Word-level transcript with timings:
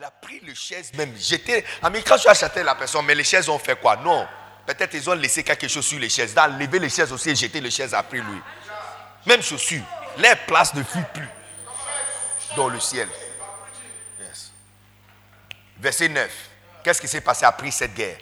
Il 0.00 0.04
a 0.04 0.10
pris 0.10 0.40
les 0.40 0.54
chaises 0.54 0.94
même. 0.94 1.14
J'étais. 1.18 1.62
Ami, 1.82 2.02
quand 2.02 2.14
je 2.14 2.20
suis 2.20 2.30
acheté 2.30 2.62
la 2.62 2.74
personne, 2.74 3.04
mais 3.04 3.14
les 3.14 3.22
chaises 3.22 3.50
ont 3.50 3.58
fait 3.58 3.78
quoi? 3.78 3.96
Non. 3.96 4.26
Peut-être 4.64 4.94
ils 4.94 5.10
ont 5.10 5.12
laissé 5.12 5.44
quelque 5.44 5.68
chose 5.68 5.84
sur 5.84 5.98
les 5.98 6.08
chaises. 6.08 6.32
Dans 6.32 6.46
lever 6.58 6.78
les 6.78 6.88
chaises 6.88 7.12
aussi 7.12 7.28
et 7.28 7.36
jeter 7.36 7.60
les 7.60 7.70
chaises 7.70 7.92
après 7.92 8.16
lui. 8.16 8.40
Même 9.26 9.42
chaussures. 9.42 9.82
Les 10.16 10.34
places 10.46 10.72
ne 10.72 10.82
fuient 10.82 11.04
plus 11.12 11.28
dans 12.56 12.68
le 12.68 12.80
ciel. 12.80 13.10
Verset 15.78 16.08
9. 16.08 16.30
Qu'est-ce 16.82 17.00
qui 17.02 17.08
s'est 17.08 17.20
passé 17.20 17.44
après 17.44 17.70
cette 17.70 17.92
guerre? 17.92 18.16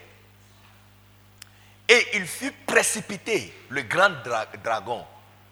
Et 1.88 2.08
il 2.14 2.26
fut 2.26 2.52
précipité, 2.66 3.56
le 3.68 3.82
grand 3.82 4.10
dragon, 4.64 5.06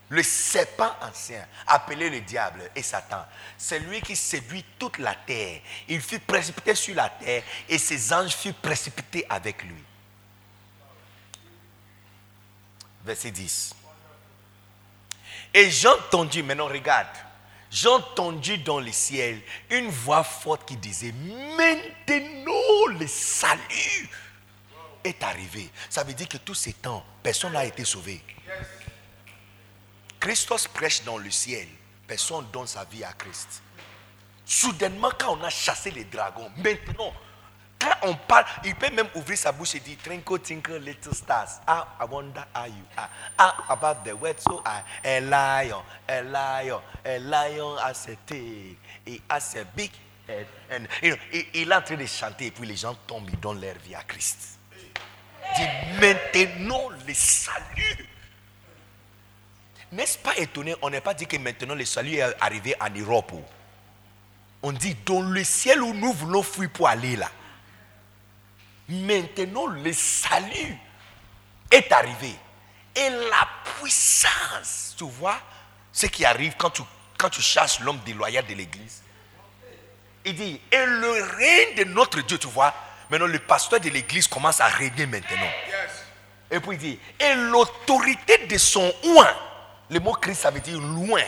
le 0.09 0.23
serpent 0.23 0.95
ancien, 1.03 1.45
appelé 1.67 2.09
le 2.11 2.21
diable 2.21 2.71
et 2.75 2.83
Satan. 2.83 3.25
C'est 3.59 3.81
lui 3.81 4.01
qui 4.01 4.15
séduit 4.15 4.65
toute 4.79 4.99
la 4.99 5.15
terre. 5.15 5.61
Il 5.89 6.01
fut 6.01 6.21
précipité 6.21 6.75
sur 6.75 6.95
la 6.95 7.09
terre 7.09 7.43
et 7.69 7.79
ses 7.79 8.13
anges 8.13 8.35
furent 8.35 8.55
précipités 8.55 9.27
avec 9.29 9.63
lui. 9.63 9.83
Verset 13.05 13.31
10. 13.31 13.75
Et 15.55 15.71
j'entendis, 15.71 16.43
maintenant 16.43 16.67
regarde, 16.67 17.09
j'ai 17.71 17.89
entendu 17.89 18.59
dans 18.59 18.79
le 18.79 18.93
ciel 18.93 19.41
une 19.71 19.89
voix 19.89 20.23
forte 20.23 20.69
qui 20.69 20.77
disait, 20.77 21.13
maintenant 21.57 22.99
le 22.99 23.07
salut 23.07 24.09
est 25.03 25.23
arrivé. 25.23 25.71
Ça 25.91 26.05
veut 26.05 26.15
dire 26.15 26.29
que 26.29 26.39
tous 26.39 26.55
ces 26.55 26.73
temps, 26.75 27.05
personne 27.23 27.53
n'a 27.53 27.65
été 27.65 27.85
sauvé. 27.85 28.23
Christos 30.27 30.67
prêche 30.67 31.05
dans 31.05 31.19
le 31.19 31.31
ciel, 31.31 31.69
personne 32.05 32.47
donne 32.53 32.67
sa 32.67 32.83
vie 32.83 33.05
à 33.05 33.13
Christ. 33.13 33.63
Soudainement, 34.45 35.11
quand 35.17 35.39
on 35.39 35.45
a 35.45 35.51
chassé 35.51 35.93
les 35.93 36.03
dragons, 36.03 36.51
maintenant, 36.57 37.13
quand 37.79 37.95
on 38.03 38.15
parle, 38.17 38.45
il 38.65 38.75
peut 38.75 38.91
même 38.91 39.07
ouvrir 39.15 39.39
sa 39.39 39.53
bouche 39.53 39.77
et 39.77 39.79
dire 39.79 39.97
Twinkle, 40.03 40.41
twinkle, 40.41 40.79
little 40.79 41.15
stars. 41.15 41.61
Ah, 41.65 41.87
I 42.01 42.07
wonder 42.11 42.45
how 42.53 42.67
you 42.67 42.73
are. 42.97 43.09
Ah, 43.39 43.67
about 43.69 44.03
the 44.05 44.17
word 44.17 44.41
so 44.41 44.61
I. 44.67 44.83
A 45.05 45.21
lion, 45.21 45.83
a 46.09 46.23
lion, 46.23 46.81
a 47.05 47.19
lion 47.21 47.77
has 47.79 48.09
a 48.09 48.17
tail. 48.27 48.75
He 49.05 49.23
has 49.31 49.55
a 49.55 49.65
big 49.77 49.93
head. 50.27 50.49
And, 50.73 50.89
you 51.05 51.11
know, 51.11 51.17
il, 51.55 51.71
est 51.71 51.73
en 51.73 51.83
train 51.83 51.95
de 51.95 52.07
chanter 52.07 52.47
et 52.47 52.51
puis 52.51 52.67
les 52.67 52.75
gens 52.75 52.97
tombent, 53.07 53.31
ils 53.31 53.39
donnent 53.39 53.61
leur 53.61 53.77
vie 53.77 53.95
à 53.95 54.03
Christ. 54.03 54.59
Dit 55.57 56.01
maintenant 56.01 56.89
le 57.07 57.15
salut. 57.15 58.09
N'est-ce 59.93 60.19
pas 60.19 60.37
étonné 60.37 60.75
On 60.83 60.91
n'est 60.91 61.01
pas 61.01 61.15
dit 61.15 61.27
que 61.27 61.37
maintenant 61.37 61.75
le 61.75 61.85
salut 61.85 62.17
est 62.17 62.35
arrivé 62.41 62.75
en 62.81 62.91
Europe. 62.91 63.33
On 64.63 64.73
dit 64.73 64.97
dans 65.05 65.23
le 65.23 65.45
ciel 65.45 65.83
où 65.83 65.95
nous 65.95 66.13
voulons 66.13 66.43
fuir 66.43 66.71
pour 66.71 66.89
aller 66.89 67.17
là. 67.17 67.31
Maintenant, 68.89 69.67
le 69.67 69.93
salut 69.93 70.77
est 71.71 71.91
arrivé. 71.93 72.35
Et 72.95 73.11
la 73.11 73.49
puissance, 73.79 74.95
tu 74.97 75.05
vois, 75.05 75.39
ce 75.93 76.07
qui 76.07 76.25
arrive 76.25 76.55
quand 76.57 76.71
tu, 76.71 76.83
quand 77.19 77.29
tu 77.29 77.43
chasses 77.43 77.81
l'homme 77.81 77.99
déloyal 78.05 78.47
de 78.47 78.55
l'église. 78.55 79.03
Il 80.25 80.35
dit, 80.35 80.61
et 80.73 80.87
le 80.87 81.23
règne 81.37 81.77
de 81.77 81.85
notre 81.85 82.21
Dieu, 82.23 82.39
tu 82.39 82.49
vois, 82.49 82.75
maintenant 83.11 83.27
le 83.27 83.39
pasteur 83.39 83.81
de 83.81 83.91
l'église 83.91 84.27
commence 84.27 84.61
à 84.61 84.67
régner 84.67 85.07
maintenant. 85.07 85.51
Et 86.51 86.59
puis 86.61 86.73
il 86.73 86.79
dit, 86.79 86.99
et 87.21 87.35
l'autorité 87.35 88.47
de 88.47 88.59
son 88.59 88.93
oin, 89.05 89.37
le 89.91 90.01
mot 90.01 90.15
Christ, 90.15 90.43
ça 90.43 90.51
veut 90.51 90.61
dire 90.61 90.81
loin, 90.81 91.23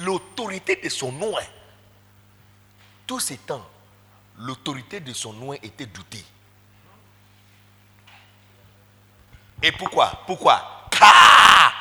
l'autorité 0.00 0.76
de 0.76 0.88
son 0.88 1.12
oin. 1.22 1.42
Tous 3.06 3.20
ces 3.20 3.36
temps, 3.36 3.66
l'autorité 4.38 5.00
de 5.00 5.12
son 5.12 5.34
oin 5.42 5.56
était 5.62 5.86
doutée. 5.86 6.24
Et 9.62 9.72
pourquoi? 9.72 10.22
Pourquoi? 10.26 10.88
Car 10.90 11.72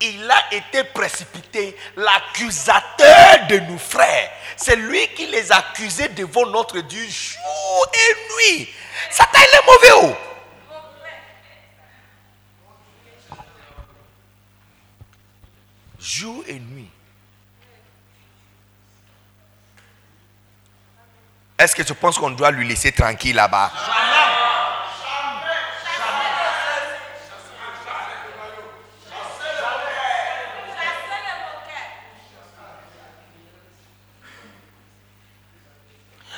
il 0.00 0.30
a 0.30 0.54
été 0.54 0.84
précipité, 0.84 1.76
l'accusateur 1.96 3.46
de 3.48 3.58
nos 3.60 3.78
frères. 3.78 4.30
C'est 4.56 4.76
lui 4.76 5.08
qui 5.14 5.26
les 5.26 5.50
accusait 5.50 6.10
devant 6.10 6.46
notre 6.46 6.80
Dieu 6.80 7.06
jour 7.08 7.86
et 7.94 8.54
nuit. 8.54 8.68
Satan, 9.10 9.38
il 9.38 9.54
est 9.54 9.66
mauvais. 9.66 10.08
Oh. 10.08 10.33
Jour 16.04 16.44
et 16.46 16.60
nuit. 16.60 16.90
Est-ce 21.58 21.74
que 21.74 21.82
tu 21.82 21.94
penses 21.94 22.18
qu'on 22.18 22.30
doit 22.30 22.50
lui 22.50 22.68
laisser 22.68 22.92
tranquille 22.92 23.34
là-bas? 23.34 23.72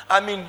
Amen. 0.08 0.46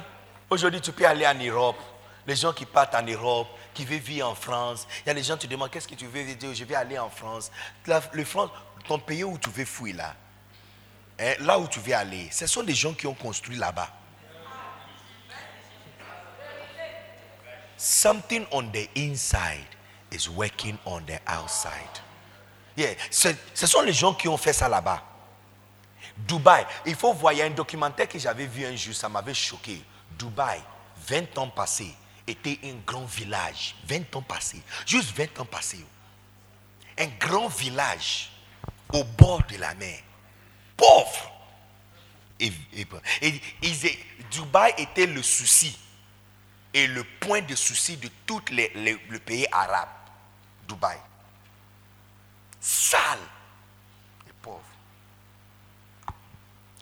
Aujourd'hui, 0.47 0.79
tu 0.79 0.91
peux 0.91 1.07
aller 1.07 1.25
en 1.25 1.33
Europe. 1.33 1.79
Les 2.27 2.35
gens 2.35 2.53
qui 2.53 2.65
partent 2.67 2.93
en 2.93 3.01
Europe, 3.01 3.47
qui 3.77 3.85
veulent 3.85 3.99
vivre 3.99 4.27
en 4.27 4.33
France. 4.33 4.87
Il 5.05 5.07
y 5.07 5.11
a 5.11 5.13
des 5.13 5.21
gens 5.21 5.37
qui 5.37 5.47
te 5.47 5.51
demandent 5.51 5.69
qu'est-ce 5.69 5.87
que 5.87 5.93
tu 5.93 6.07
veux? 6.07 6.23
Dire. 6.23 6.53
Je 6.53 6.63
vais 6.63 6.73
aller 6.73 6.97
en 6.97 7.11
France. 7.11 7.51
le 7.85 8.25
France, 8.25 8.49
ton 8.87 8.97
pays 8.97 9.23
où 9.23 9.37
tu 9.37 9.51
veux 9.51 9.65
fuir 9.65 9.97
là, 9.97 10.15
hein, 11.19 11.33
là 11.41 11.59
où 11.59 11.67
tu 11.67 11.79
veux 11.79 11.93
aller, 11.93 12.27
ce 12.31 12.47
sont 12.47 12.63
des 12.63 12.73
gens 12.73 12.93
qui 12.93 13.05
ont 13.05 13.13
construit 13.13 13.55
là-bas. 13.55 13.89
Something 17.77 18.47
on 18.51 18.63
the 18.71 18.89
inside 18.97 19.67
is 20.11 20.27
working 20.27 20.77
on 20.83 21.01
the 21.01 21.19
outside. 21.29 22.01
Yeah. 22.75 22.95
Ce 23.11 23.67
sont 23.67 23.81
les 23.83 23.93
gens 23.93 24.15
qui 24.15 24.27
ont 24.27 24.37
fait 24.37 24.53
ça 24.53 24.67
là-bas. 24.67 25.03
Dubaï, 26.17 26.65
il 26.87 26.95
faut 26.95 27.13
voir, 27.13 27.35
un 27.39 27.51
documentaire 27.51 28.09
que 28.09 28.17
j'avais 28.17 28.47
vu 28.47 28.65
un 28.65 28.75
jour, 28.75 28.95
ça 28.95 29.07
m'avait 29.07 29.35
choqué. 29.35 29.83
Dubaï, 30.17 30.59
20 31.07 31.37
ans 31.37 31.49
passés, 31.49 31.93
était 32.27 32.59
un 32.63 32.75
grand 32.85 33.05
village. 33.05 33.75
20 33.87 34.15
ans 34.15 34.21
passés, 34.21 34.61
juste 34.85 35.15
20 35.15 35.39
ans 35.39 35.45
passés. 35.45 35.85
Un 36.97 37.07
grand 37.19 37.47
village 37.47 38.31
au 38.93 39.03
bord 39.03 39.43
de 39.47 39.57
la 39.57 39.73
mer. 39.75 39.99
Pauvre. 40.75 41.31
Et, 42.39 42.51
Dubaï 44.29 44.73
était 44.77 45.07
le 45.07 45.23
souci 45.23 45.77
et 46.73 46.85
le 46.85 47.03
point 47.03 47.41
de 47.41 47.55
souci 47.55 47.97
de 47.97 48.09
tout 48.25 48.41
le 48.51 49.17
pays 49.17 49.47
arabe. 49.51 49.89
Dubaï. 50.67 50.97
Sale 52.59 53.19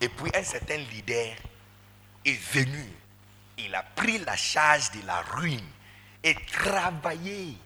Et 0.01 0.09
puis 0.09 0.31
un 0.35 0.43
certain 0.43 0.77
leader 0.77 1.35
est 2.25 2.39
venu. 2.53 2.85
Il 3.57 3.73
a 3.73 3.83
pris 3.83 4.17
la 4.19 4.35
charge 4.35 4.91
de 4.91 5.05
la 5.05 5.21
ruine 5.21 5.67
et 6.23 6.35
travaillé 6.51 7.57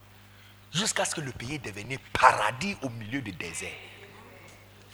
jusqu'à 0.73 1.05
ce 1.05 1.15
que 1.15 1.21
le 1.21 1.31
pays 1.31 1.59
devienne 1.59 1.97
paradis 2.13 2.77
au 2.81 2.89
milieu 2.89 3.21
du 3.21 3.31
désert. 3.31 3.69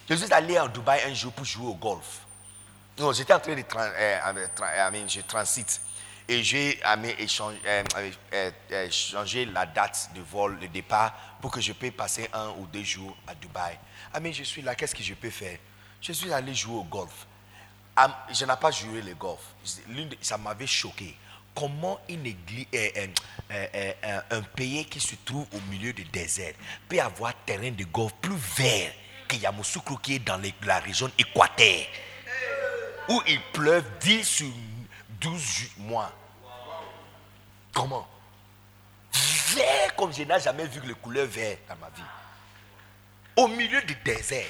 Je 0.08 0.14
suis 0.14 0.32
allé 0.32 0.58
en 0.58 0.68
Dubaï 0.68 1.02
un 1.04 1.14
jour 1.14 1.32
pour 1.32 1.44
jouer 1.44 1.66
au 1.66 1.74
golf. 1.74 2.20
Non, 2.98 3.12
j'étais 3.12 3.34
en 3.34 3.40
train 3.40 3.54
de 3.54 3.60
euh, 3.60 4.18
euh, 4.24 5.08
je 5.08 5.20
transite 5.22 5.80
et 6.28 6.42
j'ai 6.42 6.80
euh, 6.84 8.90
changé 8.90 9.44
la 9.44 9.66
date 9.66 10.10
de 10.14 10.22
vol, 10.22 10.58
de 10.58 10.66
départ, 10.66 11.14
pour 11.40 11.50
que 11.50 11.60
je 11.60 11.72
puisse 11.72 11.92
passer 11.92 12.28
un 12.32 12.48
ou 12.58 12.66
deux 12.66 12.82
jours 12.82 13.16
à 13.26 13.34
Dubaï. 13.34 13.78
Ah 14.14 14.20
mais 14.20 14.32
je 14.32 14.44
suis 14.44 14.62
là, 14.62 14.74
qu'est-ce 14.74 14.94
que 14.94 15.02
je 15.02 15.14
peux 15.14 15.30
faire? 15.30 15.58
Je 16.00 16.12
suis 16.12 16.32
allé 16.32 16.54
jouer 16.54 16.76
au 16.76 16.84
golf. 16.84 17.26
Je 18.30 18.44
n'ai 18.44 18.56
pas 18.56 18.70
joué 18.70 19.00
le 19.00 19.14
golf. 19.14 19.40
Ça 20.20 20.36
m'avait 20.36 20.66
choqué. 20.66 21.16
Comment 21.54 21.98
une 22.10 22.26
église, 22.26 22.66
euh, 22.74 23.06
euh, 23.50 23.92
euh, 24.04 24.20
un 24.30 24.42
pays 24.42 24.84
qui 24.84 25.00
se 25.00 25.14
trouve 25.24 25.46
au 25.54 25.60
milieu 25.70 25.94
du 25.94 26.04
désert 26.04 26.52
peut 26.86 27.00
avoir 27.00 27.32
terrain 27.46 27.70
de 27.70 27.84
golf 27.84 28.12
plus 28.20 28.36
vert 28.58 28.92
que 29.26 29.36
Yamoussoukro 29.36 29.96
qui 29.96 30.16
est 30.16 30.18
dans 30.18 30.38
la 30.64 30.78
région 30.80 31.10
équateur, 31.16 31.86
où 33.08 33.22
il 33.26 33.40
pleuve 33.54 33.84
10 34.00 34.24
sur 34.24 34.46
12 35.18 35.42
mois? 35.78 36.12
Comment? 37.72 38.06
Vert 39.54 39.96
comme 39.96 40.12
je 40.12 40.24
n'ai 40.24 40.38
jamais 40.38 40.66
vu 40.66 40.80
le 40.80 40.94
couleur 40.94 41.26
vert 41.26 41.56
dans 41.70 41.76
ma 41.76 41.88
vie. 41.88 42.02
Au 43.36 43.48
milieu 43.48 43.80
du 43.80 43.94
désert. 44.04 44.44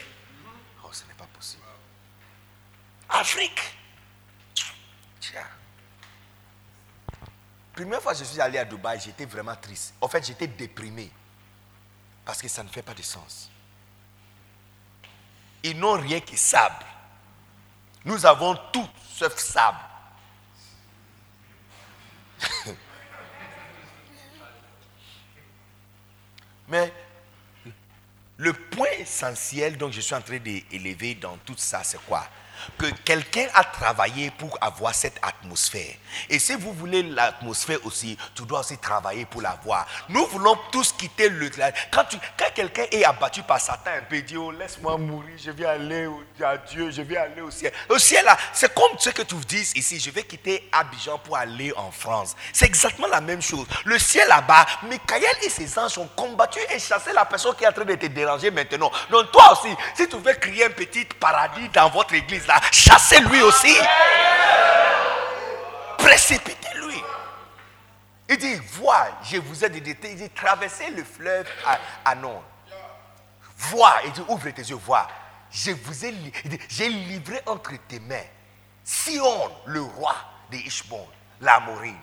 Afrique. 3.08 3.61
Tiens. 5.20 5.47
Première 7.73 8.00
fois 8.00 8.12
que 8.12 8.19
je 8.19 8.25
suis 8.25 8.41
allé 8.41 8.58
à 8.58 8.64
Dubaï, 8.64 9.00
j'étais 9.00 9.26
vraiment 9.26 9.55
triste. 9.56 9.94
En 10.00 10.08
fait, 10.08 10.26
j'étais 10.26 10.47
déprimé. 10.47 11.11
Parce 12.25 12.41
que 12.43 12.49
ça 12.49 12.62
ne 12.62 12.69
fait 12.69 12.82
pas 12.82 12.94
de 12.94 13.03
sens. 13.03 13.50
Ils 15.62 15.79
n'ont 15.79 16.00
rien 16.00 16.20
que 16.20 16.37
sable. 16.37 16.85
Nous 18.05 18.25
avons 18.25 18.56
tout 18.73 18.88
sauf 19.14 19.37
sable. 19.37 19.79
Mais 26.69 26.93
le 28.37 28.53
point 28.53 28.91
essentiel 28.99 29.76
dont 29.79 29.91
je 29.91 30.00
suis 30.00 30.14
en 30.14 30.20
train 30.20 30.38
d'élever 30.38 31.14
dans 31.14 31.37
tout 31.38 31.56
ça, 31.56 31.82
c'est 31.85 32.03
quoi? 32.05 32.29
Que 32.79 32.87
quelqu'un 33.05 33.47
a 33.55 33.64
travaillé 33.64 34.31
pour 34.31 34.56
avoir 34.61 34.94
cette 34.94 35.19
atmosphère. 35.23 35.94
Et 36.29 36.38
si 36.38 36.55
vous 36.55 36.73
voulez 36.73 37.03
l'atmosphère 37.03 37.79
aussi, 37.85 38.17
tu 38.35 38.43
dois 38.44 38.61
aussi 38.61 38.79
travailler 38.79 39.25
pour 39.25 39.43
l'avoir. 39.43 39.87
Nous 40.08 40.26
voulons 40.26 40.58
tous 40.70 40.93
quitter 40.93 41.29
le... 41.29 41.50
Quand, 41.91 42.05
quelqu'un 42.55 42.85
est 42.91 43.05
abattu 43.05 43.43
par 43.43 43.61
Satan, 43.61 43.91
un 43.99 44.03
peu 44.03 44.20
dit, 44.23 44.37
oh, 44.37 44.50
laisse-moi 44.50 44.97
mourir, 44.99 45.37
je 45.43 45.50
vais 45.50 45.67
aller 45.67 46.08
à 46.43 46.56
Dieu, 46.58 46.91
je 46.91 47.03
vais 47.03 47.17
aller 47.17 47.41
au 47.41 47.50
ciel. 47.50 47.73
Au 47.88 47.99
ciel, 47.99 48.25
là, 48.25 48.37
c'est 48.53 48.73
comme 48.75 48.99
ce 48.99 49.11
que 49.11 49.23
tu 49.23 49.35
dis 49.37 49.73
ici, 49.75 50.00
je 50.00 50.11
vais 50.11 50.23
quitter 50.23 50.69
Abidjan 50.73 51.19
pour 51.19 51.37
aller 51.37 51.73
en 51.76 51.91
France. 51.91 52.37
C'est 52.53 52.67
exactement 52.67 53.08
la 53.08 53.20
même 53.20 53.43
chose. 53.43 53.67
Le 53.85 53.99
ciel 53.99 54.29
là-bas, 54.29 54.67
Michael 54.82 55.23
et 55.43 55.50
ses 55.50 55.79
anges 55.79 55.99
ont 55.99 56.08
combattu 56.17 56.58
et 56.75 56.79
chassé 56.79 57.12
la 57.12 57.25
personne 57.25 57.55
qui 57.55 57.64
est 57.64 57.69
en 57.69 57.73
train 57.73 57.85
de 57.85 57.94
te 57.94 58.06
déranger 58.06 58.50
maintenant. 58.50 58.91
Donc 59.11 59.31
toi 59.32 59.53
aussi, 59.53 59.75
si 59.94 60.08
tu 60.08 60.17
veux 60.17 60.35
créer 60.35 60.64
un 60.64 60.70
petit 60.70 61.05
paradis 61.05 61.69
dans 61.70 61.88
votre 61.91 62.14
église, 62.14 62.45
chassez-lui 62.70 63.43
aussi. 63.43 63.76
Précipitez-lui. 65.98 67.02
Il 68.28 68.37
dit, 68.38 68.56
vois, 68.72 69.08
je 69.22 69.37
vous 69.38 69.64
ai 69.64 69.69
dit, 69.69 69.96
il 70.04 70.16
dit, 70.16 70.31
traversez 70.31 70.90
le 70.90 71.04
fleuve 71.04 71.46
à, 72.04 72.14
non. 72.14 72.43
Vois, 73.56 73.96
il 74.04 74.12
dit, 74.12 74.22
ouvre 74.28 74.50
tes 74.50 74.62
yeux, 74.62 74.76
vois. 74.76 75.06
Je 75.50 75.70
vous 75.70 76.04
ai, 76.04 76.14
j'ai 76.69 76.88
livré 76.88 77.40
entre 77.46 77.72
tes 77.88 78.00
mains 78.00 78.25
Sion, 78.87 79.50
le 79.66 79.82
roi 79.82 80.14
de 80.50 80.56
Ishbon, 80.58 81.06
l'Amorine. 81.40 81.98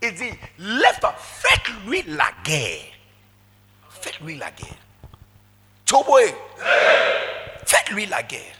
Il 0.00 0.14
dit, 0.14 0.30
lève-toi, 0.58 1.14
faites-lui 1.18 2.04
la 2.06 2.30
guerre. 2.44 2.92
Faites-lui 4.00 4.36
la 4.36 4.50
guerre. 4.52 4.68
Toboé, 5.84 6.34
faites-lui 7.66 8.06
la 8.06 8.22
guerre. 8.22 8.53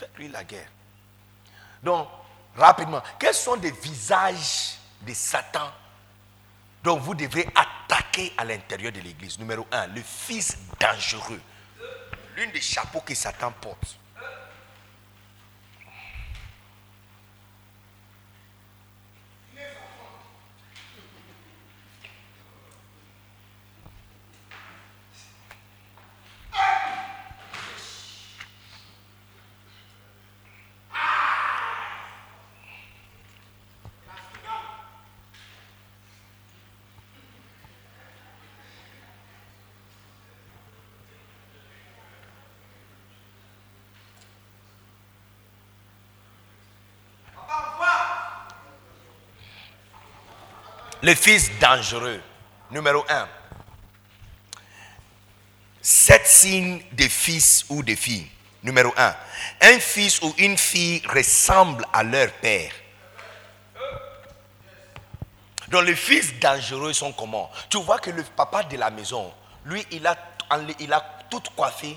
Faites-lui 0.00 0.28
la 0.28 0.44
guerre. 0.44 0.68
Donc, 1.82 2.08
rapidement, 2.56 3.02
quels 3.18 3.34
sont 3.34 3.56
les 3.56 3.70
visages 3.70 4.78
de 5.02 5.12
Satan 5.12 5.70
dont 6.82 6.98
vous 6.98 7.14
devrez 7.14 7.46
attaquer 7.54 8.32
à 8.38 8.46
l'intérieur 8.46 8.92
de 8.92 9.00
l'église? 9.00 9.38
Numéro 9.38 9.66
un, 9.70 9.88
le 9.88 10.00
fils 10.00 10.56
dangereux. 10.80 11.42
L'une 12.34 12.50
des 12.50 12.62
chapeaux 12.62 13.02
que 13.02 13.14
Satan 13.14 13.52
porte. 13.60 13.98
Le 51.02 51.14
fils 51.14 51.50
dangereux, 51.58 52.20
numéro 52.70 53.04
un. 53.08 53.26
Sept 55.80 56.26
signes 56.26 56.82
de 56.92 57.04
fils 57.04 57.64
ou 57.70 57.82
de 57.82 57.94
filles. 57.94 58.28
Numéro 58.62 58.92
un. 58.96 59.14
Un 59.62 59.80
fils 59.80 60.20
ou 60.20 60.34
une 60.36 60.58
fille 60.58 61.02
ressemble 61.08 61.86
à 61.92 62.02
leur 62.02 62.30
père. 62.32 62.72
Donc 65.68 65.84
les 65.84 65.96
fils 65.96 66.38
dangereux 66.38 66.92
sont 66.92 67.12
comment? 67.12 67.50
Tu 67.70 67.80
vois 67.82 67.98
que 67.98 68.10
le 68.10 68.22
papa 68.22 68.64
de 68.64 68.76
la 68.76 68.90
maison, 68.90 69.32
lui, 69.64 69.86
il 69.92 70.06
a, 70.06 70.16
il 70.80 70.92
a 70.92 71.02
tout 71.30 71.42
coiffé, 71.56 71.96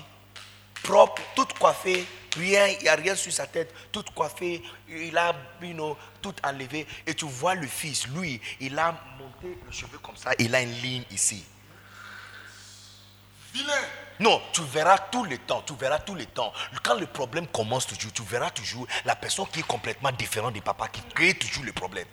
propre, 0.82 1.20
tout 1.34 1.48
coiffé, 1.58 2.06
rien, 2.34 2.66
il 2.66 2.82
n'y 2.82 2.88
a 2.88 2.94
rien 2.94 3.14
sur 3.14 3.32
sa 3.32 3.46
tête, 3.46 3.74
tout 3.92 4.04
coiffé, 4.14 4.62
il 4.88 5.16
a 5.16 5.34
tout 6.20 6.34
enlevé. 6.42 6.86
Et 7.06 7.14
tu 7.14 7.26
vois 7.26 7.54
le 7.54 7.66
fils, 7.66 8.06
lui, 8.08 8.40
il 8.60 8.78
a 8.78 8.92
monté 9.18 9.58
le 9.64 9.72
cheveu 9.72 9.98
comme 9.98 10.16
ça, 10.16 10.32
il 10.38 10.54
a 10.54 10.60
une 10.62 10.72
ligne 10.72 11.04
ici. 11.10 11.44
Vilain. 13.52 13.72
Non, 14.20 14.40
tu 14.52 14.62
verras 14.62 14.98
tout 14.98 15.24
le 15.24 15.38
temps, 15.38 15.62
tu 15.62 15.74
verras 15.74 15.98
tout 15.98 16.14
le 16.14 16.26
temps. 16.26 16.52
Quand 16.82 16.94
le 16.94 17.06
problème 17.06 17.46
commence 17.48 17.86
toujours, 17.86 18.12
tu 18.12 18.22
verras 18.22 18.50
toujours 18.50 18.86
la 19.04 19.16
personne 19.16 19.46
qui 19.48 19.60
est 19.60 19.66
complètement 19.66 20.12
différente 20.12 20.54
du 20.54 20.60
papa, 20.60 20.88
qui 20.88 21.02
crée 21.14 21.34
toujours 21.34 21.64
le 21.64 21.72
problème. 21.72 22.06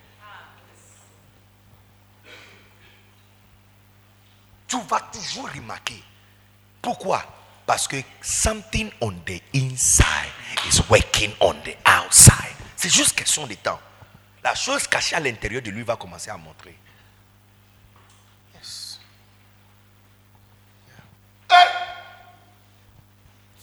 Tu 4.68 4.79
vas 4.81 5.01
toujours 5.12 5.50
remarquer. 5.50 6.01
Pourquoi? 6.81 7.23
Parce 7.66 7.88
que 7.88 7.98
something 8.22 8.92
on 9.02 9.13
the 9.25 9.42
inside 9.54 10.31
is 10.68 10.81
working 10.90 11.31
on 11.40 11.54
the 11.63 11.75
outside. 11.88 12.56
C'est 12.75 12.90
juste 12.90 13.16
question 13.16 13.48
de 13.48 13.54
temps. 13.56 13.80
La 14.44 14.56
chose 14.56 14.88
cachée 14.88 15.16
à 15.16 15.19
l'intérieur 15.19 15.62
de 15.62 15.69
lui 15.69 15.84
va 15.84 15.96
commencer 15.96 16.30
à 16.30 16.38
montrer. 16.38 16.75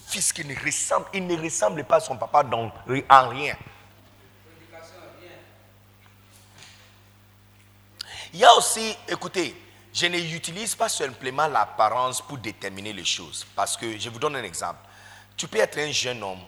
Fils 0.06 0.32
qui 0.32 0.44
ne 0.44 0.54
ressemble, 0.64 1.06
il 1.12 1.26
ne 1.26 1.36
ressemble 1.36 1.84
pas 1.84 1.96
à 1.96 2.00
son 2.00 2.16
papa 2.16 2.42
dans, 2.42 2.72
en 3.10 3.28
rien. 3.28 3.56
Il 8.32 8.40
y 8.40 8.44
a 8.44 8.54
aussi, 8.54 8.96
écoutez, 9.08 9.54
je 9.98 10.06
n'utilise 10.06 10.76
pas 10.76 10.88
simplement 10.88 11.48
l'apparence 11.48 12.22
pour 12.22 12.38
déterminer 12.38 12.92
les 12.92 13.04
choses. 13.04 13.44
Parce 13.56 13.76
que, 13.76 13.98
je 13.98 14.08
vous 14.08 14.20
donne 14.20 14.36
un 14.36 14.44
exemple. 14.44 14.78
Tu 15.36 15.48
peux 15.48 15.58
être 15.58 15.78
un 15.78 15.90
jeune 15.90 16.22
homme. 16.22 16.42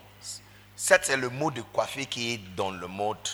C'est 0.77 1.17
le 1.17 1.29
mot 1.29 1.51
de 1.51 1.61
coiffé 1.63 2.07
qui 2.07 2.35
est 2.35 2.39
dans 2.55 2.71
le 2.71 2.87
mode. 2.87 3.29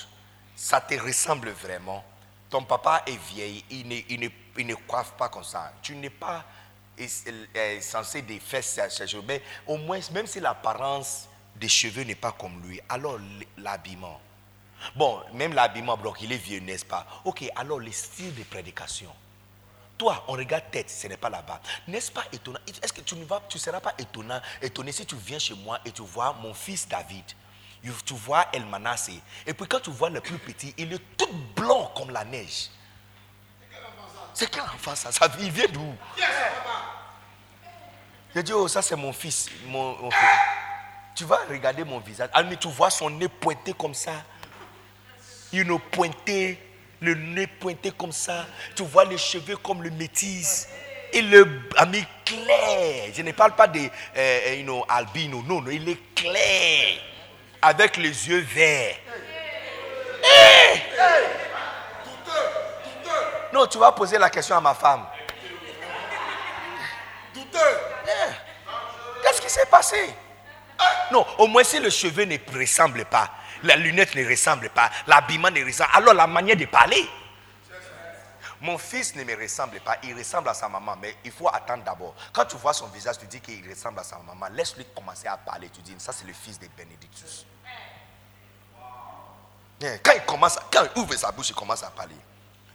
Ça 0.55 0.81
te 0.81 0.95
ressemble 0.95 1.51
vraiment. 1.51 2.03
Ton 2.49 2.63
papa 2.63 3.03
est 3.07 3.19
vieil, 3.35 3.63
il 3.71 3.89
ne, 4.67 4.75
coiffe 4.87 5.13
pas 5.13 5.29
comme 5.29 5.45
ça. 5.45 5.73
Tu 5.83 5.95
n'es 5.95 6.09
pas 6.09 6.45
censé 7.81 8.23
défaire 8.23 8.65
ses 8.65 9.07
cheveux. 9.07 9.25
Mais 9.29 9.43
au 9.67 9.77
moins, 9.77 10.01
même 10.13 10.27
si 10.27 10.41
l'apparence 10.41 11.29
des 11.57 11.69
cheveux 11.69 12.05
n'est 12.05 12.15
pas 12.15 12.33
comme 12.33 12.63
lui, 12.67 12.81
alors 12.89 13.19
l'habillement. 13.59 14.19
Bon, 14.95 15.21
même 15.35 15.53
l'habillement, 15.53 15.99
il 16.23 16.33
est 16.33 16.37
vieux, 16.37 16.61
n'est-ce 16.61 16.87
pas? 16.87 17.07
Ok, 17.25 17.45
alors 17.55 17.81
le 17.81 17.93
style 17.93 18.35
de 18.35 18.45
prédication. 18.45 19.13
Toi, 19.99 20.25
on 20.29 20.33
regarde 20.33 20.65
tête, 20.71 20.91
ce 20.91 21.07
n'est 21.07 21.17
pas 21.17 21.31
là-bas. 21.31 21.61
N'est-ce 21.89 22.13
pas 22.13 22.25
étonnant? 22.33 22.59
Est-ce 22.67 22.93
que 22.93 23.01
tu 23.01 23.15
ne 23.17 23.25
vas, 23.25 23.43
tu 23.49 23.59
seras 23.59 23.81
pas 23.81 23.95
étonné 24.61 24.93
si 24.93 25.07
tu 25.07 25.17
viens 25.17 25.39
chez 25.39 25.55
moi 25.55 25.79
et 25.85 25.91
tu 25.91 26.03
vois 26.03 26.35
mon 26.35 26.53
fils 26.53 26.87
David? 26.87 27.25
Tu 28.05 28.15
vois 28.15 28.47
El 28.53 28.67
Manassé. 28.67 29.21
Et 29.47 29.55
puis 29.55 29.67
quand 29.67 29.81
tu 29.81 29.91
vois 29.91 30.11
le 30.11 30.21
plus 30.21 30.39
petit, 30.39 30.75
il 30.77 30.93
est 30.93 31.17
tout 31.17 31.33
blanc 31.55 31.93
comme 31.97 32.11
la 32.11 32.25
neige. 32.25 32.71
C'est 34.35 34.51
quel 34.51 34.63
enfant 34.63 34.95
ça, 34.95 35.13
ça 35.13 35.29
Il 35.39 35.51
vient 35.51 35.69
d'où? 35.73 35.95
Je 38.35 38.41
dis, 38.43 38.53
oh, 38.53 38.69
ça 38.69 38.83
c'est 38.83 38.97
mon 38.97 39.13
fils. 39.15 39.49
Mon, 39.67 40.11
fils. 40.11 40.29
Tu 41.15 41.25
vas 41.25 41.39
regarder 41.49 41.85
mon 41.85 42.01
visage. 42.01 42.29
Ah, 42.35 42.45
tu 42.45 42.69
vois 42.69 42.91
son 42.91 43.09
nez 43.09 43.29
pointé 43.29 43.73
comme 43.73 43.95
ça. 43.95 44.13
Il 45.53 45.63
nous 45.63 45.79
pointé 45.79 46.66
le 47.01 47.15
nez 47.15 47.47
pointé 47.47 47.91
comme 47.91 48.13
ça. 48.13 48.47
Tu 48.75 48.83
vois 48.83 49.05
les 49.05 49.19
cheveux 49.19 49.57
comme 49.57 49.83
le 49.83 49.91
métis. 49.91 50.69
Et 51.13 51.23
le 51.23 51.63
ami 51.77 52.05
clair. 52.25 53.11
Je 53.15 53.23
ne 53.23 53.33
parle 53.33 53.55
pas 53.55 53.67
de 53.67 53.81
euh, 54.17 54.55
you 54.57 54.65
know, 54.65 54.85
albino. 54.89 55.43
Non, 55.43 55.61
non, 55.63 55.71
il 55.71 55.89
est 55.89 56.15
clair. 56.15 56.99
Avec 57.63 57.97
les 57.97 58.29
yeux 58.29 58.41
verts. 58.41 58.97
Eh! 60.23 60.79
Non, 63.53 63.67
tu 63.67 63.79
vas 63.79 63.93
poser 63.93 64.19
la 64.19 64.29
question 64.29 64.57
à 64.57 64.61
ma 64.61 64.75
femme. 64.75 65.07
Eh! 67.37 67.41
Qu'est-ce 69.23 69.41
qui 69.41 69.51
s'est 69.51 69.67
passé? 69.67 69.97
Non, 71.11 71.25
au 71.39 71.47
moins 71.47 71.65
si 71.65 71.79
le 71.79 71.91
cheveu 71.91 72.25
ne 72.25 72.37
ressemble 72.59 73.05
pas, 73.07 73.31
la 73.63 73.77
lunette 73.77 74.15
ne 74.15 74.29
ressemble 74.29 74.71
pas, 74.71 74.91
l'habillement 75.07 75.51
ne 75.51 75.65
ressemble 75.65 75.91
pas. 75.91 75.99
Alors 75.99 76.15
la 76.15 76.27
manière 76.27 76.57
de 76.57 76.67
parler. 76.67 77.09
Mon 78.61 78.79
fils 78.79 79.15
ne 79.15 79.23
me 79.23 79.37
ressemble 79.37 79.81
pas, 79.81 79.99
il 80.03 80.17
ressemble 80.17 80.49
à 80.49 80.55
sa 80.55 80.69
maman, 80.69 80.97
mais 81.01 81.15
il 81.25 81.31
faut 81.31 81.49
attendre 81.49 81.85
d'abord. 81.85 82.15
Quand 82.33 82.47
tu 82.47 82.57
vois 82.57 82.73
son 82.73 82.87
visage, 82.87 83.19
tu 83.19 83.27
dis 83.27 83.41
qu'il 83.41 83.69
ressemble 83.69 84.01
à 84.01 84.03
sa 84.03 84.19
maman, 84.19 84.47
laisse-lui 84.55 84.87
commencer 84.95 85.29
à 85.29 85.37
parler. 85.37 85.69
Tu 85.69 85.83
dis, 85.83 85.95
ça 85.99 86.13
c'est 86.13 86.27
le 86.27 86.33
fils 86.33 86.59
de 86.59 86.67
Bénédictus. 86.77 87.47
Quand 90.03 90.13
il 90.15 90.23
commence, 90.25 90.59
quand 90.73 90.87
ouvre 90.97 91.15
sa 91.15 91.31
bouche, 91.33 91.51
il 91.51 91.55
commence 91.55 91.83
à 91.83 91.91
parler. 91.91 92.17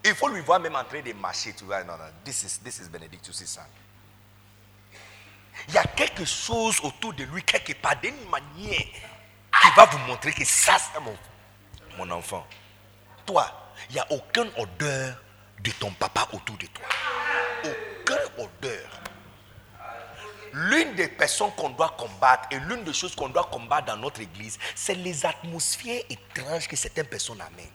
Il 0.04 0.14
faut 0.16 0.28
lui 0.28 0.42
voir 0.42 0.60
même 0.60 0.76
en 0.76 0.84
train 0.84 1.02
de 1.02 1.14
marcher. 1.14 1.54
Tu 1.54 1.64
vois, 1.64 1.84
non, 1.84 1.98
non, 1.98 2.06
this 2.24 2.44
is, 2.44 2.60
this 2.64 2.80
is 2.80 2.88
Benedictus 2.90 3.44
son. 3.44 3.62
Il 5.68 5.74
y 5.74 5.78
a 5.78 5.84
quelque 5.84 6.26
chose 6.26 6.80
autour 6.82 7.14
de 7.14 7.24
lui, 7.24 7.44
quelque 7.44 7.74
part, 7.74 8.00
d'une 8.00 8.30
manière 8.30 8.86
qui 9.72 9.78
va 9.78 9.86
vous 9.86 9.98
montrer 10.00 10.32
que 10.34 10.46
ça, 10.46 10.78
c'est 10.78 11.00
mon, 11.00 11.18
mon 11.98 12.12
enfant. 12.12 12.46
Toi, 13.25 13.72
il 13.90 13.94
n'y 13.94 14.00
a 14.00 14.12
aucune 14.12 14.51
odeur 14.58 15.16
de 15.60 15.72
ton 15.72 15.92
papa 15.92 16.28
autour 16.34 16.58
de 16.58 16.66
toi. 16.68 16.86
Aucune 17.63 18.46
odeur. 18.46 18.90
L'une 20.54 20.96
des 20.96 21.08
personnes 21.08 21.51
qu'on 21.56 21.70
doit 21.70 21.96
combattre 21.98 22.50
et 22.51 22.60
l'une 22.60 22.84
des 22.84 22.94
choses 22.94 23.16
qu'on 23.16 23.30
doit 23.30 23.48
combattre 23.50 23.88
dans 23.88 23.98
notre 23.98 24.20
église, 24.20 24.58
c'est 24.75 24.96
les 24.96 25.25
atmosphères 25.25 26.01
étranges 26.10 26.68
que 26.68 26.75
certaines 26.75 27.06
personnes 27.06 27.40
amènent. 27.40 27.68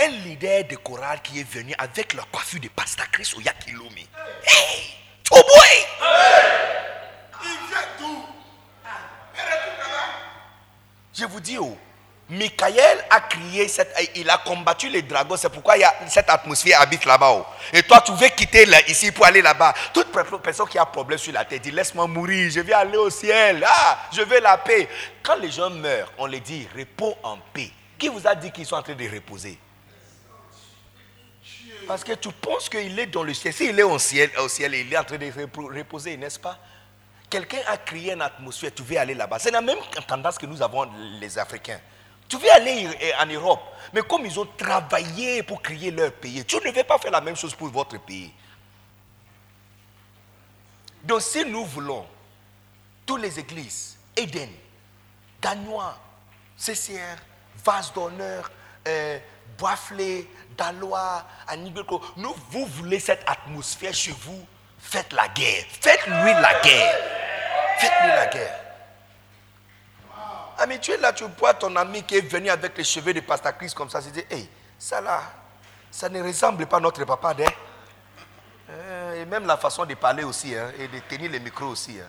Un 0.00 0.08
leader 0.24 0.64
de 0.64 0.76
chorale 0.76 1.20
qui 1.20 1.40
est 1.40 1.50
venu 1.50 1.74
avec 1.76 2.14
la 2.14 2.22
coiffure 2.32 2.60
de 2.60 2.68
Pasteur 2.68 3.10
Chris 3.10 3.34
au 3.36 3.40
Yakilomi. 3.40 4.08
Hey! 4.46 4.94
Oh! 5.30 5.42
Il 7.42 7.68
vient 7.68 7.88
d'où? 7.98 8.24
Je 11.14 11.24
vous 11.26 11.40
dis, 11.40 11.56
oh, 11.58 11.76
Michael 12.28 13.04
a 13.10 13.20
crié, 13.20 13.68
cette, 13.68 13.94
il 14.16 14.28
a 14.30 14.38
combattu 14.38 14.88
les 14.88 15.02
dragons, 15.02 15.36
c'est 15.36 15.50
pourquoi 15.50 15.76
il 15.76 15.80
y 15.80 15.84
a, 15.84 15.94
cette 16.08 16.28
atmosphère 16.28 16.80
habite 16.80 17.04
là-bas. 17.04 17.32
Oh. 17.32 17.46
Et 17.72 17.82
toi, 17.82 18.00
tu 18.00 18.12
veux 18.12 18.28
quitter 18.28 18.66
ici 18.88 19.12
pour 19.12 19.26
aller 19.26 19.42
là-bas. 19.42 19.74
Toute 19.92 20.08
personne 20.42 20.68
qui 20.68 20.78
a 20.78 20.86
problème 20.86 21.18
sur 21.18 21.32
la 21.32 21.44
tête 21.44 21.62
dit 21.62 21.70
Laisse-moi 21.70 22.06
mourir, 22.06 22.50
je 22.50 22.60
vais 22.60 22.72
aller 22.72 22.96
au 22.96 23.10
ciel. 23.10 23.64
Ah, 23.66 24.08
je 24.10 24.22
veux 24.22 24.40
la 24.40 24.56
paix. 24.56 24.88
Quand 25.22 25.36
les 25.36 25.50
gens 25.50 25.70
meurent, 25.70 26.10
on 26.18 26.26
les 26.26 26.40
dit 26.40 26.66
Repos 26.76 27.16
en 27.22 27.36
paix. 27.52 27.70
Qui 27.98 28.08
vous 28.08 28.26
a 28.26 28.34
dit 28.34 28.50
qu'ils 28.50 28.66
sont 28.66 28.76
en 28.76 28.82
train 28.82 28.94
de 28.94 29.08
reposer? 29.08 29.58
Parce 31.86 32.02
que 32.02 32.12
tu 32.14 32.30
penses 32.32 32.70
qu'il 32.70 32.98
est 32.98 33.06
dans 33.06 33.22
le 33.22 33.34
ciel. 33.34 33.52
S'il 33.52 33.78
est 33.78 33.82
au 33.82 33.98
ciel, 33.98 34.30
au 34.38 34.48
ciel, 34.48 34.74
il 34.74 34.92
est 34.92 34.96
en 34.96 35.04
train 35.04 35.18
de 35.18 35.26
reposer, 35.26 36.16
n'est-ce 36.16 36.38
pas? 36.38 36.58
Quelqu'un 37.30 37.60
a 37.66 37.76
créé 37.78 38.12
une 38.12 38.22
atmosphère, 38.22 38.72
tu 38.74 38.82
veux 38.82 38.98
aller 38.98 39.14
là-bas. 39.14 39.38
C'est 39.38 39.50
la 39.50 39.60
même 39.60 39.78
tendance 40.06 40.38
que 40.38 40.46
nous 40.46 40.62
avons 40.62 40.88
les 41.20 41.38
Africains. 41.38 41.80
Tu 42.28 42.36
veux 42.38 42.50
aller 42.52 42.88
en 43.20 43.26
Europe, 43.26 43.60
mais 43.92 44.02
comme 44.02 44.24
ils 44.24 44.38
ont 44.40 44.48
travaillé 44.56 45.42
pour 45.42 45.60
créer 45.60 45.90
leur 45.90 46.12
pays, 46.12 46.44
tu 46.44 46.56
ne 46.56 46.70
veux 46.70 46.84
pas 46.84 46.98
faire 46.98 47.10
la 47.10 47.20
même 47.20 47.36
chose 47.36 47.54
pour 47.54 47.68
votre 47.68 47.98
pays. 48.00 48.32
Donc 51.02 51.20
si 51.20 51.44
nous 51.44 51.64
voulons, 51.66 52.06
toutes 53.04 53.20
les 53.20 53.38
églises, 53.38 53.98
Eden, 54.16 54.48
Gagnois, 55.40 55.98
CCR, 56.56 57.16
Vase 57.64 57.92
d'honneur, 57.92 58.50
euh, 58.88 59.18
Dalois, 60.56 61.24
nous, 62.16 62.34
vous 62.50 62.66
voulez 62.66 63.00
cette 63.00 63.22
atmosphère 63.26 63.94
chez 63.94 64.12
vous, 64.12 64.46
faites 64.84 65.12
la 65.12 65.28
guerre. 65.28 65.64
Faites-lui 65.80 66.32
la 66.34 66.60
guerre. 66.60 66.96
Faites-lui 67.78 68.08
la 68.08 68.26
guerre. 68.26 68.60
Ah, 70.58 70.66
mais 70.66 70.78
tu 70.78 70.92
es 70.92 70.96
là, 70.96 71.12
tu 71.12 71.24
vois 71.38 71.54
ton 71.54 71.74
ami 71.74 72.02
qui 72.04 72.16
est 72.16 72.30
venu 72.30 72.48
avec 72.48 72.76
les 72.78 72.84
cheveux 72.84 73.12
de 73.12 73.20
Pasta 73.20 73.52
Chris 73.52 73.72
comme 73.74 73.90
ça. 73.90 74.00
Tu 74.00 74.10
dis, 74.10 74.24
hey, 74.30 74.48
ça 74.78 75.00
là, 75.00 75.20
ça 75.90 76.08
ne 76.08 76.22
ressemble 76.22 76.66
pas 76.66 76.76
à 76.76 76.80
notre 76.80 77.04
papa. 77.04 77.34
Hein? 77.40 77.50
Euh, 78.70 79.22
et 79.22 79.24
même 79.24 79.46
la 79.46 79.56
façon 79.56 79.84
de 79.84 79.94
parler 79.94 80.22
aussi, 80.22 80.54
hein, 80.54 80.70
et 80.78 80.86
de 80.86 80.98
tenir 81.08 81.30
le 81.30 81.38
micro 81.40 81.66
aussi. 81.66 81.98
Hein. 82.00 82.08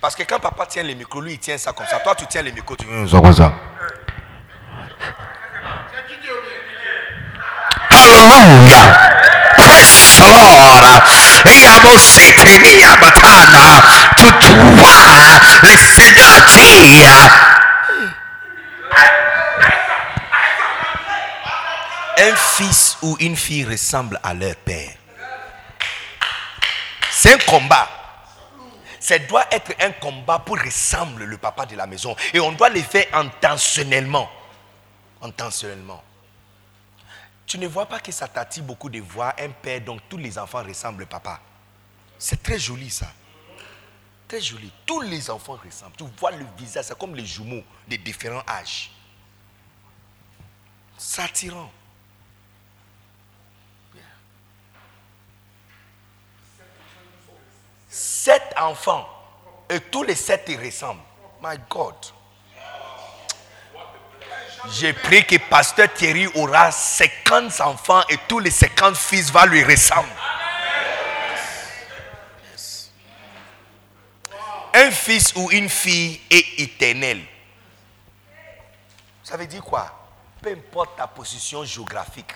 Parce 0.00 0.14
que 0.14 0.22
quand 0.22 0.38
papa 0.38 0.66
tient 0.66 0.84
le 0.84 0.94
micro, 0.94 1.20
lui, 1.20 1.32
il 1.34 1.38
tient 1.38 1.58
ça 1.58 1.72
comme 1.72 1.86
ça. 1.86 1.98
Toi, 1.98 2.14
tu 2.14 2.26
tiens 2.26 2.42
le 2.42 2.52
micro, 2.52 2.76
tu 2.76 2.86
ça 3.08 3.20
comme 3.20 3.34
ça. 3.34 3.52
Alléluia. 7.90 9.08
Praise 9.56 10.77
un 22.20 22.34
fils 22.36 22.96
ou 23.02 23.16
une 23.20 23.36
fille 23.36 23.64
ressemble 23.64 24.18
à 24.22 24.34
leur 24.34 24.56
père. 24.56 24.90
C'est 27.10 27.34
un 27.34 27.38
combat. 27.38 27.88
Ça 29.00 29.18
doit 29.18 29.44
être 29.50 29.72
un 29.80 29.92
combat 29.92 30.38
pour 30.40 30.58
ressembler 30.58 31.26
le 31.26 31.38
papa 31.38 31.66
de 31.66 31.76
la 31.76 31.86
maison. 31.86 32.14
Et 32.34 32.40
on 32.40 32.52
doit 32.52 32.68
le 32.68 32.82
faire 32.82 33.06
intentionnellement. 33.12 34.28
Intentionnellement. 35.22 36.02
Tu 37.48 37.58
ne 37.58 37.66
vois 37.66 37.86
pas 37.86 37.98
que 37.98 38.12
ça 38.12 38.28
t'attire 38.28 38.62
beaucoup 38.62 38.90
de 38.90 39.00
voir 39.00 39.32
un 39.38 39.48
père 39.48 39.80
dont 39.80 39.98
tous 40.06 40.18
les 40.18 40.38
enfants 40.38 40.62
ressemblent 40.62 41.06
papa. 41.06 41.40
C'est 42.18 42.42
très 42.42 42.58
joli 42.58 42.90
ça. 42.90 43.10
Très 44.28 44.38
joli. 44.38 44.70
Tous 44.84 45.00
les 45.00 45.30
enfants 45.30 45.58
ressemblent. 45.64 45.96
Tu 45.96 46.04
vois 46.18 46.30
le 46.32 46.44
visage, 46.58 46.84
c'est 46.84 46.98
comme 46.98 47.16
les 47.16 47.24
jumeaux 47.24 47.62
de 47.88 47.96
différents 47.96 48.44
âges. 48.46 48.90
C'est 50.98 51.22
attirant. 51.22 51.72
sept 57.88 58.52
enfants 58.58 59.08
et 59.70 59.80
tous 59.80 60.02
les 60.02 60.14
sept 60.14 60.46
ressemblent. 60.62 61.00
My 61.42 61.56
God. 61.70 61.94
J'ai 64.66 64.92
pris 64.92 65.24
que 65.24 65.36
pasteur 65.36 65.92
Thierry 65.92 66.26
aura 66.34 66.70
50 66.70 67.60
enfants 67.60 68.02
et 68.08 68.18
tous 68.28 68.38
les 68.40 68.50
50 68.50 68.96
fils 68.96 69.30
vont 69.30 69.44
lui 69.46 69.62
ressembler. 69.62 70.10
Un 74.74 74.90
fils 74.90 75.32
ou 75.34 75.50
une 75.50 75.68
fille 75.68 76.20
est 76.30 76.60
éternel. 76.60 77.22
Ça 79.24 79.36
veut 79.36 79.46
dire 79.46 79.62
quoi? 79.62 79.94
Peu 80.40 80.52
importe 80.52 80.96
ta 80.96 81.06
position 81.06 81.64
géographique, 81.64 82.32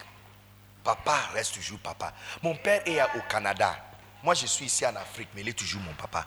papa 0.83 1.17
reste 1.35 1.55
toujours 1.55 1.79
papa. 1.79 2.13
Mon 2.43 2.55
père 2.57 2.83
est 2.87 3.01
au 3.01 3.23
Canada. 3.29 3.77
Moi, 4.23 4.35
je 4.35 4.47
suis 4.47 4.67
ici 4.67 4.87
en 4.87 4.95
Afrique, 4.97 5.29
mais 5.35 5.43
il 5.43 5.49
est 5.49 5.59
toujours 5.59 5.81
mon 5.83 5.95
papa. 5.95 6.27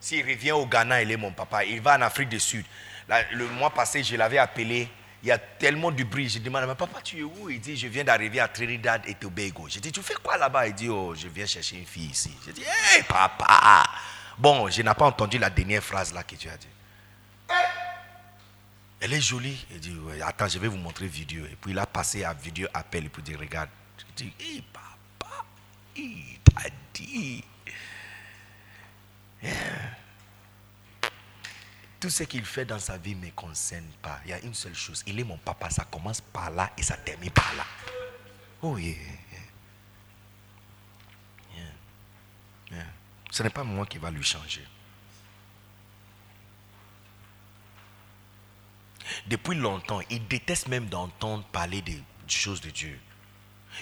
S'il 0.00 0.26
revient 0.26 0.52
au 0.52 0.66
Ghana, 0.66 1.02
il 1.02 1.10
est 1.10 1.16
mon 1.16 1.32
papa. 1.32 1.64
Il 1.64 1.80
va 1.80 1.96
en 1.96 2.02
Afrique 2.02 2.28
du 2.28 2.40
Sud. 2.40 2.64
Le 3.08 3.46
mois 3.48 3.70
passé, 3.70 4.02
je 4.02 4.16
l'avais 4.16 4.38
appelé. 4.38 4.88
Il 5.22 5.28
y 5.28 5.32
a 5.32 5.38
tellement 5.38 5.90
de 5.90 6.04
bruit. 6.04 6.28
Je 6.28 6.38
demande, 6.38 6.66
mais 6.66 6.74
papa, 6.74 7.00
tu 7.02 7.18
es 7.18 7.22
où? 7.22 7.48
Il 7.50 7.60
dit, 7.60 7.76
je 7.76 7.88
viens 7.88 8.04
d'arriver 8.04 8.38
à 8.40 8.48
Trinidad 8.48 9.02
et 9.06 9.14
Tobago. 9.14 9.66
Je 9.68 9.80
dis, 9.80 9.90
tu 9.90 10.02
fais 10.02 10.14
quoi 10.22 10.36
là-bas? 10.36 10.68
Il 10.68 10.74
dit, 10.74 10.88
oh, 10.88 11.14
je 11.14 11.28
viens 11.28 11.46
chercher 11.46 11.78
une 11.78 11.86
fille 11.86 12.10
ici. 12.10 12.30
Je 12.46 12.52
dis, 12.52 12.62
hé, 12.62 13.02
papa 13.02 13.82
Bon, 14.38 14.68
je 14.68 14.82
n'ai 14.82 14.94
pas 14.94 15.06
entendu 15.06 15.38
la 15.38 15.50
dernière 15.50 15.82
phrase 15.82 16.12
là 16.12 16.22
que 16.22 16.36
tu 16.36 16.48
as 16.48 16.56
dit. 16.56 16.68
Elle 19.00 19.14
est 19.14 19.20
jolie. 19.20 19.66
Il 19.70 19.80
dit, 19.80 19.96
attends, 20.24 20.48
je 20.48 20.58
vais 20.58 20.68
vous 20.68 20.76
montrer 20.76 21.06
vidéo. 21.06 21.44
Et 21.46 21.56
puis 21.60 21.72
il 21.72 21.78
a 21.78 21.86
passé 21.86 22.24
à 22.24 22.32
vidéo 22.32 22.68
appel. 22.74 23.06
Et 23.06 23.08
puis 23.08 23.22
il 23.26 23.30
dit, 23.30 23.36
regarde. 23.36 23.70
Je 23.98 24.24
dis, 24.24 24.32
hé, 24.40 24.62
papa 24.72 25.44
il 25.96 26.38
t'a 26.44 26.68
dit. 26.92 27.44
Tout 31.98 32.10
ce 32.10 32.24
qu'il 32.24 32.44
fait 32.44 32.64
dans 32.64 32.78
sa 32.78 32.98
vie 32.98 33.14
ne 33.14 33.26
me 33.26 33.30
concerne 33.30 33.88
pas. 34.02 34.20
Il 34.24 34.30
y 34.30 34.32
a 34.34 34.40
une 34.40 34.54
seule 34.54 34.74
chose. 34.74 35.02
Il 35.06 35.18
est 35.18 35.24
mon 35.24 35.38
papa. 35.38 35.70
Ça 35.70 35.84
commence 35.84 36.20
par 36.20 36.50
là 36.50 36.70
et 36.76 36.82
ça 36.82 36.96
termine 36.96 37.30
par 37.30 37.54
là. 37.56 37.64
Oh 38.62 38.76
yeah. 38.76 38.94
Ce 43.30 43.42
n'est 43.42 43.50
pas 43.50 43.64
moi 43.64 43.84
qui 43.86 43.98
va 43.98 44.10
lui 44.10 44.24
changer. 44.24 44.64
Depuis 49.26 49.56
longtemps, 49.56 50.00
il 50.08 50.26
déteste 50.26 50.68
même 50.68 50.86
d'entendre 50.86 51.44
parler 51.44 51.82
des 51.82 52.02
choses 52.26 52.60
de 52.60 52.70
Dieu. 52.70 52.98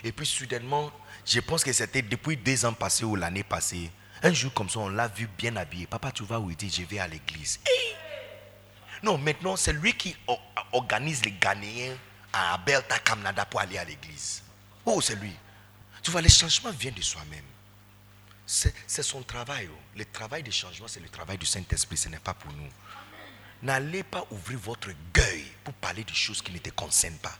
Et 0.02 0.12
puis 0.12 0.26
soudainement, 0.26 0.90
je 1.24 1.40
pense 1.40 1.62
que 1.62 1.72
c'était 1.72 2.02
depuis 2.02 2.36
deux 2.36 2.64
ans 2.64 2.72
passés 2.72 3.04
ou 3.04 3.14
l'année 3.16 3.44
passée. 3.44 3.90
Un 4.22 4.32
jour 4.32 4.52
comme 4.52 4.68
ça, 4.68 4.80
on 4.80 4.88
l'a 4.88 5.08
vu 5.08 5.28
bien 5.38 5.54
habillé. 5.56 5.86
Papa, 5.86 6.10
tu 6.10 6.24
vas 6.24 6.40
où? 6.40 6.50
Il 6.50 6.56
dit, 6.56 6.70
je 6.70 6.82
vais 6.82 6.98
à 6.98 7.06
l'église. 7.06 7.60
Non, 9.02 9.18
maintenant, 9.18 9.56
c'est 9.56 9.72
lui 9.72 9.94
qui 9.94 10.16
organise 10.72 11.24
les 11.24 11.32
Ghanéens 11.32 11.96
à 12.32 12.56
Belta 12.58 12.98
Kamnada 12.98 13.44
pour 13.44 13.60
aller 13.60 13.78
à 13.78 13.84
l'église. 13.84 14.42
Oh, 14.84 15.00
c'est 15.00 15.16
lui. 15.16 15.32
Tu 16.02 16.10
vois, 16.10 16.20
les 16.20 16.28
changements 16.28 16.70
viennent 16.70 16.94
de 16.94 17.02
soi-même. 17.02 17.44
C'est 18.46 19.02
son 19.02 19.22
travail. 19.22 19.68
Oh. 19.72 19.78
Le 19.96 20.04
travail 20.04 20.42
de 20.42 20.50
changement, 20.50 20.88
c'est 20.88 21.00
le 21.00 21.08
travail 21.08 21.38
du 21.38 21.46
Saint-Esprit. 21.46 21.96
Ce 21.96 22.08
n'est 22.08 22.18
pas 22.18 22.34
pour 22.34 22.52
nous. 22.52 22.68
N'allez 23.62 24.02
pas 24.02 24.26
ouvrir 24.30 24.58
votre 24.58 24.90
gueule 25.14 25.44
pour 25.62 25.72
parler 25.74 26.04
de 26.04 26.12
choses 26.12 26.42
qui 26.42 26.52
ne 26.52 26.58
te 26.58 26.70
concernent 26.70 27.16
pas. 27.16 27.38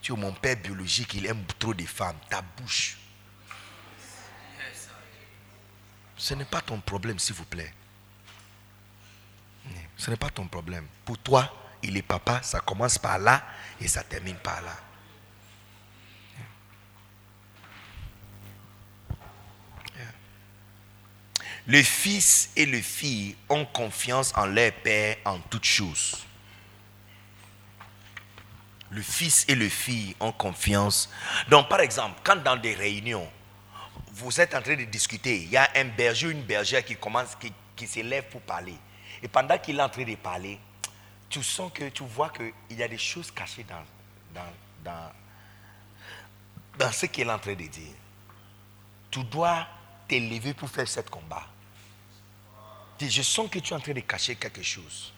Tu 0.00 0.12
es 0.12 0.16
mon 0.16 0.32
père 0.32 0.56
biologique, 0.56 1.14
il 1.14 1.26
aime 1.26 1.44
trop 1.58 1.74
de 1.74 1.84
femmes. 1.84 2.18
Ta 2.30 2.42
bouche. 2.42 2.96
Ce 6.16 6.34
n'est 6.34 6.44
pas 6.44 6.60
ton 6.60 6.80
problème, 6.80 7.18
s'il 7.18 7.34
vous 7.34 7.44
plaît. 7.44 7.72
Ce 9.96 10.10
n'est 10.10 10.16
pas 10.16 10.30
ton 10.30 10.46
problème. 10.46 10.86
Pour 11.04 11.18
toi, 11.18 11.52
il 11.82 11.96
est 11.96 12.02
papa, 12.02 12.40
ça 12.42 12.60
commence 12.60 12.98
par 12.98 13.18
là 13.18 13.44
et 13.80 13.88
ça 13.88 14.02
termine 14.02 14.36
par 14.36 14.60
là. 14.62 14.76
Le 21.66 21.82
fils 21.82 22.48
et 22.56 22.64
le 22.64 22.80
fille 22.80 23.36
ont 23.50 23.66
confiance 23.66 24.32
en 24.36 24.46
leur 24.46 24.72
père 24.72 25.16
en 25.26 25.38
toutes 25.38 25.66
choses. 25.66 26.16
Le 28.90 29.02
fils 29.02 29.44
et 29.48 29.54
le 29.54 29.68
fille 29.68 30.16
ont 30.18 30.32
confiance. 30.32 31.10
Donc, 31.50 31.68
par 31.68 31.80
exemple, 31.80 32.20
quand 32.24 32.42
dans 32.42 32.56
des 32.56 32.74
réunions, 32.74 33.28
vous 34.12 34.40
êtes 34.40 34.54
en 34.54 34.62
train 34.62 34.76
de 34.76 34.84
discuter, 34.84 35.42
il 35.42 35.50
y 35.50 35.58
a 35.58 35.68
un 35.76 35.84
berger 35.84 36.28
ou 36.28 36.30
une 36.30 36.42
bergère 36.42 36.82
qui 36.82 36.96
commence, 36.96 37.36
qui, 37.38 37.52
qui 37.76 37.86
s'élève 37.86 38.24
pour 38.30 38.40
parler. 38.40 38.74
Et 39.22 39.28
pendant 39.28 39.58
qu'il 39.58 39.78
est 39.78 39.82
en 39.82 39.88
train 39.88 40.04
de 40.04 40.14
parler, 40.16 40.58
tu 41.28 41.42
sens 41.42 41.70
que, 41.72 41.88
tu 41.88 42.04
vois 42.04 42.30
qu'il 42.30 42.76
y 42.76 42.82
a 42.82 42.88
des 42.88 42.98
choses 42.98 43.30
cachées 43.30 43.64
dans, 43.64 43.84
dans, 44.34 44.52
dans, 44.84 45.12
dans 46.78 46.92
ce 46.92 47.06
qu'il 47.06 47.26
est 47.28 47.32
en 47.32 47.38
train 47.38 47.54
de 47.54 47.66
dire. 47.66 47.94
Tu 49.10 49.24
dois 49.24 49.66
t'élever 50.06 50.54
pour 50.54 50.68
faire 50.68 50.88
ce 50.88 51.00
combat. 51.00 51.46
Je 53.00 53.22
sens 53.22 53.48
que 53.50 53.58
tu 53.58 53.72
es 53.72 53.76
en 53.76 53.80
train 53.80 53.92
de 53.92 54.00
cacher 54.00 54.36
quelque 54.36 54.62
chose. 54.62 55.12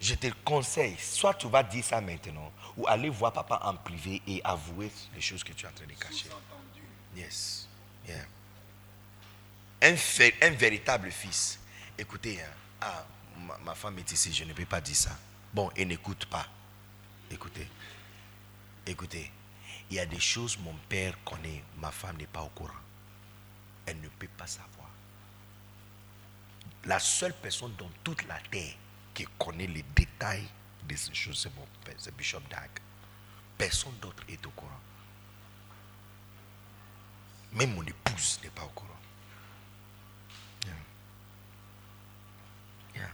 Je 0.00 0.14
te 0.14 0.28
conseille, 0.44 0.96
soit 0.98 1.34
tu 1.34 1.48
vas 1.48 1.62
dire 1.62 1.84
ça 1.84 2.00
maintenant, 2.00 2.52
ou 2.76 2.86
aller 2.86 3.08
voir 3.08 3.32
papa 3.32 3.60
en 3.64 3.74
privé 3.74 4.22
et 4.26 4.40
avouer 4.44 4.90
les 5.14 5.20
choses 5.20 5.42
que 5.42 5.52
tu 5.52 5.64
es 5.64 5.68
en 5.68 5.72
train 5.72 5.86
de 5.86 5.92
cacher. 5.92 6.28
Yes. 7.16 7.66
Yeah. 8.06 8.24
Un, 9.82 9.94
un, 10.42 10.50
véritable 10.50 11.10
fils. 11.10 11.58
Écoutez, 11.98 12.40
hein, 12.40 12.50
ah, 12.80 13.06
ma, 13.64 13.74
femme 13.74 13.98
est 13.98 14.12
ici, 14.12 14.32
je 14.32 14.44
ne 14.44 14.52
peux 14.52 14.66
pas 14.66 14.80
dire 14.80 14.96
ça. 14.96 15.18
Bon, 15.52 15.70
et 15.76 15.84
n'écoute 15.84 16.26
pas. 16.26 16.46
Écoutez. 17.30 17.68
Écoutez. 18.86 19.30
Il 19.90 19.96
y 19.96 20.00
a 20.00 20.06
des 20.06 20.20
choses 20.20 20.58
mon 20.58 20.74
père 20.88 21.16
connaît, 21.24 21.62
ma 21.78 21.90
femme 21.90 22.16
n'est 22.16 22.26
pas 22.26 22.42
au 22.42 22.48
courant. 22.48 22.72
Elle 23.86 24.00
ne 24.00 24.08
peut 24.08 24.28
pas 24.36 24.46
savoir. 24.46 24.88
La 26.84 26.98
seule 26.98 27.34
personne 27.34 27.74
dans 27.76 27.90
toute 28.04 28.26
la 28.26 28.38
terre 28.50 28.74
qui 29.14 29.26
connaît 29.38 29.66
les 29.66 29.84
détails 29.94 30.46
de 30.88 30.94
ces 30.96 31.14
choses, 31.14 31.40
c'est 31.42 31.54
mon 31.56 31.66
père, 31.84 31.94
c'est 31.98 32.14
Bishop 32.16 32.40
Dag. 32.50 32.70
Personne 33.56 33.96
d'autre 34.00 34.22
est 34.28 34.44
au 34.46 34.50
courant. 34.50 34.80
Même 37.52 37.74
mon 37.74 37.82
épouse 37.82 38.38
n'est 38.42 38.50
pas 38.50 38.64
au 38.64 38.68
courant. 38.68 38.90
Yeah. 40.64 40.74
Yeah. 42.94 43.10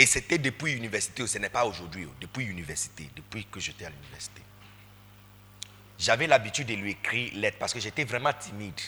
Et 0.00 0.06
c'était 0.06 0.38
depuis 0.38 0.72
l'université, 0.72 1.26
ce 1.26 1.36
n'est 1.36 1.50
pas 1.50 1.66
aujourd'hui, 1.66 2.08
depuis 2.22 2.46
l'université, 2.46 3.10
depuis 3.14 3.44
que 3.44 3.60
j'étais 3.60 3.84
à 3.84 3.90
l'université. 3.90 4.40
J'avais 5.98 6.26
l'habitude 6.26 6.68
de 6.68 6.72
lui 6.72 6.92
écrire 6.92 7.34
lettres 7.34 7.58
parce 7.58 7.74
que 7.74 7.80
j'étais 7.80 8.04
vraiment 8.04 8.32
timide. 8.32 8.80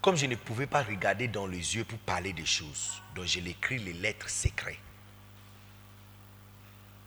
Comme 0.00 0.14
je 0.14 0.26
ne 0.26 0.36
pouvais 0.36 0.68
pas 0.68 0.84
regarder 0.84 1.26
dans 1.26 1.48
les 1.48 1.74
yeux 1.74 1.82
pour 1.82 1.98
parler 1.98 2.32
des 2.32 2.46
choses, 2.46 3.02
donc 3.16 3.24
je 3.24 3.40
l'écris 3.40 3.78
les 3.78 3.92
lettres 3.92 4.30
secrètes. 4.30 4.78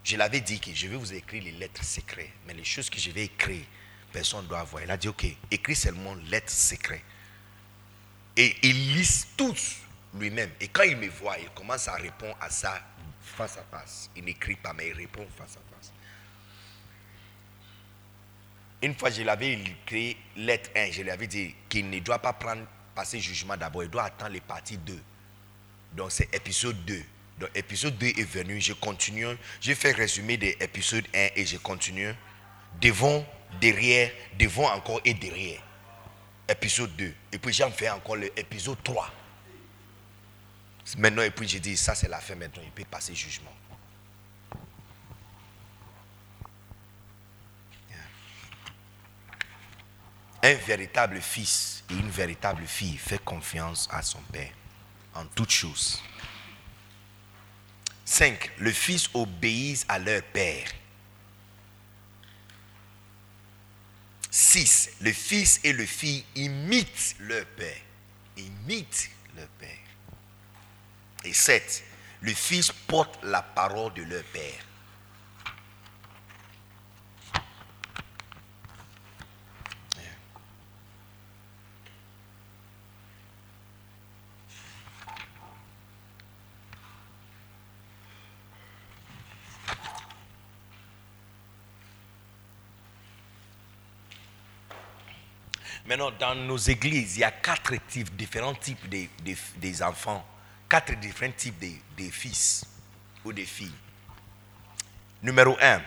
Je 0.04 0.18
l'avais 0.18 0.42
dit 0.42 0.60
que 0.60 0.74
je 0.74 0.88
vais 0.88 0.98
vous 0.98 1.14
écrire 1.14 1.44
les 1.44 1.52
lettres 1.52 1.86
secrètes, 1.86 2.34
mais 2.46 2.54
les 2.54 2.66
choses 2.66 2.90
que 2.90 3.00
je 3.00 3.12
vais 3.12 3.24
écrire, 3.24 3.64
personne 4.12 4.44
ne 4.44 4.50
doit 4.50 4.64
voir. 4.64 4.84
Il 4.84 4.92
a 4.92 4.98
dit, 4.98 5.08
ok, 5.08 5.26
écris 5.50 5.76
seulement 5.78 6.16
lettres 6.30 6.52
secrètes. 6.52 7.06
Et 8.36 8.54
il 8.64 8.98
lit 8.98 9.26
tous 9.38 9.78
lui-même. 10.14 10.52
Et 10.60 10.68
quand 10.68 10.84
il 10.84 10.98
me 10.98 11.08
voit, 11.08 11.38
il 11.40 11.50
commence 11.52 11.88
à 11.88 11.94
répondre 11.94 12.36
à 12.42 12.50
ça 12.50 12.84
face 13.28 13.58
à 13.58 13.64
face. 13.64 14.10
Il 14.16 14.26
n'écrit 14.26 14.56
pas, 14.56 14.74
mais 14.74 14.88
il 14.88 14.94
répond 14.94 15.26
face 15.38 15.58
à 15.58 15.76
face. 15.76 15.92
Une 18.82 18.96
fois, 18.96 19.10
je 19.10 19.24
l'avais 19.24 19.54
écrit 19.54 20.18
lettre 20.36 20.70
1, 20.76 20.92
je 20.92 21.02
lui 21.02 21.10
avais 21.10 21.28
dit 21.28 21.56
qu'il 21.68 21.90
ne 21.90 22.00
doit 22.00 22.20
pas 22.20 22.34
prendre 22.34 22.64
passer 22.98 23.20
jugement 23.20 23.56
d'abord, 23.56 23.84
il 23.84 23.90
doit 23.90 24.06
attendre 24.06 24.32
les 24.32 24.42
parties 24.42 24.78
2. 24.78 25.00
Donc 25.94 26.12
c'est 26.12 26.34
épisode 26.34 26.84
2. 26.86 27.04
Donc 27.40 27.50
épisode 27.54 27.96
2 27.98 28.08
est 28.08 28.24
venu, 28.24 28.60
je 28.60 28.74
continue, 28.74 29.38
j'ai 29.62 29.76
fait 29.76 29.92
résumé 29.92 30.38
des 30.38 30.58
épisodes 30.60 31.06
1 31.14 31.30
et 31.36 31.46
je 31.46 31.58
continue. 31.58 32.14
Devant, 32.82 33.26
derrière, 33.62 34.12
devant 34.38 34.72
encore 34.74 35.00
et 35.06 35.14
derrière. 35.14 35.62
Épisode 36.50 36.96
2. 36.96 37.14
Et 37.34 37.38
puis 37.38 37.54
j'en 37.54 37.72
fais 37.72 37.90
encore 37.90 38.16
l'épisode 38.16 38.82
3. 38.84 39.12
Maintenant, 40.96 41.22
et 41.24 41.32
puis 41.32 41.48
j'ai 41.48 41.60
dit, 41.60 41.76
ça 41.76 41.96
c'est 41.96 42.08
la 42.08 42.20
fin 42.20 42.36
maintenant, 42.36 42.64
il 42.64 42.72
peut 42.72 42.86
passer 42.86 43.14
jugement. 43.14 43.54
Un 50.44 50.54
véritable 50.54 51.20
fils 51.20 51.84
et 51.90 51.94
une 51.94 52.10
véritable 52.10 52.66
fille 52.66 52.98
fait 52.98 53.22
confiance 53.24 53.90
à 53.92 54.02
son 54.02 54.22
père 54.32 54.52
en 55.14 55.26
toutes 55.26 55.52
choses. 55.52 56.02
5. 58.06 58.52
Le 58.60 58.72
fils 58.72 59.10
obéit 59.14 59.84
à 59.90 60.00
leur 60.00 60.24
père. 60.24 60.70
6. 64.32 64.92
Le 65.02 65.12
fils 65.12 65.60
et 65.64 65.74
le 65.74 65.86
fille 65.86 66.24
imitent 66.36 67.16
leur 67.20 67.46
père. 67.48 67.82
Imitent 68.38 69.10
leur 69.36 69.48
père. 69.60 69.87
Et 71.28 71.34
7. 71.34 71.84
Le 72.22 72.34
fils 72.34 72.72
porte 72.72 73.20
la 73.24 73.42
parole 73.42 73.94
de 73.94 74.04
leur 74.04 74.24
père. 74.24 74.64
Maintenant, 95.86 96.12
dans 96.12 96.36
nos 96.36 96.58
églises, 96.58 97.18
il 97.18 97.20
y 97.20 97.24
a 97.26 97.32
quatre 97.32 97.74
types, 97.88 98.16
différents 98.16 98.56
types 98.56 98.88
de, 98.90 99.08
des 99.58 99.84
enfants, 99.84 100.26
quatre 100.70 100.94
différents 101.00 101.32
types 101.32 101.60
de, 101.60 102.10
fils 102.10 102.66
ou 103.24 103.34
de 103.34 103.44
filles. 103.44 103.74
Numéro 105.24 105.58
un, 105.62 105.82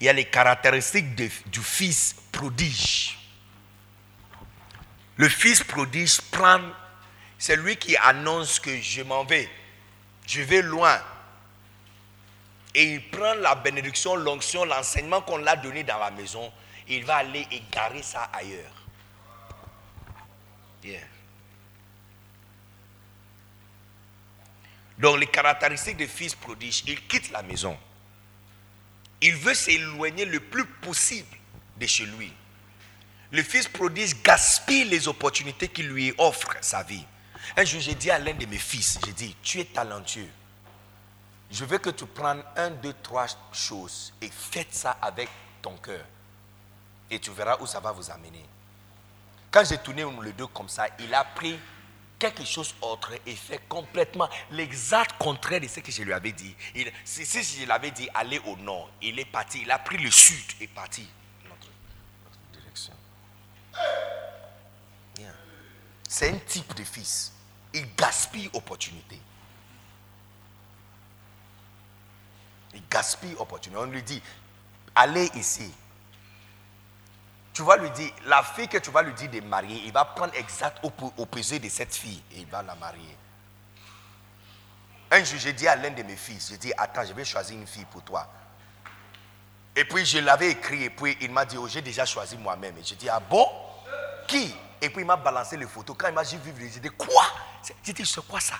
il 0.00 0.06
y 0.06 0.08
a 0.08 0.12
les 0.12 0.24
caractéristiques 0.24 1.14
du 1.14 1.60
fils 1.60 2.16
prodige. 2.32 3.18
Le 5.16 5.28
fils 5.28 5.62
prodige 5.62 6.20
prend, 6.30 6.60
c'est 7.38 7.56
lui 7.56 7.76
qui 7.76 7.96
annonce 7.96 8.60
que 8.60 8.80
je 8.80 9.02
m'en 9.02 9.24
vais, 9.24 9.48
je 10.26 10.42
vais 10.42 10.62
loin. 10.62 11.00
Et 12.74 12.94
il 12.94 13.10
prend 13.10 13.34
la 13.34 13.56
bénédiction, 13.56 14.14
l'onction, 14.14 14.64
l'enseignement 14.64 15.22
qu'on 15.22 15.38
l'a 15.38 15.56
donné 15.56 15.82
dans 15.82 15.98
la 15.98 16.10
maison, 16.10 16.52
il 16.86 17.04
va 17.04 17.16
aller 17.16 17.46
égarer 17.50 18.02
ça 18.02 18.30
ailleurs. 18.32 18.70
Donc 24.98 25.18
les 25.18 25.26
caractéristiques 25.26 25.96
des 25.96 26.08
fils 26.08 26.34
prodiges, 26.34 26.82
il 26.86 27.06
quitte 27.06 27.30
la 27.30 27.42
maison. 27.42 27.76
Il 29.20 29.36
veut 29.36 29.54
s'éloigner 29.54 30.24
le 30.24 30.40
plus 30.40 30.64
possible 30.64 31.36
de 31.76 31.86
chez 31.86 32.06
lui. 32.06 32.32
Le 33.30 33.42
fils 33.42 33.68
prodige 33.68 34.22
gaspille 34.22 34.84
les 34.84 35.06
opportunités 35.06 35.68
qu'il 35.68 35.88
lui 35.88 36.14
offre 36.18 36.54
sa 36.60 36.82
vie. 36.82 37.04
Un 37.56 37.64
jour, 37.64 37.80
j'ai 37.80 37.94
dit 37.94 38.10
à 38.10 38.18
l'un 38.18 38.34
de 38.34 38.46
mes 38.46 38.58
fils, 38.58 38.98
j'ai 39.04 39.12
dit, 39.12 39.36
tu 39.42 39.60
es 39.60 39.64
talentueux. 39.64 40.28
Je 41.50 41.64
veux 41.64 41.78
que 41.78 41.90
tu 41.90 42.06
prennes 42.06 42.42
un, 42.56 42.70
deux, 42.70 42.94
trois 43.02 43.26
choses 43.52 44.12
et 44.20 44.28
faites 44.30 44.74
ça 44.74 44.92
avec 45.02 45.28
ton 45.62 45.76
cœur. 45.76 46.04
Et 47.10 47.18
tu 47.18 47.30
verras 47.30 47.56
où 47.60 47.66
ça 47.66 47.80
va 47.80 47.92
vous 47.92 48.10
amener. 48.10 48.44
Quand 49.50 49.64
j'ai 49.64 49.78
tourné 49.78 50.04
le 50.20 50.32
dos 50.32 50.48
comme 50.48 50.68
ça, 50.68 50.86
il 50.98 51.12
a 51.14 51.24
pris 51.24 51.58
quelque 52.18 52.44
chose 52.44 52.74
d'autre 52.80 53.12
et 53.24 53.34
fait 53.34 53.60
complètement 53.68 54.28
l'exact 54.50 55.16
contraire 55.18 55.60
de 55.60 55.68
ce 55.68 55.80
que 55.80 55.92
je 55.92 56.02
lui 56.02 56.12
avais 56.12 56.32
dit. 56.32 56.54
Il, 56.74 56.90
si, 57.04 57.24
je 57.24 57.64
lui 57.64 57.70
avais 57.70 57.90
dit 57.90 58.08
aller 58.14 58.40
au 58.40 58.56
nord, 58.56 58.90
il 59.00 59.18
est 59.18 59.24
parti, 59.24 59.60
il 59.62 59.70
a 59.70 59.78
pris 59.78 59.98
le 59.98 60.10
sud 60.10 60.44
et 60.60 60.66
parti. 60.66 61.08
Notre, 61.44 61.68
direction. 62.52 62.92
C'est 66.08 66.30
un 66.30 66.38
type 66.38 66.74
de 66.74 66.84
fils. 66.84 67.32
Il 67.72 67.94
gaspille 67.94 68.50
opportunité. 68.54 69.20
Il 72.74 72.82
gaspille 72.90 73.34
opportunité. 73.38 73.80
On 73.80 73.86
lui 73.86 74.02
dit, 74.02 74.22
allez 74.94 75.30
ici, 75.34 75.70
tu 77.58 77.64
vas 77.64 77.76
lui 77.76 77.90
dire, 77.90 78.12
la 78.26 78.44
fille 78.44 78.68
que 78.68 78.78
tu 78.78 78.92
vas 78.92 79.02
lui 79.02 79.12
dire 79.14 79.28
de 79.28 79.40
marier, 79.40 79.82
il 79.84 79.90
va 79.90 80.04
prendre 80.04 80.32
exact 80.36 80.78
au, 80.84 81.26
pesé 81.26 81.58
de 81.58 81.68
cette 81.68 81.92
fille 81.92 82.22
et 82.30 82.38
il 82.38 82.46
va 82.46 82.62
la 82.62 82.76
marier. 82.76 83.16
Un 85.10 85.24
jour, 85.24 85.40
j'ai 85.40 85.52
dit 85.52 85.66
à 85.66 85.74
l'un 85.74 85.90
de 85.90 86.04
mes 86.04 86.14
fils, 86.14 86.50
j'ai 86.50 86.56
dit, 86.56 86.72
attends, 86.78 87.04
je 87.04 87.12
vais 87.12 87.24
choisir 87.24 87.58
une 87.58 87.66
fille 87.66 87.84
pour 87.86 88.02
toi. 88.02 88.28
Et 89.74 89.84
puis, 89.84 90.06
je 90.06 90.20
l'avais 90.20 90.52
écrit, 90.52 90.84
et 90.84 90.90
puis 90.90 91.18
il 91.20 91.32
m'a 91.32 91.44
dit, 91.44 91.58
oh, 91.58 91.66
j'ai 91.66 91.82
déjà 91.82 92.06
choisi 92.06 92.36
moi-même. 92.36 92.78
Et 92.78 92.84
j'ai 92.84 92.94
dit, 92.94 93.08
ah 93.08 93.18
bon? 93.18 93.48
Qui? 94.28 94.54
Et 94.80 94.88
puis, 94.90 95.02
il 95.02 95.06
m'a 95.06 95.16
balancé 95.16 95.56
les 95.56 95.66
photos. 95.66 95.96
Quand 95.98 96.06
il 96.06 96.14
m'a 96.14 96.22
vu, 96.22 96.70
j'ai 96.72 96.78
dit, 96.78 96.90
quoi? 96.90 97.24
J'ai 97.82 97.92
dit, 97.92 98.06
c'est 98.06 98.24
quoi 98.24 98.38
ça? 98.38 98.54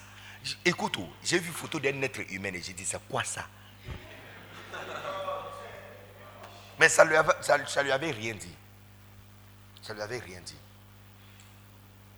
Écoute, 0.65 0.97
oh, 0.99 1.09
j'ai 1.23 1.39
vu 1.39 1.53
photo 1.53 1.79
d'un 1.79 2.03
être 2.03 2.19
humain 2.33 2.53
et 2.53 2.61
j'ai 2.61 2.73
dit, 2.73 2.85
c'est 2.85 2.99
quoi 3.09 3.23
ça? 3.23 3.45
Mais 6.81 6.89
ça 6.89 7.05
lui, 7.05 7.15
avait, 7.15 7.35
ça, 7.43 7.83
lui 7.85 7.93
avait 7.93 8.11
rien 8.11 8.35
dit. 8.35 8.57
Ça 9.83 9.95
lui 9.95 10.03
avait 10.03 10.19
rien 10.19 10.41
dit. 10.41 10.57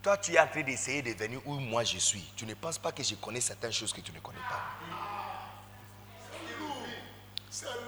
Toi, 0.02 0.16
tu 0.16 0.32
es 0.32 0.40
en 0.40 0.46
train 0.46 0.62
d'essayer 0.62 1.02
de 1.02 1.12
venir 1.12 1.40
où 1.46 1.54
moi 1.60 1.84
je 1.84 1.98
suis. 1.98 2.24
Tu 2.36 2.46
ne 2.46 2.54
penses 2.54 2.78
pas 2.78 2.92
que 2.92 3.02
je 3.02 3.14
connais 3.16 3.40
certaines 3.40 3.72
choses 3.72 3.92
que 3.92 4.00
tu 4.00 4.12
ne 4.12 4.20
connais 4.20 4.38
pas. 4.38 4.64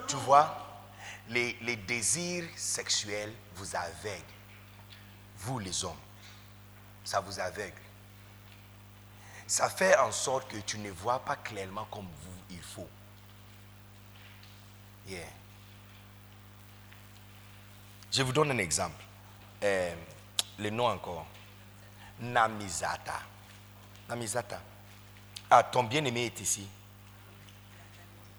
Tu 0.07 0.17
vois, 0.17 0.83
les, 1.29 1.77
désirs 1.87 2.45
sexuels 2.57 3.33
vous 3.55 3.75
aveuglent. 3.75 4.23
Vous 5.39 5.59
les 5.59 5.85
hommes. 5.85 5.97
Ça 7.05 7.21
vous 7.21 7.41
aveugle. 7.41 7.81
Ça 9.47 9.69
fait 9.69 9.97
en 9.99 10.13
sorte 10.13 10.51
que 10.51 10.59
tu 10.59 10.79
ne 10.79 10.91
vois 10.91 11.19
pas 11.25 11.37
clairement 11.37 11.87
comme 11.91 12.07
vous 12.07 12.43
il 12.51 12.63
faut. 12.63 12.89
Je 18.11 18.23
vous 18.23 18.33
donne 18.33 18.51
un 18.51 18.59
exemple. 18.59 19.03
Euh, 19.63 19.95
le 20.59 20.71
nom 20.71 20.87
encore. 20.87 21.27
Namizata. 22.21 23.21
Namizata. 24.09 24.61
Ah, 25.51 25.63
ton 25.63 25.85
bien-aimé 25.85 26.27
est 26.27 26.41
ici. 26.41 26.67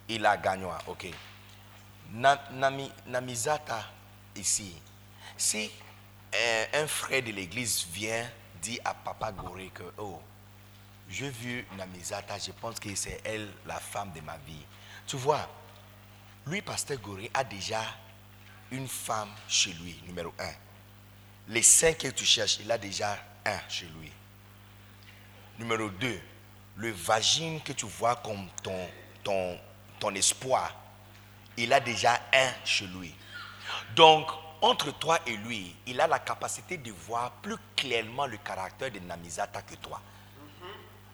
Il 0.10 0.26
a 0.26 0.38
gagné. 0.38 0.66
Ok. 0.88 1.08
Namizata, 2.12 3.86
ici. 4.36 4.76
Si 5.38 5.72
euh, 6.36 6.66
un 6.74 6.88
frère 6.88 7.24
de 7.24 7.32
l'église 7.32 7.86
vient 7.92 8.30
dire 8.62 8.80
à 8.86 8.94
Papa 8.94 9.32
Goré 9.32 9.70
que, 9.74 9.84
oh, 9.98 10.22
j'ai 11.10 11.30
vu 11.30 11.66
Namizata, 11.78 12.38
je 12.38 12.52
pense 12.52 12.80
que 12.80 12.94
c'est 12.96 13.22
elle 13.24 13.50
la 13.66 13.80
femme 13.80 14.12
de 14.12 14.22
ma 14.22 14.38
vie. 14.38 14.66
Tu 15.06 15.18
vois, 15.18 15.48
lui, 16.48 16.62
Pasteur 16.62 16.98
Goré, 17.00 17.30
a 17.34 17.44
déjà 17.44 17.82
une 18.72 18.88
femme 18.88 19.30
chez 19.48 19.74
lui, 19.74 20.02
numéro 20.06 20.34
un. 20.40 20.54
Les 21.50 21.62
cinq 21.62 21.98
que 21.98 22.08
tu 22.08 22.26
cherches, 22.26 22.60
il 22.62 22.72
a 22.72 22.78
déjà 22.78 23.18
un 23.46 23.60
chez 23.70 23.88
lui. 24.00 24.12
Numéro 25.60 25.90
deux, 25.90 26.20
le 26.78 26.92
vagin 26.92 27.60
que 27.64 27.74
tu 27.74 27.86
vois 27.86 28.16
comme 28.18 28.48
ton, 28.62 28.90
ton, 29.24 29.60
ton 30.00 30.16
espoir, 30.16 30.74
il 31.58 31.72
a 31.74 31.80
déjà 31.80 32.14
un 32.34 32.52
chez 32.66 32.88
lui. 32.88 33.14
Donc, 33.96 34.30
entre 34.62 34.92
toi 34.98 35.20
et 35.28 35.36
lui, 35.36 35.76
il 35.86 36.00
a 36.00 36.08
la 36.08 36.20
capacité 36.20 36.78
de 36.78 36.92
voir 36.92 37.32
plus 37.42 37.58
clairement 37.76 38.26
le 38.26 38.38
caractère 38.38 38.90
de 38.90 39.00
Namizata 39.00 39.62
que 39.62 39.76
toi. 39.76 40.02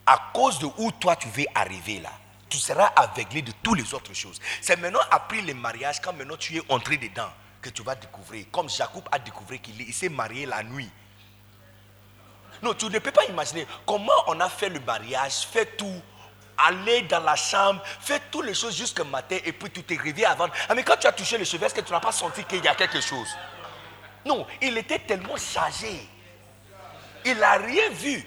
À 0.06 0.30
cause 0.32 0.58
de 0.60 0.66
où 0.78 0.92
toi 0.92 1.16
tu 1.16 1.28
veux 1.28 1.46
arriver 1.54 2.00
là, 2.00 2.12
tu 2.48 2.58
seras 2.58 2.86
aveuglé 2.96 3.42
de 3.42 3.52
toutes 3.62 3.78
les 3.78 3.94
autres 3.94 4.14
choses. 4.14 4.40
C'est 4.60 4.76
maintenant 4.76 5.00
après 5.10 5.42
le 5.42 5.54
mariage, 5.54 6.00
quand 6.00 6.12
maintenant 6.12 6.36
tu 6.36 6.56
es 6.56 6.62
entré 6.68 6.96
dedans, 6.96 7.30
que 7.60 7.68
tu 7.70 7.82
vas 7.82 7.94
découvrir. 7.94 8.46
Comme 8.50 8.68
Jacob 8.68 9.04
a 9.10 9.18
découvert 9.18 9.60
qu'il 9.60 9.92
s'est 9.92 10.08
marié 10.08 10.46
la 10.46 10.62
nuit. 10.62 10.90
Non, 12.62 12.74
tu 12.74 12.86
ne 12.86 12.98
peux 12.98 13.10
pas 13.10 13.24
imaginer 13.24 13.66
comment 13.86 14.12
on 14.26 14.38
a 14.40 14.48
fait 14.48 14.68
le 14.68 14.80
mariage, 14.80 15.46
fait 15.50 15.76
tout, 15.76 16.02
aller 16.58 17.02
dans 17.02 17.20
la 17.20 17.36
chambre, 17.36 17.82
fait 18.00 18.22
toutes 18.30 18.44
les 18.44 18.54
choses 18.54 18.76
jusqu'au 18.76 19.04
matin 19.04 19.38
et 19.44 19.52
puis 19.52 19.70
tu 19.70 19.82
t'es 19.82 19.96
réveillé 19.96 20.26
avant. 20.26 20.48
Ah, 20.68 20.74
mais 20.74 20.82
quand 20.82 20.96
tu 20.96 21.06
as 21.06 21.12
touché 21.12 21.38
le 21.38 21.44
cheveux, 21.44 21.64
est-ce 21.64 21.74
que 21.74 21.80
tu 21.80 21.92
n'as 21.92 22.00
pas 22.00 22.12
senti 22.12 22.44
qu'il 22.44 22.62
y 22.62 22.68
a 22.68 22.74
quelque 22.74 23.00
chose? 23.00 23.28
Non, 24.26 24.46
il 24.60 24.76
était 24.76 24.98
tellement 24.98 25.36
chargé. 25.36 26.06
Il 27.24 27.38
n'a 27.38 27.52
rien 27.52 27.88
vu. 27.90 28.26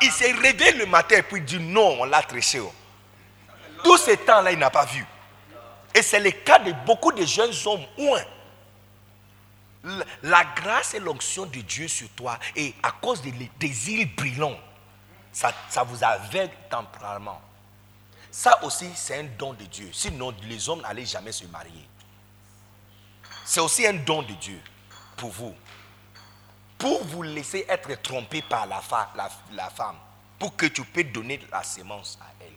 Il 0.00 0.10
s'est 0.10 0.32
réveillé 0.32 0.72
le 0.72 0.86
matin 0.86 1.16
et 1.16 1.22
puis 1.22 1.42
dit 1.42 1.58
non, 1.58 1.98
on 2.00 2.04
l'a 2.04 2.22
triché. 2.22 2.62
Tout 3.84 3.98
ce 3.98 4.12
temps-là, 4.12 4.52
il 4.52 4.58
n'a 4.58 4.70
pas 4.70 4.86
vu. 4.86 5.04
Et 5.94 6.02
c'est 6.02 6.20
le 6.20 6.30
cas 6.30 6.58
de 6.58 6.72
beaucoup 6.86 7.12
de 7.12 7.24
jeunes 7.24 7.52
hommes. 7.66 7.84
Ouin 7.98 8.22
la 10.22 10.44
grâce 10.56 10.94
et 10.94 10.98
l'onction 10.98 11.46
de 11.46 11.60
Dieu 11.60 11.88
sur 11.88 12.08
toi, 12.10 12.38
et 12.54 12.74
à 12.82 12.92
cause 12.92 13.22
des 13.22 13.32
désirs 13.58 14.08
brillants, 14.16 14.58
ça, 15.32 15.52
vous 15.84 16.02
aveugle 16.02 16.54
temporairement. 16.70 17.40
Ça 18.30 18.62
aussi, 18.64 18.90
c'est 18.94 19.20
un 19.20 19.24
don 19.38 19.52
de 19.52 19.64
Dieu. 19.64 19.90
Sinon, 19.92 20.34
les 20.42 20.68
hommes 20.68 20.82
n'allaient 20.82 21.06
jamais 21.06 21.32
se 21.32 21.44
marier. 21.46 21.88
C'est 23.44 23.60
aussi 23.60 23.86
un 23.86 23.94
don 23.94 24.22
de 24.22 24.32
Dieu 24.34 24.60
pour 25.16 25.30
vous. 25.30 25.54
Pour 26.78 27.04
vous 27.04 27.22
laisser 27.22 27.64
être 27.68 27.94
trompé 28.02 28.42
par 28.42 28.66
la, 28.66 28.82
la 29.52 29.70
femme. 29.70 29.96
Pour 30.38 30.56
que 30.56 30.66
tu 30.66 30.82
puisses 30.84 31.12
donner 31.12 31.40
la 31.50 31.62
sémence 31.62 32.18
à 32.20 32.26
elle. 32.40 32.52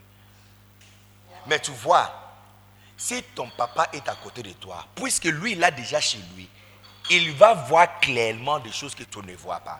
Mais 1.47 1.59
tu 1.59 1.71
vois, 1.71 2.11
si 2.97 3.23
ton 3.35 3.49
papa 3.49 3.87
est 3.93 4.07
à 4.09 4.15
côté 4.15 4.43
de 4.43 4.51
toi, 4.53 4.85
puisque 4.95 5.25
lui, 5.25 5.53
il 5.53 5.63
a 5.63 5.71
déjà 5.71 6.01
chez 6.01 6.19
lui, 6.35 6.49
il 7.09 7.31
va 7.33 7.53
voir 7.53 7.99
clairement 7.99 8.59
des 8.59 8.71
choses 8.71 8.95
que 8.95 9.03
tu 9.03 9.19
ne 9.19 9.35
vois 9.35 9.59
pas. 9.59 9.79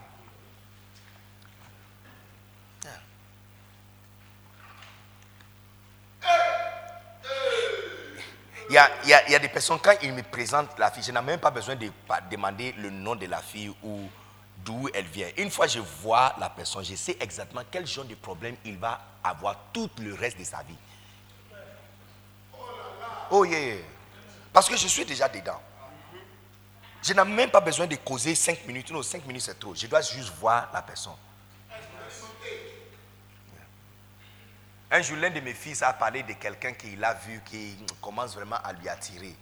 Il 8.69 8.75
y, 8.75 8.77
a, 8.77 8.91
il, 9.03 9.31
y 9.31 9.35
a, 9.35 9.39
des 9.39 9.49
personnes, 9.49 9.79
quand 9.81 9.95
ils 10.03 10.13
me 10.13 10.21
présentent 10.21 10.77
la 10.77 10.91
fille, 10.91 11.01
je 11.01 11.11
n'ai 11.11 11.21
même 11.21 11.39
pas 11.39 11.49
besoin 11.49 11.75
de 11.75 11.89
demander 12.29 12.71
le 12.73 12.91
nom 12.91 13.15
de 13.15 13.25
la 13.25 13.41
fille 13.41 13.73
ou 13.81 14.07
d'où 14.57 14.87
elle 14.93 15.07
vient. 15.07 15.27
Une 15.37 15.49
fois 15.49 15.65
je 15.65 15.79
vois 15.79 16.35
la 16.39 16.49
personne, 16.49 16.85
je 16.85 16.93
sais 16.93 17.17
exactement 17.19 17.63
quel 17.71 17.87
genre 17.87 18.05
de 18.05 18.13
problème 18.13 18.55
il 18.63 18.77
va 18.77 19.01
avoir 19.23 19.55
tout 19.73 19.89
le 19.99 20.13
reste 20.13 20.37
de 20.37 20.43
sa 20.43 20.61
vie. 20.61 20.77
Oh 23.31 23.43
yeah. 23.43 23.77
Parce 24.53 24.69
que 24.69 24.77
je 24.77 24.87
suis 24.87 25.05
déjà 25.05 25.27
dedans. 25.27 25.59
Je 27.01 27.13
n'ai 27.13 27.23
même 27.23 27.49
pas 27.49 27.61
besoin 27.61 27.87
de 27.87 27.95
causer 27.95 28.35
5 28.35 28.65
minutes. 28.65 28.91
Non, 28.91 29.01
5 29.01 29.25
minutes 29.25 29.43
c'est 29.43 29.59
trop. 29.59 29.73
Je 29.73 29.87
dois 29.87 30.01
juste 30.01 30.33
voir 30.39 30.69
la 30.73 30.81
personne. 30.81 31.13
Un 34.91 35.01
jour, 35.03 35.17
l'un 35.17 35.29
de 35.29 35.39
mes 35.39 35.53
fils 35.53 35.83
a 35.83 35.93
parlé 35.93 36.23
de 36.23 36.33
quelqu'un 36.33 36.73
qu'il 36.73 37.03
a 37.03 37.13
vu 37.13 37.41
qui 37.45 37.77
commence 38.01 38.33
vraiment 38.33 38.57
à 38.63 38.73
lui 38.73 38.89
attirer. 38.89 39.35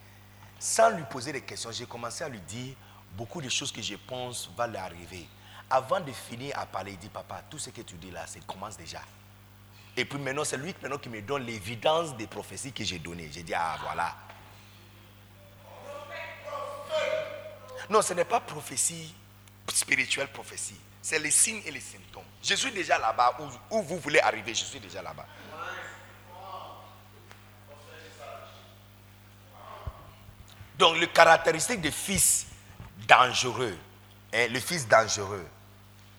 Sans 0.58 0.90
lui 0.90 1.04
poser 1.04 1.32
des 1.32 1.40
questions, 1.40 1.72
j'ai 1.72 1.86
commencé 1.86 2.22
à 2.22 2.28
lui 2.28 2.40
dire 2.40 2.74
beaucoup 3.16 3.40
de 3.40 3.48
choses 3.48 3.72
que 3.72 3.80
je 3.80 3.94
pense 3.94 4.50
vont 4.56 4.66
lui 4.66 4.76
arriver. 4.76 5.26
Avant 5.70 6.00
de 6.00 6.12
finir 6.12 6.58
à 6.58 6.66
parler, 6.66 6.92
il 6.92 6.98
dit 6.98 7.08
Papa, 7.08 7.42
tout 7.48 7.58
ce 7.58 7.70
que 7.70 7.80
tu 7.80 7.94
dis 7.96 8.10
là, 8.10 8.26
ça 8.26 8.38
commence 8.46 8.76
déjà. 8.76 9.00
Et 9.96 10.04
puis 10.04 10.18
maintenant, 10.18 10.44
c'est 10.44 10.56
lui 10.56 10.74
qui 10.74 11.08
me 11.08 11.22
donne 11.22 11.44
l'évidence 11.44 12.16
des 12.16 12.26
prophéties 12.26 12.72
que 12.72 12.84
j'ai 12.84 12.98
données. 12.98 13.30
J'ai 13.32 13.42
dit 13.42 13.54
Ah, 13.54 13.76
voilà. 13.82 14.14
Non, 17.90 18.02
ce 18.02 18.12
n'est 18.12 18.24
pas 18.24 18.40
prophétie 18.40 19.14
spirituelle, 19.72 20.28
prophétie. 20.28 20.78
C'est 21.00 21.18
les 21.18 21.30
signes 21.30 21.62
et 21.64 21.70
les 21.70 21.80
symptômes. 21.80 22.24
Je 22.42 22.54
suis 22.54 22.72
déjà 22.72 22.98
là-bas 22.98 23.38
où, 23.70 23.82
vous 23.82 23.98
voulez 23.98 24.20
arriver, 24.20 24.54
je 24.54 24.64
suis 24.64 24.80
déjà 24.80 25.02
là-bas. 25.02 25.26
Donc, 30.76 30.96
le 30.98 31.06
caractéristique 31.06 31.80
des 31.80 31.90
fils 31.90 32.46
dangereux, 33.08 33.76
hein, 34.32 34.46
le 34.48 34.60
fils 34.60 34.86
dangereux, 34.86 35.46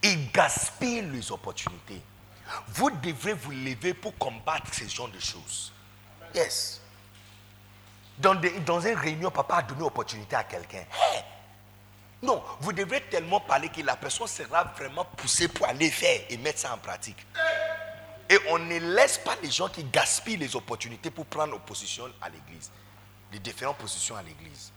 il 0.03 0.32
gaspille 0.32 1.01
les 1.01 1.32
opportunités. 1.32 2.01
Vous 2.69 2.89
devrez 2.89 3.34
vous 3.34 3.51
lever 3.51 3.93
pour 3.93 4.17
combattre 4.17 4.73
ce 4.73 4.86
genre 4.86 5.10
de 5.10 5.19
choses. 5.19 5.71
Yes. 6.34 6.82
Dans, 8.17 8.34
une 8.34 8.97
réunion, 8.97 9.32
papa 9.32 9.58
a 9.58 9.62
donné 9.62 9.84
opportunité 9.84 10.36
à 10.36 10.43
quelqu'un. 10.43 10.84
Non, 12.21 12.43
vous 12.60 12.73
devrez 12.73 13.01
tellement 13.10 13.39
parler 13.39 13.69
que 13.69 13.82
la 13.82 13.95
personne 13.95 14.27
sera 14.27 14.65
vraiment 14.77 15.05
poussée 15.05 15.47
pour 15.47 15.67
aller 15.67 15.89
faire 15.89 16.21
et 16.29 16.38
mettre 16.38 16.60
ça 16.60 16.73
en 16.73 16.77
pratique. 16.77 17.25
Et 18.29 18.38
on 18.49 18.60
ne 18.60 18.77
laisse 18.77 19.17
pas 19.17 19.36
les 19.41 19.49
gens 19.49 19.69
qui 19.69 19.84
gaspillent 19.86 20.38
les 20.38 20.55
opportunités 20.55 21.10
pour 21.10 21.25
prendre 21.25 21.58
position 21.62 22.05
à 22.21 22.29
l'église. 22.29 22.69
Les 23.32 23.39
différentes 23.39 23.77
positions 23.77 24.17
à 24.17 24.21
l'église. 24.21 24.71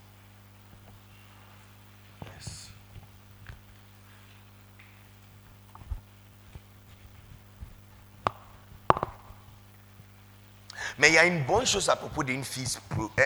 Mais 10.98 11.08
il 11.08 11.14
y 11.14 11.18
a 11.18 11.24
une 11.24 11.42
bonne 11.44 11.66
chose 11.66 11.88
à 11.88 11.96
propos 11.96 12.22
d'un 12.22 12.42
fils, 12.42 12.80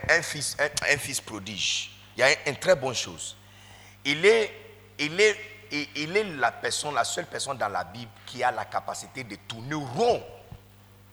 un 0.09 0.23
fils, 0.23 1.21
prodige. 1.21 1.91
Il 2.17 2.21
y 2.21 2.23
a 2.23 2.49
une 2.49 2.57
très 2.57 2.77
bonne 2.77 2.95
chose 2.95 3.37
il 4.07 4.25
est, 4.25 4.53
la 6.39 6.53
personne, 6.53 6.95
la 6.95 7.05
seule 7.05 7.27
personne 7.27 7.59
dans 7.59 7.69
la 7.69 7.85
Bible 7.85 8.11
qui 8.25 8.43
a 8.43 8.51
la 8.51 8.65
capacité 8.65 9.25
de 9.25 9.37
tourner 9.49 9.75
rond 9.75 10.23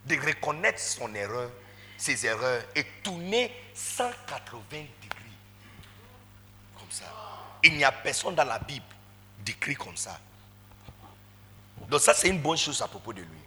de 0.05 0.15
reconnaître 0.15 0.79
son 0.79 1.13
erreur, 1.15 1.49
ses 1.97 2.25
erreurs 2.25 2.61
et 2.75 2.83
tourner 3.03 3.51
180 3.73 4.61
degrés. 4.71 4.87
Comme 6.77 6.91
ça. 6.91 7.05
Il 7.63 7.77
n'y 7.77 7.83
a 7.83 7.91
personne 7.91 8.35
dans 8.35 8.43
la 8.43 8.59
Bible 8.59 8.85
décrit 9.43 9.75
comme 9.75 9.97
ça. 9.97 10.19
Donc 11.89 12.01
ça, 12.01 12.13
c'est 12.13 12.29
une 12.29 12.41
bonne 12.41 12.57
chose 12.57 12.81
à 12.81 12.87
propos 12.87 13.13
de 13.13 13.21
lui. 13.21 13.39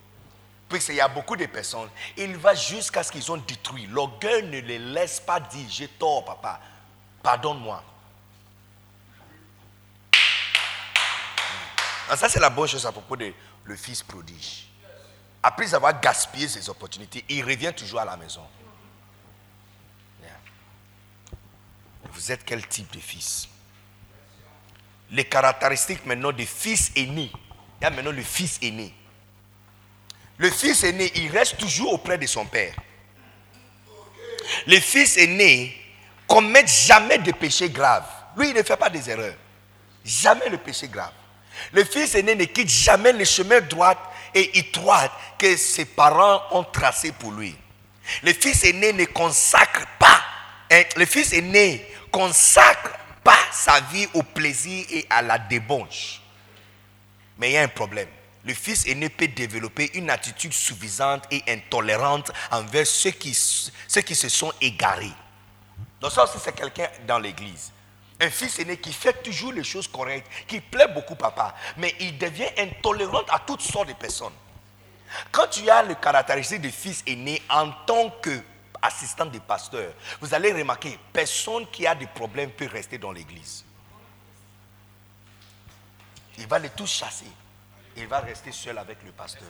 Puisqu'il 0.68 0.96
y 0.96 1.00
a 1.00 1.08
beaucoup 1.08 1.36
de 1.36 1.46
personnes, 1.46 1.88
il 2.16 2.36
va 2.36 2.54
jusqu'à 2.54 3.02
ce 3.02 3.12
qu'ils 3.12 3.30
ont 3.30 3.36
détruit. 3.36 3.86
L'orgueil 3.86 4.46
ne 4.46 4.58
les 4.60 4.78
laisse 4.78 5.20
pas 5.20 5.38
dire, 5.38 5.66
j'ai 5.70 5.88
tort, 5.88 6.24
papa, 6.24 6.60
pardonne-moi. 7.22 7.82
Ah, 12.08 12.16
ça, 12.16 12.28
c'est 12.28 12.40
la 12.40 12.50
bonne 12.50 12.68
chose 12.68 12.86
à 12.86 12.92
propos 12.92 13.16
de 13.16 13.32
le 13.64 13.76
fils 13.76 14.02
prodige. 14.02 14.68
Après 15.42 15.74
avoir 15.74 16.00
gaspillé 16.00 16.48
ses 16.48 16.68
opportunités, 16.68 17.24
il 17.28 17.44
revient 17.44 17.72
toujours 17.76 18.00
à 18.00 18.04
la 18.04 18.16
maison. 18.16 18.42
Vous 22.12 22.32
êtes 22.32 22.44
quel 22.44 22.66
type 22.66 22.90
de 22.92 22.98
fils? 22.98 23.48
Les 25.10 25.24
caractéristiques 25.24 26.04
maintenant 26.06 26.32
des 26.32 26.46
fils 26.46 26.90
aînés. 26.96 27.30
Il 27.80 27.84
y 27.84 27.86
a 27.86 27.90
maintenant 27.90 28.10
le 28.10 28.22
fils 28.22 28.58
aîné. 28.62 28.94
Le 30.38 30.50
fils 30.50 30.82
aîné, 30.82 31.12
il 31.14 31.30
reste 31.30 31.58
toujours 31.58 31.92
auprès 31.92 32.18
de 32.18 32.26
son 32.26 32.46
père. 32.46 32.74
Le 34.66 34.80
fils 34.80 35.16
aîné 35.18 35.76
commet 36.26 36.66
jamais 36.66 37.18
de 37.18 37.32
péché 37.32 37.68
grave. 37.68 38.06
Lui, 38.36 38.48
il 38.48 38.54
ne 38.54 38.62
fait 38.62 38.76
pas 38.76 38.90
des 38.90 39.08
erreurs. 39.10 39.36
Jamais 40.04 40.48
le 40.48 40.58
péché 40.58 40.88
grave. 40.88 41.12
Le 41.72 41.84
fils 41.84 42.14
aîné 42.14 42.34
ne 42.34 42.44
quitte 42.44 42.68
jamais 42.68 43.12
le 43.12 43.24
chemin 43.24 43.60
droit 43.60 43.94
et 44.34 44.58
étroit 44.58 45.10
que 45.38 45.56
ses 45.56 45.84
parents 45.84 46.42
ont 46.50 46.64
tracé 46.64 47.12
pour 47.12 47.32
lui. 47.32 47.56
Le 48.22 48.32
fils 48.32 48.64
aîné 48.64 48.92
ne 48.92 49.04
consacre 49.06 49.86
pas. 49.98 50.20
Hein, 50.70 50.82
le 50.96 51.06
fils 51.06 51.32
aîné 51.32 51.86
consacre 52.10 52.92
pas 53.22 53.38
sa 53.52 53.80
vie 53.92 54.08
au 54.14 54.22
plaisir 54.22 54.86
et 54.90 55.06
à 55.10 55.22
la 55.22 55.38
débauche. 55.38 56.20
Mais 57.38 57.50
il 57.50 57.52
y 57.54 57.58
a 57.58 57.62
un 57.62 57.68
problème 57.68 58.08
le 58.46 58.54
fils 58.54 58.86
aîné 58.86 59.08
peut 59.08 59.26
développer 59.26 59.90
une 59.94 60.08
attitude 60.08 60.52
suffisante 60.52 61.24
et 61.32 61.42
intolérante 61.48 62.30
envers 62.52 62.86
ceux 62.86 63.10
qui, 63.10 63.34
ceux 63.34 64.00
qui 64.02 64.14
se 64.14 64.28
sont 64.28 64.52
égarés. 64.60 65.12
Donc 66.00 66.12
ça 66.12 66.24
aussi, 66.24 66.38
c'est 66.42 66.54
quelqu'un 66.54 66.88
dans 67.06 67.18
l'église. 67.18 67.72
Un 68.20 68.30
fils 68.30 68.58
aîné 68.58 68.78
qui 68.78 68.92
fait 68.92 69.22
toujours 69.22 69.52
les 69.52 69.64
choses 69.64 69.88
correctes, 69.88 70.30
qui 70.46 70.60
plaît 70.60 70.88
beaucoup 70.88 71.16
papa, 71.16 71.54
mais 71.76 71.94
il 72.00 72.16
devient 72.16 72.48
intolérant 72.58 73.22
à 73.28 73.38
toutes 73.40 73.60
sortes 73.60 73.88
de 73.88 73.92
personnes. 73.92 74.32
Quand 75.30 75.46
tu 75.48 75.68
as 75.68 75.82
le 75.82 75.94
caractéristique 75.94 76.62
de 76.62 76.70
fils 76.70 77.02
aîné 77.06 77.42
en 77.50 77.70
tant 77.86 78.10
qu'assistant 78.22 79.26
de 79.26 79.38
pasteur, 79.38 79.92
vous 80.20 80.32
allez 80.34 80.52
remarquer, 80.52 80.98
personne 81.12 81.66
qui 81.70 81.86
a 81.86 81.94
des 81.94 82.06
problèmes 82.06 82.50
peut 82.50 82.66
rester 82.66 82.98
dans 82.98 83.12
l'église. 83.12 83.64
Il 86.38 86.46
va 86.46 86.58
les 86.58 86.70
tous 86.70 86.90
chasser 86.90 87.26
il 87.96 88.06
va 88.06 88.20
rester 88.20 88.52
seul 88.52 88.78
avec 88.78 89.02
le 89.04 89.12
pasteur. 89.12 89.48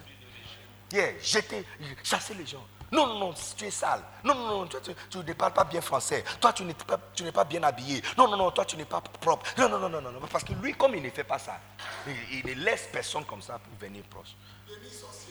Yeah, 0.93 1.19
jeter, 1.21 1.65
chasser 2.03 2.35
les 2.35 2.47
gens. 2.47 2.65
Non, 2.93 3.07
non, 3.07 3.19
non, 3.19 3.35
tu 3.57 3.65
es 3.65 3.71
sale. 3.71 4.03
Non, 4.23 4.35
non, 4.35 4.61
non, 4.61 4.67
tu, 4.67 4.77
tu, 5.11 5.19
ne 5.19 5.33
parles 5.33 5.53
pas 5.53 5.65
bien 5.65 5.81
français. 5.81 6.23
Toi, 6.41 6.53
tu 6.53 6.63
n'es 6.65 6.75
pas, 6.75 6.99
pas, 7.33 7.45
bien 7.45 7.63
habillé. 7.65 8.01
Non, 8.17 8.29
non, 8.29 8.37
non, 8.37 8.51
toi, 8.53 8.65
tu 8.65 8.77
n'es 8.77 8.85
pas 8.85 9.01
propre. 9.01 9.45
Non, 9.59 9.69
non, 9.69 9.79
non, 9.79 9.89
non, 9.89 10.13
non, 10.13 10.21
parce 10.31 10.45
que 10.45 10.53
lui, 10.53 10.73
comme 10.75 10.95
il 10.95 11.03
ne 11.03 11.11
fait 11.11 11.25
pas 11.25 11.39
ça, 11.39 11.59
il, 12.07 12.47
ne 12.47 12.53
laisse 12.55 12.89
personne 12.93 13.25
comme 13.25 13.43
ça 13.43 13.59
pour 13.59 13.77
venir 13.79 14.05
proche. 14.05 14.37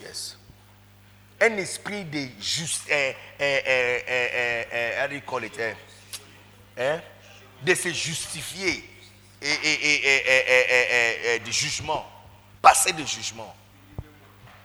Yes. 0.02 0.38
Un 1.40 1.58
esprit 1.58 2.04
de 2.06 2.28
juste, 2.40 2.90
eh, 2.90 3.16
eh, 3.40 3.64
eh, 3.66 5.08
eh, 6.78 7.00
de 7.62 7.74
se 7.74 7.90
justifier 7.90 8.90
et, 9.42 11.40
de 11.40 11.52
jugement 11.52 12.06
passer 12.62 12.92
le 12.92 13.06
jugement. 13.06 13.56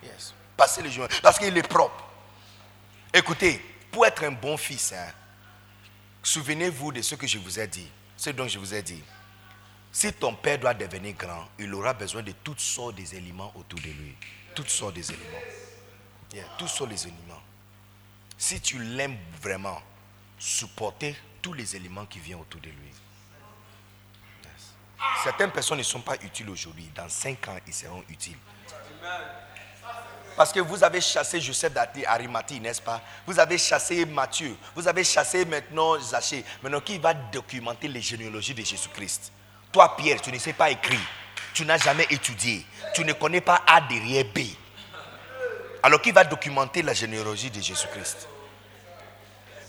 Yes. 0.03 0.35
Passer 0.57 0.83
le 0.83 0.89
jugement. 0.89 1.07
Parce 1.23 1.39
qu'il 1.39 1.57
est 1.57 1.69
propre. 1.69 2.10
Écoutez, 3.13 3.61
pour 3.91 4.07
être 4.07 4.23
un 4.25 4.33
bon 4.33 4.57
fils, 4.57 4.93
hein, 4.93 5.13
souvenez-vous 6.23 6.93
de 6.93 7.03
ce 7.03 7.15
que 7.17 7.27
je 7.27 7.39
vous 7.39 7.59
ai 7.59 7.67
dit. 7.67 7.89
Ce 8.17 8.31
dont 8.31 8.47
je 8.47 8.59
vous 8.59 8.75
ai 8.75 8.83
dit. 8.83 9.03
Si 9.91 10.13
ton 10.13 10.35
père 10.35 10.59
doit 10.59 10.75
devenir 10.75 11.15
grand, 11.15 11.49
il 11.59 11.75
aura 11.75 11.95
besoin 11.95 12.23
de 12.23 12.33
toutes 12.45 12.61
sortes 12.61 12.95
d'éléments 12.97 13.53
autour 13.57 13.81
de 13.81 13.87
lui. 13.87 14.15
Toutes 14.55 14.69
sortes 14.69 14.95
d'éléments. 14.95 15.25
Yeah, 16.33 16.45
toutes 16.59 16.69
sortes 16.69 16.91
d'éléments. 16.91 17.43
Si 18.39 18.61
tu 18.61 18.79
l'aimes 18.79 19.19
vraiment, 19.43 19.83
supportez 20.39 21.17
tous 21.43 21.53
les 21.53 21.75
éléments 21.75 22.07
qui 22.07 22.21
viennent 22.21 22.41
autour 22.41 22.61
de 22.61 22.69
lui. 22.69 22.93
Certaines 25.25 25.51
personnes 25.51 25.79
ne 25.79 25.83
sont 25.83 26.01
pas 26.01 26.17
utiles 26.23 26.49
aujourd'hui. 26.51 26.89
Dans 26.95 27.09
cinq 27.09 27.49
ans, 27.49 27.59
ils 27.67 27.75
seront 27.75 28.05
utiles. 28.09 28.37
Parce 30.37 30.53
que 30.53 30.61
vous 30.61 30.83
avez 30.83 31.01
chassé 31.01 31.41
Joseph 31.41 31.73
d'Arimati, 31.73 32.61
n'est-ce 32.61 32.81
pas? 32.81 33.01
Vous 33.27 33.39
avez 33.39 33.59
chassé 33.59 34.07
Matthieu. 34.07 34.57
Vous 34.75 34.89
avez 34.89 35.05
chassé 35.05 35.45
maintenant 35.45 35.99
Zachée. 35.99 36.45
Maintenant, 36.63 36.81
qui 36.81 36.99
va 36.99 37.13
documenter 37.13 37.89
les 37.89 38.01
généalogies 38.01 38.55
de 38.55 38.65
Jésus-Christ? 38.65 39.33
Toi, 39.71 39.97
Pierre, 39.97 40.21
tu 40.21 40.33
ne 40.33 40.39
sais 40.39 40.53
pas 40.53 40.71
écrire. 40.71 41.01
Tu 41.53 41.65
n'as 41.65 41.79
jamais 41.79 42.07
étudié. 42.11 42.65
Tu 42.95 43.05
ne 43.05 43.13
connais 43.13 43.41
pas 43.41 43.63
A 43.67 43.81
derrière 43.83 44.25
B. 44.25 44.41
Alors, 45.83 46.01
qui 46.01 46.13
va 46.13 46.25
documenter 46.25 46.83
la 46.83 46.95
généalogie 46.95 47.51
de 47.51 47.61
Jésus-Christ? 47.61 48.29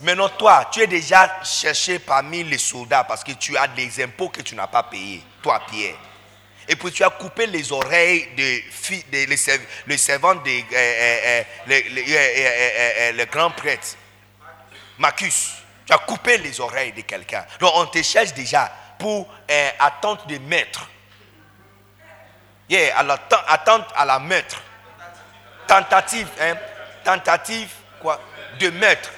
Maintenant, 0.00 0.28
toi, 0.30 0.68
tu 0.72 0.80
es 0.80 0.86
déjà 0.86 1.42
cherché 1.44 1.98
parmi 1.98 2.42
les 2.42 2.58
soldats 2.58 3.04
parce 3.04 3.22
que 3.22 3.32
tu 3.32 3.56
as 3.56 3.68
des 3.68 4.02
impôts 4.02 4.28
que 4.28 4.42
tu 4.42 4.54
n'as 4.56 4.66
pas 4.66 4.82
payés, 4.82 5.22
toi, 5.42 5.60
Pierre. 5.70 5.96
Et 6.68 6.76
puis 6.76 6.92
tu 6.92 7.02
as 7.04 7.10
coupé 7.10 7.46
les 7.46 7.72
oreilles 7.72 8.28
de, 8.36 8.60
de, 9.12 9.26
de 9.26 9.60
le 9.86 9.96
servant 9.96 10.34
de 10.34 10.40
le, 13.16 13.24
grand 13.24 13.50
prêtre, 13.50 13.96
Marcus. 14.98 15.52
Tu 15.86 15.92
as 15.92 15.98
coupé 15.98 16.38
les 16.38 16.60
oreilles 16.60 16.92
de 16.92 17.00
quelqu'un. 17.02 17.44
Donc 17.60 17.72
on 17.74 17.86
te 17.86 18.02
cherche 18.02 18.32
déjà 18.34 18.72
pour 18.98 19.28
euh, 19.50 19.70
attente 19.78 20.28
de 20.28 20.38
maître. 20.38 20.88
Yeah, 22.68 22.96
attente 23.48 23.86
à 23.94 24.04
la 24.04 24.18
maître. 24.18 24.62
Tentative, 25.66 26.28
hein? 26.40 26.54
Tentative 27.04 27.68
quoi? 28.00 28.20
De 28.58 28.70
maître 28.70 29.10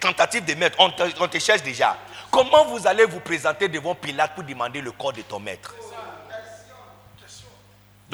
tentative 0.00 0.44
de 0.44 0.54
maître, 0.54 0.76
on 0.78 1.28
te, 1.28 1.38
cherche 1.38 1.62
déjà. 1.62 1.96
Comment 2.30 2.64
vous 2.66 2.86
allez 2.86 3.04
vous 3.04 3.20
présenter 3.20 3.68
devant 3.68 3.94
Pilate 3.94 4.34
pour 4.34 4.44
demander 4.44 4.80
le 4.80 4.92
corps 4.92 5.12
de 5.12 5.22
ton 5.22 5.40
maître? 5.40 5.74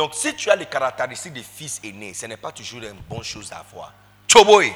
Donc, 0.03 0.17
si 0.17 0.35
tu 0.35 0.51
as 0.51 0.57
les 0.57 0.67
caractéristiques 0.67 1.35
de 1.35 1.43
fils 1.43 1.81
aîné, 1.85 2.13
ce 2.13 2.27
n'est 2.27 2.37
pas 2.37 2.51
toujours 2.51 2.83
une 2.83 2.99
bonne 3.09 3.23
chose 3.23 3.53
à 3.53 3.59
avoir. 3.59 3.93
Choboy. 4.27 4.75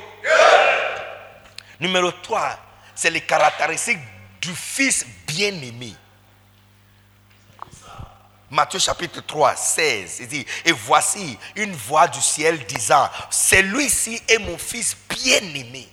Numéro 1.80 2.12
3, 2.12 2.56
c'est 2.94 3.10
les 3.10 3.22
caractéristiques 3.22 3.98
du 4.40 4.54
fils 4.54 5.04
bien-aimé. 5.26 5.94
Matthieu 8.48 8.78
chapitre 8.78 9.20
3, 9.20 9.56
16, 9.56 10.18
il 10.20 10.28
dit, 10.28 10.46
et 10.64 10.70
voici 10.70 11.36
une 11.56 11.72
voix 11.72 12.06
du 12.06 12.20
ciel 12.20 12.64
disant, 12.64 13.10
celui-ci 13.28 14.22
est 14.28 14.38
mon 14.38 14.56
fils 14.56 14.96
bien-aimé 15.08 15.88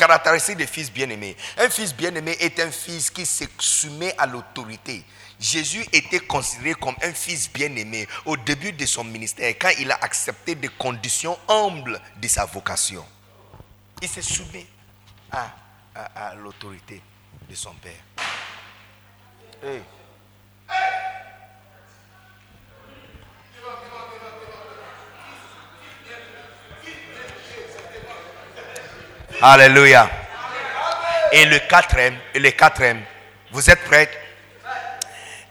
Caractéristique 0.00 0.56
des 0.56 0.66
fils 0.66 0.90
bien-aimés. 0.90 1.36
Un 1.58 1.68
fils 1.68 1.94
bien-aimé 1.94 2.34
est 2.40 2.58
un 2.58 2.70
fils 2.70 3.10
qui 3.10 3.26
se 3.26 3.44
soumet 3.58 4.14
à 4.16 4.24
l'autorité. 4.24 5.04
Jésus 5.38 5.84
était 5.92 6.20
considéré 6.20 6.72
comme 6.72 6.94
un 7.02 7.12
fils 7.12 7.52
bien-aimé 7.52 8.08
au 8.24 8.34
début 8.38 8.72
de 8.72 8.86
son 8.86 9.04
ministère 9.04 9.54
quand 9.60 9.68
il 9.78 9.92
a 9.92 9.98
accepté 10.00 10.54
des 10.54 10.70
conditions 10.70 11.38
humbles 11.46 12.00
de 12.16 12.28
sa 12.28 12.46
vocation. 12.46 13.04
Il 14.00 14.08
se 14.08 14.22
soumet 14.22 14.66
à, 15.30 16.34
l'autorité 16.36 17.02
de 17.46 17.54
son 17.54 17.74
père. 17.74 17.92
Alléluia. 29.42 30.10
Et 31.32 31.46
le 31.46 31.58
quatrième, 31.60 32.18
et 32.34 32.38
le 32.38 32.50
quatrième, 32.50 33.02
vous 33.52 33.70
êtes 33.70 33.82
prêts? 33.84 34.10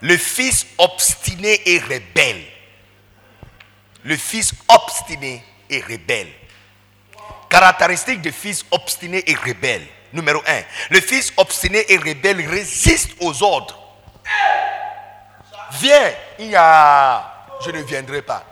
Le 0.00 0.16
fils 0.16 0.66
obstiné 0.78 1.60
et 1.68 1.78
rebelle. 1.80 2.44
Le 4.04 4.16
fils 4.16 4.54
obstiné 4.68 5.44
et 5.68 5.80
rebelle. 5.80 6.28
Caractéristique 7.48 8.22
du 8.22 8.30
fils 8.30 8.64
obstiné 8.70 9.28
et 9.28 9.34
rebelle. 9.34 9.86
Numéro 10.12 10.40
un, 10.46 10.62
le 10.90 11.00
fils 11.00 11.32
obstiné 11.36 11.84
et 11.92 11.96
rebelle 11.96 12.48
résiste 12.48 13.12
aux 13.20 13.42
ordres. 13.42 13.78
Viens, 15.72 16.12
il 16.38 16.54
a. 16.56 17.46
Je 17.64 17.70
ne 17.70 17.82
viendrai 17.82 18.22
pas. 18.22 18.44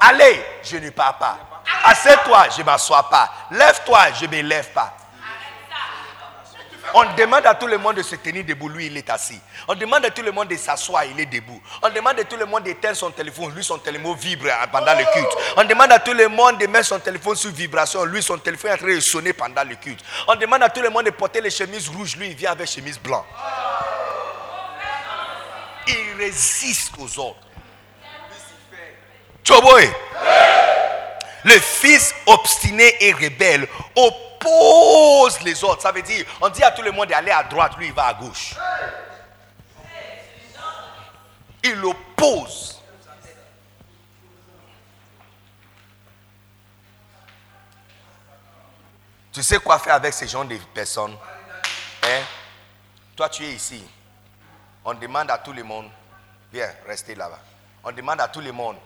Allez, 0.00 0.44
je 0.62 0.76
ne 0.76 0.90
pars 0.90 1.16
pas. 1.18 1.47
Assieds-toi, 1.84 2.48
je 2.54 2.60
ne 2.60 2.66
m'assois 2.66 3.08
pas. 3.08 3.30
Lève-toi, 3.50 4.12
je 4.20 4.26
ne 4.26 4.30
me 4.30 4.42
lève 4.42 4.70
pas. 4.72 4.94
On 6.94 7.04
demande 7.14 7.44
à 7.46 7.54
tout 7.54 7.66
le 7.66 7.76
monde 7.76 7.96
de 7.96 8.02
se 8.02 8.14
tenir 8.16 8.44
debout, 8.44 8.68
lui 8.68 8.86
il 8.86 8.96
est 8.96 9.10
assis. 9.10 9.38
On 9.66 9.74
demande 9.74 10.04
à 10.06 10.10
tout 10.10 10.22
le 10.22 10.32
monde 10.32 10.48
de 10.48 10.56
s'asseoir, 10.56 11.04
il 11.04 11.20
est 11.20 11.26
debout. 11.26 11.60
On 11.82 11.90
demande 11.90 12.18
à 12.18 12.24
tout 12.24 12.36
le 12.36 12.46
monde 12.46 12.62
d'éteindre 12.62 12.96
son 12.96 13.10
téléphone, 13.10 13.52
lui 13.54 13.62
son 13.62 13.78
téléphone 13.78 14.16
vibre 14.16 14.48
pendant 14.72 14.94
le 14.94 15.04
culte. 15.12 15.36
On 15.56 15.64
demande 15.64 15.92
à 15.92 15.98
tout 15.98 16.14
le 16.14 16.28
monde 16.28 16.58
de 16.58 16.66
mettre 16.66 16.86
son 16.86 16.98
téléphone 16.98 17.36
sous 17.36 17.52
vibration, 17.52 18.04
lui 18.04 18.22
son 18.22 18.38
téléphone 18.38 18.70
est 18.70 18.74
en 18.74 18.78
train 18.78 18.94
de 18.94 19.00
sonner 19.00 19.32
pendant 19.32 19.64
le 19.64 19.74
culte. 19.74 20.02
On 20.26 20.36
demande 20.36 20.62
à 20.62 20.70
tout 20.70 20.80
le 20.80 20.88
monde 20.88 21.04
de 21.04 21.10
porter 21.10 21.40
les 21.40 21.50
chemises 21.50 21.88
rouges, 21.90 22.16
lui 22.16 22.28
il 22.28 22.34
vient 22.34 22.52
avec 22.52 22.68
chemise 22.68 22.98
blanche. 22.98 23.26
Il 25.88 26.16
résiste 26.18 26.92
aux 26.98 27.18
autres. 27.20 27.40
Choboy. 29.44 29.90
Le 31.48 31.58
fils 31.60 32.14
obstiné 32.26 32.94
et 33.02 33.12
rebelle 33.14 33.66
oppose 33.96 35.40
les 35.40 35.64
autres. 35.64 35.80
Ça 35.80 35.92
veut 35.92 36.02
dire, 36.02 36.26
on 36.42 36.50
dit 36.50 36.62
à 36.62 36.70
tout 36.70 36.82
le 36.82 36.92
monde 36.92 37.08
d'aller 37.08 37.30
à 37.30 37.42
droite, 37.42 37.74
lui 37.78 37.86
il 37.86 37.92
va 37.94 38.08
à 38.08 38.14
gauche. 38.14 38.54
Il 41.64 41.82
oppose. 41.86 42.82
Tu 49.32 49.42
sais 49.42 49.58
quoi 49.58 49.78
faire 49.78 49.94
avec 49.94 50.12
ces 50.12 50.28
gens 50.28 50.44
de 50.44 50.56
personnes 50.74 51.16
hein? 52.02 52.22
Toi, 53.16 53.28
tu 53.30 53.44
es 53.44 53.52
ici. 53.52 53.82
On 54.84 54.92
demande 54.92 55.30
à 55.30 55.38
tout 55.38 55.52
le 55.54 55.62
monde, 55.62 55.88
viens, 56.52 56.70
restez 56.86 57.14
là-bas. 57.14 57.40
On 57.84 57.92
demande 57.92 58.20
à 58.20 58.28
tout 58.28 58.40
le 58.40 58.52
monde, 58.52 58.76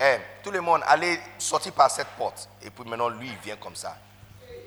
hein, 0.00 0.18
tout 0.42 0.50
le 0.50 0.60
monde, 0.60 0.82
allez 0.86 1.20
sortir 1.38 1.72
par 1.72 1.90
cette 1.90 2.08
porte. 2.18 2.48
Et 2.62 2.70
puis 2.70 2.88
maintenant, 2.88 3.08
lui, 3.08 3.28
il 3.28 3.38
vient 3.38 3.56
comme 3.56 3.76
ça. 3.76 3.96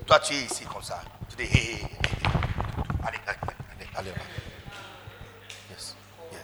Toi, 0.06 0.20
tu 0.20 0.34
es 0.34 0.44
ici 0.44 0.66
comme 0.66 0.84
ça. 0.84 1.02
Tu 1.30 1.36
dis, 1.38 1.44
hé, 1.44 1.74
hé. 1.76 1.88
Allez, 3.06 3.20
allez, 3.28 3.40
allez, 3.72 3.88
allez. 3.96 4.14
Yes. 5.70 5.96
Yeah. 6.32 6.42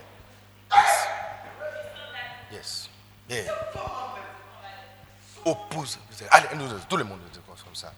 Yes. 2.52 2.90
Yes. 3.30 3.48
Oppose. 5.46 6.00
Allez, 6.32 6.48
tout 6.90 6.98
le 6.98 7.04
monde 7.04 7.20
comme 7.64 7.76
ça. 7.76 7.94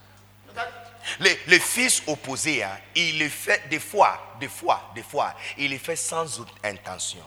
Les 1.19 1.59
fils 1.59 2.03
opposés, 2.07 2.63
hein, 2.63 2.77
il 2.95 3.19
le 3.19 3.29
fait 3.29 3.67
des 3.69 3.79
fois, 3.79 4.35
des 4.39 4.47
fois, 4.47 4.91
des 4.93 5.03
fois, 5.03 5.33
il 5.57 5.71
le 5.71 5.77
fait 5.77 5.95
sans 5.95 6.41
intention. 6.63 7.23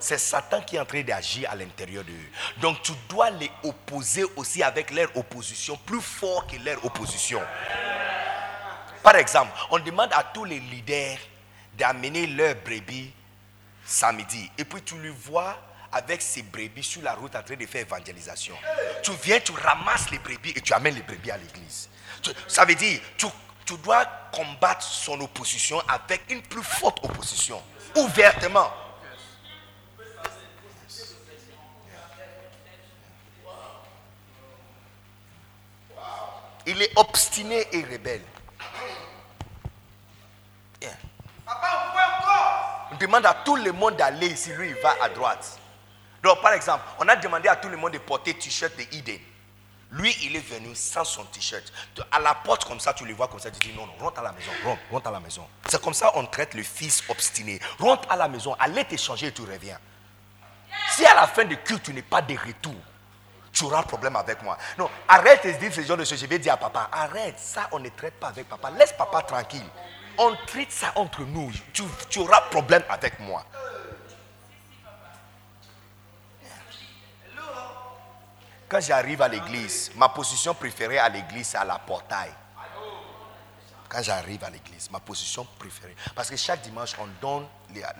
C'est 0.00 0.18
Satan 0.18 0.60
qui 0.62 0.76
est 0.76 0.80
en 0.80 0.84
train 0.84 1.02
d'agir 1.02 1.50
à 1.50 1.54
l'intérieur 1.54 2.04
d'eux. 2.04 2.12
Donc 2.58 2.82
tu 2.82 2.92
dois 3.08 3.30
les 3.30 3.50
opposer 3.62 4.24
aussi 4.36 4.62
avec 4.62 4.90
leur 4.90 5.16
opposition, 5.16 5.76
plus 5.76 6.00
fort 6.00 6.46
que 6.46 6.56
leur 6.64 6.84
opposition. 6.84 7.40
Par 9.02 9.16
exemple, 9.16 9.52
on 9.70 9.78
demande 9.78 10.12
à 10.12 10.22
tous 10.22 10.44
les 10.44 10.60
leaders 10.60 11.18
d'amener 11.76 12.26
leurs 12.26 12.54
brebis 12.56 13.12
samedi. 13.84 14.50
Et 14.56 14.64
puis 14.64 14.82
tu 14.82 14.96
le 14.96 15.10
vois 15.10 15.58
avec 15.92 16.22
ses 16.22 16.42
brebis 16.42 16.82
sur 16.82 17.02
la 17.02 17.14
route 17.14 17.36
en 17.36 17.42
train 17.42 17.56
de 17.56 17.66
faire 17.66 17.82
évangélisation. 17.82 18.54
Tu 19.02 19.12
viens, 19.22 19.38
tu 19.40 19.52
ramasses 19.52 20.10
les 20.10 20.18
brebis 20.18 20.52
et 20.56 20.60
tu 20.60 20.72
amènes 20.72 20.94
les 20.94 21.02
brebis 21.02 21.30
à 21.30 21.36
l'église. 21.36 21.88
Ça 22.48 22.64
veut 22.64 22.74
dire, 22.74 23.00
tu, 23.16 23.26
tu 23.64 23.76
dois 23.78 24.04
combattre 24.32 24.82
son 24.82 25.20
opposition 25.20 25.80
avec 25.86 26.22
une 26.30 26.42
plus 26.42 26.62
forte 26.62 27.04
opposition, 27.04 27.62
ouvertement. 27.94 28.72
Il 36.66 36.80
est 36.80 36.92
obstiné 36.96 37.66
et 37.72 37.82
rebelle. 37.84 38.22
Yeah. 40.80 40.92
On 42.92 42.96
demande 42.96 43.26
à 43.26 43.34
tout 43.34 43.56
le 43.56 43.72
monde 43.72 43.96
d'aller 43.96 44.28
ici, 44.28 44.52
lui 44.52 44.68
il 44.68 44.74
va 44.76 44.94
à 45.02 45.08
droite. 45.08 45.58
Donc 46.22 46.40
par 46.40 46.52
exemple, 46.52 46.82
on 46.98 47.08
a 47.08 47.16
demandé 47.16 47.48
à 47.48 47.56
tout 47.56 47.68
le 47.68 47.76
monde 47.76 47.92
de 47.92 47.98
porter 47.98 48.34
t-shirt 48.34 48.74
de 48.76 48.82
Eden. 48.96 49.20
Lui, 49.90 50.12
il 50.22 50.34
est 50.34 50.40
venu 50.40 50.74
sans 50.74 51.04
son 51.04 51.24
t-shirt. 51.24 51.72
À 52.10 52.18
la 52.18 52.34
porte 52.34 52.64
comme 52.64 52.80
ça, 52.80 52.92
tu 52.94 53.04
le 53.04 53.14
vois 53.14 53.28
comme 53.28 53.38
ça, 53.38 53.50
tu 53.50 53.60
dis 53.60 53.76
non, 53.76 53.86
non, 53.86 53.92
rentre 54.00 54.18
à 54.18 54.22
la 54.22 54.32
maison, 54.32 54.50
rentre, 54.64 54.80
rentre 54.90 55.06
à 55.08 55.12
la 55.12 55.20
maison. 55.20 55.46
C'est 55.68 55.80
comme 55.80 55.94
ça 55.94 56.10
on 56.16 56.26
traite 56.26 56.54
le 56.54 56.62
fils 56.62 57.04
obstiné. 57.08 57.60
Rentre 57.78 58.10
à 58.10 58.16
la 58.16 58.26
maison, 58.26 58.56
allez 58.58 58.84
t'échanger 58.84 59.28
et 59.28 59.32
tu 59.32 59.42
reviens. 59.42 59.78
Si 60.90 61.06
à 61.06 61.14
la 61.14 61.28
fin 61.28 61.44
du 61.44 61.56
culte, 61.58 61.84
tu 61.84 61.92
n'es 61.92 62.02
pas 62.02 62.22
de 62.22 62.34
retour, 62.36 62.74
tu 63.54 63.64
auras 63.64 63.84
problème 63.84 64.16
avec 64.16 64.42
moi. 64.42 64.58
Non, 64.76 64.90
arrête 65.06 65.46
de 65.46 65.52
dire 65.52 65.72
ce 65.72 65.80
genre 65.82 65.96
de 65.96 66.04
choses. 66.04 66.18
Je 66.18 66.26
vais 66.26 66.38
dire 66.40 66.54
à 66.54 66.56
papa, 66.56 66.88
arrête, 66.92 67.38
ça 67.38 67.68
on 67.70 67.78
ne 67.78 67.88
traite 67.88 68.14
pas 68.14 68.28
avec 68.28 68.48
papa. 68.48 68.70
Laisse 68.72 68.92
papa 68.92 69.22
tranquille. 69.22 69.66
On 70.18 70.34
traite 70.46 70.72
ça 70.72 70.92
entre 70.96 71.22
nous. 71.22 71.52
Tu, 71.72 72.18
auras 72.18 72.42
problème 72.42 72.82
avec 72.88 73.18
moi. 73.20 73.44
Quand 78.68 78.80
j'arrive 78.80 79.22
à 79.22 79.28
l'église, 79.28 79.92
ma 79.94 80.08
position 80.08 80.52
préférée 80.54 80.98
à 80.98 81.08
l'église, 81.08 81.48
c'est 81.48 81.56
à 81.58 81.64
la 81.64 81.78
portail. 81.78 82.30
Quand 83.88 84.02
j'arrive 84.02 84.42
à 84.42 84.50
l'église, 84.50 84.90
ma 84.90 84.98
position 84.98 85.46
préférée. 85.58 85.94
Parce 86.16 86.28
que 86.28 86.36
chaque 86.36 86.62
dimanche, 86.62 86.94
on 86.98 87.06
donne 87.20 87.46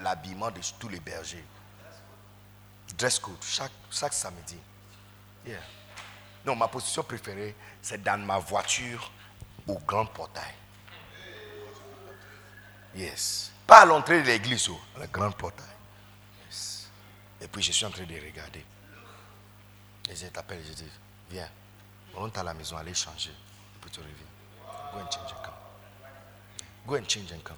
l'habillement 0.03 0.51
de 0.51 0.61
tous 0.81 0.89
les 0.89 0.99
bergers. 0.99 1.45
Dress 2.99 3.21
code, 3.21 3.37
chaque, 3.43 3.71
chaque 3.91 4.13
samedi. 4.13 4.59
Yeah. 5.47 5.61
Non, 6.45 6.57
ma 6.57 6.69
position 6.69 7.03
préférée, 7.03 7.55
c'est 7.81 8.03
dans 8.03 8.19
ma 8.25 8.39
voiture 8.39 9.11
au 9.67 9.79
grand 9.79 10.07
portail. 10.07 10.55
Yes. 12.95 13.51
Pas 13.67 13.81
à 13.83 13.85
l'entrée 13.85 14.23
de 14.23 14.27
l'église, 14.27 14.69
oh, 14.69 14.81
le 15.01 15.07
grand 15.07 15.31
portail. 15.33 15.67
Et 17.41 17.49
puis 17.49 17.63
je 17.63 17.73
suis 17.73 17.85
en 17.85 17.91
train 17.91 18.05
de 18.05 18.15
regarder. 18.15 18.65
Et 20.09 20.17
je 20.17 20.27
t'appelle 20.27 20.61
et 20.61 20.65
je 20.65 20.73
dis, 20.73 20.91
viens, 21.31 21.49
rentre 22.15 22.41
à 22.41 22.43
la 22.43 22.55
maison, 22.55 22.77
allez 22.77 22.95
changer. 22.95 23.31
Et 23.31 23.79
puis 23.81 23.91
tu 23.91 24.01
reviens. 24.01 24.15
Go 24.93 24.99
and 24.99 25.11
change 25.11 25.33
and 25.33 25.43
come. 25.43 25.55
Go 26.87 26.97
and 26.97 27.09
change 27.09 27.33
and 27.33 27.43
come. 27.43 27.57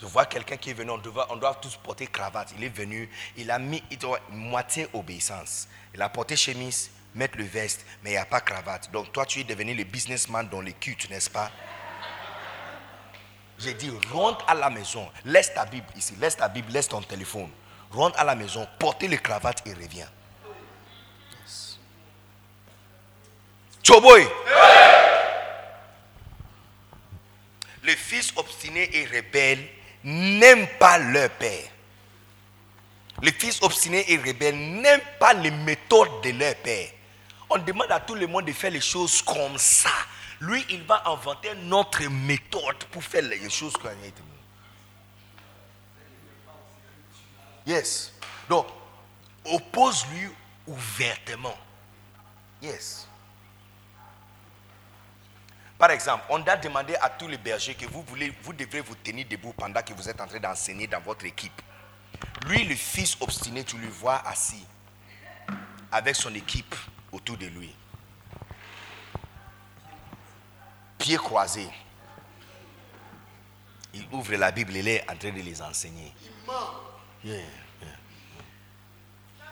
Je 0.00 0.06
vois 0.06 0.26
quelqu'un 0.26 0.56
qui 0.58 0.70
est 0.70 0.74
venu, 0.74 0.90
on 0.90 0.98
doit, 0.98 1.26
on 1.30 1.36
doit 1.36 1.54
tous 1.54 1.76
porter 1.76 2.06
cravate. 2.06 2.52
Il 2.58 2.64
est 2.64 2.68
venu, 2.68 3.08
il 3.36 3.50
a 3.50 3.58
mis 3.58 3.82
il 3.90 3.98
doit- 3.98 4.20
moitié 4.30 4.88
obéissance. 4.92 5.68
Il 5.94 6.02
a 6.02 6.08
porté 6.10 6.36
chemise, 6.36 6.90
mettre 7.14 7.38
le 7.38 7.44
veste, 7.44 7.86
mais 8.02 8.10
il 8.10 8.12
n'y 8.12 8.18
a 8.18 8.26
pas 8.26 8.40
cravate. 8.40 8.90
Donc 8.90 9.10
toi, 9.12 9.24
tu 9.24 9.40
es 9.40 9.44
devenu 9.44 9.74
le 9.74 9.84
businessman 9.84 10.46
dans 10.48 10.60
les 10.60 10.74
cultes, 10.74 11.08
n'est-ce 11.08 11.30
pas? 11.30 11.50
J'ai 13.58 13.72
dit, 13.72 13.90
rentre 14.12 14.44
à 14.46 14.52
la 14.54 14.68
maison, 14.68 15.10
laisse 15.24 15.54
ta 15.54 15.64
Bible 15.64 15.86
ici, 15.96 16.14
laisse 16.20 16.36
ta 16.36 16.46
Bible, 16.48 16.70
laisse 16.72 16.88
ton 16.88 17.00
téléphone. 17.00 17.48
Rentre 17.90 18.18
à 18.20 18.24
la 18.24 18.34
maison, 18.34 18.68
portez 18.78 19.08
les 19.08 19.16
cravates 19.16 19.66
et 19.66 19.72
reviens. 19.72 20.10
Yes. 21.42 21.78
Choboy. 23.82 24.28
Les 27.82 27.96
fils 27.96 28.34
obstinés 28.36 28.94
et 28.94 29.06
rebelles 29.06 29.66
n'aiment 30.04 30.68
pas 30.78 30.98
leur 30.98 31.30
père. 31.30 31.70
Les 33.22 33.32
fils 33.32 33.62
obstinés 33.62 34.04
et 34.12 34.16
rebelles 34.18 34.58
n'aiment 34.58 35.00
pas 35.18 35.32
les 35.32 35.50
méthodes 35.50 36.22
de 36.22 36.30
leur 36.30 36.54
père. 36.56 36.90
On 37.48 37.58
demande 37.58 37.90
à 37.90 38.00
tout 38.00 38.14
le 38.14 38.26
monde 38.26 38.44
de 38.44 38.52
faire 38.52 38.70
les 38.70 38.80
choses 38.80 39.22
comme 39.22 39.56
ça. 39.56 39.90
Lui, 40.40 40.64
il 40.70 40.82
va 40.82 41.02
inventer 41.06 41.54
notre 41.62 42.02
méthode 42.04 42.84
pour 42.90 43.02
faire 43.02 43.22
les 43.22 43.48
choses 43.48 43.72
qu'on 43.74 43.88
a 43.88 43.92
été. 43.92 44.22
Yes. 47.66 48.12
Donc, 48.48 48.66
oppose-lui 49.44 50.28
ouvertement. 50.66 51.56
Yes. 52.62 53.05
Par 55.78 55.90
exemple, 55.90 56.24
on 56.30 56.42
a 56.42 56.56
demandé 56.56 56.94
à 56.96 57.10
tous 57.10 57.28
les 57.28 57.36
bergers 57.36 57.74
que 57.74 57.86
vous, 57.86 58.02
voulez, 58.02 58.32
vous 58.42 58.52
devrez 58.52 58.80
vous 58.80 58.94
tenir 58.94 59.26
debout 59.28 59.52
pendant 59.52 59.82
que 59.82 59.92
vous 59.92 60.08
êtes 60.08 60.20
en 60.20 60.26
train 60.26 60.40
d'enseigner 60.40 60.86
dans 60.86 61.00
votre 61.00 61.26
équipe. 61.26 61.60
Lui, 62.46 62.64
le 62.64 62.74
fils 62.74 63.16
obstiné, 63.20 63.62
tu 63.62 63.76
le 63.76 63.88
vois 63.88 64.26
assis 64.26 64.64
avec 65.92 66.16
son 66.16 66.34
équipe 66.34 66.74
autour 67.12 67.36
de 67.36 67.46
lui. 67.46 67.74
Pieds 70.98 71.18
croisés. 71.18 71.68
Il 73.92 74.06
ouvre 74.12 74.34
la 74.34 74.50
Bible, 74.50 74.74
il 74.76 74.88
est 74.88 75.10
en 75.10 75.16
train 75.16 75.30
de 75.30 75.40
les 75.40 75.60
enseigner. 75.60 76.12
Yeah, 77.24 77.34
yeah. 77.34 77.88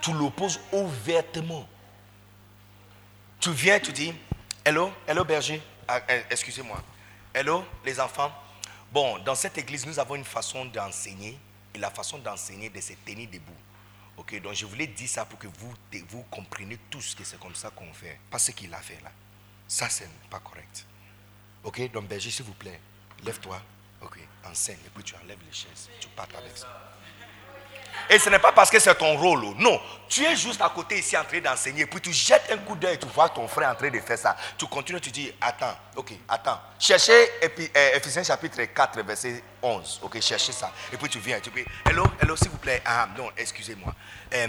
Tu 0.01 0.13
l'opposes 0.13 0.59
ouvertement. 0.71 1.67
Tu 3.39 3.51
viens, 3.51 3.79
tu 3.79 3.91
dis, 3.91 4.13
hello, 4.63 4.91
hello 5.07 5.23
berger, 5.23 5.61
excusez-moi, 6.29 6.81
hello 7.33 7.63
les 7.83 7.99
enfants, 7.99 8.31
Bon, 8.95 9.19
dans 9.19 9.35
cette 9.35 9.57
église, 9.57 9.85
nous 9.85 9.99
avons 9.99 10.15
une 10.15 10.23
façon 10.23 10.63
d'enseigner 10.63 11.37
et 11.73 11.77
la 11.77 11.89
façon 11.89 12.17
d'enseigner, 12.17 12.69
de 12.69 12.79
se 12.79 12.93
tenir 13.05 13.29
debout. 13.29 13.51
Ok, 14.15 14.39
donc 14.41 14.53
je 14.53 14.65
voulais 14.65 14.87
dire 14.87 15.09
ça 15.09 15.25
pour 15.25 15.37
que 15.37 15.47
vous, 15.47 15.73
vous 16.07 16.23
compreniez 16.31 16.79
tous 16.89 17.13
que 17.13 17.25
c'est 17.25 17.37
comme 17.37 17.55
ça 17.55 17.69
qu'on 17.71 17.91
fait. 17.93 18.17
Pas 18.31 18.39
ce 18.39 18.51
qu'il 18.51 18.73
a 18.73 18.77
fait 18.77 19.01
là. 19.03 19.11
Ça, 19.67 19.89
c'est 19.89 20.07
pas 20.29 20.39
correct. 20.39 20.85
Ok, 21.65 21.91
donc 21.91 22.07
berger, 22.07 22.31
s'il 22.31 22.45
vous 22.45 22.53
plaît, 22.53 22.79
lève-toi. 23.25 23.61
Ok, 24.01 24.17
enseigne 24.45 24.77
et 24.85 24.89
puis 24.89 25.03
tu 25.03 25.15
enlèves 25.15 25.39
les 25.45 25.51
chaises. 25.51 25.89
Tu 25.99 26.07
pars 26.09 26.27
avec 26.37 26.57
ça. 26.57 26.94
Et 28.09 28.19
ce 28.19 28.29
n'est 28.29 28.39
pas 28.39 28.51
parce 28.51 28.69
que 28.69 28.79
c'est 28.79 28.93
ton 28.95 29.17
rôle. 29.17 29.43
oh. 29.45 29.55
Non. 29.57 29.81
Tu 30.07 30.23
es 30.23 30.35
juste 30.35 30.61
à 30.61 30.69
côté 30.69 30.99
ici 30.99 31.17
en 31.17 31.23
train 31.23 31.39
d'enseigner. 31.39 31.85
Puis 31.87 31.99
tu 32.01 32.13
jettes 32.13 32.49
un 32.51 32.57
coup 32.59 32.75
d'œil 32.75 32.99
tu 32.99 33.07
vois 33.07 33.29
ton 33.29 33.47
frère 33.47 33.71
en 33.71 33.75
train 33.75 33.89
de 33.89 33.99
faire 33.99 34.17
ça. 34.17 34.35
Tu 34.57 34.65
continues, 34.67 35.01
tu 35.01 35.09
dis, 35.11 35.31
attends, 35.41 35.75
ok, 35.95 36.13
attends. 36.29 36.59
Cherchez 36.79 37.27
Épi- 37.41 37.71
euh, 37.75 38.23
chapitre 38.23 38.61
4, 38.63 39.01
verset 39.01 39.43
11. 39.61 39.99
Ok, 40.03 40.21
cherchez 40.21 40.51
ça. 40.51 40.71
Et 40.93 40.97
puis 40.97 41.09
tu 41.09 41.19
viens. 41.19 41.39
Tu 41.39 41.49
dis, 41.49 41.65
hello, 41.89 42.05
hello, 42.21 42.35
s'il 42.35 42.49
vous 42.49 42.57
plaît. 42.59 42.81
Ah, 42.85 43.07
non, 43.17 43.31
excusez-moi. 43.35 43.93
Euh, 44.33 44.47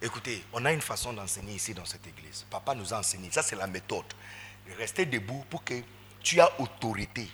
écoutez, 0.00 0.44
on 0.52 0.64
a 0.64 0.72
une 0.72 0.80
façon 0.80 1.12
d'enseigner 1.12 1.54
ici 1.54 1.74
dans 1.74 1.84
cette 1.84 2.06
église. 2.06 2.46
Papa 2.50 2.74
nous 2.74 2.94
a 2.94 2.98
enseigné. 2.98 3.28
Ça, 3.30 3.42
c'est 3.42 3.56
la 3.56 3.66
méthode. 3.66 4.06
Restez 4.78 5.04
debout 5.04 5.44
pour 5.50 5.62
que 5.62 5.74
tu 6.22 6.38
aies 6.38 6.48
autorité. 6.58 7.28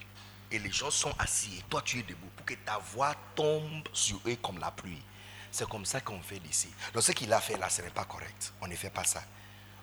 Et 0.53 0.59
les 0.59 0.73
gens 0.73 0.91
sont 0.91 1.13
assis 1.21 1.59
et 1.61 1.63
toi 1.71 1.81
tu 1.85 2.01
es 2.01 2.03
debout 2.03 2.27
pour 2.37 2.45
que 2.45 2.55
ta 2.55 2.81
voix 2.93 3.15
tombe 3.37 3.87
sur 3.93 4.17
eux 4.27 4.35
comme 4.43 4.59
la 4.59 4.73
pluie. 4.73 5.01
C'est 5.51 5.69
comme 5.69 5.85
ça 5.85 6.01
qu'on 6.01 6.21
fait 6.21 6.39
d'ici. 6.39 6.69
Donc 6.93 7.03
ce 7.03 7.13
qu'il 7.13 7.33
a 7.33 7.41
fait 7.41 7.57
là, 7.57 7.69
ce 7.69 7.83
n'est 7.83 7.91
pas 7.91 8.05
correct. 8.05 8.53
On 8.61 8.67
ne 8.67 8.77
fait 8.77 8.91
pas 8.91 9.05
ça. 9.05 9.23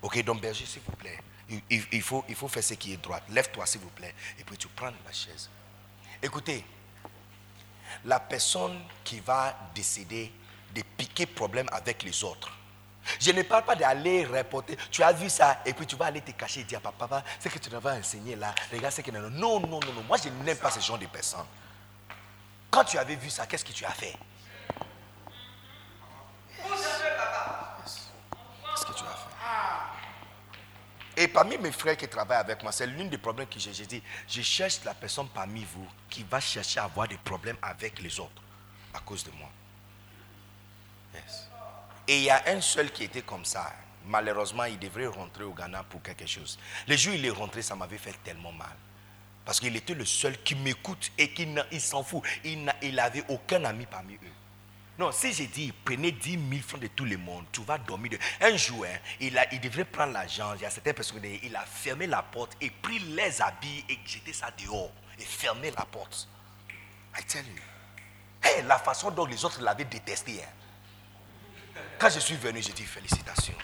Ok, 0.02 0.24
donc 0.24 0.42
berger, 0.42 0.66
s'il 0.66 0.82
vous 0.84 0.96
plaît, 0.96 1.20
il, 1.70 2.02
faut, 2.02 2.24
il 2.28 2.36
faut 2.36 2.48
faire 2.48 2.64
ce 2.64 2.76
qui 2.76 2.94
est 2.94 2.98
droit. 2.98 3.20
Lève-toi, 3.30 3.66
s'il 3.66 3.82
vous 3.82 3.90
plaît, 3.90 4.14
et 4.40 4.44
puis 4.44 4.58
tu 4.58 4.68
prends 4.68 4.92
la 5.06 5.12
chaise. 5.12 5.50
Écoutez, 6.22 6.64
la 8.06 8.20
personne 8.20 8.80
qui 9.04 9.20
va 9.20 9.58
décider 9.74 10.32
de 10.74 10.82
piquer 10.98 11.26
problème 11.26 11.68
avec 11.72 12.04
les 12.04 12.24
autres. 12.24 12.52
Je 13.20 13.32
ne 13.32 13.42
parle 13.44 13.64
pas 13.64 13.76
d'aller 13.76 14.26
reporter. 14.26 14.78
Tu 14.92 15.02
as 15.02 15.14
vu 15.14 15.30
ça 15.30 15.62
et 15.66 15.74
puis 15.74 15.88
tu 15.88 15.96
vas 15.96 16.08
aller 16.08 16.22
te 16.22 16.32
cacher 16.32 16.60
et 16.62 16.64
dire 16.66 16.82
papa, 16.82 17.08
papa, 17.08 17.24
ce 17.40 17.48
que 17.48 17.58
tu 17.58 17.70
as 17.74 17.94
enseigné 17.94 18.36
là, 18.36 18.54
regarde 18.72 18.94
ce 18.94 19.02
que 19.02 19.12
non, 19.12 19.30
non, 19.30 19.60
non, 19.62 19.80
non. 19.80 20.04
Moi 20.08 20.18
je 20.22 20.30
n'aime 20.30 20.58
pas 20.58 20.72
ce 20.72 20.82
genre 20.82 21.00
de 21.00 21.06
personnes. 21.06 21.46
Quand 22.70 22.84
tu 22.84 22.98
avais 22.98 23.16
vu 23.16 23.30
ça, 23.30 23.48
qu'est-ce 23.48 23.64
que 23.64 23.72
tu 23.72 23.86
as 23.86 23.92
fait 23.92 24.18
Qu'est-ce 26.58 28.86
que 28.86 28.94
tu 28.94 29.04
as 29.04 29.08
fait 29.08 29.28
Et 31.20 31.28
parmi 31.28 31.58
mes 31.58 31.72
frères 31.72 31.98
qui 31.98 32.08
travaillent 32.08 32.38
avec 32.38 32.62
moi, 32.62 32.72
c'est 32.72 32.86
l'un 32.86 33.06
des 33.06 33.18
problèmes 33.18 33.48
que 33.48 33.60
j'ai. 33.60 33.74
J'ai 33.74 33.88
dit, 33.88 34.04
je 34.28 34.42
cherche 34.44 34.82
la 34.86 34.94
personne 34.94 35.28
parmi 35.34 35.66
vous 35.66 35.88
qui 36.08 36.24
va 36.24 36.40
chercher 36.40 36.80
à 36.80 36.84
avoir 36.84 37.08
des 37.08 37.18
problèmes 37.18 37.58
avec 37.60 38.00
les 38.00 38.20
autres 38.20 38.44
à 38.94 39.00
cause 39.00 39.24
de 39.24 39.32
moi. 39.32 39.50
Et 42.08 42.18
il 42.18 42.24
y 42.26 42.30
a 42.30 42.44
un 42.48 42.62
seul 42.62 42.92
qui 42.92 43.06
était 43.06 43.24
comme 43.24 43.44
ça. 43.44 43.74
Malheureusement, 44.06 44.66
il 44.66 44.78
devrait 44.78 45.08
rentrer 45.08 45.44
au 45.44 45.54
Ghana 45.54 45.84
pour 45.90 46.04
quelque 46.04 46.28
chose. 46.28 46.60
Le 46.88 46.96
jour 46.96 47.14
où 47.14 47.18
il 47.18 47.26
est 47.26 47.32
rentré, 47.32 47.64
ça 47.64 47.76
m'avait 47.76 47.98
fait 47.98 48.16
tellement 48.24 48.52
mal. 48.52 48.76
Parce 49.44 49.60
qu'il 49.60 49.76
était 49.76 49.96
le 49.96 50.06
seul 50.06 50.38
qui 50.44 50.54
m'écoute 50.54 51.12
et 51.18 51.34
qui 51.34 51.48
s'en 51.80 52.04
fout. 52.04 52.22
Il 52.44 52.64
n'avait 52.94 53.24
aucun 53.28 53.66
ami 53.66 53.88
parmi 53.88 54.14
eux. 54.14 54.38
Non, 54.98 55.12
si 55.12 55.32
j'ai 55.32 55.46
dit, 55.46 55.72
prenez 55.86 56.12
10 56.12 56.32
000 56.50 56.62
francs 56.64 56.82
de 56.82 56.88
tout 56.88 57.06
le 57.06 57.18
monde, 57.18 57.46
tu 57.52 57.62
vas 57.62 57.78
dormir. 57.78 58.12
De... 58.12 58.20
Un 58.42 58.58
jour, 58.58 58.84
hein, 58.86 58.98
il, 59.20 59.32
devrait 59.62 59.86
prendre 59.86 60.14
l'argent. 60.14 60.56
Il 60.56 60.62
y 60.62 60.66
a 60.66 60.72
certaines 60.72 60.96
personnes, 60.96 61.24
il 61.24 61.56
a 61.56 61.62
fermé 61.66 62.08
la 62.08 62.24
porte 62.24 62.58
et 62.60 62.72
pris 62.72 62.98
les 63.00 63.42
habits 63.42 63.86
et 63.90 64.00
jeté 64.06 64.34
ça 64.34 64.50
dehors. 64.58 64.92
Et 65.20 65.24
fermé 65.24 65.70
la 65.72 65.86
porte. 65.86 66.28
I 67.16 67.24
tell 67.24 67.46
you. 67.46 67.62
Hey, 68.42 68.64
la 68.64 68.80
façon 68.80 69.12
dont 69.12 69.26
les 69.26 69.44
autres 69.46 69.62
l'avaient 69.62 69.86
détesté. 69.86 70.44
hein. 70.44 71.82
Quand 72.00 72.10
je 72.10 72.20
suis 72.20 72.36
venu, 72.36 72.62
j'ai 72.62 72.74
dit 72.74 72.84
félicitations. 72.84 73.56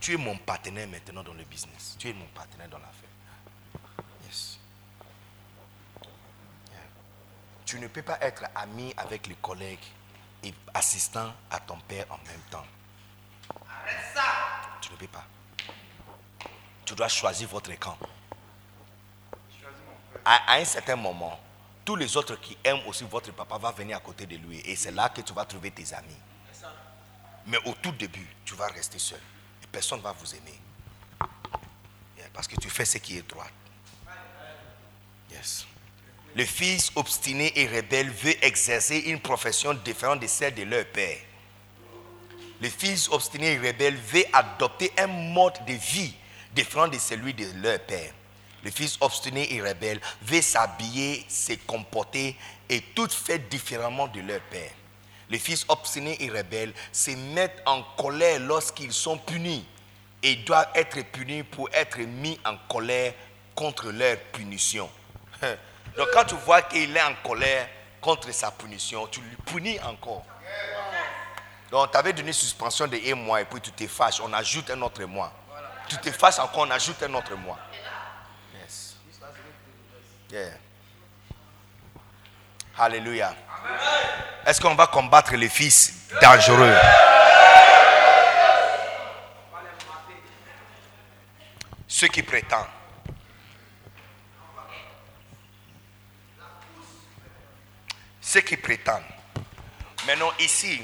Tu 0.00 0.14
es 0.14 0.16
mon 0.16 0.36
partenaire 0.38 0.88
maintenant 0.88 1.22
dans 1.22 1.34
le 1.34 1.44
business. 1.44 1.96
Tu 1.98 2.08
es 2.08 2.12
mon 2.14 2.26
partenaire 2.26 2.68
dans 2.68 2.78
l'affaire. 2.78 3.08
Yes. 4.24 4.58
Tu 7.64 7.78
ne 7.78 7.88
peux 7.88 8.02
pas 8.02 8.18
être 8.22 8.44
ami 8.54 8.94
avec 8.96 9.26
les 9.26 9.34
collègues 9.36 9.84
et 10.46 10.54
assistant 10.72 11.32
à 11.50 11.58
ton 11.60 11.78
père 11.80 12.06
en 12.10 12.18
même 12.18 12.40
temps. 12.50 12.64
Tu 14.80 14.92
ne 14.92 14.96
peux 14.96 15.06
pas. 15.08 15.24
Tu 16.84 16.94
dois 16.94 17.08
choisir 17.08 17.48
votre 17.48 17.72
camp. 17.78 17.98
À, 20.24 20.52
à 20.52 20.56
un 20.58 20.64
certain 20.64 20.96
moment, 20.96 21.38
tous 21.84 21.96
les 21.96 22.16
autres 22.16 22.36
qui 22.36 22.56
aiment 22.64 22.80
aussi 22.86 23.04
votre 23.04 23.32
papa 23.32 23.58
vont 23.58 23.70
venir 23.72 23.96
à 23.96 24.00
côté 24.00 24.26
de 24.26 24.36
lui. 24.36 24.60
Et 24.60 24.76
c'est 24.76 24.92
là 24.92 25.08
que 25.08 25.20
tu 25.20 25.32
vas 25.32 25.44
trouver 25.44 25.70
tes 25.70 25.92
amis. 25.94 26.16
Mais 27.46 27.58
au 27.64 27.74
tout 27.74 27.92
début, 27.92 28.28
tu 28.44 28.54
vas 28.54 28.66
rester 28.66 28.98
seul. 28.98 29.20
Et 29.62 29.66
personne 29.66 29.98
ne 29.98 30.04
va 30.04 30.12
vous 30.12 30.34
aimer. 30.34 30.60
Parce 32.32 32.48
que 32.48 32.56
tu 32.56 32.68
fais 32.68 32.84
ce 32.84 32.98
qui 32.98 33.18
est 33.18 33.28
droit. 33.28 33.46
Yes. 35.30 35.66
Le 36.36 36.44
fils 36.44 36.92
obstiné 36.96 37.50
et 37.58 37.66
rebelle 37.66 38.10
veut 38.10 38.44
exercer 38.44 38.98
une 39.06 39.20
profession 39.20 39.72
différente 39.72 40.20
de 40.20 40.26
celle 40.26 40.54
de 40.54 40.64
leur 40.64 40.84
père. 40.84 41.16
Le 42.60 42.68
fils 42.68 43.08
obstiné 43.08 43.52
et 43.54 43.58
rebelle 43.58 43.96
veut 43.96 44.24
adopter 44.34 44.92
un 44.98 45.06
mode 45.06 45.54
de 45.66 45.72
vie 45.72 46.12
différent 46.54 46.88
de 46.88 46.98
celui 46.98 47.32
de 47.32 47.46
leur 47.62 47.80
père. 47.80 48.12
Le 48.62 48.70
fils 48.70 48.98
obstiné 49.00 49.54
et 49.54 49.62
rebelle 49.62 49.98
veut 50.20 50.42
s'habiller, 50.42 51.24
se 51.26 51.54
comporter 51.66 52.36
et 52.68 52.82
tout 52.94 53.08
fait 53.08 53.48
différemment 53.48 54.06
de 54.08 54.20
leur 54.20 54.40
père. 54.42 54.72
Les 55.30 55.38
fils 55.38 55.64
obstinés 55.68 56.22
et 56.22 56.28
rebelles 56.28 56.74
se 56.92 57.12
mettent 57.34 57.62
en 57.64 57.82
colère 57.96 58.40
lorsqu'ils 58.40 58.92
sont 58.92 59.16
punis 59.16 59.64
et 60.22 60.36
doivent 60.36 60.68
être 60.74 61.02
punis 61.12 61.44
pour 61.44 61.70
être 61.72 61.98
mis 62.00 62.38
en 62.44 62.58
colère 62.68 63.14
contre 63.54 63.90
leur 63.90 64.18
punition. 64.32 64.90
Donc 65.96 66.08
quand 66.12 66.24
tu 66.24 66.34
vois 66.34 66.62
qu'il 66.62 66.96
est 66.96 67.02
en 67.02 67.14
colère 67.22 67.68
contre 68.00 68.32
sa 68.32 68.50
punition, 68.50 69.06
tu 69.06 69.20
lui 69.20 69.36
punis 69.36 69.80
encore. 69.80 70.24
Donc 71.70 71.90
tu 71.90 71.96
avais 71.96 72.12
donné 72.12 72.32
suspension 72.32 72.86
de 72.86 72.98
un 73.10 73.14
mois 73.14 73.40
et 73.40 73.44
puis 73.44 73.60
tu 73.60 73.72
te 73.72 73.86
fâches, 73.86 74.20
on 74.20 74.32
ajoute 74.32 74.70
un 74.70 74.80
autre 74.82 75.02
mois. 75.04 75.32
Tu 75.88 75.96
te 75.98 76.10
fâches 76.10 76.38
encore, 76.38 76.66
on 76.66 76.70
ajoute 76.70 77.02
un 77.02 77.14
autre 77.14 77.34
mois. 77.36 77.58
Yes. 78.60 78.96
Yeah. 80.30 80.50
Alléluia. 82.78 83.34
Est-ce 84.44 84.60
qu'on 84.60 84.74
va 84.74 84.86
combattre 84.86 85.34
les 85.34 85.48
fils 85.48 86.08
dangereux? 86.20 86.76
Ceux 91.88 92.08
qui 92.08 92.22
prétendent. 92.22 92.66
Ceux 98.36 98.42
qui 98.42 98.58
prétendent. 98.58 99.02
Maintenant, 100.06 100.30
ici, 100.38 100.82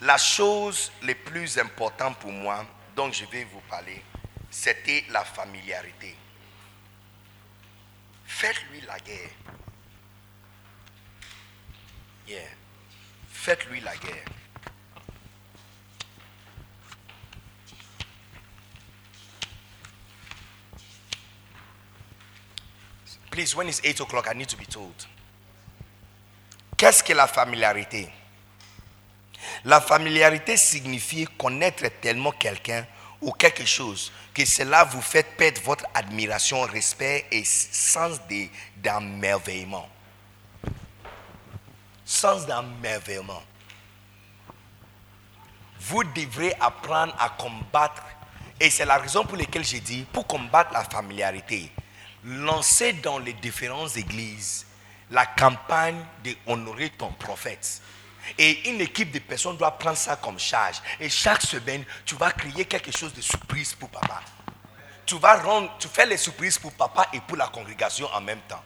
la 0.00 0.18
chose 0.18 0.90
la 1.02 1.14
plus 1.14 1.56
importante 1.56 2.18
pour 2.18 2.32
moi, 2.32 2.66
dont 2.96 3.12
je 3.12 3.24
vais 3.26 3.44
vous 3.44 3.60
parler, 3.70 4.02
c'était 4.50 5.04
la 5.10 5.24
familiarité. 5.24 6.16
Faites-lui 8.26 8.80
la 8.88 8.98
guerre. 8.98 9.30
Yeah. 12.26 12.40
Faites-lui 13.28 13.80
la 13.82 13.96
guerre. 13.98 14.24
Please, 23.30 23.54
when 23.54 23.68
it's 23.68 23.80
8 23.84 24.00
o'clock, 24.00 24.26
I 24.28 24.36
need 24.36 24.48
to 24.48 24.56
be 24.56 24.66
told. 24.66 25.06
Qu'est-ce 26.82 27.04
que 27.04 27.12
la 27.12 27.28
familiarité? 27.28 28.08
La 29.64 29.80
familiarité 29.80 30.56
signifie 30.56 31.28
connaître 31.38 31.84
tellement 32.00 32.32
quelqu'un 32.32 32.84
ou 33.20 33.30
quelque 33.30 33.64
chose 33.64 34.10
que 34.34 34.44
cela 34.44 34.82
vous 34.82 35.00
fait 35.00 35.22
perdre 35.36 35.60
votre 35.60 35.86
admiration, 35.94 36.62
respect 36.62 37.24
et 37.30 37.44
sens 37.44 38.20
de- 38.28 38.48
d'emmerveillement. 38.78 39.88
Sens 42.04 42.46
d'emmerveillement. 42.46 43.44
Vous 45.82 46.02
devrez 46.02 46.52
apprendre 46.58 47.14
à 47.20 47.28
combattre, 47.28 48.02
et 48.58 48.70
c'est 48.70 48.86
la 48.86 48.98
raison 48.98 49.24
pour 49.24 49.36
laquelle 49.36 49.64
j'ai 49.64 49.78
dit, 49.78 50.04
pour 50.12 50.26
combattre 50.26 50.72
la 50.72 50.82
familiarité, 50.82 51.70
lancez 52.24 52.92
dans 52.94 53.20
les 53.20 53.34
différentes 53.34 53.96
églises 53.96 54.66
la 55.12 55.26
campagne 55.26 56.04
de 56.24 56.34
ton 56.98 57.12
prophète. 57.12 57.82
Et 58.38 58.70
une 58.70 58.80
équipe 58.80 59.10
de 59.12 59.18
personnes 59.18 59.56
doit 59.56 59.78
prendre 59.78 59.96
ça 59.96 60.16
comme 60.16 60.38
charge. 60.38 60.80
Et 60.98 61.08
chaque 61.08 61.42
semaine, 61.42 61.84
tu 62.04 62.14
vas 62.14 62.32
créer 62.32 62.64
quelque 62.64 62.90
chose 62.90 63.12
de 63.12 63.20
surprise 63.20 63.74
pour 63.74 63.90
papa. 63.90 64.22
Tu 65.04 65.18
vas 65.18 65.40
rendre, 65.42 65.70
tu 65.78 65.88
fais 65.88 66.06
les 66.06 66.16
surprises 66.16 66.58
pour 66.58 66.72
papa 66.72 67.08
et 67.12 67.20
pour 67.20 67.36
la 67.36 67.48
congrégation 67.48 68.08
en 68.14 68.20
même 68.20 68.40
temps. 68.48 68.62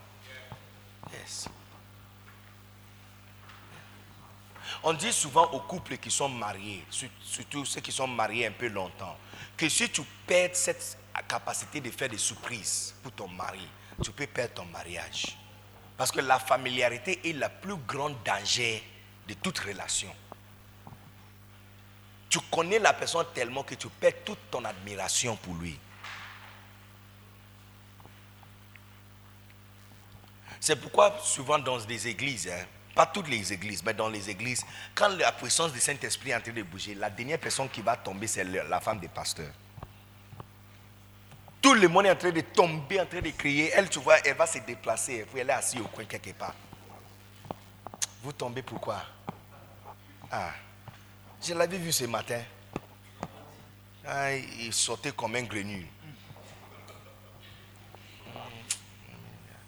On 4.83 4.93
dit 4.93 5.13
souvent 5.13 5.51
aux 5.53 5.61
couples 5.61 5.97
qui 5.97 6.11
sont 6.11 6.29
mariés, 6.29 6.85
surtout 6.91 7.65
ceux 7.65 7.81
qui 7.81 7.91
sont 7.91 8.07
mariés 8.07 8.47
un 8.47 8.53
peu 8.53 8.69
longtemps, 8.69 9.17
que 9.57 9.69
si 9.69 9.91
tu 9.91 10.03
perds 10.27 10.55
cette 10.55 10.99
capacité 11.27 11.81
de 11.81 11.91
faire 11.91 12.09
des 12.09 12.19
surprises 12.19 12.95
pour 13.03 13.11
ton 13.13 13.27
mari, 13.27 13.67
tu 14.05 14.13
peux 14.13 14.27
perdre 14.27 14.55
ton 14.55 14.65
mariage. 14.67 15.37
Parce 15.97 16.13
que 16.13 16.21
la 16.21 16.39
familiarité 16.39 17.21
est 17.29 17.33
le 17.33 17.47
plus 17.61 17.77
grand 17.87 18.11
danger 18.25 18.83
de 19.29 19.35
toute 19.35 19.59
relation. 19.59 20.15
Tu 22.29 22.39
connais 22.51 22.79
la 22.79 22.93
personne 22.93 23.27
tellement 23.35 23.63
que 23.63 23.75
tu 23.75 23.89
perds 23.89 24.25
toute 24.25 24.51
ton 24.51 24.65
admiration 24.65 25.37
pour 25.37 25.55
lui. 25.55 25.79
C'est 30.61 30.77
pourquoi 30.77 31.19
souvent 31.23 31.59
dans 31.59 31.79
des 31.79 32.09
églises, 32.09 32.49
hein, 32.49 32.65
pas 32.95 33.07
toutes 33.07 33.29
les 33.29 33.53
églises, 33.53 33.83
mais 33.85 33.95
dans 33.95 34.09
les 34.09 34.29
églises, 34.29 34.65
quand 34.95 35.09
la 35.11 35.31
puissance 35.33 35.73
du 35.73 35.79
Saint-Esprit 35.79 36.31
est 36.31 36.35
en 36.35 36.41
train 36.41 36.53
de 36.53 36.63
bouger, 36.63 36.95
la 36.95 37.09
dernière 37.09 37.39
personne 37.39 37.69
qui 37.69 37.83
va 37.83 37.97
tomber, 37.97 38.27
c'est 38.27 38.43
la 38.43 38.81
femme 38.81 38.99
des 38.99 39.09
pasteurs. 39.09 39.53
Tout 41.67 41.75
le 41.75 41.89
monde 41.89 42.07
est 42.07 42.13
en 42.13 42.15
train 42.17 42.31
de 42.31 42.43
tomber, 42.43 43.01
en 43.01 43.07
train 43.07 43.21
de 43.21 43.31
crier. 43.31 43.73
Elle, 43.75 43.91
tu 43.91 43.99
vois, 43.99 44.21
elle 44.25 44.37
va 44.37 44.47
se 44.47 44.59
déplacer, 44.59 45.27
elle 45.35 45.51
est 45.51 45.53
assise 45.53 45.81
au 45.81 45.89
coin 45.89 46.05
quelque 46.05 46.31
part. 46.31 46.55
Vous 48.23 48.33
tombez 48.33 48.63
pourquoi? 48.63 49.03
Ah, 50.31 50.51
je 51.43 51.53
l'avais 51.55 51.79
vu 51.79 51.91
ce 51.91 52.05
matin. 52.05 52.41
Ah, 54.07 54.33
il 54.33 54.73
sautait 54.73 55.11
comme 55.11 55.35
un 55.35 55.43
grenu. 55.43 55.85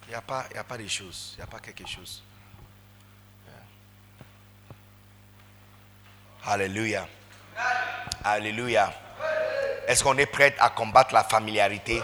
Il 0.07 0.11
n'y 0.11 0.15
a, 0.15 0.21
pas- 0.23 0.47
il 0.53 0.57
a 0.57 0.63
pas 0.63 0.79
de 0.79 0.87
choses. 0.87 1.33
Il 1.35 1.39
n'y 1.39 1.43
a 1.43 1.47
pas 1.49 1.59
quelque 1.59 1.85
chose. 1.85 2.23
Alléluia. 6.45 7.09
Alléluia. 8.23 8.95
Est-ce 9.87 10.05
qu'on 10.05 10.19
est 10.19 10.27
prêt 10.27 10.55
à 10.59 10.71
combattre 10.71 11.15
la 11.15 11.25
familiarité? 11.25 12.01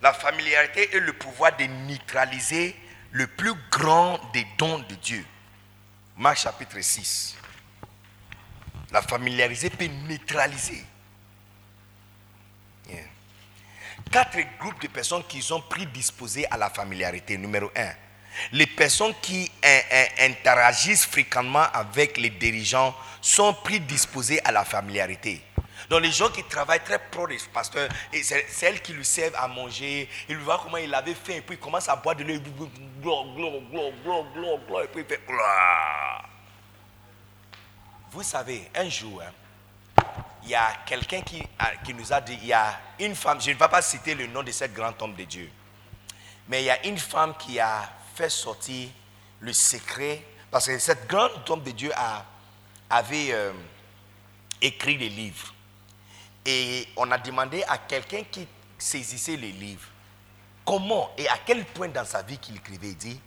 La 0.00 0.12
familiarité 0.12 0.94
est 0.96 1.00
le 1.00 1.14
pouvoir 1.14 1.56
de 1.56 1.64
neutraliser 1.64 2.76
le 3.12 3.26
plus 3.26 3.54
grand 3.70 4.20
des 4.32 4.46
dons 4.58 4.78
de 4.80 4.94
Dieu. 4.96 5.24
Marc 6.16 6.38
chapitre 6.38 6.78
6. 6.80 7.36
La 8.90 9.00
familiarité 9.00 9.70
peut 9.70 9.86
neutraliser. 9.86 10.84
Yeah. 12.88 13.04
Quatre 14.14 14.38
groupes 14.60 14.80
de 14.80 14.86
personnes 14.86 15.24
qui 15.24 15.42
sont 15.42 15.60
prédisposées 15.60 16.46
à 16.48 16.56
la 16.56 16.70
familiarité. 16.70 17.36
Numéro 17.36 17.68
un, 17.74 17.90
les 18.52 18.64
personnes 18.68 19.12
qui 19.20 19.50
in- 19.60 19.80
in- 19.90 20.30
interagissent 20.30 21.04
fréquemment 21.04 21.66
avec 21.72 22.16
les 22.18 22.30
dirigeants 22.30 22.94
sont 23.20 23.52
prédisposées 23.52 24.40
à 24.44 24.52
la 24.52 24.64
familiarité. 24.64 25.42
Donc 25.90 26.02
les 26.02 26.12
gens 26.12 26.28
qui 26.28 26.44
travaillent 26.44 26.84
très 26.84 27.00
proches 27.00 27.30
des 27.30 27.38
pasteurs, 27.52 27.88
et 28.12 28.22
c'est 28.22 28.46
c'est 28.48 28.66
elles 28.66 28.80
qui 28.80 28.92
lui 28.92 29.04
servent 29.04 29.34
à 29.34 29.48
manger, 29.48 30.08
ils 30.28 30.36
voient 30.38 30.60
comment 30.62 30.76
il 30.76 30.94
avait 30.94 31.14
faim, 31.14 31.32
et 31.38 31.40
puis 31.40 31.56
il 31.56 31.58
commence 31.58 31.88
à 31.88 31.96
boire 31.96 32.14
de 32.14 32.22
l'eau, 32.22 32.34
et 32.36 32.40
puis 34.92 35.00
il 35.00 35.04
fait. 35.06 35.20
Vous 38.12 38.22
savez, 38.22 38.70
un 38.76 38.88
jour, 38.88 39.20
hein, 39.26 39.32
il 40.44 40.50
y 40.50 40.54
a 40.54 40.74
quelqu'un 40.84 41.22
qui, 41.22 41.42
qui 41.84 41.94
nous 41.94 42.12
a 42.12 42.20
dit, 42.20 42.38
il 42.42 42.46
y 42.48 42.52
a 42.52 42.78
une 43.00 43.14
femme, 43.14 43.40
je 43.40 43.50
ne 43.50 43.56
vais 43.56 43.68
pas 43.68 43.80
citer 43.80 44.14
le 44.14 44.26
nom 44.26 44.42
de 44.42 44.52
cet 44.52 44.74
grand 44.74 45.00
homme 45.00 45.14
de 45.14 45.24
Dieu, 45.24 45.50
mais 46.48 46.62
il 46.62 46.66
y 46.66 46.70
a 46.70 46.86
une 46.86 46.98
femme 46.98 47.34
qui 47.38 47.58
a 47.58 47.90
fait 48.14 48.28
sortir 48.28 48.88
le 49.40 49.52
secret, 49.52 50.22
parce 50.50 50.66
que 50.66 50.78
cet 50.78 51.08
grand 51.08 51.30
homme 51.48 51.62
de 51.62 51.70
Dieu 51.70 51.90
a, 51.96 52.24
avait 52.90 53.32
euh, 53.32 53.52
écrit 54.60 54.96
des 54.98 55.08
livres. 55.08 55.52
Et 56.44 56.86
on 56.96 57.10
a 57.10 57.16
demandé 57.16 57.64
à 57.66 57.78
quelqu'un 57.78 58.22
qui 58.30 58.46
saisissait 58.78 59.36
les 59.36 59.52
livres, 59.52 59.88
comment 60.64 61.10
et 61.16 61.26
à 61.28 61.38
quel 61.44 61.64
point 61.64 61.88
dans 61.88 62.04
sa 62.04 62.22
vie 62.22 62.36
qu'il 62.36 62.56
écrivait, 62.56 62.88
il 62.88 62.96
dit, 62.96 63.20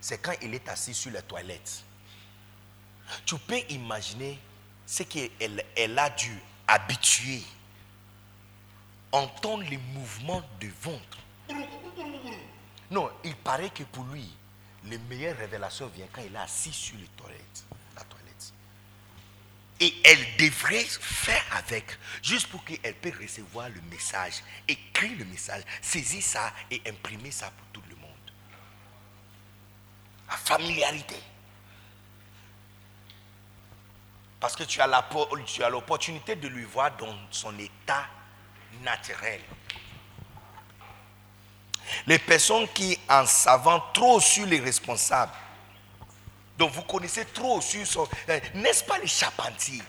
c'est 0.00 0.18
quand 0.18 0.32
il 0.40 0.54
est 0.54 0.66
assis 0.68 0.94
sur 0.94 1.12
la 1.12 1.20
toilette. 1.20 1.84
Tu 3.26 3.36
peux 3.36 3.60
imaginer 3.68 4.38
ce 4.86 5.02
qu'elle 5.02 5.64
elle 5.76 5.98
a 5.98 6.08
dû 6.08 6.40
habituer. 6.66 7.42
Entendre 9.12 9.64
les 9.64 9.78
mouvements 9.78 10.42
de 10.60 10.68
ventre. 10.82 11.18
Non, 12.90 13.10
il 13.24 13.34
paraît 13.36 13.70
que 13.70 13.84
pour 13.84 14.04
lui, 14.04 14.28
les 14.84 14.98
meilleures 14.98 15.36
révélations 15.36 15.86
viennent 15.88 16.08
quand 16.12 16.22
il 16.22 16.34
est 16.34 16.38
assis 16.38 16.72
sur 16.72 16.96
les 16.98 17.06
toilettes, 17.16 17.64
la 17.96 18.02
toilette. 18.04 18.52
Et 19.80 19.94
elle 20.04 20.36
devrait 20.36 20.84
faire 20.84 21.44
avec, 21.52 21.98
juste 22.22 22.48
pour 22.48 22.64
qu'elle 22.64 22.94
puisse 22.94 23.16
recevoir 23.16 23.68
le 23.68 23.80
message, 23.82 24.42
écrire 24.68 25.18
le 25.18 25.24
message, 25.24 25.62
saisir 25.80 26.22
ça 26.22 26.52
et 26.70 26.82
imprimer 26.86 27.30
ça 27.30 27.50
pour 27.50 27.66
tout 27.72 27.88
le 27.88 27.96
monde. 27.96 28.10
La 30.28 30.36
familiarité. 30.36 31.16
Parce 34.44 34.56
que 34.56 34.64
tu 34.64 34.78
as 34.82 35.70
l'opportunité 35.70 36.36
de 36.36 36.48
lui 36.48 36.64
voir 36.64 36.94
dans 36.98 37.16
son 37.30 37.58
état 37.58 38.04
naturel. 38.82 39.40
Les 42.06 42.18
personnes 42.18 42.68
qui, 42.68 42.98
en 43.08 43.24
savant 43.24 43.80
trop 43.94 44.20
sur 44.20 44.44
les 44.44 44.60
responsables, 44.60 45.32
donc 46.58 46.72
vous 46.72 46.82
connaissez 46.82 47.24
trop 47.24 47.62
sur 47.62 47.86
son... 47.86 48.06
euh, 48.28 48.38
N'est-ce 48.56 48.84
pas 48.84 48.98
les 48.98 49.06
charpentiers 49.06 49.82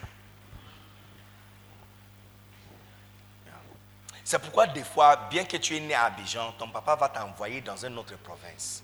C'est 4.23 4.39
pourquoi 4.39 4.67
des 4.67 4.85
fois, 4.85 5.17
bien 5.29 5.43
que 5.43 5.57
tu 5.57 5.75
es 5.75 5.81
né 5.81 5.93
à 5.93 6.05
Abidjan, 6.05 6.53
ton 6.53 6.69
papa 6.69 6.95
va 6.95 7.09
t'envoyer 7.09 7.59
dans 7.59 7.85
une 7.85 7.97
autre 7.97 8.15
province 8.19 8.81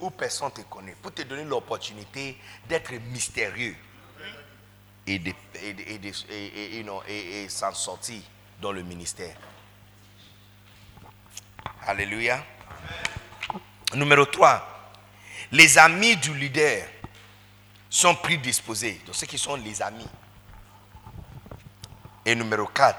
où 0.00 0.10
personne 0.10 0.48
ne 0.48 0.62
te 0.64 0.68
connaît 0.68 0.96
pour 1.00 1.14
te 1.14 1.22
donner 1.22 1.44
l'opportunité 1.44 2.36
d'être 2.68 2.90
mystérieux 3.12 3.76
et, 5.06 5.14
et, 5.14 5.76
et 5.94 6.00
et- 7.08 7.42
et 7.44 7.48
s'en 7.48 7.72
sortir 7.74 8.20
dans 8.60 8.72
le 8.72 8.82
ministère. 8.82 9.36
Alléluia. 11.86 12.44
Numéro 13.94 14.24
3. 14.26 14.68
Les 15.50 15.76
amis 15.78 16.16
du 16.16 16.32
leader 16.34 16.86
sont 17.90 18.14
prédisposés. 18.14 19.00
Donc 19.04 19.14
ceux 19.14 19.26
qui 19.26 19.38
sont 19.38 19.56
les 19.56 19.82
amis. 19.82 20.06
Et 22.24 22.34
numéro 22.34 22.66
4. 22.66 22.96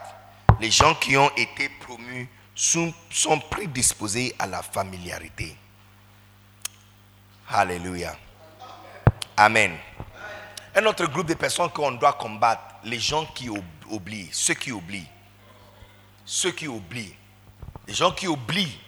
Les 0.60 0.70
gens 0.70 0.93
qui 0.95 1.16
ont 1.18 1.32
été 1.36 1.70
promus 1.70 2.28
sont, 2.54 2.93
sont 3.10 3.39
prédisposés 3.39 4.36
à 4.38 4.45
la 4.45 4.62
familiarité. 4.62 5.56
Alléluia. 7.49 8.16
Amen. 9.38 9.76
Un 10.76 10.86
autre 10.86 11.06
groupe 11.06 11.28
de 11.28 11.36
personnes 11.36 11.70
qu'on 11.70 11.92
doit 11.92 12.14
combattre, 12.14 12.76
les 12.84 13.00
gens 13.00 13.26
qui 13.26 13.48
oublient, 13.50 14.30
ceux 14.32 14.56
qui 14.56 14.72
oublient. 14.72 15.08
Ceux 16.26 16.52
qui 16.52 16.68
oublient. 16.68 17.16
Les 17.88 17.94
gens 17.94 18.12
qui 18.12 18.28
oublient. 18.28 18.80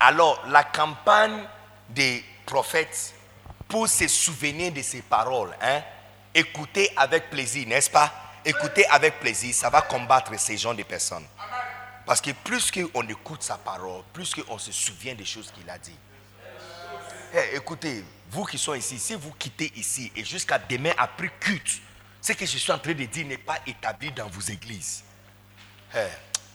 Alors, 0.00 0.42
la 0.48 0.64
campagne 0.64 1.44
des 1.90 2.24
prophètes 2.46 3.14
pour 3.68 3.88
se 3.88 4.08
souvenir 4.08 4.72
de 4.72 4.82
ces 4.82 5.02
paroles, 5.02 5.54
hein, 5.60 5.82
écouter 6.34 6.90
avec 6.96 7.30
plaisir, 7.30 7.66
n'est-ce 7.68 7.90
pas? 7.90 8.12
Écouter 8.44 8.86
avec 8.88 9.20
plaisir, 9.20 9.54
ça 9.54 9.70
va 9.70 9.82
combattre 9.82 10.38
ces 10.38 10.56
gens 10.56 10.74
de 10.74 10.82
personnes. 10.82 11.26
Parce 12.04 12.20
que 12.20 12.32
plus 12.32 12.70
qu'on 12.70 13.06
écoute 13.08 13.42
sa 13.42 13.56
parole, 13.56 14.02
plus 14.12 14.34
qu'on 14.34 14.58
se 14.58 14.72
souvient 14.72 15.14
des 15.14 15.24
choses 15.24 15.52
qu'il 15.52 15.68
a 15.70 15.78
dit. 15.78 15.96
Eh, 17.34 17.56
écoutez, 17.56 18.04
vous 18.32 18.44
qui 18.46 18.56
sont 18.56 18.72
ici, 18.74 18.98
si 18.98 19.14
vous 19.14 19.30
quittez 19.38 19.70
ici 19.76 20.10
et 20.16 20.24
jusqu'à 20.24 20.58
demain 20.58 20.92
après 20.96 21.30
culte, 21.38 21.82
ce 22.18 22.32
que 22.32 22.46
je 22.46 22.56
suis 22.56 22.72
en 22.72 22.78
train 22.78 22.94
de 22.94 23.04
dire 23.04 23.26
n'est 23.26 23.36
pas 23.36 23.58
établi 23.66 24.10
dans 24.10 24.26
vos 24.26 24.40
églises. 24.40 25.04
Eh, 25.94 25.98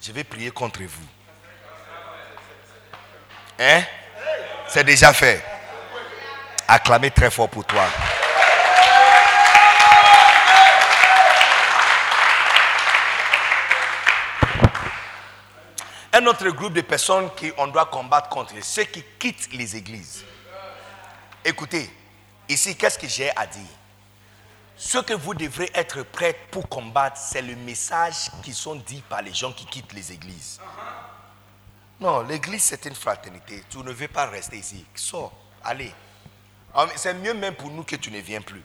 je 0.02 0.12
vais 0.12 0.24
prier 0.24 0.50
contre 0.50 0.82
vous. 0.82 1.08
Hein? 3.60 3.84
C'est 4.68 4.84
déjà 4.84 5.14
fait. 5.14 5.44
Acclamez 6.68 7.12
très 7.12 7.30
fort 7.30 7.48
pour 7.48 7.64
toi. 7.64 7.86
Un 16.12 16.26
autre 16.26 16.50
groupe 16.50 16.74
de 16.74 16.82
personnes 16.82 17.30
qu'on 17.30 17.68
doit 17.68 17.86
combattre 17.86 18.30
contre, 18.30 18.56
ceux 18.64 18.86
qui 18.86 19.04
quittent 19.20 19.50
les 19.54 19.76
églises. 19.76 20.26
Écoutez, 21.46 21.90
ici, 22.50 22.76
qu'est-ce 22.76 23.00
que 23.00 23.08
j'ai 23.08 23.36
à 23.36 23.46
dire? 23.48 23.62
Ce 24.76 25.00
que 25.00 25.14
vous 25.14 25.34
devrez 25.34 25.72
être 25.74 26.04
prêt 26.04 26.38
pour 26.52 26.70
combattre, 26.70 27.18
c'est 27.18 27.42
le 27.42 27.56
message 27.56 28.30
qui 28.44 28.54
sont 28.54 28.76
dits 28.76 29.04
par 29.10 29.22
les 29.22 29.34
gens 29.34 29.52
qui 29.52 29.66
quittent 29.66 29.94
les 29.94 30.12
églises. 30.12 30.60
Non, 32.00 32.22
l'église 32.22 32.64
c'est 32.64 32.86
une 32.86 32.94
fraternité. 32.94 33.64
Tu 33.70 33.78
ne 33.80 33.92
veux 33.92 34.08
pas 34.08 34.28
rester 34.28 34.58
ici. 34.58 34.86
Sors, 34.94 35.34
allez. 35.64 35.92
Ah, 36.76 36.86
C'est 36.96 37.16
mieux 37.16 37.34
même 37.34 37.56
pour 37.56 37.72
nous 37.72 37.84
que 37.84 37.96
tu 37.96 38.12
ne 38.12 38.20
viens 38.20 38.42
plus. 38.42 38.62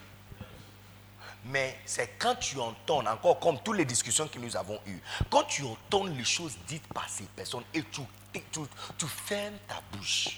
Mais 1.45 1.79
c'est 1.85 2.15
quand 2.19 2.35
tu 2.35 2.59
entends, 2.59 3.05
encore 3.07 3.39
comme 3.39 3.59
toutes 3.61 3.77
les 3.77 3.85
discussions 3.85 4.27
que 4.27 4.37
nous 4.37 4.55
avons 4.55 4.79
eues, 4.85 5.01
quand 5.31 5.43
tu 5.43 5.63
entends 5.63 6.05
les 6.05 6.23
choses 6.23 6.55
dites 6.67 6.87
par 6.93 7.09
ces 7.09 7.23
personnes 7.23 7.63
et 7.73 7.83
tu, 7.83 8.01
tu, 8.33 8.59
tu 8.97 9.07
fermes 9.07 9.57
ta 9.67 9.81
bouche, 9.91 10.37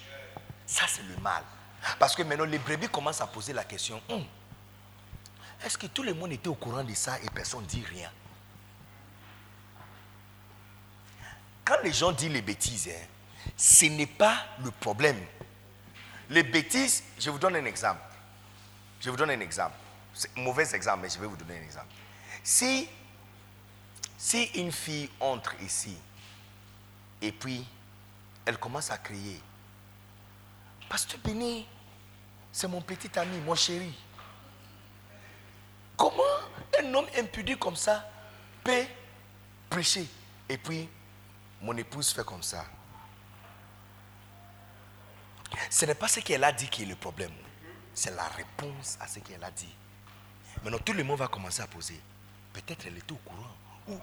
ça 0.66 0.86
c'est 0.88 1.04
le 1.04 1.18
mal. 1.18 1.44
Parce 2.00 2.16
que 2.16 2.24
maintenant 2.24 2.46
les 2.46 2.58
brebis 2.58 2.90
commencent 2.90 3.22
à 3.22 3.28
poser 3.28 3.54
la 3.54 3.64
question, 3.64 4.02
Hum, 4.10 4.26
est-ce 5.64 5.78
que 5.78 5.88
tout 5.88 6.04
le 6.04 6.14
monde 6.14 6.32
était 6.32 6.48
au 6.48 6.56
courant 6.56 6.84
de 6.84 6.94
ça 6.94 7.20
et 7.22 7.30
personne 7.30 7.62
ne 7.62 7.66
dit 7.68 7.84
rien? 7.88 8.12
Quand 11.64 11.78
les 11.84 11.94
gens 11.94 12.12
disent 12.12 12.30
les 12.30 12.42
bêtises, 12.42 12.90
hein, 12.90 13.52
ce 13.58 13.86
n'est 13.86 14.06
pas 14.06 14.46
le 14.64 14.70
problème. 14.72 15.20
Les 16.30 16.44
bêtises, 16.44 17.04
je 17.20 17.30
vous 17.30 17.40
donne 17.40 17.56
un 17.56 17.66
exemple. 17.66 18.02
Je 19.00 19.10
vous 19.10 19.16
donne 19.16 19.32
un 19.32 19.40
exemple. 19.40 19.76
C'est 20.14 20.30
un 20.38 20.42
mauvais 20.42 20.76
exemple, 20.76 21.00
mais 21.04 21.10
je 21.10 21.20
vais 21.20 21.28
vous 21.28 21.36
donner 21.36 21.58
un 21.60 21.64
exemple. 21.64 21.88
Si, 22.44 22.88
si 24.18 24.44
une 24.56 24.72
fille 24.72 25.10
entre 25.20 25.60
ici 25.62 25.98
et 27.22 27.32
puis 27.32 27.66
elle 28.46 28.58
commence 28.58 28.92
à 28.92 28.98
crier, 28.98 29.42
Pasteur 30.88 31.20
Béni, 31.24 31.68
c'est 32.56 32.70
mon 32.70 32.80
petit 32.80 33.10
ami, 33.20 33.38
mon 33.42 33.54
chéri. 33.54 33.94
Comment 35.98 36.24
un 36.80 36.94
homme 36.94 37.08
impudique 37.18 37.60
comme 37.60 37.76
ça 37.76 38.10
peut 38.64 38.86
prêcher 39.70 40.08
Et 40.48 40.58
puis, 40.58 40.88
mon 41.62 41.76
épouse 41.76 42.14
fait 42.14 42.24
comme 42.24 42.42
ça? 42.42 42.66
Ce 45.70 45.84
n'est 45.86 45.96
pas 45.96 46.08
ce 46.08 46.22
qu'elle 46.22 46.46
a 46.46 46.54
dit 46.54 46.70
qui 46.70 46.84
est 46.84 46.86
le 46.86 46.96
problème. 46.96 47.34
C'est 47.94 48.16
la 48.16 48.24
réponse 48.30 48.98
à 49.02 49.08
ce 49.10 49.20
qu'elle 49.20 49.44
a 49.44 49.52
dit. 49.52 49.76
Maintenant, 50.64 50.80
tout 50.80 50.94
le 50.94 51.04
monde 51.04 51.20
va 51.20 51.28
commencer 51.28 51.62
à 51.62 51.68
poser. 51.68 52.00
Peut-être 52.54 52.86
elle 52.88 52.98
était 52.98 53.12
au 53.12 53.18
courant. 53.18 53.52
Ou- 53.90 54.00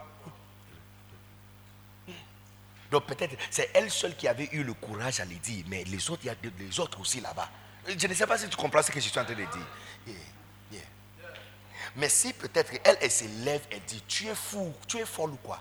ou- 2.09 2.12
Donc 2.90 3.07
peut-être 3.07 3.34
c'est 3.50 3.70
elle 3.72 3.90
seule 3.90 4.14
qui 4.14 4.28
avait 4.28 4.50
eu 4.53 4.62
le 4.62 4.74
courage 4.74 5.20
à 5.20 5.24
le 5.24 5.36
dire, 5.36 5.64
mais 5.68 5.84
les 5.84 6.11
autres, 6.11 6.20
il 6.24 6.26
y 6.26 6.30
a 6.30 6.34
les 6.59 6.78
autres 6.80 7.00
aussi 7.00 7.22
là-bas. 7.22 7.48
Je 7.87 8.07
ne 8.07 8.14
sais 8.14 8.26
pas 8.26 8.39
si 8.39 8.49
tu 8.49 8.57
comprends 8.57 8.83
ce 8.83 8.91
que 8.91 9.01
je 9.01 9.09
suis 9.09 9.18
en 9.18 9.24
train 9.24 9.35
de 9.35 9.43
dire. 9.43 9.49
Mais 11.97 12.09
si 12.09 12.33
peut-être 12.33 12.72
elle, 12.85 12.97
elle 13.03 13.11
se 13.11 13.24
lève 13.45 13.62
et 13.70 13.80
dit, 13.80 14.03
tu 14.09 14.26
es 14.26 14.35
fou, 14.35 14.72
tu 14.89 14.99
es 14.99 15.05
folle 15.05 15.33
ou 15.33 15.37
quoi? 15.37 15.61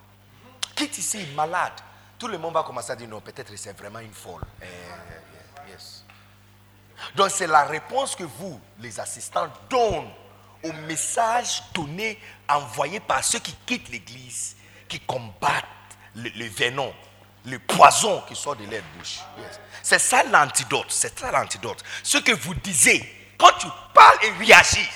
Quitte 0.76 0.98
ici, 0.98 1.26
malade? 1.36 1.74
Tout 2.18 2.28
le 2.28 2.38
monde 2.38 2.54
va 2.54 2.64
commencer 2.64 2.92
à 2.92 2.96
dire, 2.96 3.10
non, 3.10 3.20
peut-être 3.20 3.54
c'est 3.58 3.78
vraiment 3.78 4.00
une 4.00 4.14
folle. 4.14 4.44
Eh, 4.62 5.70
yes. 5.70 6.06
Donc 7.16 7.32
c'est 7.32 7.48
la 7.48 7.66
réponse 7.66 8.16
que 8.16 8.24
vous, 8.24 8.62
les 8.80 9.00
assistants, 9.00 9.52
donnez 9.70 10.16
au 10.64 10.72
message 10.88 11.64
donné, 11.74 12.18
envoyé 12.48 13.00
par 13.00 13.24
ceux 13.24 13.40
qui 13.40 13.54
quittent 13.66 13.90
l'église, 13.90 14.56
qui 14.88 15.00
combattent 15.00 15.66
le, 16.16 16.30
le 16.30 16.48
venin, 16.48 16.92
le 17.46 17.60
poison 17.60 18.22
qui 18.28 18.36
sort 18.36 18.56
de 18.56 18.64
leur 18.66 18.82
bouche. 18.98 19.20
C'est 19.82 20.00
ça 20.00 20.24
l'antidote, 20.24 20.88
c'est 20.90 21.18
ça 21.18 21.32
l'antidote. 21.32 21.84
Ce 22.04 22.18
que 22.18 22.32
vous 22.32 22.54
disiez, 22.56 23.34
quand 23.38 23.52
tu 23.60 23.68
parles 23.94 24.18
et 24.24 24.32
réagis, 24.46 24.90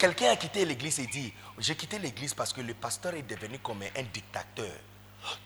Quelqu'un 0.00 0.30
a 0.30 0.36
quitté 0.36 0.64
l'église 0.64 0.98
et 0.98 1.06
dit, 1.06 1.30
j'ai 1.58 1.76
quitté 1.76 1.98
l'église 1.98 2.32
parce 2.32 2.54
que 2.54 2.62
le 2.62 2.72
pasteur 2.72 3.12
est 3.12 3.20
devenu 3.20 3.58
comme 3.58 3.82
un 3.82 4.02
dictateur. 4.04 4.72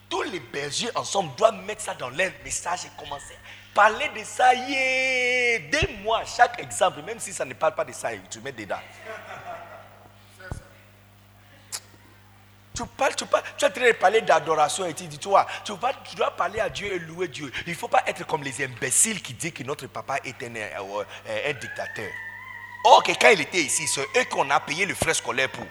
Tous 0.09 0.22
les 0.22 0.39
bergers 0.39 0.91
ensemble 0.95 1.35
doivent 1.35 1.61
mettre 1.64 1.83
ça 1.83 1.93
dans 1.95 2.09
leur 2.11 2.31
message 2.45 2.85
et 2.85 2.91
commencer 2.97 3.35
parler 3.75 4.09
de 4.16 4.25
ça. 4.25 4.55
Yeah. 4.55 5.59
Dès 5.70 5.89
moi, 6.03 6.22
chaque 6.25 6.61
exemple, 6.61 7.03
même 7.03 7.18
si 7.18 7.33
ça 7.33 7.45
ne 7.45 7.53
parle 7.53 7.75
pas 7.75 7.85
de 7.85 7.93
ça, 7.93 8.11
tu 8.31 8.41
mets 8.41 8.53
dedans. 8.53 8.79
Tu 12.75 12.85
parles, 12.87 13.14
tu 13.14 13.25
parles, 13.27 13.45
tu 13.57 13.64
es 13.64 13.68
en 13.68 13.70
train 13.70 13.87
de 13.87 13.93
parler 13.93 14.20
d'adoration 14.20 14.85
et 14.85 14.95
tu 14.95 15.05
dis, 15.07 15.18
toi, 15.18 15.47
tu, 15.64 15.72
vas- 15.77 15.93
tu 16.05 16.16
dois 16.16 16.33
parler 16.33 16.59
à 16.59 16.68
Dieu 16.68 16.93
et 16.93 16.99
louer 16.99 17.29
Dieu. 17.29 17.53
Il 17.66 17.70
ne 17.72 17.77
faut 17.79 17.87
pas 17.87 18.03
être 18.07 18.27
comme 18.27 18.43
les 18.43 18.64
imbéciles 18.64 19.22
qui 19.22 19.33
disent 19.33 19.53
que 19.53 19.62
notre 19.62 19.87
papa 19.87 20.16
est 20.25 20.43
un, 20.43 20.57
euh, 20.57 21.05
euh, 21.29 21.51
un 21.51 21.53
dictateur. 21.53 22.11
Or, 22.85 23.03
que 23.05 23.12
quand 23.12 23.29
il 23.31 23.41
était 23.43 23.62
ici, 23.62 23.87
c'est 23.87 24.03
eux 24.16 24.25
qu'on 24.29 24.51
a 24.51 24.59
payé 24.59 24.87
le 24.87 24.95
frais 24.95 25.14
scolaire 25.14 25.51
pour. 25.53 25.64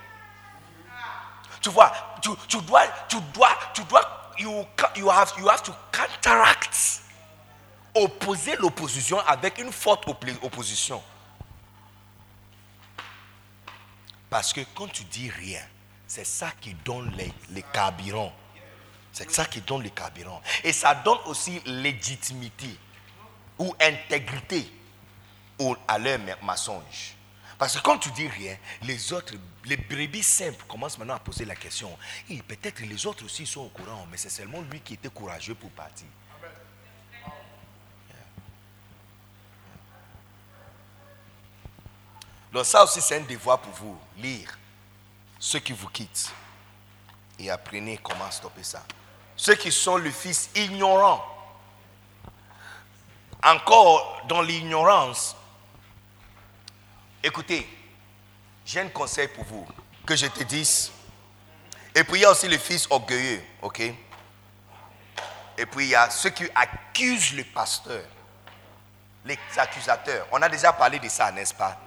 Tu 1.62 1.70
vois, 1.70 1.92
tu, 2.22 2.30
tu 2.48 2.62
dois, 2.62 2.84
tu 3.10 3.18
dois, 3.34 3.50
tu 3.74 3.84
dois, 3.84 4.32
you, 4.38 4.66
you, 4.96 5.10
have, 5.10 5.34
you 5.38 5.50
have 5.50 5.62
to 5.62 5.74
counteract. 5.92 7.02
Opposer 7.96 8.56
l'opposition 8.56 9.20
avec 9.28 9.60
une 9.60 9.72
forte 9.74 10.08
oppo- 10.08 10.38
opposition. 10.42 11.04
Parce 14.30 14.54
que 14.54 14.62
quand 14.74 14.88
tu 14.88 15.04
dis 15.04 15.30
rien, 15.30 15.62
c'est 16.14 16.28
ça 16.28 16.52
qui 16.62 16.76
donne 16.86 17.12
les, 17.18 17.34
les 17.50 17.64
carburants. 17.64 18.32
C'est 19.12 19.32
ça 19.32 19.46
qui 19.46 19.62
donne 19.62 19.82
les 19.82 19.90
carburants. 19.90 20.44
Et 20.64 20.72
ça 20.72 20.94
donne 20.94 21.18
aussi 21.26 21.60
légitimité 21.66 22.70
ou 23.58 23.74
intégrité 23.82 24.72
à 25.88 25.98
leur 25.98 26.20
mensonge. 26.44 27.16
Parce 27.58 27.76
que 27.76 27.82
quand 27.82 27.98
tu 27.98 28.12
dis 28.12 28.28
rien, 28.28 28.56
les 28.84 29.12
autres, 29.12 29.34
les 29.66 29.76
brebis 29.76 30.22
simples 30.22 30.64
commencent 30.68 31.00
maintenant 31.00 31.16
à 31.16 31.20
poser 31.20 31.46
la 31.46 31.56
question. 31.56 31.90
Peut-être 32.48 32.82
les 32.82 33.08
autres 33.08 33.26
aussi 33.26 33.48
sont 33.48 33.62
au 33.62 33.70
courant, 33.70 34.06
mais 34.12 34.18
c'est 34.18 34.30
seulement 34.30 34.62
lui 34.62 34.82
qui 34.82 34.94
était 34.94 35.10
courageux 35.10 35.56
pour 35.56 35.72
partir. 35.72 36.08
Donc 42.52 42.66
ça 42.66 42.84
aussi, 42.84 43.02
c'est 43.02 43.18
un 43.18 43.22
devoir 43.22 43.60
pour 43.60 43.74
vous. 43.74 44.00
Lire 44.18 44.60
ceux 45.44 45.60
qui 45.60 45.74
vous 45.74 45.90
quittent. 45.90 46.32
Et 47.38 47.52
apprenez 47.52 47.98
comment 47.98 48.32
stopper 48.32 48.64
ça. 48.64 48.82
Ceux 49.36 49.56
qui 49.56 49.74
sont 49.74 49.98
le 49.98 50.10
fils 50.10 50.50
ignorant. 50.56 51.22
Encore 53.44 54.22
dans 54.30 54.42
l'ignorance. 54.42 55.36
Écoutez, 57.22 57.68
j'ai 58.66 58.80
un 58.80 58.88
conseil 58.88 59.28
pour 59.28 59.44
vous. 59.44 59.68
Que 60.06 60.16
je 60.16 60.28
te 60.28 60.44
dise. 60.44 60.94
Et 61.94 62.06
puis 62.06 62.20
il 62.20 62.22
y 62.22 62.26
a 62.26 62.32
aussi 62.32 62.48
le 62.48 62.58
fils 62.58 62.88
orgueilleux. 62.90 63.44
Ok? 63.62 63.82
Et 63.82 65.66
puis 65.66 65.86
il 65.86 65.90
y 65.90 65.96
a 65.96 66.10
ceux 66.10 66.30
qui 66.30 66.46
accusent 66.56 67.34
le 67.34 67.44
pasteur. 67.44 68.06
Les 69.26 69.38
accusateurs. 69.58 70.26
On 70.32 70.42
a 70.42 70.48
déjà 70.48 70.72
parlé 70.72 71.00
de 71.00 71.10
ça, 71.10 71.34
n'est-ce 71.34 71.54
pas? 71.54 71.78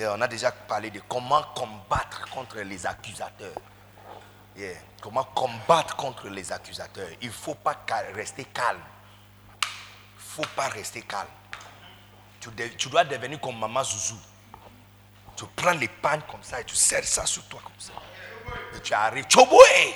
On 0.00 0.20
a 0.20 0.28
déjà 0.28 0.50
parlé 0.52 0.90
de 0.90 1.00
comment 1.00 1.42
combattre 1.54 2.28
contre 2.30 2.58
les 2.60 2.86
accusateurs. 2.86 3.54
Comment 5.00 5.24
combattre 5.24 5.96
contre 5.96 6.28
les 6.28 6.52
accusateurs. 6.52 7.08
Il 7.20 7.28
ne 7.28 7.32
faut 7.32 7.54
pas 7.54 7.76
rester 8.14 8.44
calme. 8.44 8.80
Il 9.62 9.66
ne 9.66 10.44
faut 10.44 10.50
pas 10.54 10.68
rester 10.68 11.02
calme. 11.02 11.28
Tu, 12.40 12.88
dois 12.88 13.04
devenir 13.04 13.40
comme 13.40 13.58
Maman 13.58 13.84
Zouzou. 13.84 14.18
Tu 15.36 15.44
prends 15.56 15.72
les 15.72 15.88
pannes 15.88 16.22
comme 16.30 16.42
ça 16.42 16.60
et 16.60 16.64
tu 16.64 16.74
serres 16.74 17.04
ça 17.04 17.24
sur 17.26 17.44
toi 17.46 17.60
comme 17.62 17.72
ça. 17.78 17.92
Et 18.76 18.80
tu 18.80 18.92
arrives. 18.92 19.24
Tchoboué! 19.24 19.94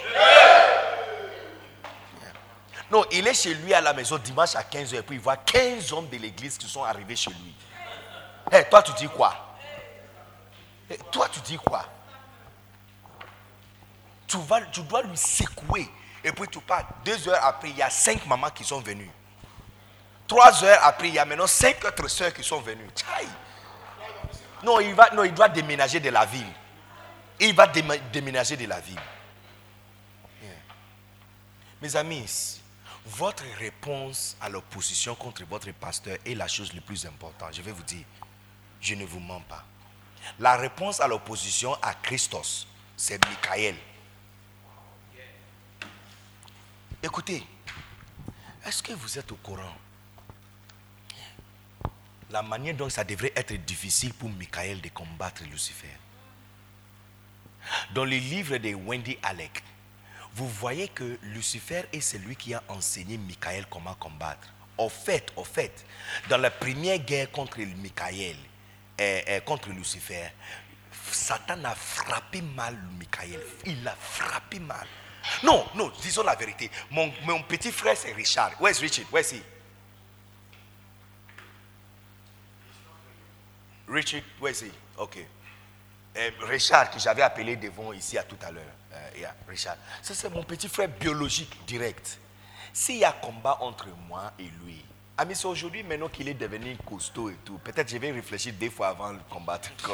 Non, 2.91 3.05
il 3.11 3.27
est 3.27 3.35
chez 3.35 3.53
lui 3.55 3.75
à 3.75 3.81
la 3.81 3.93
maison 3.93 4.17
dimanche 4.17 4.55
à 4.55 4.63
15h 4.63 4.97
et 4.97 5.03
puis 5.03 5.17
il 5.17 5.21
voit 5.21 5.37
15 5.37 5.93
hommes 5.93 6.09
de 6.09 6.17
l'église 6.17 6.57
qui 6.57 6.69
sont 6.69 6.85
arrivés 6.85 7.17
chez 7.17 7.31
lui. 7.31 7.55
Hé, 8.53 8.65
toi 8.71 8.81
tu 8.83 8.93
dis 8.93 9.09
quoi? 9.09 9.46
Toi 11.11 11.29
tu 11.29 11.41
dis 11.41 11.59
quoi? 11.59 11.85
Tu, 14.27 14.39
vas, 14.39 14.61
tu 14.63 14.83
dois 14.83 15.03
lui 15.03 15.17
secouer 15.17 15.89
et 16.25 16.33
puis 16.33 16.49
tu 16.49 16.61
pars. 16.61 16.85
Deux 17.05 17.29
heures 17.29 17.45
après, 17.45 17.71
il 17.71 17.77
y 17.77 17.83
a 17.83 17.91
cinq 17.91 18.27
mamans 18.27 18.51
qui 18.51 18.65
sont 18.65 18.81
venues. 18.81 19.11
Trois 20.27 20.65
heures 20.65 20.81
après, 20.83 21.09
il 21.09 21.15
y 21.15 21.19
a 21.19 21.25
maintenant 21.25 21.47
cinq 21.47 21.85
autres 21.85 22.09
soeurs 22.09 22.33
qui 22.33 22.43
sont 22.43 22.61
venues. 22.61 22.89
Tchaï. 22.95 23.29
Non, 24.65 24.81
il, 24.81 24.95
va, 24.95 25.11
non, 25.11 25.23
il 25.23 25.33
doit 25.33 25.49
déménager 25.49 26.01
de 26.01 26.11
la 26.11 26.25
ville. 26.25 26.53
Il 27.39 27.55
va 27.55 27.67
déménager 27.67 28.57
de 28.57 28.67
la 28.67 28.81
ville. 28.81 29.01
Mes 31.81 31.95
amis, 31.95 32.61
votre 33.05 33.45
réponse 33.59 34.37
à 34.41 34.49
l'opposition 34.49 35.15
contre 35.15 35.45
votre 35.45 35.71
pasteur 35.73 36.17
est 36.25 36.35
la 36.35 36.49
chose 36.49 36.73
la 36.73 36.81
plus 36.81 37.07
importante. 37.07 37.55
Je 37.55 37.63
vais 37.63 37.71
vous 37.71 37.83
dire, 37.83 38.05
je 38.81 38.95
ne 38.95 39.05
vous 39.05 39.21
mens 39.21 39.43
pas. 39.43 39.63
La 40.39 40.57
réponse 40.57 41.01
à 41.01 41.09
l'opposition 41.09 41.75
à 41.83 41.95
Christos, 41.95 42.67
c'est 42.97 43.25
Michael. 43.27 43.77
Écoutez, 47.03 47.47
est-ce 48.65 48.83
que 48.83 48.93
vous 48.93 49.19
êtes 49.19 49.31
au 49.33 49.37
courant? 49.37 49.77
La 52.31 52.43
manière 52.43 52.75
dont 52.75 52.89
ça 52.89 53.05
devrait 53.05 53.33
être 53.37 53.55
difficile 53.55 54.13
pour 54.13 54.29
Michael 54.29 54.81
de 54.81 54.89
combattre 54.89 55.45
Lucifer. 55.45 55.97
Dans 57.95 58.05
le 58.05 58.17
livre 58.17 58.57
de 58.59 58.75
Wendy 58.75 59.17
Alec, 59.23 59.63
vous 60.35 60.49
voyez 60.49 60.89
que 60.89 61.19
Lucifer 61.23 61.85
est 61.93 62.01
celui 62.01 62.37
qui 62.37 62.53
a 62.53 62.63
enseigné 62.69 63.17
Michael 63.17 63.67
comment 63.71 63.95
combattre. 63.95 64.49
Au 64.77 64.89
fait, 64.89 65.33
au 65.37 65.45
fait, 65.45 65.87
dans 66.29 66.37
la 66.37 66.51
première 66.51 66.99
guerre 66.99 67.31
contre 67.31 67.61
Michael, 67.61 68.37
contre 69.45 69.71
Lucifer, 69.71 70.31
Satan 71.13 71.65
a 71.65 71.75
frappé 71.75 72.43
mal 72.43 72.77
Michael. 72.99 73.41
Il 73.65 73.83
l'a 73.83 73.95
frappé 73.95 74.59
mal. 74.59 74.87
Non, 75.43 75.67
non, 75.75 75.93
disons 76.01 76.23
la 76.23 76.35
vérité. 76.35 76.71
Mon, 76.91 77.11
petit 77.43 77.73
frère, 77.73 77.97
c'est 77.97 78.13
Richard. 78.13 78.53
Where's 78.61 78.79
Richard? 78.81 79.07
Where's 79.13 79.33
he? 79.33 79.43
Richard, 83.89 84.23
where's 84.41 84.63
he? 84.63 84.71
Ok. 84.97 85.19
Euh, 86.17 86.31
Richard, 86.43 86.91
que 86.91 86.99
j'avais 86.99 87.23
appelé 87.23 87.57
devant 87.57 87.93
ici 87.93 88.17
à 88.17 88.23
tout 88.23 88.39
à 88.43 88.51
l'heure. 88.51 88.65
Euh, 88.93 89.19
yeah, 89.19 89.35
Richard. 89.49 89.77
C'est 90.03 90.31
mon 90.31 90.43
petit 90.43 90.69
frère 90.69 90.89
biologique 90.89 91.65
direct. 91.67 92.19
S'il 92.73 92.97
y 92.97 93.05
a 93.05 93.13
combat 93.13 93.59
entre 93.61 93.89
moi 94.09 94.33
et 94.39 94.51
lui, 94.65 94.85
Ami, 95.19 95.35
c'est 95.35 95.47
aujourd'hui, 95.47 95.83
maintenant 95.83 96.09
qu'il 96.09 96.29
est 96.29 96.35
devenu 96.35 96.77
costaud 96.85 97.31
et 97.31 97.37
tout, 97.43 97.57
peut-être 97.59 97.89
je 97.89 97.97
vais 97.97 98.11
réfléchir 98.11 98.53
deux 98.61 98.69
fois 98.69 98.89
avant 98.89 99.15
de 99.15 99.19
combattre. 99.31 99.71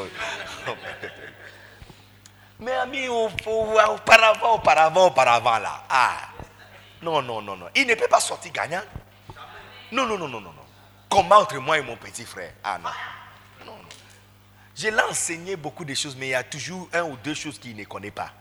Mais 2.59 2.73
ami, 2.73 3.07
auparavant, 3.07 4.55
auparavant, 4.57 5.07
auparavant 5.07 5.59
là. 5.59 5.85
Ah. 5.89 6.17
Non, 7.03 7.23
non, 7.23 7.41
non, 7.41 7.57
non. 7.57 7.67
Il 7.77 7.87
ne 7.87 7.95
peut 7.95 8.09
pas 8.09 8.19
sortir 8.19 8.51
gagnant. 8.53 8.83
Non, 9.93 10.07
non, 10.07 10.19
non, 10.19 10.29
non, 10.29 10.41
non. 10.41 10.53
non. 10.53 10.65
Comment 11.09 11.37
entre 11.37 11.59
moi 11.59 11.79
et 11.79 11.83
mon 11.83 11.97
petit 11.97 12.25
frère? 12.25 12.55
Ah 12.65 12.79
non. 12.79 12.91
Non, 13.67 13.77
non. 13.77 13.89
Je 14.75 14.89
l'ai 14.89 15.03
enseigné 15.03 15.55
beaucoup 15.55 15.85
de 15.85 15.95
choses, 15.95 16.17
mais 16.17 16.29
il 16.29 16.31
y 16.31 16.35
a 16.35 16.43
toujours 16.43 16.89
un 16.93 17.03
ou 17.03 17.17
deux 17.23 17.35
choses 17.35 17.61
qu'il 17.61 17.77
ne 17.77 17.85
connaît 17.85 18.11
pas. 18.11 18.33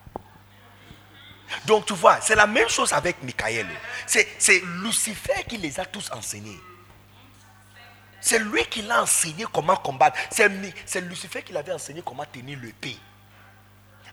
Donc 1.65 1.85
tu 1.85 1.93
vois, 1.93 2.21
c'est 2.21 2.35
la 2.35 2.47
même 2.47 2.69
chose 2.69 2.91
avec 2.93 3.21
Michael. 3.21 3.67
C'est 4.07 4.63
Lucifer 4.81 5.43
qui 5.47 5.57
les 5.57 5.79
a 5.79 5.85
tous 5.85 6.09
enseignés. 6.11 6.59
C'est 8.21 8.39
lui 8.39 8.63
qui 8.65 8.83
l'a 8.83 9.01
enseigné 9.01 9.45
comment 9.51 9.75
combattre. 9.75 10.17
C'est 10.29 11.01
Lucifer 11.01 11.41
qui 11.41 11.51
l'avait 11.51 11.73
enseigné 11.73 12.01
comment 12.05 12.23
tenir 12.23 12.59
l'épée. 12.59 12.95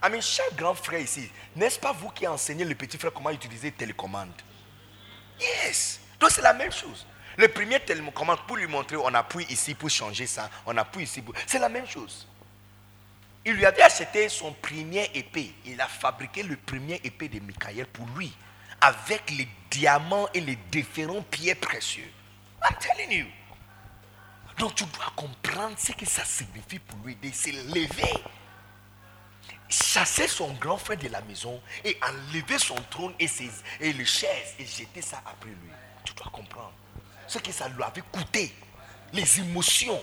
Amen, 0.01 0.23
chaque 0.23 0.55
grand 0.57 0.75
frère 0.75 1.01
ici, 1.01 1.31
n'est-ce 1.55 1.79
pas 1.79 1.93
vous 1.93 2.09
qui 2.11 2.25
a 2.25 2.33
enseigné 2.33 2.65
le 2.65 2.75
petit 2.75 2.97
frère 2.97 3.13
comment 3.13 3.31
utiliser 3.31 3.71
télécommande? 3.73 4.33
Yes. 5.41 6.01
Donc 6.19 6.31
c'est 6.31 6.43
la 6.43 6.55
même 6.55 6.73
chose. 6.73 7.05
Le 7.37 7.49
premier 7.49 7.81
télécommande, 7.81 8.41
pour 8.47 8.57
lui 8.57 8.67
montrer, 8.67 8.97
on 8.97 9.13
appuie 9.15 9.45
ici 9.51 9.75
pour 9.75 9.91
changer 9.91 10.27
ça, 10.27 10.51
on 10.67 10.77
appuie 10.77 11.03
ici 11.03 11.21
pour... 11.21 11.35
C'est 11.47 11.59
la 11.59 11.69
même 11.69 11.87
chose. 11.87 12.27
Il 13.45 13.55
lui 13.55 13.67
avait 13.67 13.83
acheté 13.83 14.29
son 14.29 14.53
premier 14.53 15.11
épée. 15.15 15.53
Il 15.65 15.81
a 15.81 15.87
fabriqué 15.87 16.43
le 16.43 16.57
premier 16.57 17.01
épée 17.05 17.29
de 17.29 17.41
Michael 17.41 17.87
pour 17.87 18.07
lui, 18.17 18.33
avec 18.81 19.31
les 19.31 19.49
diamants 19.71 20.29
et 20.33 20.41
les 20.41 20.57
différents 20.71 21.23
pieds 21.23 21.55
précieux. 21.55 22.11
I'm 22.63 22.77
telling 22.79 23.11
you. 23.11 23.27
Donc 24.59 24.75
tu 24.75 24.85
dois 24.87 25.13
comprendre 25.15 25.77
ce 25.79 25.93
que 25.93 26.05
ça 26.05 26.25
signifie 26.25 26.81
pour 26.81 26.99
lui 27.05 27.15
de 27.17 27.31
se 27.31 27.51
lever, 27.73 28.13
chasser 29.69 30.27
son 30.27 30.53
grand 30.55 30.77
frère 30.77 30.99
de 30.99 31.09
la 31.09 31.21
maison 31.23 31.61
et 31.85 31.97
enlever 32.03 32.59
son 32.59 32.75
trône 32.91 33.15
et, 33.21 33.29
ses, 33.29 33.51
et 33.81 33.93
les 33.93 34.05
chaises 34.05 34.55
et 34.59 34.67
jeter 34.67 35.01
ça 35.01 35.23
après 35.25 35.51
lui. 35.51 35.71
Tu 36.05 36.13
dois 36.15 36.31
comprendre 36.33 36.73
ce 37.29 37.39
que 37.39 37.53
ça 37.53 37.69
lui 37.69 37.83
avait 37.83 38.03
coûté, 38.11 38.53
les 39.13 39.41
émotions. 39.41 40.03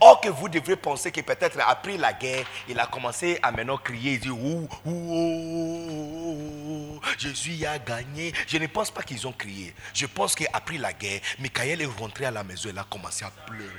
Or 0.00 0.20
que 0.20 0.28
vous 0.28 0.48
devrez 0.48 0.76
penser 0.76 1.10
que 1.10 1.20
peut-être 1.22 1.58
après 1.66 1.96
la 1.96 2.12
guerre, 2.12 2.44
il 2.68 2.78
a 2.78 2.86
commencé 2.86 3.38
à 3.42 3.50
maintenant 3.50 3.78
crier, 3.78 4.14
il 4.14 4.20
dit, 4.20 4.30
ouh, 4.30 4.68
ouh, 4.84 7.00
Jésus 7.18 7.64
a 7.64 7.78
gagné. 7.78 8.32
Je 8.46 8.58
ne 8.58 8.66
pense 8.66 8.90
pas 8.90 9.02
qu'ils 9.02 9.26
ont 9.26 9.32
crié. 9.32 9.74
Je 9.94 10.04
pense 10.06 10.34
qu'après 10.34 10.76
la 10.76 10.92
guerre, 10.92 11.20
Michael 11.38 11.80
est 11.82 11.86
rentré 11.86 12.26
à 12.26 12.30
la 12.30 12.44
maison, 12.44 12.68
il 12.70 12.78
a 12.78 12.84
commencé 12.84 13.24
à 13.24 13.30
pleurer. 13.46 13.70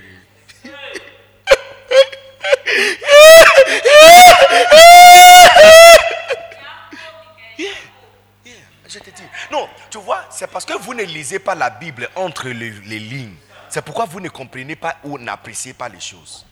Je 8.88 8.99
te 8.99 9.10
dis. 9.10 9.24
Non, 9.52 9.70
tu 9.89 9.97
vois, 9.99 10.26
c'est 10.30 10.47
parce 10.47 10.66
que 10.66 10.74
vous 10.74 10.93
ne 10.93 11.04
lisez 11.04 11.39
pas 11.39 11.56
la 11.56 11.70
Bible 11.70 12.10
entre 12.16 12.49
les 12.49 12.99
lignes. 12.99 13.36
C'est 13.72 13.82
pourquoi 13.82 14.03
vous 14.03 14.19
ne 14.19 14.28
comprenez 14.28 14.76
pas 14.76 14.97
ou 15.01 15.17
n'appréciez 15.17 15.74
pas 15.74 15.88
les 15.88 16.01
choses. 16.01 16.45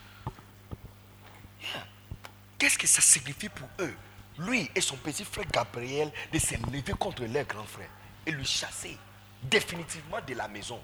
Qu'est-ce 2.58 2.78
que 2.78 2.88
ça 2.88 3.02
signifie 3.02 3.50
pour 3.50 3.68
eux? 3.80 3.94
Lui 4.38 4.72
et 4.74 4.80
son 4.80 4.96
petit 4.96 5.26
frère 5.26 5.46
Gabriel 5.52 6.14
de 6.32 6.40
se 6.40 6.56
lever 6.72 6.94
contre 6.94 7.26
leur 7.26 7.44
grand 7.44 7.66
frère 7.66 7.90
et 8.26 8.32
le 8.32 8.44
chasser 8.46 8.98
définitivement 9.44 10.22
de 10.26 10.34
la 10.34 10.48
maison. 10.48 10.82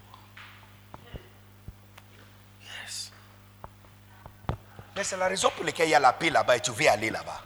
Mais 4.94 5.06
c'est 5.06 5.16
la 5.16 5.30
raison 5.30 5.50
pour 5.56 5.64
laquelle 5.64 5.88
il 5.88 5.92
y 5.92 5.96
a 5.96 6.00
la 6.00 6.12
paix 6.12 6.30
là-bas 6.30 6.58
et 6.58 6.62
tu 6.62 6.72
veux 6.72 6.90
aller 6.90 7.12
là-bas. 7.12 7.44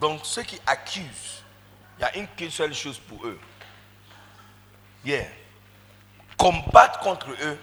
Donc 0.00 0.26
ceux 0.26 0.42
qui 0.42 0.60
accusent 0.66 1.44
il 1.98 2.02
n'y 2.02 2.24
a 2.24 2.26
qu'une 2.36 2.50
seule 2.50 2.74
chose 2.74 2.98
pour 2.98 3.26
eux. 3.26 3.38
Yeah. 5.04 5.26
Combattre 6.36 6.98
contre 7.00 7.28
eux 7.30 7.58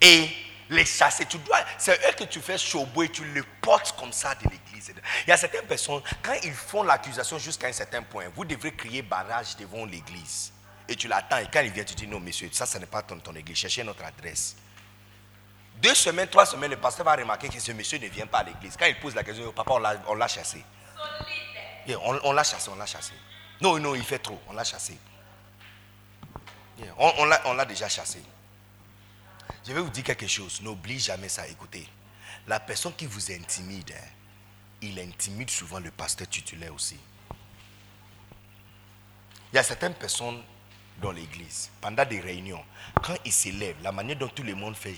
et 0.00 0.28
les 0.68 0.84
chasser. 0.84 1.26
Tu 1.26 1.38
dois, 1.38 1.58
c'est 1.78 1.92
eux 1.92 2.12
que 2.18 2.24
tu 2.24 2.40
fais 2.40 2.56
et 2.56 3.08
tu 3.08 3.24
les 3.32 3.42
portes 3.60 3.94
comme 3.98 4.12
ça 4.12 4.34
de 4.34 4.50
l'église. 4.50 4.92
Il 5.26 5.30
y 5.30 5.32
a 5.32 5.36
certaines 5.36 5.66
personnes, 5.66 6.02
quand 6.22 6.34
ils 6.42 6.52
font 6.52 6.82
l'accusation 6.82 7.38
jusqu'à 7.38 7.68
un 7.68 7.72
certain 7.72 8.02
point, 8.02 8.24
vous 8.34 8.44
devrez 8.44 8.72
crier 8.74 9.02
barrage 9.02 9.56
devant 9.56 9.84
l'église. 9.84 10.52
Et 10.88 10.94
tu 10.94 11.08
l'attends. 11.08 11.38
Et 11.38 11.48
quand 11.52 11.60
il 11.60 11.70
vient, 11.70 11.84
tu 11.84 11.94
dis 11.94 12.06
non, 12.06 12.20
monsieur, 12.20 12.48
ça, 12.52 12.66
ce 12.66 12.78
n'est 12.78 12.86
pas 12.86 13.02
ton, 13.02 13.18
ton 13.18 13.34
église. 13.34 13.56
Cherchez 13.56 13.82
notre 13.82 14.04
adresse. 14.04 14.56
Deux 15.76 15.94
semaines, 15.94 16.28
trois 16.28 16.46
semaines, 16.46 16.70
le 16.70 16.76
pasteur 16.76 17.04
va 17.04 17.16
remarquer 17.16 17.48
que 17.48 17.60
ce 17.60 17.72
monsieur 17.72 17.98
ne 17.98 18.06
vient 18.06 18.26
pas 18.26 18.38
à 18.38 18.44
l'église. 18.44 18.76
Quand 18.78 18.86
il 18.86 18.96
pose 18.96 19.14
la 19.14 19.24
question, 19.24 19.52
papa, 19.52 19.72
on 20.08 20.14
l'a 20.14 20.28
chassé. 20.28 20.64
on 22.22 22.32
l'a 22.32 22.44
chassé, 22.44 22.70
on 22.72 22.76
l'a 22.76 22.86
chassé. 22.86 23.12
Non, 23.60 23.78
non, 23.78 23.94
il 23.94 24.02
fait 24.02 24.18
trop. 24.18 24.40
On 24.48 24.52
l'a 24.52 24.64
chassé. 24.64 24.98
On, 26.98 27.24
l'a 27.54 27.64
déjà 27.64 27.88
chassé. 27.88 28.22
Je 29.66 29.72
vais 29.72 29.80
vous 29.80 29.90
dire 29.90 30.04
quelque 30.04 30.26
chose. 30.26 30.60
N'oublie 30.62 30.98
jamais 30.98 31.28
ça. 31.28 31.46
Écoutez, 31.48 31.86
la 32.46 32.60
personne 32.60 32.94
qui 32.94 33.06
vous 33.06 33.32
intimide, 33.32 33.92
hein, 33.92 34.08
il 34.82 34.98
intimide 35.00 35.50
souvent 35.50 35.80
le 35.80 35.90
pasteur 35.90 36.28
titulaire 36.28 36.74
aussi. 36.74 36.98
Il 39.52 39.56
y 39.56 39.58
a 39.58 39.62
certaines 39.62 39.94
personnes 39.94 40.42
dans 41.00 41.12
l'église, 41.12 41.70
pendant 41.80 42.04
des 42.04 42.20
réunions, 42.20 42.64
quand 43.02 43.16
il 43.24 43.32
s'élève, 43.32 43.76
la 43.82 43.92
manière 43.92 44.16
dont 44.16 44.28
tout 44.28 44.42
le 44.42 44.54
monde 44.54 44.76
fait, 44.76 44.96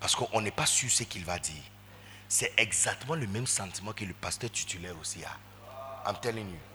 parce 0.00 0.14
qu'on 0.14 0.40
n'est 0.40 0.50
pas 0.50 0.66
sûr 0.66 0.90
ce 0.90 1.04
qu'il 1.04 1.24
va 1.24 1.38
dire, 1.38 1.62
c'est 2.28 2.52
exactement 2.56 3.14
le 3.14 3.26
même 3.26 3.46
sentiment 3.46 3.92
que 3.92 4.04
le 4.04 4.14
pasteur 4.14 4.50
titulaire 4.50 4.98
aussi 5.00 5.22
a. 5.24 5.36
I'm 6.06 6.16
telling 6.20 6.50
you. 6.50 6.73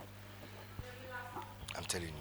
I'm 1.80 1.86
telling 1.86 2.08
you. 2.08 2.14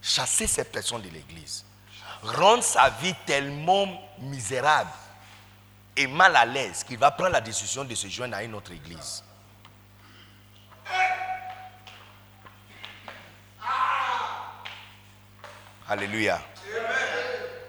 Chasser 0.00 0.46
ces 0.46 0.64
personnes 0.64 1.02
de 1.02 1.10
l'église. 1.10 1.64
Rendre 2.22 2.62
sa 2.62 2.88
vie 2.88 3.14
tellement 3.26 3.86
misérable 4.20 4.90
et 5.96 6.06
mal 6.06 6.34
à 6.34 6.46
l'aise 6.46 6.82
qu'il 6.82 6.98
va 6.98 7.10
prendre 7.10 7.32
la 7.32 7.42
décision 7.42 7.84
de 7.84 7.94
se 7.94 8.08
joindre 8.08 8.36
à 8.36 8.42
une 8.42 8.54
autre 8.54 8.72
église. 8.72 9.22
Alléluia. 15.86 16.40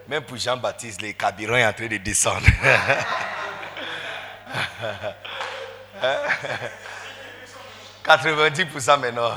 Même 0.08 0.24
pour 0.24 0.38
Jean-Baptiste, 0.38 1.02
les 1.02 1.14
cabirons 1.14 1.56
est 1.56 1.66
en 1.66 1.74
train 1.74 1.88
de 1.88 1.98
descendre. 1.98 2.46
90% 8.06 9.00
maintenant. 9.00 9.32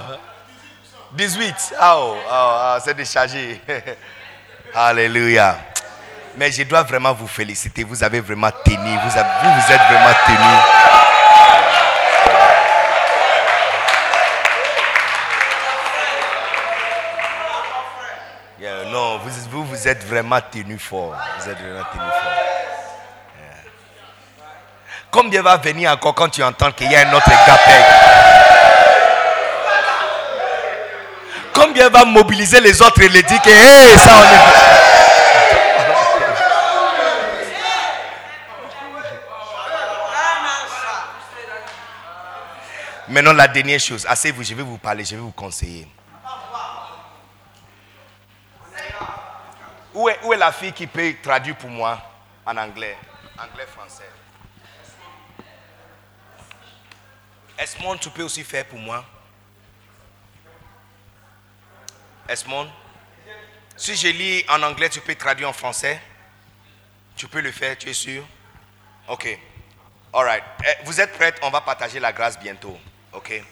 18. 1.12 1.74
Ah, 1.78 1.96
oh, 1.98 2.16
oh, 2.16 2.20
oh, 2.30 2.76
c'est 2.84 2.94
déchargé. 2.94 3.60
Alléluia. 4.74 5.56
Mais 6.36 6.52
je 6.52 6.62
dois 6.64 6.82
vraiment 6.82 7.14
vous 7.14 7.26
féliciter. 7.26 7.84
Vous 7.84 8.04
avez 8.04 8.20
vraiment 8.20 8.50
tenu. 8.64 8.76
Vous, 8.76 9.08
vous, 9.08 9.18
êtes 9.18 9.80
vraiment 9.88 10.14
tenu. 10.26 10.36
non, 18.90 19.18
vous, 19.18 19.64
vous 19.64 19.88
êtes 19.88 20.04
vraiment 20.04 20.40
tenu 20.40 20.78
fort. 20.78 21.14
Vous 21.38 21.48
êtes 21.48 21.58
vraiment 21.58 21.84
tenu 21.92 22.00
fort. 22.00 22.47
Combien 25.10 25.42
va 25.42 25.56
venir 25.56 25.90
encore 25.90 26.14
quand 26.14 26.28
tu 26.28 26.42
entends 26.42 26.70
qu'il 26.72 26.90
y 26.90 26.96
a 26.96 27.08
un 27.08 27.12
autre 27.12 27.28
GAPEC 27.28 27.84
Combien 31.54 31.88
va 31.88 32.04
mobiliser 32.04 32.60
les 32.60 32.80
autres 32.82 33.00
et 33.02 33.08
les 33.08 33.22
dire 33.22 33.40
que 33.42 33.50
ça 33.50 34.10
on 34.14 34.34
est. 34.34 34.88
Maintenant, 43.08 43.32
la 43.32 43.48
dernière 43.48 43.80
chose. 43.80 44.04
Asseyez-vous, 44.06 44.42
je 44.42 44.54
vais 44.54 44.62
vous 44.62 44.76
parler, 44.76 45.04
je 45.04 45.14
vais 45.14 45.20
vous 45.20 45.32
conseiller. 45.32 45.88
Où 49.94 50.08
est, 50.08 50.18
où 50.24 50.32
est 50.32 50.36
la 50.36 50.52
fille 50.52 50.72
qui 50.72 50.86
peut 50.86 51.14
traduire 51.22 51.56
pour 51.56 51.70
moi 51.70 51.98
en 52.46 52.56
anglais? 52.56 52.96
Anglais-français. 53.36 54.04
Esmond, 57.58 57.98
tu 57.98 58.08
peux 58.10 58.22
aussi 58.22 58.44
faire 58.44 58.64
pour 58.66 58.78
moi? 58.78 59.04
Esmond 62.28 62.70
Si 63.76 63.96
je 63.96 64.08
lis 64.08 64.44
en 64.48 64.62
anglais, 64.62 64.88
tu 64.88 65.00
peux 65.00 65.14
traduire 65.16 65.48
en 65.48 65.52
français 65.52 66.00
Tu 67.16 67.26
peux 67.26 67.40
le 67.40 67.50
faire, 67.50 67.76
tu 67.76 67.88
es 67.88 67.94
sûr? 67.94 68.24
Ok. 69.08 69.26
All 70.12 70.24
right. 70.24 70.44
Eh, 70.64 70.84
vous 70.84 71.00
êtes 71.00 71.12
prêts? 71.14 71.34
On 71.42 71.50
va 71.50 71.60
partager 71.60 71.98
la 71.98 72.12
grâce 72.12 72.38
bientôt. 72.38 72.78
Ok. 73.12 73.42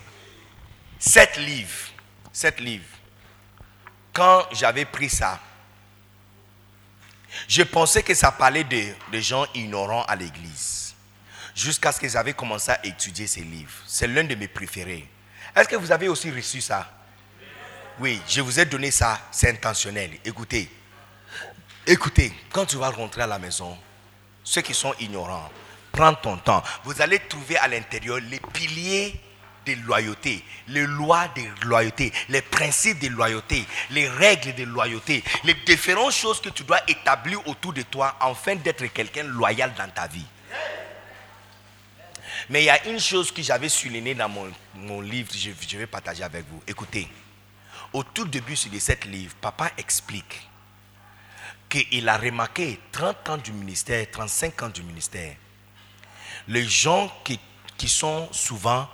Sept 0.98 1.36
livres. 1.38 1.90
Sept 2.32 2.60
livres. 2.60 2.84
Quand 4.12 4.46
j'avais 4.52 4.84
pris 4.84 5.10
ça, 5.10 5.40
je 7.48 7.62
pensais 7.62 8.02
que 8.02 8.14
ça 8.14 8.30
parlait 8.30 8.64
de, 8.64 8.94
de 9.12 9.20
gens 9.20 9.46
ignorants 9.54 10.04
à 10.04 10.14
l'église. 10.16 10.85
Jusqu'à 11.56 11.90
ce 11.90 11.98
que 11.98 12.06
j'avais 12.06 12.34
commencé 12.34 12.70
à 12.70 12.84
étudier 12.84 13.26
ces 13.26 13.40
livres. 13.40 13.72
C'est 13.86 14.06
l'un 14.06 14.24
de 14.24 14.34
mes 14.34 14.46
préférés. 14.46 15.08
Est-ce 15.56 15.66
que 15.66 15.76
vous 15.76 15.90
avez 15.90 16.06
aussi 16.06 16.30
reçu 16.30 16.60
ça? 16.60 16.92
Oui, 17.98 18.20
je 18.28 18.42
vous 18.42 18.60
ai 18.60 18.66
donné 18.66 18.90
ça. 18.90 19.18
C'est 19.32 19.48
intentionnel. 19.48 20.10
Écoutez. 20.22 20.70
Écoutez, 21.86 22.30
quand 22.52 22.66
tu 22.66 22.76
vas 22.76 22.90
rentrer 22.90 23.22
à 23.22 23.26
la 23.26 23.38
maison, 23.38 23.78
ceux 24.44 24.60
qui 24.60 24.74
sont 24.74 24.92
ignorants, 25.00 25.50
prends 25.92 26.12
ton 26.12 26.36
temps. 26.36 26.62
Vous 26.84 27.00
allez 27.00 27.20
trouver 27.20 27.56
à 27.56 27.68
l'intérieur 27.68 28.18
les 28.18 28.40
piliers 28.52 29.18
de 29.64 29.72
loyauté, 29.86 30.44
les 30.68 30.86
lois 30.86 31.26
de 31.28 31.42
loyauté, 31.66 32.12
les 32.28 32.42
principes 32.42 32.98
de 32.98 33.08
loyauté, 33.08 33.64
les 33.90 34.08
règles 34.08 34.54
de 34.54 34.64
loyauté, 34.64 35.24
les 35.42 35.54
différentes 35.54 36.12
choses 36.12 36.40
que 36.40 36.50
tu 36.50 36.64
dois 36.64 36.80
établir 36.86 37.46
autour 37.48 37.72
de 37.72 37.82
toi 37.82 38.14
afin 38.20 38.56
d'être 38.56 38.84
quelqu'un 38.86 39.24
loyal 39.24 39.72
dans 39.76 39.88
ta 39.88 40.06
vie. 40.06 40.26
Mais 42.48 42.62
il 42.62 42.66
y 42.66 42.70
a 42.70 42.86
une 42.86 43.00
chose 43.00 43.32
que 43.32 43.42
j'avais 43.42 43.68
soulignée 43.68 44.14
dans 44.14 44.28
mon, 44.28 45.00
livre, 45.00 45.30
je, 45.34 45.78
vais 45.78 45.86
partager 45.86 46.22
avec 46.22 46.44
vous. 46.48 46.62
Écoutez, 46.66 47.08
au 47.92 48.04
tout 48.04 48.24
début 48.24 48.54
de 48.54 48.78
cet 48.78 49.04
livre, 49.04 49.34
papa 49.40 49.70
explique 49.76 50.48
qu'il 51.68 52.08
a 52.08 52.16
remarqué 52.16 52.78
30 52.92 53.28
ans 53.30 53.36
du 53.38 53.52
ministère, 53.52 54.06
35 54.10 54.62
ans 54.62 54.68
du 54.68 54.82
ministère, 54.84 55.34
les 56.46 56.64
gens 56.64 57.12
qui, 57.24 57.40
sont 57.88 58.28
souvent 58.32 58.88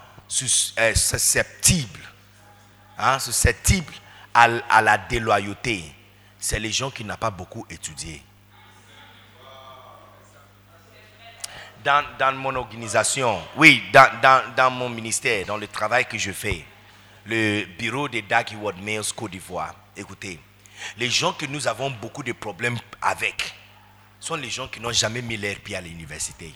euh, 0.78 0.94
susceptibles, 0.94 2.00
hein, 2.96 3.18
susceptibles 3.18 3.94
à 4.32 4.80
la 4.82 4.96
déloyauté, 4.96 5.92
c'est 6.38 6.58
les 6.58 6.72
gens 6.72 6.90
qui 6.90 7.04
n'ont 7.04 7.16
pas 7.16 7.30
beaucoup 7.30 7.66
étudié. 7.68 8.22
Dans, 11.84 12.34
mon 12.36 12.54
organisation, 12.54 13.42
oui, 13.56 13.82
dans, 13.92 14.70
mon 14.70 14.88
ministère, 14.88 15.46
dans 15.46 15.56
le 15.56 15.66
travail 15.66 16.04
que 16.06 16.16
je 16.16 16.30
fais, 16.30 16.64
le 17.26 17.64
bureau 17.78 18.08
de 18.08 18.20
Dark 18.20 18.52
World 18.60 18.80
Mails 18.82 19.12
Côte 19.16 19.32
d'Ivoire, 19.32 19.74
écoutez, 19.96 20.38
les 20.96 21.10
gens 21.10 21.32
que 21.32 21.46
nous 21.46 21.66
avons 21.66 21.90
beaucoup 21.90 22.22
de 22.22 22.32
problèmes 22.32 22.78
avec 23.00 23.54
sont 24.20 24.36
les 24.36 24.50
gens 24.50 24.68
qui 24.68 24.80
n'ont 24.80 24.92
jamais 24.92 25.22
mis 25.22 25.36
leur 25.36 25.56
pied 25.56 25.74
à 25.76 25.80
l'université. 25.80 26.54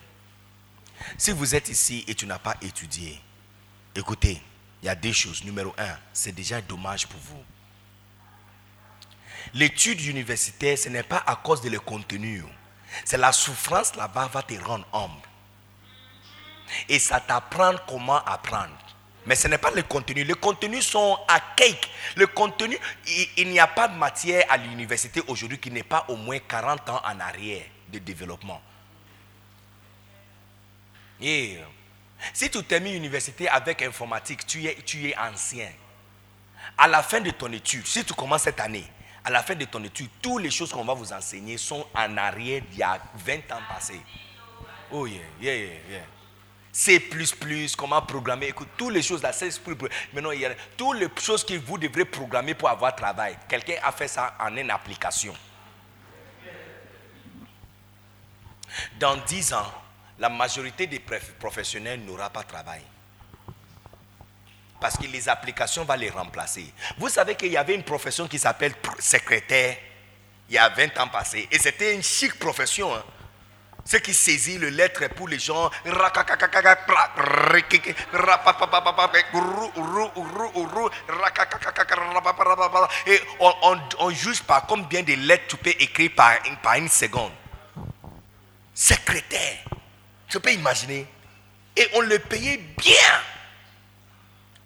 Si 1.18 1.32
vous 1.32 1.54
êtes 1.54 1.68
ici 1.68 2.04
et 2.06 2.14
tu 2.14 2.26
n'as 2.26 2.38
pas 2.38 2.54
étudié, 2.62 3.20
Écoutez, 3.96 4.38
il 4.82 4.86
y 4.86 4.88
a 4.90 4.94
deux 4.94 5.12
choses. 5.12 5.42
Numéro 5.42 5.74
un, 5.78 5.96
c'est 6.12 6.32
déjà 6.32 6.60
dommage 6.60 7.06
pour 7.06 7.18
vous. 7.18 7.42
L'étude 9.54 10.02
universitaire, 10.02 10.76
ce 10.76 10.90
n'est 10.90 11.02
pas 11.02 11.22
à 11.26 11.36
cause 11.36 11.62
de 11.62 11.70
le 11.70 11.80
contenu. 11.80 12.44
C'est 13.05 13.18
la 13.18 13.32
souffrance 13.32 13.94
là-bas 13.97 14.30
va 14.32 14.42
te 14.42 14.55
rendre 14.62 14.86
humble. 14.92 15.26
Et 16.88 16.99
ça 16.99 17.20
t'apprend 17.20 17.74
comment 17.86 18.22
apprendre. 18.24 18.76
Mais 19.26 19.34
ce 19.34 19.49
n'est 19.49 19.59
pas 19.59 19.72
le 19.72 19.82
contenu. 19.82 20.22
Les 20.22 20.34
contenus 20.34 20.86
sont 20.86 21.18
à 21.28 21.40
cake. 21.57 21.90
Le 22.16 22.28
contenu, 22.28 22.78
il, 23.36 23.49
n'y 23.49 23.59
a 23.59 23.66
pas 23.66 23.88
de 23.88 23.97
matière 23.97 24.44
à 24.49 24.57
l'université 24.57 25.20
aujourd'hui 25.26 25.59
qui 25.59 25.70
n'est 25.70 25.82
pas 25.82 26.05
au 26.09 26.16
moins 26.16 26.38
40 26.38 26.88
ans 26.90 27.03
en 27.05 27.20
arrière 27.20 27.64
de 27.88 27.99
développement. 27.99 28.62
Si 31.20 32.51
tu 32.51 32.62
termines 32.64 32.92
l'université 32.92 33.49
avec 33.49 33.82
informatique, 33.82 34.47
tu 34.47 34.64
es, 34.64 34.76
tu 34.84 35.09
es 35.09 35.16
ancien. 35.18 35.70
À 36.78 36.86
la 36.86 37.03
fin 37.03 37.20
de 37.20 37.30
ton 37.30 37.51
étude, 37.53 37.86
si 37.86 38.05
tu 38.05 38.14
commences 38.14 38.42
cette 38.42 38.61
année, 38.61 38.86
à 39.26 39.30
la 39.30 39.42
fin 39.42 39.56
de 39.56 39.64
ton 39.64 39.82
étude, 39.82 40.08
toutes 40.22 40.40
les 40.40 40.52
choses 40.52 40.72
qu'on 40.72 40.84
va 40.84 40.94
vous 40.94 41.12
enseigner 41.12 41.58
sont 41.58 41.84
en 41.92 42.16
arrière 42.16 42.62
d'il 42.70 42.78
y 42.78 42.82
a 42.84 42.96
20 43.16 43.34
ans 43.50 43.60
passés. 43.68 44.00
Oh 44.92 45.04
yeah, 45.04 45.18
yeah, 45.40 45.56
yeah, 45.56 45.74
yeah. 45.90 46.06
C++, 46.70 47.02
comment 47.76 48.00
programmer, 48.02 48.46
écoute, 48.46 48.68
toutes 48.76 48.92
les 48.92 49.02
choses 49.02 49.22
là, 49.24 49.32
C++, 49.32 49.50
maintenant 50.12 50.30
toutes 50.76 51.00
les 51.00 51.08
choses 51.20 51.44
que 51.44 51.54
vous 51.54 51.76
devrez 51.76 52.04
programmer 52.04 52.54
pour 52.54 52.68
avoir 52.68 52.94
travail. 52.94 53.36
Quelqu'un 53.48 53.78
a 53.82 53.90
fait 53.90 54.06
ça 54.06 54.36
en 54.38 54.56
une 54.56 54.70
application. 54.70 55.34
Dans 59.00 59.16
10 59.16 59.54
ans, 59.54 59.72
la 60.20 60.28
majorité 60.28 60.86
des 60.86 61.00
professionnels 61.40 62.04
n'aura 62.04 62.30
pas 62.30 62.44
travail. 62.44 62.82
Parce 64.80 64.96
que 64.96 65.06
les 65.06 65.28
applications 65.28 65.84
vont 65.84 65.94
les 65.94 66.10
remplacer. 66.10 66.72
Vous 66.98 67.08
savez 67.08 67.34
qu'il 67.34 67.52
y 67.52 67.56
avait 67.56 67.74
une 67.74 67.84
profession 67.84 68.28
qui 68.28 68.38
s'appelle 68.38 68.74
secrétaire 68.98 69.76
il 70.48 70.54
y 70.54 70.58
a 70.58 70.68
20 70.68 70.98
ans 71.00 71.08
passé. 71.08 71.48
Et 71.50 71.58
c'était 71.58 71.94
une 71.94 72.02
chic 72.02 72.38
profession. 72.38 72.94
Hein. 72.94 73.02
Ce 73.84 73.96
qui 73.98 74.12
saisit 74.12 74.58
le 74.58 74.68
lettre 74.68 75.06
pour 75.10 75.28
les 75.28 75.38
gens. 75.38 75.70
Et 83.06 83.20
on, 83.98 84.10
juge 84.10 84.42
par 84.42 84.66
combien 84.66 85.02
de 85.02 85.14
lettres 85.14 85.44
tu 85.48 85.56
peux 85.56 85.70
écrire 85.70 86.10
par, 86.16 86.32
par 86.62 86.74
une 86.74 86.88
seconde. 86.88 87.30
Secrétaire. 88.74 89.58
Je 90.28 90.38
peux 90.38 90.52
imaginer. 90.52 91.06
Et 91.76 91.88
on 91.94 92.00
le 92.00 92.18
payait 92.18 92.56
bien. 92.56 93.20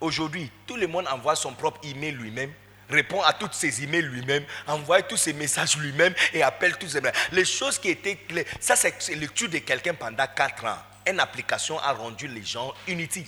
Aujourd'hui, 0.01 0.51
tout 0.67 0.77
le 0.77 0.87
monde 0.87 1.07
envoie 1.09 1.37
son 1.37 1.53
propre 1.53 1.81
email 1.85 2.13
lui-même, 2.13 2.53
répond 2.89 3.23
à 3.23 3.33
toutes 3.33 3.55
ses 3.55 3.83
emails 3.83 4.03
lui-même, 4.03 4.45
envoie 4.67 5.03
tous 5.03 5.17
ses 5.17 5.33
messages 5.33 5.77
lui-même 5.77 6.15
et 6.33 6.43
appelle 6.43 6.77
tous 6.79 6.89
ses 6.89 7.01
Les 7.33 7.45
choses 7.45 7.79
qui 7.79 7.91
étaient 7.91 8.17
clés, 8.17 8.47
ça 8.59 8.77
c'est 8.77 9.15
l'étude 9.15 9.51
de 9.51 9.59
quelqu'un 9.59 9.95
pendant 9.95 10.27
4 10.27 10.65
ans. 10.65 10.79
Une 11.07 11.21
application 11.21 11.79
a 11.79 11.93
rendu 11.93 12.29
les 12.29 12.45
gens 12.45 12.75
inutiles. 12.87 13.27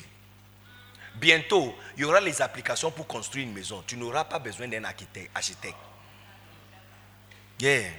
Bientôt, 1.14 1.76
il 1.96 2.02
y 2.02 2.04
aura 2.04 2.20
les 2.20 2.40
applications 2.40 2.90
pour 2.90 3.06
construire 3.06 3.46
une 3.46 3.52
maison. 3.52 3.82
Tu 3.86 3.96
n'auras 3.96 4.24
pas 4.24 4.38
besoin 4.38 4.66
d'un 4.66 4.84
architecte. 4.84 5.76
Yeah. 7.60 7.90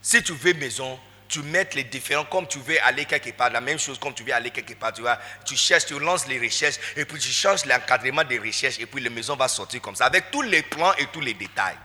Si 0.00 0.22
tu 0.22 0.32
veux 0.32 0.52
maison, 0.54 0.98
tu 1.32 1.42
mets 1.42 1.66
les 1.74 1.84
différents, 1.84 2.26
comme 2.26 2.46
tu 2.46 2.58
veux 2.58 2.78
aller 2.84 3.06
quelque 3.06 3.30
part, 3.30 3.48
la 3.48 3.62
même 3.62 3.78
chose 3.78 3.98
comme 3.98 4.12
tu 4.12 4.22
veux 4.22 4.34
aller 4.34 4.50
quelque 4.50 4.74
part, 4.74 4.92
tu 4.92 5.00
vois, 5.00 5.18
tu 5.46 5.56
cherches, 5.56 5.86
tu 5.86 5.98
lances 5.98 6.26
les 6.28 6.38
recherches, 6.38 6.76
et 6.94 7.06
puis 7.06 7.18
tu 7.18 7.30
changes 7.30 7.64
l'encadrement 7.64 8.22
des 8.22 8.38
recherches, 8.38 8.78
et 8.78 8.84
puis 8.84 9.02
la 9.02 9.08
maison 9.08 9.34
va 9.34 9.48
sortir 9.48 9.80
comme 9.80 9.96
ça, 9.96 10.04
avec 10.04 10.30
tous 10.30 10.42
les 10.42 10.62
plans 10.62 10.92
et 10.98 11.06
tous 11.06 11.22
les 11.22 11.32
détails. 11.32 11.78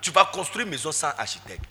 Tu 0.00 0.10
vas 0.10 0.24
construire 0.24 0.64
une 0.64 0.70
maison 0.70 0.92
sans 0.92 1.10
architecte. 1.10 1.62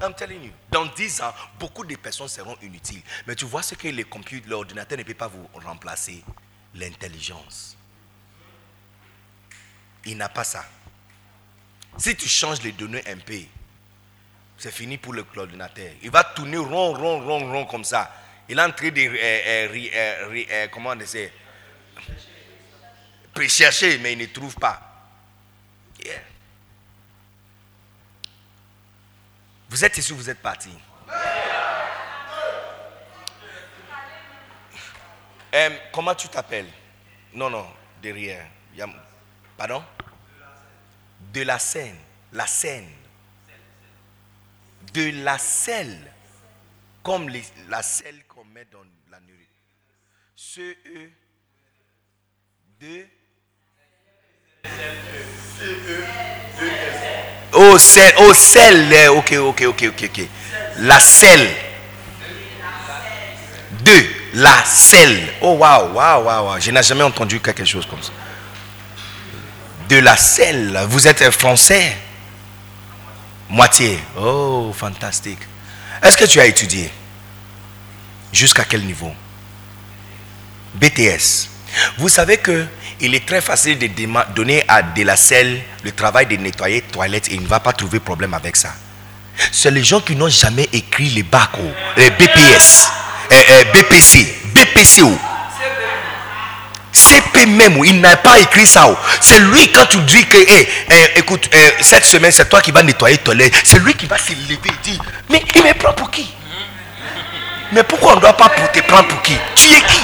I'm 0.00 0.14
telling 0.14 0.44
you. 0.44 0.52
Dans 0.70 0.86
10 0.86 1.22
ans, 1.22 1.34
beaucoup 1.58 1.84
de 1.84 1.96
personnes 1.96 2.28
seront 2.28 2.56
inutiles. 2.62 3.02
Mais 3.26 3.34
tu 3.34 3.46
vois 3.46 3.62
ce 3.62 3.74
que 3.74 3.88
les 3.88 4.04
computers, 4.04 4.48
l'ordinateur 4.48 4.96
ne 4.96 5.02
peut 5.02 5.14
pas 5.14 5.28
vous 5.28 5.48
remplacer? 5.54 6.22
L'intelligence. 6.76 7.76
Il 10.04 10.16
n'a 10.16 10.28
pas 10.28 10.44
ça. 10.44 10.64
Si 11.96 12.14
tu 12.14 12.28
changes 12.28 12.62
les 12.62 12.72
données 12.72 13.02
un 13.08 13.16
peu, 13.16 13.40
c'est 14.56 14.72
fini 14.72 14.98
pour 14.98 15.12
le 15.12 15.24
coordinateur. 15.24 15.90
Il 16.02 16.10
va 16.10 16.24
tourner 16.24 16.56
rond, 16.56 16.94
rond, 16.94 17.20
rond, 17.24 17.50
rond 17.50 17.66
comme 17.66 17.84
ça. 17.84 18.10
Il 18.48 18.58
est 18.58 18.62
en 18.62 18.70
train 18.72 18.90
de, 18.90 19.00
euh, 19.00 19.68
euh, 19.74 20.44
euh, 20.50 20.68
comment 20.68 20.90
on 20.90 20.96
dit 20.96 21.06
chercher, 23.48 23.98
mais 23.98 24.12
il 24.12 24.18
ne 24.18 24.26
trouve 24.26 24.54
pas. 24.54 24.80
Vous 29.68 29.84
êtes 29.84 29.98
ici, 29.98 30.12
vous 30.12 30.30
êtes 30.30 30.40
parti? 30.40 30.70
Euh, 35.54 35.70
comment 35.92 36.14
tu 36.14 36.28
t'appelles? 36.28 36.70
Non, 37.32 37.50
non, 37.50 37.66
derrière. 38.02 38.46
Pardon? 39.56 39.84
De 41.32 41.42
la 41.42 41.58
scène. 41.58 41.96
La 42.32 42.46
scène. 42.46 42.88
De 44.92 45.10
la 45.24 45.38
sel. 45.38 45.96
Comme 47.02 47.28
la 47.68 47.82
sel 47.82 48.14
qu'on 48.28 48.44
met 48.54 48.66
dans 48.72 48.78
la 49.10 49.18
nourriture. 49.20 49.46
C-E. 50.36 51.10
De. 52.80 53.06
Oh, 57.52 57.78
sel. 57.78 58.12
Oh, 58.18 58.32
sel. 58.34 58.92
eh, 58.92 59.08
Ok, 59.08 59.32
ok, 59.32 59.62
ok, 59.68 59.84
ok, 59.88 60.02
ok. 60.10 60.28
La 60.78 60.98
sel. 61.00 61.48
De 63.84 64.06
la 64.34 64.64
selle. 64.64 65.28
Oh, 65.40 65.54
waouh, 65.58 65.92
waouh, 65.92 66.24
waouh, 66.24 66.46
waouh. 66.46 66.60
Je 66.60 66.70
n'ai 66.70 66.82
jamais 66.82 67.02
entendu 67.04 67.40
quelque 67.40 67.64
chose 67.64 67.86
comme 67.86 68.02
ça. 68.02 68.12
De 69.88 69.96
la 69.98 70.16
selle. 70.16 70.78
Vous 70.88 71.06
êtes 71.06 71.20
un 71.22 71.30
français 71.30 71.96
Moitié. 73.54 74.00
Oh, 74.18 74.72
fantastique. 74.76 75.38
Est-ce 76.02 76.16
que 76.16 76.24
tu 76.24 76.40
as 76.40 76.46
étudié? 76.46 76.90
Jusqu'à 78.32 78.64
quel 78.64 78.84
niveau? 78.84 79.12
BTS. 80.74 81.48
Vous 81.98 82.08
savez 82.08 82.38
que 82.38 82.66
il 83.00 83.14
est 83.14 83.24
très 83.24 83.40
facile 83.40 83.78
de 83.78 83.88
donner 84.34 84.64
à 84.66 84.82
de 84.82 85.04
la 85.04 85.14
selle 85.14 85.62
le 85.84 85.92
travail 85.92 86.26
de 86.26 86.34
nettoyer 86.34 86.80
toilettes 86.82 87.28
et 87.30 87.34
il 87.34 87.42
ne 87.42 87.46
va 87.46 87.60
pas 87.60 87.72
trouver 87.72 88.00
problème 88.00 88.34
avec 88.34 88.56
ça. 88.56 88.74
C'est 89.52 89.70
les 89.70 89.84
gens 89.84 90.00
qui 90.00 90.16
n'ont 90.16 90.28
jamais 90.28 90.68
écrit 90.72 91.10
les 91.10 91.22
bacs, 91.22 91.50
oh, 91.56 91.70
les 91.96 92.10
BPS, 92.10 92.88
euh, 93.30 93.36
euh, 93.50 93.64
BPC, 93.72 94.34
BPCO. 94.52 95.16
CP 96.94 97.46
même, 97.46 97.78
il 97.84 98.00
n'a 98.00 98.16
pas 98.16 98.38
écrit 98.38 98.66
ça. 98.66 98.88
C'est 99.20 99.40
lui 99.40 99.70
quand 99.72 99.86
tu 99.86 99.98
dis 99.98 100.24
que, 100.26 100.36
hey, 100.36 100.68
euh, 100.92 101.06
écoute, 101.16 101.50
euh, 101.52 101.70
cette 101.80 102.04
semaine 102.04 102.30
c'est 102.30 102.48
toi 102.48 102.60
qui 102.60 102.70
vas 102.70 102.82
nettoyer 102.82 103.18
toilette. 103.18 103.52
C'est 103.64 103.80
lui 103.80 103.94
qui 103.94 104.06
va 104.06 104.16
se 104.16 104.30
lever 104.30 104.58
et 104.66 104.90
dire, 104.90 105.00
mais 105.28 105.42
il 105.54 105.62
me 105.62 105.72
prend 105.74 105.92
pour 105.92 106.10
qui? 106.10 106.32
Mais 107.72 107.82
pourquoi 107.82 108.12
on 108.12 108.16
ne 108.16 108.20
doit 108.20 108.32
pas 108.34 108.48
te 108.48 108.80
prendre 108.80 109.08
pour 109.08 109.20
qui? 109.22 109.36
Tu 109.56 109.72
es 109.72 109.80
qui? 109.80 110.00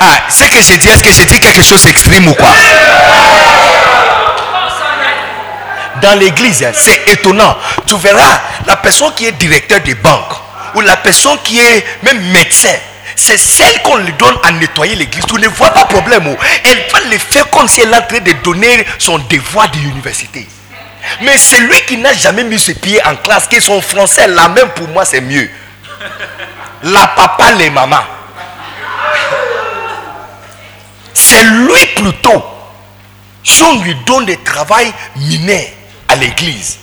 Ah, 0.00 0.22
c'est 0.28 0.48
que 0.48 0.60
j'ai 0.60 0.78
dit, 0.78 0.88
est-ce 0.88 1.02
que 1.02 1.10
j'ai 1.10 1.26
dit 1.26 1.38
quelque 1.38 1.62
chose 1.62 1.84
d'extrême 1.84 2.28
ou 2.28 2.34
quoi? 2.34 2.52
Dans 6.00 6.18
l'église, 6.18 6.66
c'est 6.74 7.08
étonnant. 7.08 7.56
Tu 7.86 7.96
verras, 7.96 8.40
la 8.66 8.76
personne 8.76 9.12
qui 9.14 9.26
est 9.26 9.32
directeur 9.32 9.80
de 9.80 9.94
banque 9.94 10.45
ou 10.76 10.82
la 10.82 10.96
personne 10.98 11.38
qui 11.42 11.58
est 11.58 11.84
même 12.02 12.20
médecin, 12.32 12.74
c'est 13.16 13.38
celle 13.38 13.80
qu'on 13.82 13.96
lui 13.96 14.12
donne 14.12 14.36
à 14.42 14.52
nettoyer 14.52 14.94
l'église. 14.94 15.24
Tu 15.26 15.40
ne 15.40 15.48
vois 15.48 15.70
pas 15.70 15.86
problème. 15.86 16.24
oh. 16.28 16.36
Elle 16.64 16.84
va 16.92 17.00
le 17.10 17.18
faire 17.18 17.48
comme 17.48 17.66
si 17.66 17.80
elle 17.80 17.92
est 17.92 17.96
en 17.96 18.02
train 18.02 18.20
de 18.20 18.32
donner 18.44 18.86
son 18.98 19.18
devoir 19.18 19.70
de 19.70 19.78
l'université. 19.78 20.46
Mais 21.22 21.38
celui 21.38 21.80
qui 21.86 21.96
n'a 21.96 22.12
jamais 22.12 22.44
mis 22.44 22.58
ses 22.58 22.74
pieds 22.74 23.00
en 23.06 23.16
classe, 23.16 23.48
qui 23.48 23.58
son 23.60 23.80
français, 23.80 24.26
là 24.28 24.48
même 24.50 24.68
pour 24.70 24.86
moi, 24.88 25.06
c'est 25.06 25.22
mieux. 25.22 25.48
La 26.82 27.06
papa, 27.06 27.52
les 27.52 27.70
mamans. 27.70 28.04
C'est 31.14 31.44
lui 31.44 31.86
plutôt. 31.96 32.44
Si 33.42 33.62
on 33.62 33.80
lui 33.82 33.94
donne 34.06 34.26
des 34.26 34.36
travail 34.36 34.92
minés 35.16 35.72
à 36.08 36.16
l'église. 36.16 36.78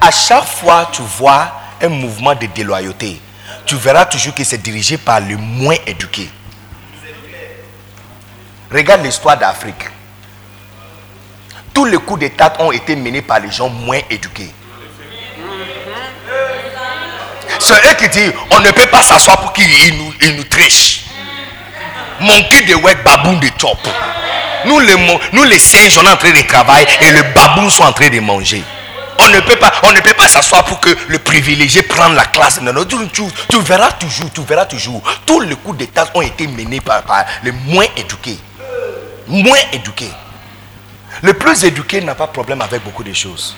À 0.00 0.10
chaque 0.10 0.44
fois 0.44 0.88
tu 0.92 1.02
vois 1.02 1.52
un 1.80 1.88
mouvement 1.88 2.34
de 2.34 2.46
déloyauté, 2.46 3.20
tu 3.66 3.76
verras 3.76 4.06
toujours 4.06 4.34
que 4.34 4.44
c'est 4.44 4.62
dirigé 4.62 4.96
par 4.96 5.20
le 5.20 5.36
moins 5.36 5.76
éduqué. 5.86 6.30
Regarde 8.72 9.02
l'histoire 9.04 9.36
d'Afrique. 9.36 9.90
Tous 11.72 11.84
les 11.84 11.96
coups 11.98 12.20
d'État 12.20 12.52
ont 12.60 12.72
été 12.72 12.96
menés 12.96 13.22
par 13.22 13.40
les 13.40 13.50
gens 13.50 13.68
moins 13.68 14.00
éduqués. 14.08 14.50
C'est 17.58 17.74
eux 17.74 17.94
qui 17.98 18.08
disent 18.08 18.32
on 18.50 18.60
ne 18.60 18.70
peut 18.70 18.86
pas 18.86 19.02
s'asseoir 19.02 19.40
pour 19.40 19.52
qu'ils 19.52 19.96
nous, 20.36 20.44
trichent. 20.44 21.04
Manquer 22.20 22.62
de 22.62 22.74
wet 22.76 22.96
baboun 23.04 23.40
de 23.40 23.48
chop. 23.58 23.78
Nous 24.66 24.78
les, 24.80 24.94
nous 25.32 25.42
les 25.44 25.58
singes, 25.58 25.98
on 25.98 26.06
est 26.06 26.10
en 26.12 26.16
train 26.16 26.30
de 26.30 26.40
travailler 26.46 26.86
et 27.00 27.10
les 27.10 27.22
baboons 27.34 27.68
sont 27.70 27.82
en 27.82 27.92
train 27.92 28.08
de 28.08 28.20
manger. 28.20 28.62
On 29.18 29.28
ne 29.30 29.40
peut 29.40 29.56
pas, 29.56 29.72
on 29.84 29.92
ne 29.92 30.00
s'asseoir 30.28 30.64
pour 30.64 30.80
que 30.80 30.90
le 31.08 31.18
privilégié 31.18 31.82
prenne 31.82 32.14
la 32.14 32.24
classe. 32.24 32.60
Non, 32.60 32.72
non, 32.72 32.84
tu, 32.84 32.96
tu- 33.12 33.60
verras 33.60 33.92
toujours, 33.92 34.30
tu 34.32 34.42
verras 34.42 34.66
toujours. 34.66 35.02
Tous 35.24 35.40
les 35.40 35.54
coups 35.56 35.78
d'État 35.78 36.06
ont 36.14 36.22
été 36.22 36.46
menés 36.46 36.80
par, 36.80 37.02
les 37.42 37.52
moins 37.52 37.86
éduqués. 37.96 38.38
Moins 39.26 39.58
éduqués. 39.72 40.10
Le 41.22 41.32
plus 41.34 41.64
éduqué 41.64 42.00
n'a 42.00 42.14
pas 42.14 42.26
de 42.26 42.32
problème 42.32 42.60
avec 42.60 42.82
beaucoup 42.82 43.04
de 43.04 43.12
choses. 43.12 43.56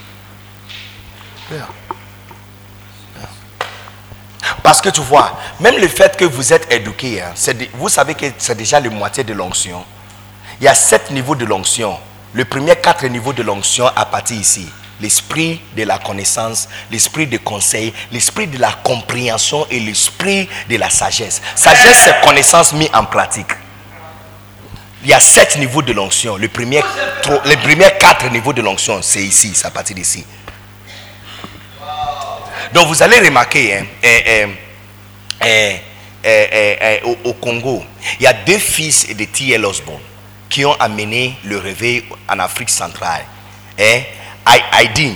Parce 4.63 4.81
que 4.81 4.89
tu 4.91 5.01
vois, 5.01 5.39
même 5.61 5.77
le 5.79 5.89
fait 5.89 6.17
que 6.17 6.25
vous 6.25 6.53
êtes 6.53 6.71
éduqué, 6.73 7.23
hein, 7.23 7.33
vous 7.75 7.89
savez 7.89 8.15
que 8.15 8.27
c'est 8.39 8.57
déjà 8.57 8.79
la 8.81 8.91
moitié 8.91 9.25
de 9.25 9.33
l'onction. 9.33 9.85
Il 10.61 10.65
y 10.65 10.69
a 10.69 10.75
sept 10.75 11.11
niveaux 11.11 11.35
de 11.35 11.45
l'onction. 11.45 11.99
Le 12.33 12.45
premier 12.45 12.77
quatre 12.77 13.07
niveaux 13.07 13.33
de 13.33 13.43
l'onction 13.43 13.87
à 13.87 14.05
partir 14.05 14.37
ici. 14.39 14.69
L'esprit 15.01 15.61
de 15.77 15.83
la 15.83 15.99
connaissance, 15.99 16.69
l'esprit 16.91 17.27
de 17.27 17.37
conseil, 17.37 17.93
l'esprit 18.11 18.47
de 18.47 18.59
la 18.59 18.73
compréhension 18.73 19.67
et 19.71 19.79
l'esprit 19.79 20.49
de 20.69 20.77
la 20.77 20.89
sagesse. 20.89 21.43
Sagesse, 21.55 22.05
c'est 22.05 22.21
connaissance 22.25 22.73
mise 22.73 22.89
en 22.95 23.05
pratique. 23.05 23.53
Il 25.03 25.11
y 25.11 25.13
a 25.13 25.21
sept 25.21 25.57
niveaux 25.59 25.83
de 25.83 25.93
l'onction. 25.93 26.37
Les 26.37 26.49
premiers 26.49 26.83
quatre 28.01 28.31
niveaux 28.31 28.53
de 28.53 28.63
l'onction, 28.63 29.03
c'est 29.03 29.23
ici, 29.23 29.53
c'est 29.55 29.67
à 29.67 29.71
partir 29.71 29.95
d'ici. 29.95 30.25
Donc 32.73 32.89
vous 32.89 33.03
allez 33.03 33.21
remarquer, 33.21 33.75
hein, 33.75 33.85
eh, 34.03 34.47
eh, 35.45 35.81
eh, 36.25 37.01
au, 37.25 37.33
Congo, 37.35 37.85
il 38.19 38.25
y 38.25 38.27
a 38.27 38.33
deux 38.33 38.59
fils 38.59 39.15
de 39.15 39.25
T.L. 39.25 39.65
Osborne 39.65 40.01
qui 40.49 40.65
ont 40.65 40.75
amené 40.81 41.37
le 41.45 41.59
réveil 41.59 42.05
en 42.29 42.39
Afrique 42.39 42.71
centrale. 42.71 43.25
Aïdin. 44.47 45.15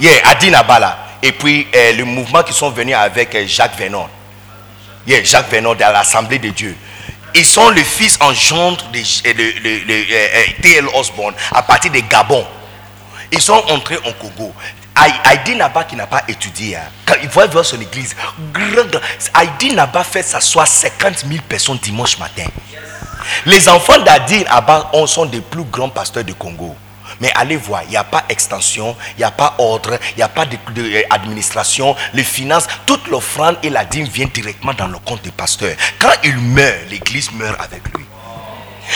Yeah, 0.00 0.28
Adin 0.28 0.54
Abala. 0.54 0.98
Et 1.22 1.32
puis 1.32 1.66
eh, 1.72 1.92
le 1.94 2.04
mouvement 2.04 2.42
qui 2.42 2.52
sont 2.52 2.70
venus 2.70 2.94
avec 2.94 3.34
eh, 3.34 3.48
Jacques 3.48 3.76
Venon. 3.78 4.06
Yeah, 5.06 5.24
Jacques 5.24 5.50
Venon 5.50 5.74
de 5.74 5.80
l'Assemblée 5.80 6.38
de 6.38 6.50
Dieu. 6.50 6.76
Ils 7.34 7.44
sont 7.44 7.70
le 7.70 7.82
fils 7.82 8.16
engendre 8.20 8.84
de 8.92 8.98
eh, 9.24 10.56
T.L. 10.62 10.86
Osborne 10.94 11.34
à 11.52 11.62
partir 11.62 11.90
de 11.90 12.00
Gabon. 12.00 12.46
Ils 13.32 13.40
sont 13.42 13.62
entrés 13.68 13.98
en 14.06 14.12
Congo. 14.12 14.54
Haïdi 15.24 15.54
Naba 15.54 15.84
qui 15.84 15.94
n'a 15.94 16.08
pas 16.08 16.22
étudié, 16.26 16.74
hein, 16.74 16.80
quand 17.06 17.14
il 17.22 17.28
voit 17.28 17.46
voir 17.46 17.64
son 17.64 17.80
église. 17.80 18.16
Haïdi 19.32 19.72
Naba 19.72 20.02
fait 20.02 20.22
s'asseoir 20.24 20.66
50 20.66 21.18
000 21.28 21.40
personnes 21.48 21.78
dimanche 21.80 22.18
matin. 22.18 22.46
Les 23.46 23.68
enfants 23.68 23.98
d'Adi 24.00 24.42
Naba 24.44 24.90
on- 24.92 25.06
sont 25.06 25.26
des 25.26 25.40
plus 25.40 25.62
grands 25.64 25.88
pasteurs 25.88 26.24
du 26.24 26.34
Congo. 26.34 26.74
Mais 27.20 27.30
allez 27.34 27.56
voir, 27.56 27.82
il 27.84 27.90
n'y 27.90 27.96
a 27.96 28.04
pas 28.04 28.24
extension, 28.28 28.96
il 29.16 29.18
n'y 29.18 29.24
a 29.24 29.30
pas 29.30 29.54
ordre, 29.58 29.98
il 30.12 30.16
n'y 30.18 30.22
a 30.22 30.28
pas 30.28 30.46
de, 30.46 30.56
euh, 30.78 31.94
les 32.14 32.24
finances, 32.24 32.66
toute 32.86 33.06
l'offrande 33.08 33.56
et 33.62 33.70
la 33.70 33.84
dîme 33.84 34.06
viennent 34.06 34.28
directement 34.28 34.74
dans 34.74 34.88
le 34.88 34.98
compte 34.98 35.22
des 35.22 35.30
pasteurs. 35.30 35.76
Quand 35.98 36.12
il 36.24 36.36
meurt, 36.36 36.88
l'église 36.90 37.32
meurt 37.32 37.60
avec 37.60 37.82
lui. 37.96 38.04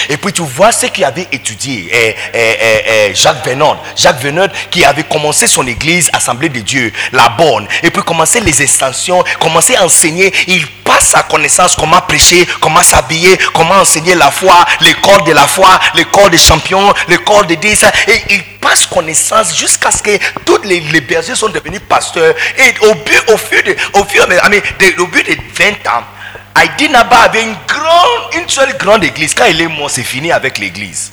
Et 0.09 0.17
puis 0.17 0.33
tu 0.33 0.43
vois 0.43 0.73
ce 0.73 0.87
qu'il 0.87 1.05
avait 1.05 1.29
étudié, 1.33 1.89
eh, 1.93 2.17
eh, 2.35 2.85
eh, 3.11 3.15
Jacques 3.15 3.47
Venard. 3.47 3.79
Jacques 3.97 4.21
Venard 4.21 4.49
qui 4.71 4.85
avait 4.85 5.05
commencé 5.05 5.47
son 5.47 5.67
église, 5.67 6.11
Assemblée 6.13 6.49
de 6.49 6.61
Dieu, 6.61 6.93
la 7.13 7.29
bonne. 7.31 7.67
Et 7.83 7.91
puis 7.91 8.03
commencé 8.03 8.41
les 8.41 8.63
extensions, 8.63 9.23
commencé 9.41 9.77
à 9.77 9.85
enseigner. 9.85 10.33
Il 10.47 10.67
passe 10.85 11.09
sa 11.09 11.23
connaissance, 11.23 11.75
comment 11.77 12.01
prêcher, 12.01 12.47
comment 12.61 12.83
s'habiller, 12.83 13.39
comment 13.55 13.75
enseigner 13.77 14.15
la 14.15 14.31
foi, 14.31 14.65
corps 15.03 15.25
de 15.25 15.33
la 15.33 15.47
foi, 15.47 15.79
corps 16.11 16.31
des 16.31 16.39
champions, 16.39 16.93
les 17.09 17.19
corps 17.19 17.45
de 17.45 17.55
10. 17.55 17.85
Et 18.09 18.23
il 18.31 18.43
passe 18.61 18.87
connaissance 18.87 19.57
jusqu'à 19.57 19.91
ce 19.91 20.03
que 20.03 20.19
tous 20.45 20.63
les, 20.65 20.81
bergers 21.01 21.35
sont 21.35 21.49
devenus 21.49 21.81
pasteurs. 21.89 22.35
Et 22.59 22.87
au 22.87 22.95
but, 22.95 23.23
au 23.29 23.37
fur 23.37 23.63
de, 23.63 23.77
au 23.95 24.05
fur, 24.05 24.27
mais, 24.29 24.37
I 24.37 24.49
mean, 24.49 24.61
de- 24.79 25.03
au 25.03 25.07
but 25.07 25.27
de 25.27 25.37
20 25.55 25.87
ans, 25.91 26.05
Haïti 26.55 26.89
Naba 26.89 27.17
avait 27.23 27.43
une 27.43 27.57
grande, 27.67 28.35
une 28.35 28.49
seule 28.49 28.77
grande 28.77 29.05
église. 29.05 29.35
Quand 29.35 29.47
il 29.47 29.61
est 29.61 29.69
mort, 29.69 29.91
c'est 29.91 30.03
fini 30.03 30.31
avec 30.33 30.59
l'église. 30.59 31.13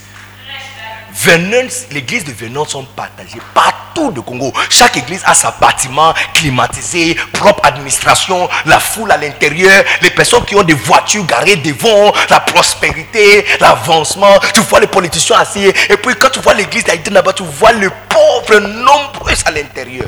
L'église 1.92 2.24
de 2.24 2.32
Vernon 2.32 2.66
sont 2.66 2.86
partagées 2.86 3.42
partout 3.54 4.12
de 4.12 4.22
Congo. 4.22 4.54
Chaque 4.70 4.96
église 4.98 5.22
a 5.26 5.34
sa 5.34 5.52
bâtiment 5.52 6.14
climatisé, 6.34 7.16
propre 7.34 7.66
administration, 7.66 8.48
la 8.66 8.80
foule 8.80 9.12
à 9.12 9.18
l'intérieur, 9.18 9.84
les 10.02 10.12
personnes 10.12 10.46
qui 10.46 10.56
ont 10.56 10.64
des 10.64 10.74
voitures 10.74 11.26
garées 11.26 11.58
devant, 11.58 12.14
la 12.30 12.40
prospérité, 12.40 13.46
l'avancement. 13.60 14.40
Tu 14.54 14.62
vois 14.62 14.80
les 14.80 14.88
politiciens 14.88 15.38
assis. 15.40 15.66
Et 15.66 15.98
puis 15.98 16.16
quand 16.16 16.30
tu 16.30 16.40
vois 16.40 16.54
l'église 16.54 16.86
d'Haïti 16.86 17.10
là-bas, 17.10 17.34
tu 17.34 17.44
vois 17.44 17.74
les 17.74 17.90
pauvres 18.08 18.60
nombreux 18.60 19.34
à 19.46 19.52
l'intérieur. 19.52 20.08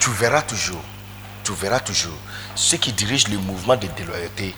Tu 0.00 0.10
verras 0.10 0.42
toujours, 0.42 0.82
tu 1.48 1.54
verras 1.54 1.80
toujours, 1.80 2.12
ceux 2.54 2.76
qui 2.76 2.92
dirigent 2.92 3.28
le 3.30 3.38
mouvement 3.38 3.74
de 3.74 3.86
déloyauté 3.96 4.54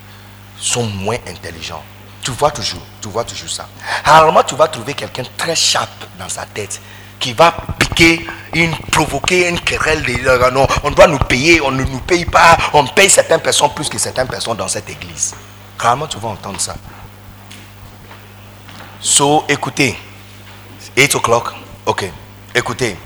sont 0.59 0.83
moins 0.83 1.19
intelligents. 1.29 1.85
Tu 2.21 2.33
vois 2.33 2.51
toujours, 2.51 2.83
tu 3.01 3.09
vois 3.09 3.23
toujours 3.23 3.49
ça. 3.49 3.69
Rarement 4.05 4.43
tu 4.43 4.57
vas 4.57 4.67
trouver 4.67 4.95
quelqu'un 4.95 5.23
très 5.37 5.55
sharp 5.55 5.89
dans 6.19 6.29
sa 6.29 6.47
tête 6.47 6.81
qui 7.21 7.33
va 7.33 7.55
piquer, 7.79 8.27
une, 8.55 8.77
provoquer 8.91 9.49
une 9.49 9.61
querelle 9.61 10.03
de 10.03 10.27
euh, 10.27 10.51
non, 10.51 10.67
on 10.83 10.91
doit 10.91 11.07
nous 11.07 11.21
payer, 11.21 11.61
on 11.61 11.71
ne 11.71 11.85
nous 11.85 12.01
paye 12.01 12.25
pas, 12.25 12.57
on 12.73 12.85
paye 12.89 13.09
certaines 13.09 13.41
personnes 13.41 13.73
plus 13.73 13.89
que 13.89 13.97
certaines 13.99 14.27
personnes 14.27 14.57
dans 14.57 14.67
cette 14.67 14.91
église. 14.91 15.33
Rarement 15.79 16.09
tu 16.09 16.19
vas 16.19 16.31
entendre 16.31 16.61
ça. 16.61 16.75
So, 19.01 19.45
écoutez, 19.49 19.97
8 20.97 21.15
o'clock, 21.15 21.55
ok, 21.87 22.11
écoutez, 22.53 22.97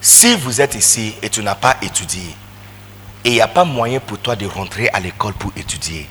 si 0.00 0.34
vous 0.34 0.60
êtes 0.60 0.74
ici 0.74 1.14
et 1.22 1.30
tu 1.30 1.44
n'as 1.44 1.54
pas 1.54 1.76
étudié, 1.82 2.34
et 3.26 3.30
il 3.30 3.34
n'y 3.34 3.40
a 3.40 3.48
pas 3.48 3.64
moyen 3.64 3.98
pour 3.98 4.18
toi 4.18 4.36
de 4.36 4.46
rentrer 4.46 4.88
à 4.92 5.00
l'école 5.00 5.32
pour 5.34 5.50
étudier, 5.56 6.08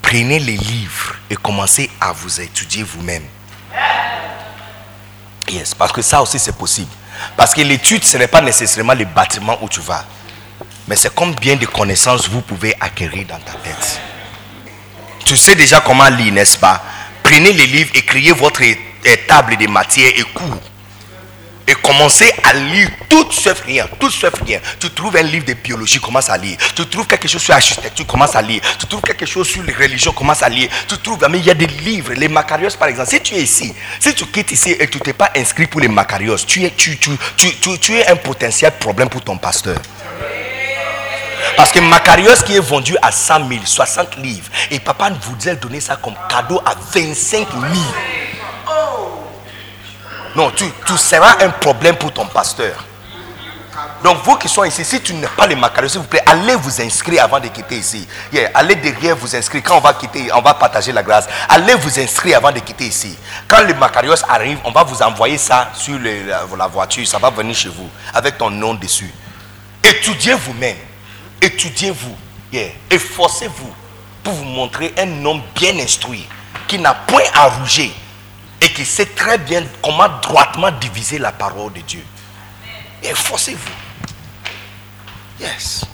prenez 0.00 0.38
les 0.38 0.56
livres 0.56 1.16
et 1.28 1.34
commencez 1.34 1.90
à 2.00 2.12
vous 2.12 2.40
étudier 2.40 2.84
vous-même. 2.84 3.24
Yes, 5.50 5.74
parce 5.74 5.90
que 5.90 6.00
ça 6.00 6.22
aussi 6.22 6.38
c'est 6.38 6.56
possible. 6.56 6.92
Parce 7.36 7.52
que 7.54 7.60
l'étude, 7.60 8.04
ce 8.04 8.16
n'est 8.18 8.28
pas 8.28 8.40
nécessairement 8.40 8.94
le 8.94 9.04
bâtiment 9.04 9.58
où 9.62 9.68
tu 9.68 9.80
vas. 9.80 10.04
Mais 10.86 10.94
c'est 10.94 11.12
combien 11.12 11.56
de 11.56 11.66
connaissances 11.66 12.28
vous 12.28 12.40
pouvez 12.40 12.72
acquérir 12.80 13.26
dans 13.26 13.38
ta 13.40 13.54
tête. 13.54 14.00
Tu 15.24 15.36
sais 15.36 15.56
déjà 15.56 15.80
comment 15.80 16.08
lire, 16.08 16.32
n'est-ce 16.32 16.56
pas? 16.56 16.84
Prenez 17.24 17.52
les 17.52 17.66
livres, 17.66 17.90
écrivez 17.94 18.30
votre 18.30 18.62
table 19.26 19.56
de 19.56 19.66
matière 19.66 20.12
et 20.16 20.22
cours 20.22 20.60
et 21.66 21.74
commencez 21.74 22.32
à 22.42 22.52
lire 22.52 22.90
tout 23.08 23.30
sauf 23.32 23.62
rien, 23.62 23.86
tout 23.98 24.10
sauf 24.10 24.34
rien. 24.44 24.60
Tu 24.78 24.90
trouves 24.90 25.16
un 25.16 25.22
livre 25.22 25.46
de 25.46 25.54
biologie, 25.54 25.98
commence 25.98 26.28
à 26.28 26.36
lire. 26.36 26.56
Tu 26.74 26.86
trouves 26.86 27.06
quelque 27.06 27.28
chose 27.28 27.42
sur 27.42 27.52
l'architecture, 27.52 28.06
commence 28.06 28.34
à 28.34 28.42
lire. 28.42 28.60
Tu 28.78 28.86
trouves 28.86 29.02
quelque 29.02 29.26
chose 29.26 29.48
sur 29.48 29.62
les 29.62 29.72
religions, 29.72 30.12
commence 30.12 30.42
à 30.42 30.48
lire. 30.48 30.68
Tu 30.88 30.96
trouves, 30.98 31.26
mais 31.30 31.38
il 31.38 31.44
y 31.44 31.50
a 31.50 31.54
des 31.54 31.66
livres, 31.66 32.12
les 32.14 32.28
Macarios 32.28 32.76
par 32.78 32.88
exemple. 32.88 33.10
Si 33.10 33.20
tu 33.20 33.34
es 33.34 33.42
ici, 33.42 33.74
si 33.98 34.14
tu 34.14 34.26
quittes 34.26 34.52
ici 34.52 34.76
et 34.78 34.88
tu 34.88 34.98
t'es 35.00 35.12
pas 35.12 35.30
inscrit 35.36 35.66
pour 35.66 35.80
les 35.80 35.88
Macarios, 35.88 36.38
tu 36.46 36.64
es, 36.64 36.70
tu, 36.70 36.98
tu, 36.98 37.10
tu, 37.36 37.78
tu 37.78 37.96
es 37.96 38.06
un 38.08 38.16
potentiel 38.16 38.72
problème 38.78 39.08
pour 39.08 39.22
ton 39.22 39.36
pasteur. 39.36 39.78
Parce 41.56 41.70
que 41.70 41.78
Macarios 41.78 42.42
qui 42.44 42.56
est 42.56 42.60
vendu 42.60 42.96
à 43.00 43.12
100 43.12 43.48
000, 43.48 43.60
60 43.64 44.16
livres, 44.16 44.48
et 44.70 44.80
papa 44.80 45.10
vous 45.22 45.48
a 45.48 45.54
donné 45.54 45.80
ça 45.80 45.96
comme 45.96 46.14
cadeau 46.28 46.60
à 46.64 46.74
25 46.92 47.46
000. 47.52 47.62
Non, 50.36 50.50
tu, 50.50 50.64
seras 50.96 51.44
un 51.44 51.50
problème 51.50 51.96
pour 51.96 52.12
ton 52.12 52.26
pasteur. 52.26 52.84
Donc 54.02 54.18
vous 54.24 54.36
qui 54.36 54.48
sont 54.48 54.64
ici, 54.64 54.84
si 54.84 55.00
tu 55.00 55.14
n'es 55.14 55.26
pas 55.28 55.46
les 55.46 55.54
Macarios, 55.54 55.88
s'il 55.88 56.00
vous 56.00 56.06
plaît, 56.06 56.22
allez 56.26 56.54
vous 56.56 56.80
inscrire 56.80 57.24
avant 57.24 57.40
de 57.40 57.48
quitter 57.48 57.76
ici. 57.76 58.06
allez 58.52 58.74
derrière 58.76 59.16
vous 59.16 59.34
inscrire. 59.34 59.62
Quand 59.64 59.78
on 59.78 59.80
va 59.80 59.94
quitter, 59.94 60.30
on 60.32 60.42
va 60.42 60.54
partager 60.54 60.92
la 60.92 61.02
grâce. 61.02 61.26
Allez 61.48 61.74
vous 61.74 61.98
inscrire 61.98 62.36
avant 62.38 62.52
de 62.52 62.58
quitter 62.58 62.86
ici. 62.86 63.16
Quand 63.48 63.62
les 63.62 63.74
Macarios 63.74 64.22
arrivent, 64.28 64.58
on 64.64 64.72
va 64.72 64.82
vous 64.82 65.00
envoyer 65.02 65.38
ça 65.38 65.70
sur 65.74 65.98
la, 65.98 66.66
voiture. 66.66 67.06
Ça 67.06 67.18
va 67.18 67.30
venir 67.30 67.54
chez 67.54 67.68
vous 67.68 67.88
avec 68.12 68.36
ton 68.36 68.50
nom 68.50 68.74
dessus. 68.74 69.12
Étudiez 69.82 70.34
vous-même. 70.34 70.76
Étudiez-vous. 71.40 72.16
Yeah. 72.52 72.70
Efforcez-vous 72.90 73.74
pour 74.22 74.32
vous 74.32 74.44
montrer 74.44 74.94
un 74.98 75.24
homme 75.24 75.42
bien 75.54 75.76
instruit 75.78 76.26
qui 76.68 76.78
n'a 76.78 76.94
point 76.94 77.24
à 77.34 77.48
rouger 77.48 77.92
et 78.64 78.68
qui 78.72 78.84
sait 78.84 79.06
très 79.06 79.38
bien 79.38 79.62
comment 79.82 80.08
droitement 80.22 80.70
diviser 80.70 81.18
la 81.18 81.32
parole 81.32 81.72
de 81.74 81.80
Dieu. 81.80 82.04
Efforcez-vous. 83.02 83.70
Yes. 85.40 85.84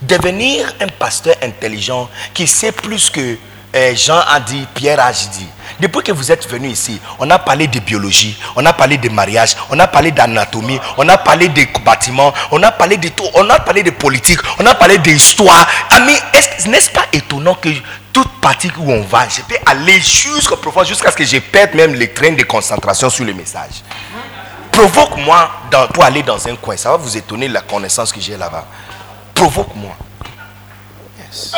Devenir 0.00 0.72
un 0.80 0.86
pasteur 0.86 1.34
intelligent 1.42 2.08
qui 2.32 2.46
sait 2.46 2.70
plus 2.70 3.10
que 3.10 3.36
euh, 3.74 3.94
Jean 3.96 4.20
a 4.20 4.38
dit, 4.40 4.66
Pierre 4.74 5.00
a 5.00 5.12
dit. 5.12 5.46
Depuis 5.80 6.02
que 6.02 6.12
vous 6.12 6.32
êtes 6.32 6.48
venu 6.48 6.68
ici, 6.68 7.00
on 7.18 7.28
a 7.30 7.38
parlé 7.38 7.66
de 7.66 7.78
biologie, 7.80 8.36
on 8.56 8.64
a 8.64 8.72
parlé 8.72 8.96
de 8.96 9.08
mariage, 9.08 9.56
on 9.70 9.78
a 9.78 9.86
parlé 9.86 10.10
d'anatomie, 10.10 10.80
on 10.96 11.08
a 11.08 11.18
parlé 11.18 11.48
de 11.48 11.62
bâtiments, 11.84 12.32
on 12.50 12.62
a 12.62 12.72
parlé 12.72 12.96
de 12.96 13.08
tout, 13.08 13.26
on 13.34 13.48
a 13.50 13.60
parlé 13.60 13.82
de 13.82 13.90
politique, 13.90 14.38
on 14.58 14.66
a 14.66 14.74
parlé 14.74 14.98
d'histoire. 14.98 15.68
Ami, 15.90 16.14
n'est-ce 16.66 16.90
pas 16.90 17.04
étonnant 17.12 17.54
que 17.54 17.68
toute 18.18 18.40
partie 18.40 18.70
où 18.76 18.90
on 18.90 19.02
va, 19.02 19.28
je 19.28 19.42
peux 19.42 19.54
aller 19.64 20.00
jusqu'au 20.00 20.56
profond, 20.56 20.82
jusqu'à 20.82 21.12
ce 21.12 21.16
que 21.16 21.24
je 21.24 21.38
perde 21.38 21.74
même 21.74 21.94
les 21.94 22.12
trains 22.12 22.32
de 22.32 22.42
concentration 22.42 23.08
sur 23.08 23.24
le 23.24 23.32
message. 23.32 23.82
Provoque-moi 24.72 25.50
pour 25.94 26.02
aller 26.02 26.24
dans 26.24 26.48
un 26.48 26.56
coin. 26.56 26.76
Ça 26.76 26.90
va 26.90 26.96
vous 26.96 27.16
étonner 27.16 27.46
la 27.46 27.60
connaissance 27.60 28.12
que 28.12 28.20
j'ai 28.20 28.36
là-bas. 28.36 28.66
Provoque-moi. 29.34 29.96
Yes. 31.20 31.52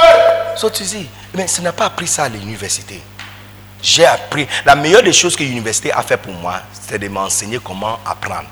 So 0.57 0.69
tu 0.69 0.83
dis, 0.83 1.09
mais 1.33 1.47
ce 1.47 1.63
n'a 1.63 1.73
pas 1.73 1.87
appris 1.87 2.07
ça 2.07 2.25
à 2.25 2.29
l'université. 2.29 3.01
J'ai 3.83 4.05
appris. 4.05 4.47
La 4.67 4.75
meilleure 4.75 5.03
des 5.03 5.15
choses 5.15 5.35
que 5.35 5.43
l'université 5.43 5.91
a 5.93 6.03
fait 6.03 6.19
pour 6.19 6.35
moi, 6.35 6.61
c'est 6.73 6.99
de 6.99 7.09
m'enseigner 7.09 7.59
comment 7.65 7.99
apprendre. 8.05 8.49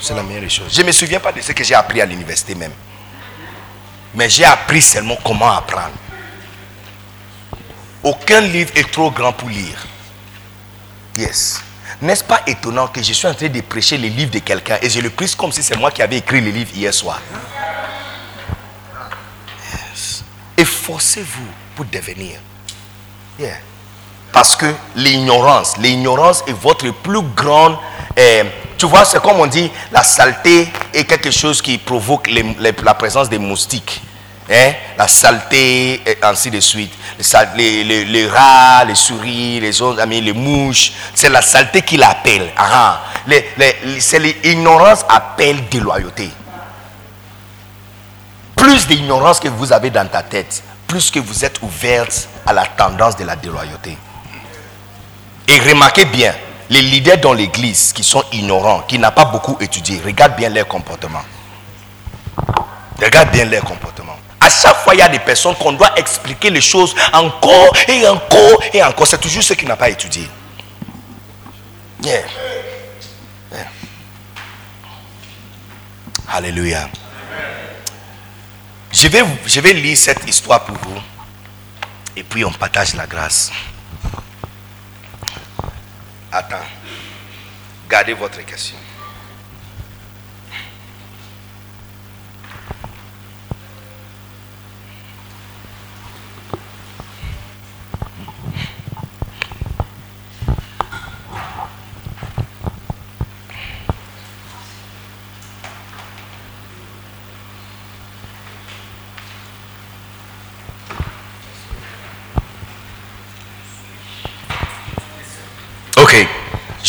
C'est 0.00 0.14
la 0.14 0.22
meilleure 0.22 0.42
des 0.42 0.48
choses. 0.48 0.74
Je 0.74 0.80
ne 0.80 0.86
me 0.86 0.92
souviens 0.92 1.20
pas 1.20 1.32
de 1.32 1.42
ce 1.42 1.52
que 1.52 1.62
j'ai 1.62 1.74
appris 1.74 2.00
à 2.00 2.06
l'université 2.06 2.54
même. 2.54 2.72
Mais 4.14 4.30
j'ai 4.30 4.46
appris 4.46 4.80
seulement 4.80 5.18
comment 5.22 5.52
apprendre. 5.52 5.92
Aucun 8.02 8.40
livre 8.40 8.70
est 8.76 8.90
trop 8.90 9.10
grand 9.10 9.32
pour 9.32 9.48
lire. 9.48 9.86
Yes. 11.16 11.62
N'est-ce 12.00 12.24
pas 12.24 12.40
étonnant 12.46 12.88
que 12.88 13.02
je 13.02 13.12
suis 13.12 13.26
en 13.26 13.34
train 13.34 13.48
de 13.48 13.60
prêcher 13.60 13.98
les 13.98 14.08
livres 14.08 14.30
de 14.30 14.38
quelqu'un 14.38 14.78
et 14.80 14.88
je 14.88 15.00
le 15.00 15.10
prise 15.10 15.34
comme 15.34 15.52
si 15.52 15.62
c'est 15.62 15.76
moi 15.76 15.90
qui 15.90 16.00
avais 16.00 16.16
écrit 16.18 16.40
les 16.40 16.52
livres 16.52 16.70
hier 16.74 16.94
soir? 16.94 17.20
Yes. 19.72 20.24
Efforcez-vous 20.56 21.48
pour 21.76 21.84
devenir. 21.84 22.38
Yeah. 23.38 23.58
Parce 24.32 24.56
que 24.56 24.72
l'ignorance, 24.94 25.76
l'ignorance 25.76 26.42
est 26.46 26.52
votre 26.52 26.90
plus 26.90 27.22
grande... 27.36 27.76
Eh, 28.16 28.44
tu 28.78 28.86
vois, 28.86 29.04
c'est 29.04 29.20
comme 29.20 29.38
on 29.40 29.46
dit, 29.46 29.70
la 29.92 30.02
saleté 30.02 30.72
est 30.94 31.04
quelque 31.04 31.30
chose 31.30 31.60
qui 31.60 31.76
provoque 31.76 32.30
la 32.58 32.94
présence 32.94 33.28
des 33.28 33.38
moustiques. 33.38 34.00
Hein? 34.50 34.72
La 34.98 35.06
saleté, 35.06 36.02
et 36.04 36.18
ainsi 36.22 36.50
de 36.50 36.58
suite. 36.58 36.92
Les, 37.56 38.26
rats, 38.26 38.84
les 38.84 38.96
souris, 38.96 39.60
les 39.60 39.72
les 40.20 40.32
mouches. 40.32 40.92
C'est 41.14 41.28
la 41.28 41.40
saleté 41.40 41.82
qui 41.82 41.96
l'appelle. 41.96 42.50
Ah, 42.56 43.00
ah. 43.28 43.32
c'est 44.00 44.18
l'ignorance 44.18 45.04
appelle 45.08 45.68
déloyauté. 45.68 46.30
Plus 48.56 48.86
d'ignorance 48.88 49.38
que 49.38 49.48
vous 49.48 49.72
avez 49.72 49.90
dans 49.90 50.06
ta 50.08 50.22
tête, 50.22 50.62
plus 50.86 51.10
que 51.10 51.20
vous 51.20 51.44
êtes 51.44 51.62
ouverte 51.62 52.28
à 52.44 52.52
la 52.52 52.66
tendance 52.66 53.16
de 53.16 53.24
la 53.24 53.36
déloyauté. 53.36 53.96
Et 55.48 55.58
remarquez 55.60 56.04
bien, 56.04 56.34
les 56.68 56.82
leaders 56.82 57.18
dans 57.18 57.32
l'église 57.32 57.92
qui 57.92 58.02
sont 58.02 58.24
ignorants, 58.32 58.82
qui 58.82 58.98
n'ont 58.98 59.10
pas 59.12 59.24
beaucoup 59.24 59.56
étudié, 59.60 60.00
regarde 60.04 60.36
bien 60.36 60.48
leur 60.48 60.66
comportement. 60.66 61.22
Regarde 63.00 63.30
bien 63.30 63.44
leur 63.44 63.64
comportement. 63.64 64.09
Chaque 64.62 64.76
fois, 64.78 64.94
il 64.94 64.98
y 64.98 65.02
a 65.02 65.08
des 65.08 65.18
personnes 65.18 65.54
qu'on 65.56 65.72
doit 65.72 65.92
expliquer 65.98 66.50
les 66.50 66.60
choses 66.60 66.94
encore 67.12 67.72
et 67.88 68.06
encore 68.06 68.62
et 68.72 68.82
encore. 68.82 69.06
C'est 69.06 69.20
toujours 69.20 69.42
ceux 69.42 69.54
qui 69.54 69.66
n'ont 69.66 69.76
pas 69.76 69.90
étudié. 69.90 70.28
Yeah. 72.02 72.22
Alléluia. 76.32 76.88
Je 78.92 79.08
vais, 79.08 79.24
je 79.46 79.60
vais 79.60 79.72
lire 79.72 79.96
cette 79.96 80.28
histoire 80.28 80.64
pour 80.64 80.76
vous. 80.76 81.00
Et 82.16 82.22
puis 82.22 82.44
on 82.44 82.52
partage 82.52 82.94
la 82.94 83.06
grâce. 83.06 83.50
Attends. 86.30 86.56
Gardez 87.88 88.12
votre 88.12 88.44
question. 88.44 88.76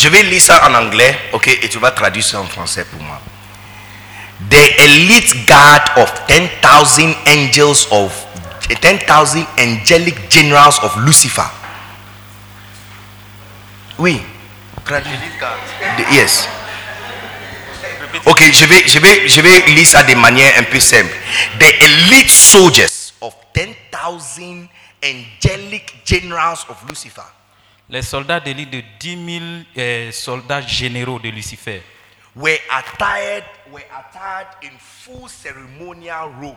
Je 0.02 0.08
vais 0.08 0.24
lire 0.24 0.42
ça 0.42 0.68
en 0.68 0.74
anglais, 0.74 1.16
ok, 1.32 1.46
et 1.62 1.68
tu 1.68 1.78
vas 1.78 1.92
traduire 1.92 2.24
ça 2.24 2.40
en 2.40 2.46
français 2.46 2.84
pour 2.86 3.00
moi. 3.00 3.20
The 4.50 4.80
elite 4.80 5.46
guard 5.46 5.84
of 5.96 6.12
10,000 6.26 7.14
angels 7.28 7.86
of 7.92 8.12
10,000 8.68 9.46
angelic 9.60 10.16
generals 10.28 10.80
of 10.82 10.96
Lucifer. 10.96 11.46
Oui. 13.96 14.20
Traduis. 14.84 15.12
The- 15.98 16.12
Yes. 16.12 16.48
Ok, 18.26 18.42
je 18.52 18.64
vais, 18.66 18.88
je, 18.88 18.98
vais, 18.98 19.28
je 19.28 19.40
vais 19.40 19.60
lire 19.68 19.86
ça 19.86 20.02
de 20.02 20.14
manière 20.16 20.58
un 20.58 20.64
peu 20.64 20.80
simple. 20.80 21.14
The 21.60 21.72
elite 21.80 22.28
soldiers 22.30 23.12
of 23.20 23.34
10,000 23.54 24.66
angelic 25.04 25.94
generals 26.04 26.66
of 26.68 26.76
Lucifer. 26.88 27.22
Les 27.92 28.00
soldats 28.00 28.40
d'élite 28.40 28.70
de 28.70 28.82
10 29.00 29.38
000 29.38 29.44
euh, 29.76 30.10
soldats 30.12 30.62
généraux 30.62 31.18
de 31.18 31.28
Lucifer 31.28 31.82
were 32.34 32.58
attired 32.70 33.44
were 33.70 33.84
attired 33.94 34.46
in 34.64 34.70
full 34.78 35.28
ceremonial 35.28 36.30
robe. 36.40 36.56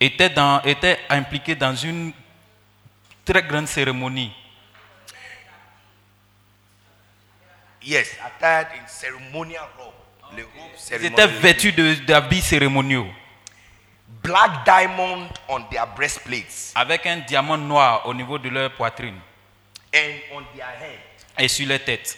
étaient, 0.00 0.30
dans, 0.30 0.62
étaient 0.62 0.98
impliqués 1.10 1.54
dans 1.56 1.76
une 1.76 2.10
très 3.22 3.42
grande 3.42 3.68
cérémonie. 3.68 4.32
yes 7.82 8.16
attired 8.24 8.68
in 8.80 8.86
ceremonial 8.88 9.68
robe. 9.76 9.92
Les 10.38 10.42
robes 10.42 11.00
Ils 11.02 11.04
étaient 11.04 11.26
vêtus 11.26 11.72
d'habits 12.06 12.40
cérémoniaux. 12.40 13.08
Black 14.22 14.64
diamond 14.64 15.28
on 15.50 15.60
their 15.64 15.86
breastplates. 15.94 16.72
Avec 16.74 17.04
un 17.04 17.18
diamant 17.18 17.58
noir 17.58 18.06
au 18.06 18.14
niveau 18.14 18.38
de 18.38 18.48
leur 18.48 18.72
poitrine 18.72 19.20
and 19.96 20.36
on 20.36 20.42
their 20.54 20.66
head 20.66 20.98
et 21.38 21.48
sur 21.48 21.66
leur 21.66 21.80
tête. 21.84 22.16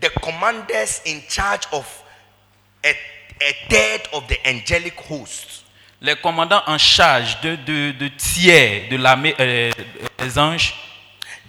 the 0.00 0.08
commanders 0.20 1.02
in 1.06 1.20
charge 1.28 1.62
of 1.72 1.84
a, 2.84 2.90
a 2.90 3.52
third 3.68 4.08
of 4.12 4.26
the 4.28 4.38
angelic 4.46 4.94
host 5.10 5.64
Les 6.02 6.16
commandants 6.16 6.62
en 6.66 6.78
charge 6.78 7.38
de, 7.42 7.56
de, 7.56 7.90
de 7.92 8.08
tiers 8.08 8.88
de 8.90 8.96
l'armée 8.96 9.34
euh, 9.38 9.70
des 10.18 10.38
anges 10.38 10.74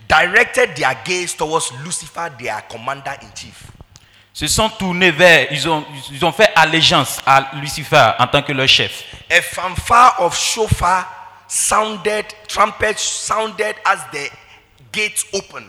directed 0.10 0.76
their 0.76 0.94
gaze 1.06 1.36
towards 1.38 1.72
lucifer 1.86 2.28
their 2.38 2.62
commander 2.68 3.12
in 3.22 3.30
chief 3.34 3.64
se 4.34 4.48
sont 4.48 4.70
tournés 4.70 5.12
vers, 5.12 5.48
ils 5.52 5.68
ont, 5.70 5.86
ils 6.12 6.24
ont 6.26 6.32
fait 6.32 6.50
allégeance 6.56 7.20
à 7.26 7.52
Lucifer 7.56 8.12
en 8.18 8.28
tant 8.28 8.42
que 8.42 8.54
leur 8.54 8.68
chef. 8.68 9.04
a 9.30 9.42
fanfare 9.42 10.16
of 10.22 10.38
shofar 10.38 11.06
sounded 11.48 12.26
trumpets 12.48 12.98
sounded 12.98 13.76
as 13.86 13.98
the 14.12 14.30
gates 14.92 15.26
opened. 15.34 15.66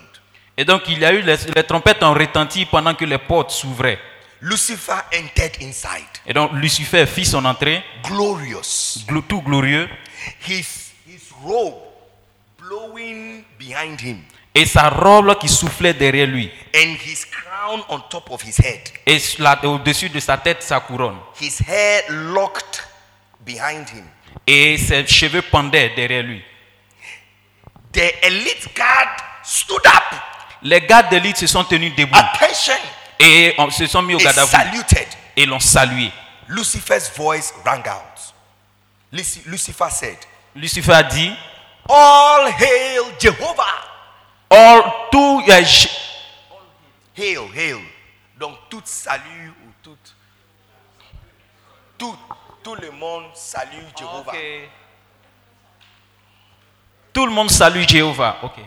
Et 0.57 0.65
donc 0.65 0.83
il 0.89 0.99
y 0.99 1.05
a 1.05 1.13
eu 1.13 1.23
les, 1.23 1.37
les 1.55 1.65
trompettes 1.65 2.03
ont 2.03 2.13
retenti 2.15 2.67
pendant 2.67 2.95
que 2.95 3.05
les 3.05 3.19
portes 3.19 3.51
s'ouvraient. 3.51 3.99
Lucifer 4.41 5.01
entered 5.15 5.57
inside, 5.63 6.05
Et 6.27 6.33
donc 6.33 6.51
Lucifer 6.55 7.07
fit 7.07 7.25
son 7.25 7.45
entrée, 7.45 7.83
glorious, 8.03 8.99
glo- 9.07 9.23
tout 9.23 9.41
glorieux, 9.41 9.89
his, 10.49 10.67
his 11.07 11.31
robe 11.45 11.75
blowing 12.59 13.45
behind 13.59 14.01
him, 14.01 14.19
et 14.55 14.67
sa 14.67 14.89
robe 14.91 15.39
qui 15.39 15.49
soufflait 15.49 15.95
derrière 15.95 16.27
lui, 16.27 16.51
and 16.75 16.97
his 17.05 17.25
crown 17.25 17.83
on 17.89 18.01
top 18.11 18.31
of 18.31 18.43
his 18.43 18.59
head, 18.59 18.81
et 19.07 19.21
au-dessus 19.67 20.09
de 20.09 20.21
sa 20.21 20.37
tête 20.37 20.63
sa 20.63 20.81
couronne, 20.81 21.19
his 21.41 21.59
hair 21.67 22.03
locked 22.11 22.83
behind 23.47 23.89
him. 23.91 24.05
et 24.47 24.77
ses 24.77 25.07
cheveux 25.07 25.43
pendaient 25.43 25.93
derrière 25.95 26.25
lui. 26.25 26.43
The 27.93 28.27
elite 28.27 28.75
guard 28.75 29.09
stood 29.45 29.87
up, 29.87 30.15
Les 30.63 30.81
gardes 30.81 31.11
d'élite 31.11 31.37
se 31.39 31.47
sont 31.47 31.65
tenus 31.65 31.95
debout 31.97 32.17
attention, 32.17 32.75
et 33.19 33.55
on- 33.59 33.69
se 33.71 33.87
sont 33.87 34.03
mis 34.03 34.15
au 34.15 34.19
garde 34.19 34.39
à 34.39 34.45
vous 34.47 34.83
et 35.37 35.45
l'ont 35.47 35.61
salué. 35.61 36.11
Lucifer's 36.49 37.11
voice 37.17 37.53
rang 37.65 37.81
out. 37.87 38.35
Luci- 39.13 39.43
Lucifer 39.47 39.91
said, 39.91 40.17
Lucifer 40.55 40.93
a 40.93 41.03
dit, 41.03 41.33
All 41.89 42.49
hail 42.59 43.01
Jehovah! 43.21 43.65
All, 44.51 44.83
tout, 45.11 45.43
je- 45.47 45.89
Hail, 47.17 47.39
hail. 47.55 47.81
Donc 48.39 48.57
tout 48.71 48.83
salut 48.85 49.53
ou 49.65 49.73
tout. 49.83 49.97
Tout, 51.99 52.17
tout 52.63 52.75
le 52.77 52.91
monde 52.93 53.25
salue 53.35 53.85
Jéhovah. 53.99 54.33
Tout 57.13 57.27
le 57.27 57.33
monde 57.33 57.51
salue 57.51 57.85
Jéhovah. 57.89 58.39
Ok. 58.43 58.59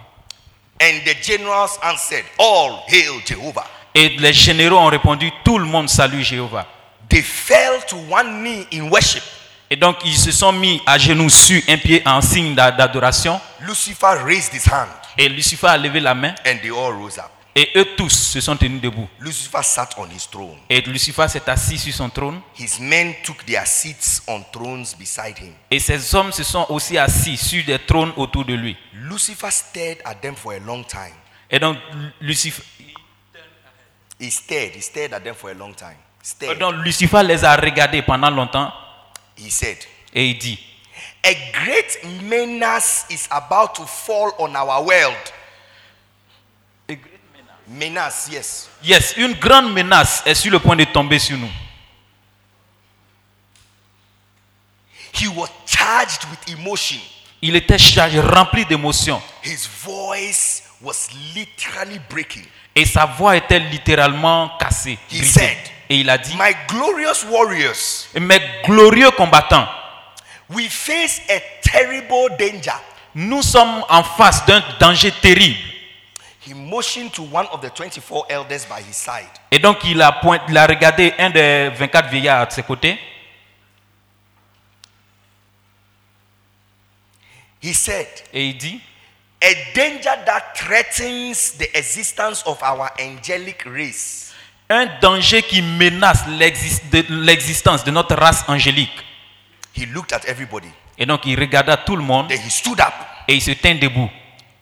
And 0.81 0.99
the 1.05 1.15
generals 1.21 1.79
answered, 1.81 2.25
All 2.37 2.83
hail 2.87 3.21
Jehovah. 3.25 3.65
Et 3.93 4.09
les 4.09 4.33
généraux 4.33 4.77
ont 4.77 4.87
répondu, 4.89 5.31
tout 5.43 5.57
le 5.57 5.65
monde 5.65 5.87
salue 5.89 6.21
Jéhovah. 6.21 6.65
They 7.09 7.21
fell 7.21 7.79
to 7.87 7.95
one 8.09 8.41
knee 8.43 8.67
in 8.73 8.89
worship. 8.89 9.23
Et 9.69 9.75
donc 9.77 9.97
ils 10.03 10.17
se 10.17 10.31
sont 10.31 10.51
mis 10.51 10.81
à 10.85 10.97
genoux 10.97 11.29
sur 11.29 11.61
un 11.69 11.77
pied 11.77 12.01
en 12.05 12.21
signe 12.21 12.53
d'a- 12.55 12.71
d'adoration. 12.71 13.39
Lucifer 13.61 14.15
raised 14.23 14.53
his 14.53 14.67
hand 14.69 14.89
Et 15.17 15.29
Lucifer 15.29 15.67
a 15.67 15.77
levé 15.77 15.99
la 16.01 16.13
main. 16.13 16.35
and 16.45 16.57
they 16.61 16.69
all 16.71 16.91
rose 16.91 17.17
up. 17.17 17.31
Et 17.57 17.71
eux 17.77 17.95
tous 17.95 18.09
se 18.09 18.41
sont 18.41 18.57
tenus 18.57 18.81
debout. 18.81 19.07
Lucifer 19.19 19.63
sat 19.63 19.89
on 19.97 20.07
his 20.09 20.27
throne. 20.29 20.57
Et 20.69 20.81
Lucifer 20.81 21.27
s'est 21.29 21.49
assis 21.49 21.77
sur 21.77 21.93
son 21.93 22.09
trône. 22.09 22.41
His 22.59 22.81
men 22.81 23.13
took 23.23 23.45
their 23.45 23.65
seats 23.65 24.21
on 24.27 24.43
thrones 24.51 24.93
beside 24.99 25.37
him. 25.39 25.53
Et 25.71 25.79
ces 25.79 26.13
hommes 26.15 26.33
se 26.33 26.43
sont 26.43 26.65
aussi 26.67 26.97
assis 26.97 27.37
sur 27.37 27.63
des 27.63 27.79
trônes 27.79 28.11
autour 28.17 28.43
de 28.43 28.53
lui. 28.53 28.75
Lucifer 28.93 29.51
stared 29.51 29.99
at 30.03 30.15
them 30.15 30.35
for 30.35 30.51
a 30.51 30.59
long 30.59 30.83
time. 30.83 31.15
Et 31.49 31.59
donc 31.59 31.77
Lucifer, 32.19 32.61
He 34.19 34.31
stared, 34.31 34.75
he 34.75 34.81
stared 34.81 35.13
at 35.13 35.21
them 35.21 35.35
for 35.35 35.49
a 35.49 35.53
long 35.53 35.73
time. 35.73 35.97
Stared. 36.21 36.57
donc, 36.59 36.75
Lucifer 36.83 37.21
les 37.23 37.43
a 37.43 37.55
regardés 37.55 38.01
pendant 38.01 38.29
longtemps. 38.31 38.71
He 39.37 39.49
said, 39.51 39.77
Et 40.13 40.29
il 40.29 40.37
dit, 40.37 40.59
A 41.23 41.33
great 41.53 41.99
menace 42.23 43.05
is 43.09 43.27
about 43.29 43.75
to 43.75 43.85
fall 43.85 44.31
on 44.39 44.55
our 44.55 44.83
world. 44.85 45.15
Menace, 47.67 48.27
yes. 48.31 48.69
Yes, 48.83 49.13
une 49.17 49.33
grande 49.33 49.73
menace 49.73 50.21
est 50.25 50.35
sur 50.35 50.51
le 50.51 50.59
point 50.59 50.75
de 50.75 50.83
tomber 50.83 51.17
sur 51.19 51.37
nous. 51.37 51.49
He 55.13 55.27
was 55.27 55.49
charged 55.65 56.25
with 56.29 56.57
emotion. 56.59 56.99
Il 57.41 57.55
était 57.55 57.77
chargé, 57.77 58.19
rempli 58.19 58.65
d'émotions. 58.65 59.21
His 59.43 59.67
voice 59.83 60.63
was 60.81 61.07
literally 61.33 61.99
breaking. 62.09 62.45
Et 62.75 62.85
sa 62.85 63.05
voix 63.05 63.35
était 63.37 63.59
littéralement 63.59 64.51
cassée. 64.59 64.97
He 65.09 65.23
said, 65.23 65.57
Et 65.89 65.99
il 65.99 66.09
a 66.09 66.17
dit, 66.17 66.35
My 66.37 66.53
glorious 66.67 67.23
warriors, 67.29 68.07
mes 68.19 68.39
glorieux 68.65 69.11
combattants, 69.11 69.67
we 70.49 70.67
face 70.67 71.21
a 71.29 71.39
terrible 71.61 72.35
danger. 72.37 72.73
nous 73.15 73.41
sommes 73.41 73.83
en 73.89 74.03
face 74.03 74.45
d'un 74.45 74.61
danger 74.79 75.11
terrible. 75.21 75.57
He 76.47 76.53
motioned 76.53 77.11
to 77.13 77.23
one 77.23 77.47
of 77.51 77.61
the 77.61 77.69
24 77.71 78.25
elders 78.29 78.65
by 78.67 78.79
his 78.87 78.95
side. 78.95 79.29
Et 79.51 79.57
donc 79.59 79.83
il 79.83 79.99
a, 80.01 80.11
point- 80.11 80.41
il 80.47 80.55
a 80.57 80.67
regardé 80.67 81.13
un 81.17 81.29
des 81.31 81.69
24 81.69 82.09
vieillards 82.09 82.41
à 82.47 82.49
ses 82.49 82.61
côtés. 82.63 82.99
He 87.61 87.73
said, 87.73 88.07
Et 88.33 88.47
il 88.49 88.57
dit, 88.57 88.79
A 89.41 89.53
danger 89.75 90.23
that 90.25 90.53
threatens 90.55 91.57
the 91.57 91.67
existence 91.75 92.43
of 92.45 92.61
our 92.61 92.89
angelic 92.99 93.63
race. 93.65 94.33
un 94.69 94.87
danger 95.01 95.41
qui 95.43 95.61
menace 95.61 96.25
l'exis- 96.27 96.81
de- 96.91 97.05
l'existence 97.23 97.83
de 97.83 97.91
notre 97.91 98.15
race 98.15 98.43
angélique. 98.47 99.03
He 99.75 99.85
looked 99.87 100.13
at 100.13 100.21
everybody. 100.27 100.69
Et 100.97 101.05
donc 101.05 101.21
il 101.25 101.39
regarda 101.39 101.75
tout 101.77 101.95
le 101.95 102.03
monde 102.03 102.29
Then 102.29 102.41
he 102.41 102.49
stood 102.49 102.79
up 102.79 102.93
et 103.27 103.35
il 103.35 103.41
se 103.41 103.51
tint 103.51 103.75
debout. 103.75 104.09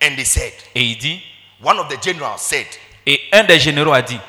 and 0.01 0.15
they 0.15 0.25
said, 0.25 0.53
Et 0.75 0.83
il 0.83 0.97
dit, 0.97 1.21
One 1.63 1.79
of 1.79 1.87
the 1.87 1.97
generals 2.01 2.41
said, 2.41 2.67
et 3.05 3.21
un 3.31 3.43
des 3.43 3.59
généraux 3.59 3.93
a 3.93 4.01
dit, 4.01 4.19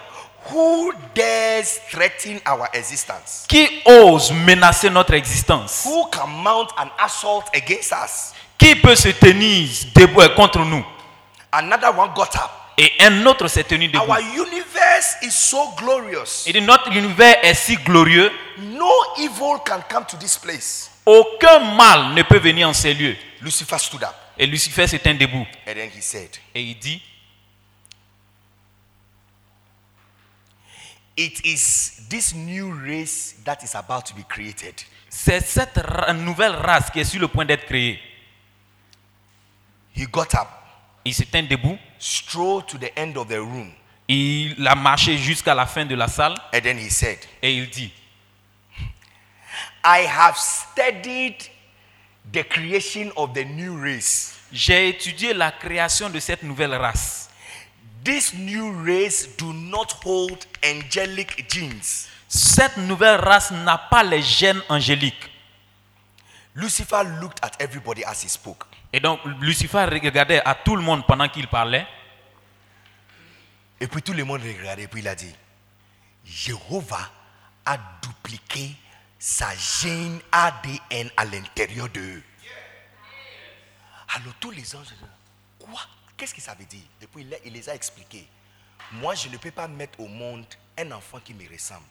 Who 0.52 0.92
dares 1.14 1.80
threaten 1.90 2.38
our 2.46 2.68
existence? 2.74 3.44
qui 3.48 3.66
ose 3.86 4.30
menacer 4.32 4.90
notre 4.90 5.14
existence? 5.14 5.84
Who 5.86 6.06
can 6.10 6.26
mount 6.28 6.68
an 6.76 6.90
assault 6.98 7.44
against 7.54 7.92
us? 7.92 8.34
Qui 8.58 8.76
peut 8.76 8.94
se 8.94 9.08
tenir 9.08 9.68
debout 9.94 10.20
euh, 10.20 10.28
contre 10.34 10.60
nous? 10.60 10.84
Another 11.50 11.96
one 11.98 12.10
got 12.14 12.34
up. 12.36 12.50
Et 12.76 12.92
un 13.00 13.24
autre 13.26 13.48
s'est 13.48 13.64
tenu 13.64 13.88
debout. 13.88 14.04
Our 14.10 14.20
universe 14.20 15.16
is 15.22 15.30
so 15.30 15.70
glorious. 15.76 16.44
Il 16.46 16.52
dit, 16.54 16.60
notre 16.60 16.88
univers 16.92 17.36
est 17.42 17.54
si 17.54 17.76
glorieux, 17.76 18.30
No 18.58 18.90
evil 19.18 19.58
can 19.64 19.80
come 19.90 20.04
to 20.06 20.16
this 20.18 20.36
place. 20.36 20.90
aucun 21.06 21.60
mal 21.74 22.14
ne 22.14 22.22
peut 22.22 22.38
venir 22.38 22.68
en 22.68 22.72
ces 22.74 22.92
lieux. 22.94 23.16
Lucifer 23.40 23.78
stood 23.78 24.02
up 24.02 24.14
Et 24.38 24.46
Lucifer 24.46 24.86
se 24.88 24.96
tint 24.96 25.14
debout. 25.14 25.46
and 25.66 25.74
then 25.74 25.88
he 25.96 26.02
said, 26.02 26.28
Et 26.54 26.62
il 26.62 26.78
dit, 26.78 27.00
It 31.16 31.44
is 31.46 32.02
this 32.08 32.34
new 32.34 32.72
race 32.72 33.36
that 33.44 33.62
is 33.62 33.74
about 33.74 34.04
to 34.06 34.14
be 34.14 34.24
created. 34.28 34.74
c'est 35.08 35.40
cette 35.40 35.76
ra- 35.78 36.12
nouvelle 36.12 36.56
race 36.56 36.90
qui 36.90 36.98
est 37.00 37.04
sur 37.04 37.20
le 37.20 37.28
point 37.28 37.44
d'être 37.44 37.66
créée. 37.66 38.00
He 39.96 40.06
got 40.10 40.34
up, 40.34 40.48
Il 41.04 41.14
se 41.14 41.22
tint 41.24 41.44
debout 41.44 41.78
strolled 41.98 42.66
to 42.66 42.78
the 42.78 42.90
end 42.98 43.16
of 43.16 43.28
the 43.28 43.38
room, 43.38 43.70
Il 44.08 44.66
a 44.66 44.74
marché 44.74 45.16
jusqu'à 45.16 45.54
la 45.54 45.66
fin 45.66 45.84
de 45.86 45.94
la 45.94 46.08
salle 46.08 46.34
and 46.52 46.60
then 46.62 46.78
he 46.78 46.90
said, 46.90 47.18
et 47.42 47.54
il 47.54 47.68
dit, 47.70 47.92
I 49.84 50.06
have 50.06 50.36
studied 50.36 51.36
the 52.32 52.42
creation 52.42 53.12
of 53.16 53.34
the 53.34 53.44
new 53.44 53.80
race. 53.80 54.34
j'ai 54.50 54.88
étudié 54.88 55.32
la 55.32 55.52
création 55.52 56.10
de 56.10 56.18
cette 56.18 56.42
nouvelle 56.42 56.74
race. 56.74 57.23
This 58.04 58.34
new 58.34 58.84
race 58.84 59.26
do 59.38 59.52
not 59.54 59.92
hold 60.04 60.46
angelic 60.62 61.50
genes. 61.50 62.08
Cette 62.28 62.76
nouvelle 62.76 63.18
race 63.18 63.50
n'a 63.50 63.78
pas 63.78 64.02
les 64.02 64.20
gènes 64.20 64.60
angéliques. 64.68 65.30
Lucifer 66.54 67.02
looked 67.20 67.38
at 67.42 67.52
everybody 67.58 68.04
as 68.04 68.22
he 68.22 68.28
spoke. 68.28 68.66
Et 68.92 69.00
donc 69.00 69.20
Lucifer 69.40 69.86
regardait 69.90 70.42
à 70.44 70.54
tout 70.54 70.76
le 70.76 70.82
monde 70.82 71.06
pendant 71.06 71.28
qu'il 71.28 71.48
parlait. 71.48 71.86
Et 73.80 73.86
puis 73.86 74.02
tout 74.02 74.12
le 74.12 74.24
monde 74.24 74.42
regardait 74.42 74.82
et 74.82 74.88
puis 74.88 75.00
il 75.00 75.08
a 75.08 75.14
dit, 75.14 75.34
Jéhovah 76.24 77.10
a 77.64 77.78
dupliqué 78.02 78.76
sa 79.18 79.48
gène 79.56 80.20
ADN 80.30 81.10
à 81.16 81.24
l'intérieur 81.24 81.88
d'eux. 81.88 82.22
Alors 84.14 84.34
tous 84.38 84.50
les 84.50 84.76
anges, 84.76 84.94
quoi? 85.58 85.80
Qu'est-ce 86.16 86.34
que 86.34 86.40
ça 86.40 86.54
veut 86.54 86.64
dire? 86.64 86.84
Et 87.02 87.06
puis 87.06 87.26
il 87.44 87.52
les- 87.52 87.68
a 87.68 87.74
expliqués. 87.74 88.26
Moi, 88.92 89.14
je 89.14 89.28
ne 89.28 89.36
peux 89.36 89.50
pas 89.50 89.66
mettre 89.68 89.98
au 90.00 90.06
monde 90.08 90.46
un 90.78 90.90
enfant 90.92 91.18
qui 91.20 91.34
me 91.34 91.48
ressemble. 91.50 91.86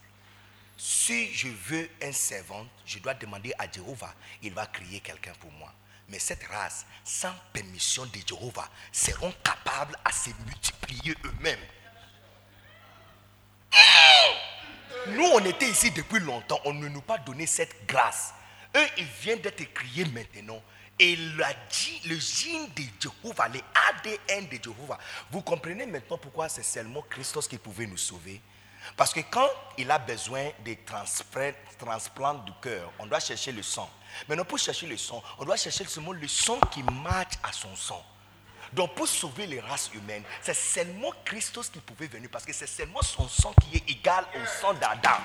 Si 0.78 1.34
je 1.34 1.48
veux 1.48 1.90
un 2.02 2.12
servant, 2.12 2.66
je 2.86 3.00
dois 3.00 3.14
demander 3.14 3.54
à 3.58 3.70
Jéhovah, 3.72 4.14
il 4.42 4.54
va 4.54 4.66
créer 4.66 5.00
quelqu'un 5.00 5.34
pour 5.40 5.52
moi. 5.52 5.72
Mais 6.10 6.20
cette 6.20 6.44
race, 6.46 6.86
sans 7.04 7.34
permission 7.54 8.06
de 8.06 8.20
Jéhovah, 8.28 8.70
seront 8.92 9.34
capables 9.44 9.98
à 10.04 10.12
se 10.12 10.30
multiplier 10.46 11.16
eux-mêmes. 11.26 11.60
Nous, 15.08 15.24
on 15.34 15.46
était 15.46 15.70
ici 15.70 15.92
depuis 15.92 16.20
longtemps, 16.20 16.60
on 16.66 16.74
ne 16.74 16.88
nous 16.88 17.00
a 17.00 17.04
pas 17.04 17.18
donné 17.18 17.46
cette 17.46 17.86
grâce. 17.86 18.34
Eux, 18.76 18.88
ils 18.98 19.06
viennent 19.22 19.42
d'être 19.42 19.64
criés 19.74 20.06
maintenant. 20.06 20.62
Et 21.00 21.16
la, 21.38 21.50
le 22.06 22.20
gène 22.20 22.68
de 22.76 22.84
Jéhovah, 23.00 23.48
les 23.48 23.64
ADN 23.90 24.48
de 24.48 24.64
Jéhovah. 24.64 25.00
Vous 25.32 25.42
comprenez 25.42 25.86
maintenant 25.86 26.18
pourquoi 26.18 26.50
c'est 26.50 26.64
seulement 26.64 27.02
Christos 27.10 27.48
qui 27.48 27.58
pouvait 27.58 27.88
nous 27.88 27.98
sauver? 27.98 28.42
Parce 28.96 29.14
que 29.14 29.22
quand 29.22 29.48
il 29.78 29.90
a 29.90 29.98
besoin 29.98 30.50
de 30.66 30.76
transplant, 30.86 31.52
transplant 31.80 32.34
du 32.36 32.52
cœur, 32.62 32.92
on 33.00 33.06
doit 33.06 33.20
chercher 33.20 33.52
le 33.52 33.64
sang. 33.64 33.90
Maintenant, 34.28 34.46
pour 34.46 34.60
chercher 34.60 34.88
le 34.88 34.98
sang, 34.98 35.24
on 35.40 35.46
doit 35.46 35.56
chercher 35.56 35.86
seulement 35.86 36.12
le 36.12 36.28
sang 36.28 36.60
qui 36.72 36.84
match 36.84 37.34
à 37.42 37.52
son 37.52 37.76
sang. 37.76 38.04
Donc 38.74 38.96
pour 38.96 39.08
sauver 39.08 39.46
les 39.46 39.60
races 39.60 39.92
humaines, 39.94 40.24
c'est 40.42 40.56
seulement 40.56 41.12
Christos 41.24 41.70
qui 41.70 41.80
pouvait 41.80 42.08
venir 42.08 42.30
parce 42.32 42.44
que 42.44 42.54
c'est 42.54 42.68
seulement 42.68 43.02
son 43.02 43.28
sang 43.28 43.54
qui 43.62 43.78
est 43.78 43.90
égal 43.90 44.26
au 44.36 44.46
sang 44.62 44.74
d'Adam. 44.74 45.18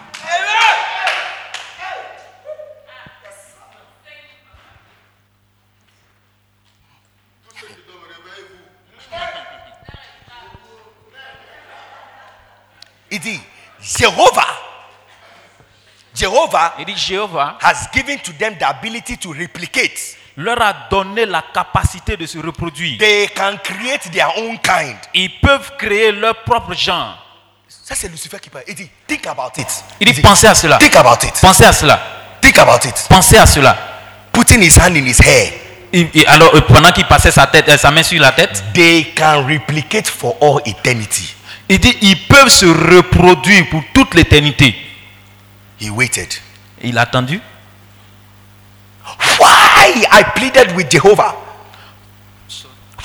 Il 13.11 13.21
dit, 13.21 13.41
Jéhovah, 13.81 14.47
Jéhovah 16.15 16.75
Il 16.81 16.85
dit 16.87 16.97
Jéhovah 16.97 17.57
has 17.63 17.89
given 17.93 18.19
to 18.21 18.33
them 18.33 18.55
the 18.59 18.65
ability 18.65 19.17
to 19.19 19.31
replicate. 19.33 20.17
leur 20.37 20.61
a 20.63 20.73
donné 20.91 21.27
la 21.27 21.43
capacité 21.53 22.17
de 22.17 22.25
se 22.27 22.39
reproduire. 22.39 22.97
They 22.99 23.29
can 23.35 23.57
create 23.63 24.11
their 24.13 24.29
own 24.37 24.57
kind. 24.59 24.97
Ils 25.15 25.31
peuvent 25.41 25.73
créer 25.77 26.13
leur 26.13 26.43
propre 26.45 26.75
genre. 26.75 27.19
Ça, 27.69 27.95
c'est 27.97 28.09
Lucifer 28.09 28.39
qui 28.41 28.49
parle. 28.49 28.65
Il 28.69 28.75
dit, 28.77 28.89
think 29.07 29.27
about 29.27 29.51
it. 29.61 29.67
Il 30.01 30.13
dit 30.13 30.21
pensez 30.21 30.47
à 30.47 30.55
cela. 30.55 30.79
Think 30.79 30.95
about 30.95 31.25
it. 31.27 31.35
Pensez 31.41 31.65
à 31.65 31.73
cela. 31.73 32.01
Think 32.41 32.57
about 32.59 32.87
it. 32.87 33.07
Pensez 33.09 33.37
à 33.37 33.47
cela. 33.47 33.77
Putting 34.33 34.63
his 34.63 34.79
hand 34.79 34.95
in 34.97 35.07
his 35.07 35.19
hair. 35.21 35.53
Il- 35.93 36.09
il- 36.15 36.27
alors 36.29 36.55
euh, 36.55 36.61
pendant 36.61 36.93
qu'il 36.93 37.07
passait 37.07 37.31
sa 37.33 37.47
tête, 37.49 37.69
euh, 37.69 37.77
sa 37.79 37.91
main 37.91 38.03
sur 38.05 38.21
la 38.21 38.31
tête, 38.33 38.63
They 38.75 39.13
can 39.17 39.45
replicate 39.47 40.07
for 40.07 40.37
all 40.41 40.61
eternity. 40.67 41.35
Il 41.69 41.79
dit 41.79 41.97
ils 42.03 42.27
peuvent 42.27 42.49
se 42.49 42.67
reproduire 42.67 43.69
pour 43.69 43.83
toute 43.93 44.15
l'éternité. 44.15 44.75
He 45.81 45.91
waited. 45.91 46.29
Il 46.83 46.99
a 46.99 47.03
attendu. 47.03 47.41
Why 49.41 50.07
I 50.11 50.25
pleaded 50.35 50.75
with 50.77 50.91
Jehovah? 50.91 51.35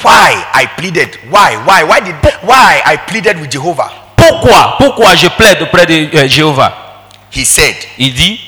Why 0.03 0.35
I 0.53 0.67
pleaded? 0.77 1.17
Why? 1.29 1.55
Why? 1.65 1.83
Why 1.83 2.01
did? 2.01 2.15
Why 2.43 2.81
I 2.85 2.97
pleaded 3.07 3.39
with 3.39 3.51
Jehovah? 3.51 3.91
Pourquoi? 4.15 4.75
Pourquoi 4.77 5.15
je 5.15 5.27
plaide 5.27 5.61
auprès 5.61 5.85
de 5.85 6.15
euh, 6.15 6.27
Jéhovah? 6.27 6.73
He 7.31 7.45
said, 7.45 7.75
Il 7.97 8.13
dit 8.13 8.39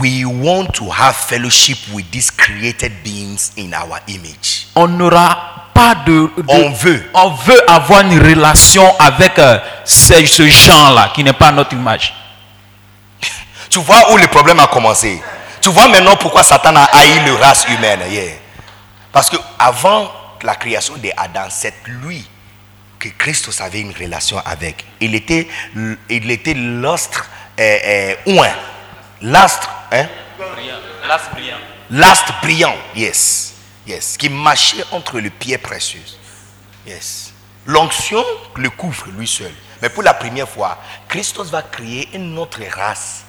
"We 0.00 0.24
want 0.24 0.66
to 0.74 0.88
have 0.90 1.14
fellowship 1.16 1.78
with 1.92 2.10
these 2.10 2.30
created 2.30 2.92
beings 3.02 3.52
in 3.56 3.72
our 3.74 3.98
image." 4.08 4.66
on 4.74 4.88
n'aura 4.88 5.70
pas 5.74 5.94
de, 6.06 6.30
de- 6.36 6.44
On 6.48 6.70
veut. 6.70 7.10
on 7.14 7.30
veut 7.30 7.70
avoir 7.70 8.00
une 8.02 8.18
relation 8.20 8.84
avec 8.98 9.38
euh, 9.38 9.58
ce, 9.84 10.24
ce 10.26 10.46
genre-là 10.48 11.10
qui 11.14 11.24
n'est 11.24 11.32
pas 11.32 11.50
notre 11.52 11.72
image. 11.74 12.14
Tu 13.70 13.78
vois 13.80 14.12
où 14.12 14.16
le 14.18 14.26
problème 14.26 14.60
a 14.60 14.66
commencé? 14.66 15.22
Tu 15.60 15.70
vois 15.70 15.88
maintenant 15.88 16.16
pourquoi 16.16 16.42
Satan 16.42 16.74
a 16.76 16.82
haï 16.92 17.24
le 17.24 17.34
race 17.34 17.64
humaine. 17.68 18.00
yeah. 18.10 18.32
Parce 19.12 19.30
que 19.30 19.36
avant 19.58 20.10
la 20.42 20.54
création 20.56 20.94
d'Adam, 20.96 21.46
c'est 21.50 21.74
lui 21.86 22.24
que 22.98 23.08
Christus 23.16 23.60
avait 23.60 23.80
une 23.80 23.92
relation 23.92 24.40
avec. 24.44 24.84
Il 25.00 25.14
était, 25.14 25.48
il 26.10 26.30
était 26.30 26.54
l'astre, 26.54 27.26
euh, 27.58 27.78
euh, 27.84 28.14
ouin. 28.26 28.50
L'astre, 29.22 29.70
hein? 29.92 30.06
L'astre 31.90 32.40
brillant, 32.42 32.74
yes, 32.94 33.54
yes, 33.86 34.16
qui 34.16 34.28
marchait 34.28 34.84
entre 34.92 35.18
les 35.20 35.30
pieds 35.30 35.58
précieux, 35.58 36.02
yes. 36.86 37.32
L'onction 37.66 38.24
le 38.56 38.70
couvre 38.70 39.06
lui 39.16 39.28
seul. 39.28 39.52
Mais 39.80 39.88
pour 39.88 40.02
la 40.02 40.14
première 40.14 40.48
fois, 40.48 40.78
Christos 41.08 41.50
va 41.50 41.62
créer 41.62 42.08
une 42.14 42.36
autre 42.38 42.60
race, 42.74 43.24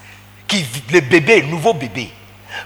qui 0.47 0.65
le 0.91 1.01
bébé, 1.01 1.43
nouveau 1.43 1.73
bébé. 1.73 2.11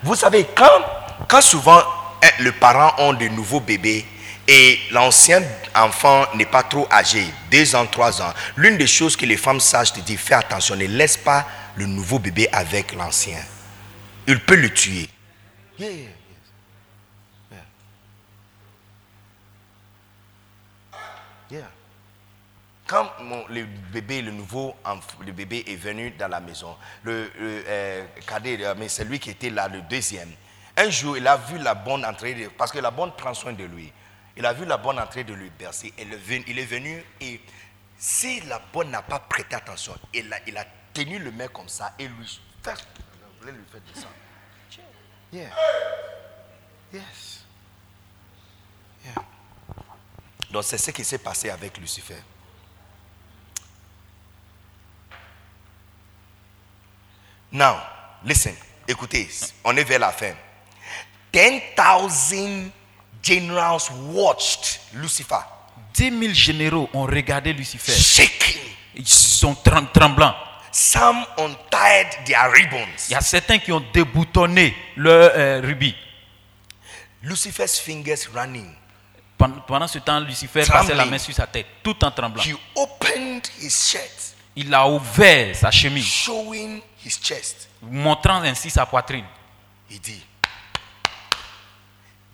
Vous 0.04 0.16
savez, 0.16 0.46
quand, 0.56 0.82
quand 1.28 1.42
souvent 1.42 1.80
hein, 2.24 2.30
les 2.40 2.52
parents 2.54 2.94
ont 3.00 3.14
de 3.14 3.28
nouveaux 3.28 3.60
bébés 3.60 4.06
et 4.48 4.80
l'ancien 4.92 5.44
enfant 5.76 6.26
n'est 6.36 6.46
pas 6.46 6.64
trop 6.64 6.88
âgé, 6.92 7.26
deux 7.52 7.76
ans, 7.76 7.86
trois 7.86 8.22
ans, 8.22 8.34
l'une 8.56 8.78
des 8.78 8.88
choses 8.88 9.16
que 9.18 9.26
les 9.26 9.38
femmes 9.38 9.60
sachent, 9.60 9.94
te 9.94 10.00
dire, 10.00 10.20
fais 10.20 10.36
attention, 10.36 10.76
ne 10.76 10.86
laisse 10.86 11.18
pas 11.18 11.46
le 11.76 11.86
nouveau 11.86 12.18
bébé 12.20 12.48
avec 12.52 12.94
l'ancien. 12.94 13.40
Il 14.26 14.40
peut 14.40 14.56
le 14.56 14.70
tuer. 14.74 15.10
Yeah, 15.78 15.90
yeah, 15.90 15.98
yeah. 17.52 17.58
Yeah. 21.52 21.60
Yeah. 21.60 21.68
Quand 22.88 23.12
mon- 23.22 23.46
le 23.50 23.66
bébé, 23.66 24.22
le 24.22 24.32
nouveau 24.32 24.74
le 25.26 25.32
bébé 25.34 25.64
est 25.68 25.76
venu 25.76 26.12
dans 26.12 26.30
la 26.30 26.40
maison, 26.40 26.76
le, 27.04 27.30
le, 27.38 27.64
euh, 27.68 28.06
cadet, 28.26 28.58
euh, 28.64 28.74
mais 28.78 28.88
c'est 28.88 29.04
lui 29.04 29.20
qui 29.20 29.30
était 29.30 29.50
là, 29.50 29.68
le 29.68 29.82
deuxième. 29.82 30.32
Un 30.78 30.90
jour, 30.90 31.18
il 31.18 31.28
a 31.28 31.36
vu 31.38 31.58
la 31.58 31.74
bonne 31.76 32.06
entrer, 32.06 32.34
de- 32.34 32.48
parce 32.48 32.72
que 32.72 32.80
la 32.80 32.92
bonne 32.92 33.12
prend 33.12 33.34
soin 33.34 33.52
de 33.54 33.66
lui. 33.66 33.92
Il 34.38 34.46
a 34.46 34.54
vu 34.54 34.66
la 34.66 34.78
bonne 34.78 35.00
entrer 35.00 35.24
de 35.24 35.34
lui 35.34 35.50
bercer. 35.50 35.92
Il 35.98 36.14
est 36.60 36.66
venu 36.66 37.04
et 37.20 37.42
si 37.98 38.40
la 38.42 38.60
bonne 38.72 38.92
n'a 38.92 39.02
pas 39.02 39.20
prêté 39.20 39.56
attention, 39.56 39.98
il 40.14 40.32
a, 40.34 40.66
tenu 40.94 41.20
le 41.20 41.32
main 41.32 41.48
comme 41.48 41.68
ça 41.70 41.94
et 42.00 42.08
lui 42.08 42.40
fait, 42.64 42.88
voulait 43.40 43.52
lui 43.52 43.64
faire 43.72 43.82
descendre. 43.82 44.14
Yeah. 45.32 45.50
Yes. 46.94 47.44
Yeah. 49.04 49.24
Donc 50.50 50.64
c'est 50.64 50.78
ce 50.78 50.92
qui 50.92 51.04
s'est 51.04 51.18
passé 51.18 51.50
avec 51.50 51.78
Lucifer. 51.78 52.22
Now, 57.52 57.78
listen, 58.24 58.56
écoutez, 58.88 59.30
on 59.64 59.76
est 59.76 59.84
vers 59.84 60.00
la 60.00 60.12
fin. 60.12 60.34
10,000 61.34 62.72
generals 63.28 63.90
watched 64.14 64.80
Lucifer 64.94 65.40
10 65.94 66.12
000 66.20 66.34
généraux 66.34 66.90
ont 66.94 67.04
regardé 67.06 67.54
Lucifer. 67.54 67.92
shaking. 67.92 68.62
Ils 68.96 69.08
sont 69.08 69.56
trem- 69.56 69.88
tremblants. 69.94 70.36
Some 70.72 71.26
untied 71.40 72.26
their 72.26 72.52
ribbons. 72.52 73.08
Il 73.10 73.14
y 73.14 73.16
a 73.16 73.22
certains 73.22 73.58
qui 73.58 73.72
ont 73.72 73.84
déboutonné 73.94 74.76
leur 74.96 75.32
euh, 75.36 75.62
rubis. 75.64 75.96
Lucifer's 77.24 77.80
fingers 77.80 78.28
running. 78.34 78.70
Pendant, 79.68 79.88
ce 79.88 80.00
temps, 80.00 80.20
Lucifer 80.20 80.64
Trembling. 80.64 80.82
passait 80.88 80.96
la 80.96 81.06
main 81.06 81.18
sur 81.20 81.34
sa 81.34 81.46
tête, 81.46 81.68
tout 81.84 82.04
en 82.04 82.10
tremblant. 82.12 82.42
He 82.44 82.56
opened 82.76 83.48
his 83.60 83.70
shirt, 83.70 84.36
Il 84.56 84.74
a 84.74 84.88
ouvert 84.88 85.56
sa 85.56 85.70
chemise, 85.70 86.06
showing 86.06 86.82
his 87.06 87.20
chest. 87.22 87.70
montrant 87.84 88.42
ainsi 88.42 88.70
sa 88.72 88.86
poitrine. 88.88 89.26
He 89.90 90.00
did. 90.00 90.22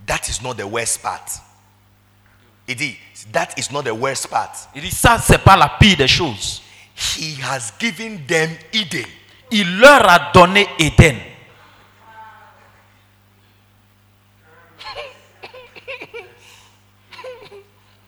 That 0.06 0.28
is 0.28 0.42
not 0.42 0.56
the 0.56 0.68
worst 0.68 1.02
part. 1.02 1.42
Il 2.68 2.76
dit, 2.76 2.98
that 3.32 3.50
is 3.58 3.72
not 3.72 3.84
the 3.84 3.94
worst 3.94 4.28
part. 4.28 4.70
Il 4.76 4.82
dit 4.82 4.92
ça, 4.92 5.18
c'est 5.20 5.38
pas 5.38 5.56
la 5.56 5.70
pire 5.70 5.98
des 5.98 6.08
choses. 6.08 6.62
He 6.96 7.38
has 7.42 7.74
given 7.80 8.26
them 8.28 8.56
Eden. 8.72 9.06
Il 9.52 9.80
leur 9.80 10.10
a 10.10 10.32
donné. 10.34 10.68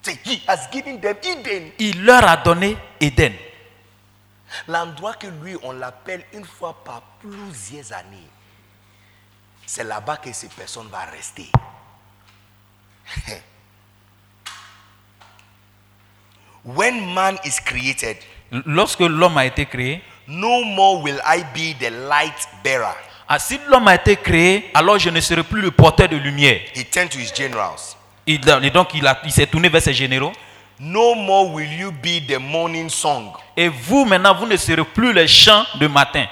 Say, 0.02 0.18
He 0.24 0.42
has 0.46 0.68
given 0.70 1.00
them 1.00 1.16
Eden. 1.22 1.72
Il 1.78 2.04
leur 2.04 2.26
a 2.28 2.36
donné 2.36 2.76
Éden. 3.00 3.34
L'endroit 4.68 5.14
que 5.14 5.26
lui, 5.26 5.56
on 5.62 5.72
l'appelle 5.72 6.24
une 6.32 6.44
fois 6.44 6.82
par 6.84 7.02
plusieurs 7.20 7.92
années. 7.92 8.28
C'est 9.66 9.84
là-bas 9.84 10.18
que 10.18 10.32
ces 10.32 10.48
personnes 10.48 10.86
vont 10.86 11.10
rester. 11.12 11.50
When 16.64 17.14
man 17.14 17.38
is 17.44 17.60
created, 17.64 18.16
Lorsque 18.64 19.00
l'homme 19.00 19.38
a 19.38 19.46
été 19.46 19.66
créé, 19.66 20.02
no 20.28 20.64
more 20.64 21.02
will 21.02 21.20
I 21.26 21.42
be 21.54 21.74
the 21.78 21.90
light 21.90 22.48
bearer. 22.64 22.94
ah, 23.28 23.38
si 23.38 23.58
l'homme 23.68 23.88
a 23.88 23.94
été 23.96 24.16
créé, 24.16 24.70
alors 24.74 24.98
je 24.98 25.10
ne 25.10 25.20
serai 25.20 25.42
plus 25.42 25.60
le 25.60 25.70
porteur 25.70 26.08
de 26.08 26.16
lumière. 26.16 26.60
He 26.74 26.84
turned 26.84 27.10
to 27.10 27.18
his 27.18 27.32
generals. 27.34 27.96
Il, 28.26 28.40
et 28.62 28.70
donc 28.70 28.94
il, 28.94 29.06
a- 29.06 29.20
il 29.24 29.30
s'est 29.32 29.46
tourné 29.46 29.68
vers 29.68 29.82
ses 29.82 29.94
généraux. 29.94 30.32
No 30.78 31.14
more 31.14 31.52
will 31.52 31.72
you 31.72 31.90
be 31.92 32.20
the 32.26 32.38
morning 32.38 32.88
song. 32.90 33.32
Et 33.56 33.68
vous, 33.68 34.04
maintenant, 34.04 34.34
vous 34.34 34.46
ne 34.46 34.56
serez 34.56 34.84
plus 34.84 35.12
les 35.12 35.26
chants 35.26 35.64
de 35.80 35.86
matin. 35.86 36.26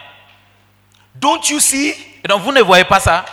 Don't 1.15 1.49
you 1.49 1.59
see? 1.61 1.95
Et 2.23 2.29
donc 2.29 2.43
vous 2.43 2.53
ne 2.53 2.61
voyez 2.61 2.85
pas 2.85 3.01
ça? 3.01 3.25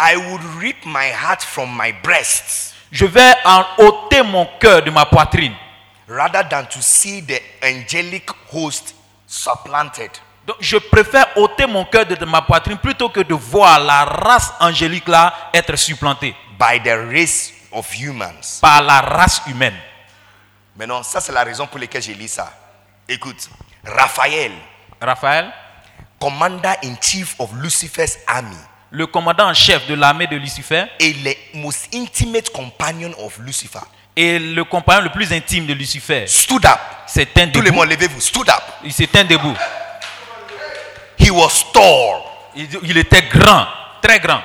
I 0.00 0.16
would 0.16 0.42
rip 0.60 0.84
my 0.84 1.10
heart 1.10 1.42
from 1.42 1.76
my 1.76 1.92
breast 2.02 2.74
Je 2.90 3.04
vais 3.04 3.34
en 3.44 3.64
ôter 3.78 4.22
mon 4.22 4.46
cœur 4.58 4.82
de 4.82 4.90
ma 4.90 5.04
poitrine. 5.06 5.54
rather 6.08 6.42
than 6.48 6.64
to 6.66 6.80
see 6.80 7.20
the 7.20 7.40
angelic 7.62 8.30
host 8.50 8.94
supplanted. 9.26 10.10
Donc 10.46 10.56
je 10.60 10.78
préfère 10.78 11.26
ôter 11.36 11.66
mon 11.66 11.84
cœur 11.84 12.06
de, 12.06 12.24
ma 12.24 12.40
poitrine 12.40 12.78
plutôt 12.78 13.10
que 13.10 13.20
de 13.20 13.34
voir 13.34 13.78
la 13.80 14.04
race 14.06 14.50
angélique 14.60 15.06
là 15.08 15.34
être 15.52 15.76
supplantée 15.76 16.34
by 16.58 16.80
the 16.82 16.94
race 17.12 17.52
of 17.70 17.86
humans. 17.92 18.58
par 18.62 18.80
la 18.82 19.00
race 19.02 19.42
humaine. 19.46 19.76
Maintenant, 20.76 21.02
ça 21.02 21.20
c'est 21.20 21.32
la 21.32 21.44
raison 21.44 21.66
pour 21.66 21.78
laquelle 21.78 22.00
j'ai 22.02 22.14
lu 22.14 22.28
ça. 22.28 22.50
Écoute, 23.08 23.50
Raphaël, 23.84 24.52
Raphaël, 25.00 25.52
commander 26.20 26.72
in 26.84 26.94
chief 27.00 27.34
of 27.38 27.50
Lucifer's 27.54 28.16
army, 28.26 28.56
le 28.90 29.06
commandant 29.06 29.48
en 29.48 29.54
chef 29.54 29.86
de 29.86 29.94
l'armée 29.94 30.26
de 30.26 30.36
Lucifer 30.36 30.84
et 30.98 31.12
le 31.12 31.32
most 31.60 31.94
intimate 31.94 32.50
companion 32.50 33.12
of 33.18 33.38
Lucifer, 33.40 33.80
et 34.16 34.38
le 34.38 34.64
compagnon 34.64 35.02
le 35.02 35.10
plus 35.10 35.32
intime 35.32 35.66
de 35.66 35.74
Lucifer, 35.74 36.26
stood 36.26 36.64
up. 36.66 36.78
s'éteint 37.06 37.48
Tout 37.48 37.60
le 37.60 37.66
debout. 37.66 37.76
monde, 37.76 37.88
levez-vous, 37.90 38.20
stood 38.20 38.48
up. 38.48 38.62
Il 38.84 38.92
s'éteint 38.92 39.24
debout. 39.24 39.54
He 41.18 41.30
was 41.30 41.64
tall, 41.72 42.22
Il, 42.56 42.68
il 42.84 42.98
était 42.98 43.22
grand, 43.22 43.66
très 44.02 44.18
grand 44.20 44.40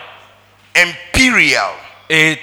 imperial, 0.76 1.72
et 2.10 2.40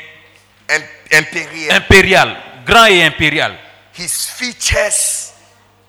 im- 0.69 1.19
imperial. 1.19 1.73
impérial, 1.77 2.37
grand 2.65 2.87
et 2.87 3.03
impérial. 3.05 3.57
His 3.99 4.27
features 4.37 5.33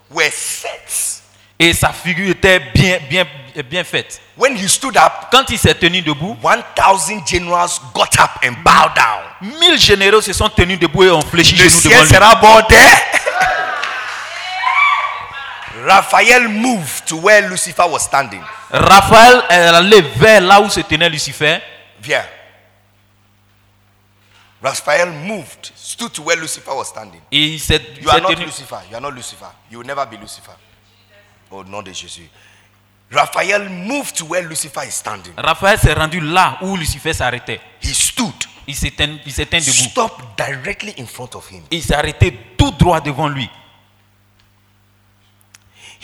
were 0.09 0.31
set. 0.31 1.21
Et 1.59 1.73
sa 1.73 1.93
figure 1.93 2.31
était 2.31 2.59
bien, 2.73 2.97
bien, 3.07 3.25
bien 3.63 3.83
faite. 3.83 4.21
When 4.37 4.55
he 4.55 4.67
stood 4.67 4.97
up, 4.97 5.27
Quand 5.31 5.45
il 5.49 5.57
s'est 5.59 5.75
tenu 5.75 6.01
debout, 6.01 6.37
1,000 6.41 7.25
generals 7.25 7.79
got 7.93 8.19
up 8.19 8.31
and 8.43 8.53
bowed 8.63 8.93
down. 8.95 9.57
mille 9.59 9.77
généraux 9.79 10.21
se 10.21 10.33
sont 10.33 10.49
tenus 10.49 10.79
debout 10.79 11.03
et 11.03 11.11
ont 11.11 11.21
fléchi 11.21 11.55
Le 11.55 11.63
genoux 11.63 11.79
ciel 11.79 11.91
devant 11.93 12.03
lui. 12.03 12.09
sera 12.09 12.35
bordé. 12.35 12.75
Raphaël 15.85 16.47
moved 16.47 17.05
to 17.07 17.17
where 17.17 17.47
Lucifer 17.49 17.83
was 17.89 17.99
standing. 17.99 18.41
Raphaël 18.69 19.41
est 19.49 19.53
allé 19.53 20.01
vers 20.01 20.41
là 20.41 20.61
où 20.61 20.69
se 20.69 20.81
tenait 20.81 21.09
Lucifer. 21.09 21.59
Viens. 22.01 22.25
Raphael 24.61 25.09
moved, 25.11 25.71
stood 25.75 26.13
to 26.13 26.21
where 26.21 26.37
Lucifer 26.39 26.71
was 26.71 26.85
standing. 26.85 27.21
Et 27.31 27.55
il 27.55 27.59
You 28.01 28.09
are 28.11 28.21
not. 28.21 28.35
Lucifer. 28.37 28.77
You 28.89 28.95
are 28.95 29.01
not 29.01 29.11
Lucifer. 29.11 29.47
You 29.71 29.79
will 29.79 29.87
never 29.87 30.05
be 30.05 30.17
Lucifer. 30.17 30.51
Au 31.49 31.63
nom 31.63 31.81
de 31.81 31.91
Jésus. 31.91 32.29
Raphael 33.11 33.67
moved 33.69 34.15
to 34.17 34.25
where 34.25 34.41
Lucifer 34.47 34.83
is 34.87 34.91
standing. 34.93 35.33
Raphaël 35.37 35.77
s'est 35.77 35.93
rendu 35.93 36.21
là 36.21 36.57
où 36.61 36.77
Lucifer 36.77 37.13
s'arrêtait. 37.13 37.59
He 37.83 37.93
stood, 37.93 38.33
Il 38.67 38.75
s'est 38.75 38.91
ten- 38.91 39.19
il 39.25 39.33
tenu 39.33 39.61
debout. 39.61 39.89
stopped 39.89 40.25
directly 40.37 40.93
in 40.97 41.05
front 41.05 41.35
of 41.35 41.49
him. 41.51 41.63
Il 41.71 41.83
s'est 41.83 41.93
arrêté 41.95 42.31
tout 42.57 42.71
droit 42.71 43.01
devant 43.01 43.27
lui. 43.27 43.49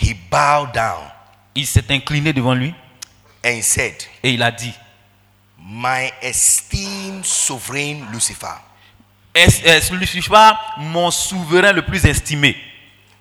He 0.00 0.14
bowed 0.30 0.72
down 0.72 1.10
Il 1.54 1.66
s'est 1.66 1.90
incliné 1.90 2.32
devant 2.32 2.54
lui 2.54 2.74
and 3.44 3.50
he 3.58 3.62
said, 3.62 3.94
et 4.22 4.32
il 4.32 4.42
a 4.42 4.50
dit 4.50 4.72
My 5.60 6.10
esteemed 6.22 7.24
sovereign 7.24 8.06
Lucifer. 8.12 8.46
Est-ce 9.34 9.62
est-ce 9.64 9.94
Lucifer, 9.94 10.50
mon 10.78 11.10
souverain 11.10 11.72
le 11.72 11.82
plus 11.82 12.04
estimé? 12.04 12.56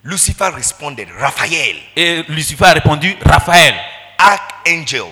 Lucifer 0.04 0.52
responded, 0.54 1.08
Raphael, 1.20 1.76
Et 1.96 2.24
Lucifer 2.30 2.66
a 2.66 2.74
répondu 2.74 3.18
Raphaël, 3.26 3.76
archangel, 4.18 5.06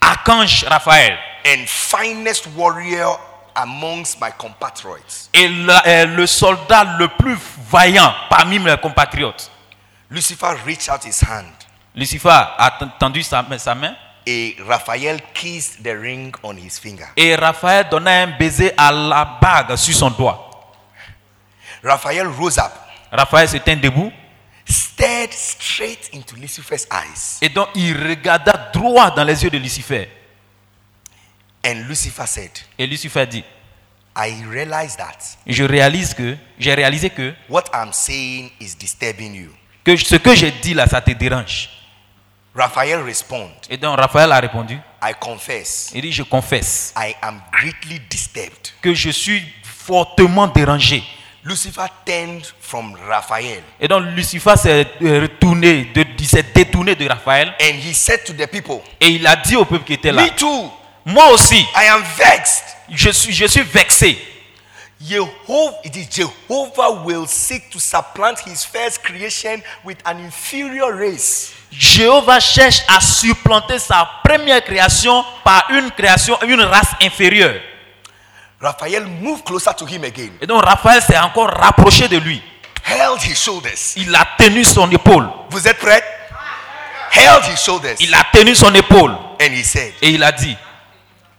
archange 0.00 0.64
Raphaël. 0.68 1.18
and 1.44 1.66
finest 1.66 2.46
warrior 2.56 3.18
amongst 3.54 4.20
my 4.20 4.30
compatriots. 4.38 5.28
Et 5.34 5.48
la- 5.48 5.82
euh, 5.86 6.06
le 6.06 6.26
soldat 6.26 6.84
le 6.98 7.08
plus 7.08 7.36
vaillant 7.70 8.14
parmi 8.30 8.58
mes 8.58 8.76
compatriotes. 8.80 9.50
Lucifer 10.10 10.54
reached 10.66 10.88
out 10.88 11.04
his 11.04 11.20
hand, 11.22 11.52
Lucifer 11.94 12.28
a 12.30 12.70
tendu 13.00 13.22
sa, 13.22 13.42
main- 13.42 13.58
sa 13.58 13.74
main 13.74 13.96
and 14.28 14.52
Raphael 14.68 15.18
kissed 15.34 15.82
the 15.82 15.96
ring 15.98 16.32
on 16.44 16.56
his 16.56 16.78
finger. 16.78 17.06
et 17.16 17.34
Raphaël 17.34 17.88
donna 17.90 18.22
un 18.22 18.26
baiser 18.38 18.72
à 18.76 18.92
la 18.92 19.24
bague 19.40 19.74
sur 19.76 19.94
son 19.94 20.10
doigt. 20.10 20.48
Raphael 21.82 22.28
rose 22.28 22.58
up, 22.58 22.72
Raphaël 23.12 23.48
se 23.48 23.58
tint 23.58 23.76
debout 23.76 24.10
stared 24.64 25.32
straight 25.32 26.10
into 26.14 26.34
Lucifer's 26.36 26.86
eyes, 26.90 27.38
et 27.42 27.48
donc 27.48 27.68
il 27.74 27.94
regarda 28.08 28.70
droit 28.72 29.10
dans 29.10 29.24
les 29.24 29.42
yeux 29.44 29.50
de 29.50 29.58
Lucifer. 29.58 30.08
and 31.64 31.84
Lucifer 31.88 32.26
said, 32.26 32.50
Et 32.78 32.86
Lucifer 32.86 33.26
dit 33.26 33.44
I 34.16 34.44
realize 34.48 34.96
that 34.96 35.18
Je 35.46 35.64
réalise 35.64 36.14
que, 36.14 36.36
j'ai 36.58 36.74
réalisé 36.74 37.10
que, 37.10 37.34
what 37.48 37.64
I'm 37.74 37.92
saying 37.92 38.50
is 38.60 38.74
disturbing 38.76 39.34
you. 39.34 39.50
que 39.84 39.96
ce 39.96 40.16
que 40.16 40.34
j'ai 40.34 40.50
dit 40.50 40.74
là, 40.74 40.86
ça 40.86 41.00
te 41.00 41.10
dérange. 41.12 41.68
Raphael 42.54 43.02
responded, 43.02 43.56
Et 43.70 43.76
donc 43.78 43.98
Raphaël 43.98 44.30
a 44.32 44.38
répondu 44.40 44.78
I 45.02 45.12
confess, 45.18 45.90
Il 45.94 46.02
dit 46.02 46.12
Je 46.12 46.22
confesse 46.22 46.92
I 46.96 47.14
am 47.22 47.40
greatly 47.50 47.98
disturbed. 48.10 48.68
que 48.80 48.94
je 48.94 49.10
suis 49.10 49.42
fortement 49.64 50.46
dérangé. 50.46 51.02
Lucifer 51.44 51.86
turned 52.06 52.44
from 52.60 52.94
Raphael 53.08 53.62
Et 53.80 53.88
donc 53.88 54.04
Lucifer 54.14 54.56
s'est 54.56 54.86
retourné, 55.00 55.90
de, 55.94 56.04
s'est 56.24 56.44
détourné 56.54 56.94
de 56.94 57.08
Raphaël 57.08 57.52
and 57.60 57.74
he 57.84 57.92
said 57.92 58.22
to 58.24 58.32
the 58.32 58.46
people, 58.46 58.80
et 59.00 59.08
il 59.08 59.26
a 59.26 59.34
dit 59.36 59.56
au 59.56 59.64
peuple 59.64 59.84
qui 59.84 59.94
était 59.94 60.12
là 60.12 60.22
Me 60.22 60.30
too, 60.36 60.70
Moi 61.04 61.28
aussi, 61.32 61.56
I 61.76 61.86
am 61.88 62.02
vexed. 62.16 62.62
je 62.90 63.10
suis, 63.10 63.32
je 63.32 63.46
suis 63.46 63.62
vexé. 63.62 64.16
Jehovah, 65.04 65.74
it 65.84 65.96
is 65.96 66.06
Jehovah 66.08 67.02
will 67.04 67.26
seek 67.26 67.70
to 67.72 67.80
supplant 67.80 68.38
his 68.46 68.64
first 68.64 69.02
creation 69.02 69.60
with 69.84 69.98
an 70.04 70.18
inferior 70.18 70.94
race. 70.94 71.52
Jéhovah 71.72 72.38
cherche 72.38 72.82
à 72.86 73.00
supplanter 73.00 73.80
sa 73.80 74.08
première 74.22 74.62
création 74.62 75.24
par 75.42 75.66
une 75.70 75.90
création, 75.90 76.38
une 76.46 76.60
race 76.60 76.92
inférieure. 77.02 77.60
Raphael 78.62 79.04
moved 79.06 79.44
closer 79.44 79.74
to 79.74 79.84
him 79.86 80.04
again, 80.04 80.30
Et 80.40 80.46
donc 80.46 80.64
Raphaël 80.64 81.02
s'est 81.02 81.18
encore 81.18 81.48
rapproché 81.50 82.06
de 82.08 82.16
lui. 82.18 82.40
held 82.84 83.20
his 83.22 83.34
shoulders. 83.36 83.94
Il 83.96 84.14
a 84.14 84.24
tenu 84.38 84.64
son 84.64 84.88
épaule. 84.90 85.28
Vous 85.50 85.66
êtes 85.66 85.78
prêts? 85.78 86.02
Held 87.12 87.44
his 87.44 87.56
shoulders. 87.62 87.96
Il 88.00 88.14
a 88.14 88.24
tenu 88.32 88.54
son 88.54 88.72
épaule. 88.74 89.12
And 89.40 89.52
he 89.52 89.64
said, 89.64 89.92
Et 90.00 90.10
il 90.10 90.22
a 90.22 90.30
dit, 90.32 90.56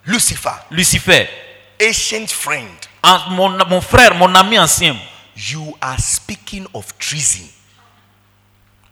Lucifer, 0.05 0.49
Lucifer, 0.69 1.29
ancient 1.81 2.27
friend, 2.29 2.67
en- 3.01 3.29
mon, 3.29 3.49
mon 3.67 3.79
frère, 3.81 4.13
mon 4.15 4.33
ami 4.35 4.59
ancien, 4.59 4.95
you 5.35 5.75
are 5.81 5.97
speaking 5.99 6.67
of 6.73 6.85
treason. 6.99 7.47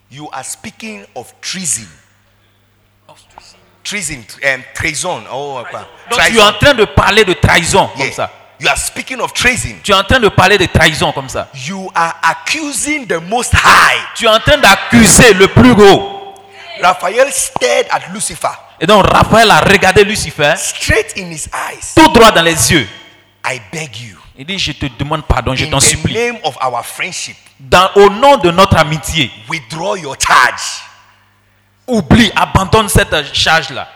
You 0.10 0.30
are 0.32 0.44
speaking 0.46 1.06
of 1.16 1.34
treason. 1.42 1.88
Treason, 3.36 3.51
um, 3.98 4.62
treason. 4.74 5.24
Oh, 5.32 5.62
quoi. 5.70 5.88
donc 6.10 6.20
tu 6.28 6.38
es 6.38 6.42
en 6.42 6.54
train 6.54 6.74
de 6.74 6.86
parler 6.86 7.26
de 7.26 7.34
trahison 7.34 7.88
comme 7.88 8.02
Yeah. 8.06 8.14
ça. 8.14 8.32
You 8.60 8.70
are 8.70 8.78
speaking 8.78 9.20
of 9.20 9.34
treason. 9.34 9.80
Tu 9.84 9.92
es 9.92 9.96
en 9.96 10.04
train 10.04 10.20
de 10.20 10.30
parler 10.30 10.58
de 10.58 10.66
trahison 10.68 11.12
comme 11.12 11.30
ça. 11.30 11.48
You 11.68 11.92
are 11.96 12.14
accusing 12.22 13.08
the 13.08 13.20
Most 13.28 13.54
High. 13.54 14.02
Tu 14.16 14.26
es 14.26 14.30
en 14.30 14.40
train 14.40 14.58
d'accuser 14.58 15.34
le 15.34 15.48
plus 15.48 15.74
gros. 15.74 16.36
Raphael 16.82 17.32
stared 17.32 17.88
at 17.92 18.02
Lucifer 18.14 18.48
Et 18.80 18.88
donc 18.88 19.06
Raphaël 19.08 19.50
a 19.52 19.60
regardé 19.62 20.04
Lucifer 20.04 20.54
straight 20.58 21.14
in 21.18 21.30
his 21.32 21.48
eyes. 21.54 21.94
tout 21.96 22.08
droit 22.10 22.32
dans 22.32 22.42
les 22.42 22.72
yeux. 22.72 22.88
I 23.46 23.60
beg 23.72 23.96
you, 23.98 24.18
Il 24.38 24.46
dit, 24.46 24.58
je 24.60 24.72
te 24.74 24.86
demande 25.00 25.24
pardon, 25.26 25.56
je 25.56 25.66
In 25.66 25.70
t'en 25.70 25.80
the 25.80 25.82
supplie. 25.84 26.14
name 26.14 26.38
of 26.44 26.56
our 26.64 26.84
friendship, 26.86 27.36
Dans, 27.60 27.90
au 27.96 28.10
nom 28.10 28.38
de 28.38 28.50
notre 28.52 28.78
amitié, 28.78 29.32
withdraw 29.50 29.96
your 29.96 30.16
charge. 30.20 30.62
Oublie, 31.92 32.32
abandonne 32.36 32.90
cette 32.90 33.34
charge-là. 33.34 33.88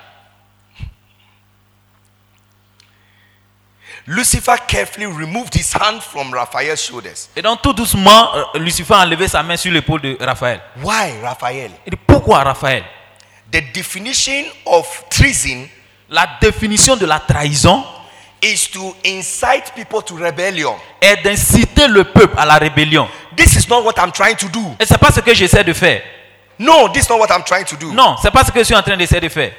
Lucifer 4.08 4.56
carefully 4.68 5.08
removed 5.08 5.54
his 5.56 5.74
hand 5.74 6.00
from 6.02 6.32
Raphael's 6.32 6.80
shoulders. 6.80 7.30
Et 7.36 7.42
donc 7.42 7.62
tout 7.64 7.74
doucement, 7.74 8.36
euh, 8.36 8.60
Lucifer 8.60 8.94
a 8.94 9.00
enlevé 9.00 9.28
sa 9.28 9.42
main 9.42 9.58
sur 9.58 9.72
l'épaule 9.72 10.02
de 10.02 10.18
Raphaël. 10.22 10.62
Why, 10.84 11.20
Raphael? 11.24 11.72
Il 11.88 11.92
dit, 11.92 12.00
pourquoi 12.06 12.44
Raphaël? 12.44 12.84
The 13.52 13.62
definition 13.74 14.44
of 14.66 15.06
treason 15.10 15.68
La 16.10 16.28
définition 16.40 16.96
de 16.96 17.06
la 17.08 17.20
trahison 17.20 17.84
is 18.44 18.70
to 18.72 18.96
incite 19.04 19.74
people 19.76 20.04
to 20.04 20.16
rebellion. 20.16 20.76
est 21.02 21.24
d'inciter 21.24 21.88
le 21.88 22.04
peuple 22.04 22.38
à 22.38 22.46
la 22.46 22.56
rébellion. 22.60 23.08
This 23.36 23.56
is 23.56 23.68
not 23.68 23.82
what 23.84 23.94
I'm 23.98 24.12
trying 24.12 24.36
to 24.36 24.48
do. 24.50 24.76
Et 24.80 24.86
c'est 24.86 25.00
pas 25.00 25.12
ce 25.12 25.20
que 25.22 25.34
j'essaie 25.34 25.64
de 25.64 25.74
faire. 25.74 26.04
No, 26.60 26.90
this 26.90 27.06
is 27.06 27.10
not 27.10 27.20
what 27.20 27.28
I'm 27.30 27.44
trying 27.44 27.66
to 27.66 27.76
do. 27.76 27.92
Non, 27.94 28.16
c'est 28.22 28.32
pas 28.32 28.44
ce 28.44 28.52
que 28.52 28.60
je 28.60 28.66
suis 28.66 28.76
en 28.76 28.82
train 28.82 28.98
d'essayer 28.98 29.22
de 29.22 29.30
faire. 29.30 29.52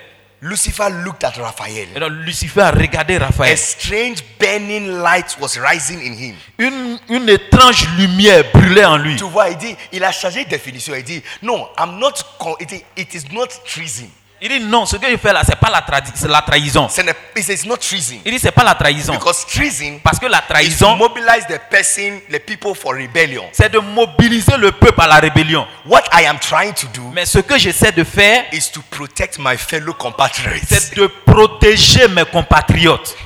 Lucifer 0.43 0.89
looked 1.05 1.25
at 1.25 1.33
Raphael. 1.43 1.89
Et 1.97 1.99
donc 2.01 2.11
Lucifer 2.11 2.61
a 2.61 2.71
regardé 2.71 3.17
Raphaël. 3.17 3.55
A 3.55 3.57
strange 3.57 4.19
burning 4.39 5.03
light 5.03 5.37
was 5.41 5.59
rising 5.59 5.99
in 6.01 6.13
him. 6.13 6.35
Une, 6.59 6.99
une 7.09 7.29
étrange 7.29 7.89
lumière 7.97 8.45
brûlait 8.53 8.85
en 8.85 8.99
lui. 8.99 9.17
Tu 9.17 9.25
vois, 9.25 9.49
il 9.49 9.57
dit, 9.57 9.75
il 9.93 10.05
a 10.05 10.13
changé 10.13 10.45
de 10.45 10.51
définition. 10.51 10.95
Il 10.95 11.05
dit, 11.05 11.23
non, 11.43 11.67
I'm 11.79 11.99
not, 11.99 12.13
it 12.61 12.85
it 12.97 13.15
is 13.15 13.25
not 13.33 13.49
treason. 13.65 14.11
Il 14.39 14.51
dit 14.51 14.61
non, 14.61 14.85
ce 14.85 14.97
que 14.97 15.11
je 15.11 15.17
fais 15.17 15.33
là, 15.33 15.41
c'est 15.47 15.57
pas 15.57 15.71
la, 15.71 15.83
c'est 16.15 16.29
la 16.29 16.43
trahison. 16.43 16.89
C'est 16.91 17.03
ne- 17.03 17.11
It 17.37 17.43
says 17.43 17.55
it's 17.55 17.65
not 17.65 17.79
treason. 17.79 18.17
Il 18.25 18.33
dit 18.33 18.39
c'est 18.39 18.53
pas 18.53 18.65
la 18.65 18.75
trahison. 18.75 19.15
Because 19.15 19.47
treason 19.47 19.99
Parce 20.05 20.19
que 20.19 20.27
la 20.27 20.39
is 20.41 20.43
trahison, 20.47 20.95
mobilize 20.97 21.47
the 21.49 21.59
person, 21.71 22.21
the 22.31 22.39
people 22.39 22.75
for 22.75 22.93
rebellion. 22.95 23.49
c'est 23.53 23.71
de 23.73 23.79
mobiliser 23.79 24.59
le 24.59 24.73
peuple 24.73 25.01
à 25.01 25.07
la 25.07 25.17
rébellion. 25.17 25.67
What 25.87 26.03
I 26.13 26.27
am 26.27 26.39
trying 26.39 26.75
to 26.75 26.87
do 26.89 27.11
Mais 27.15 27.25
ce 27.25 27.39
que 27.39 27.57
j'essaie 27.59 27.93
de 27.93 28.05
faire, 28.05 28.45
is 28.53 28.71
to 28.73 28.83
protect 28.91 29.39
my 29.39 29.57
fellow 29.57 29.95
compatriots. 29.95 30.67
c'est 30.69 30.95
de 30.97 31.07
protéger 31.25 32.07
mes 32.09 32.27
compatriotes. 32.27 33.17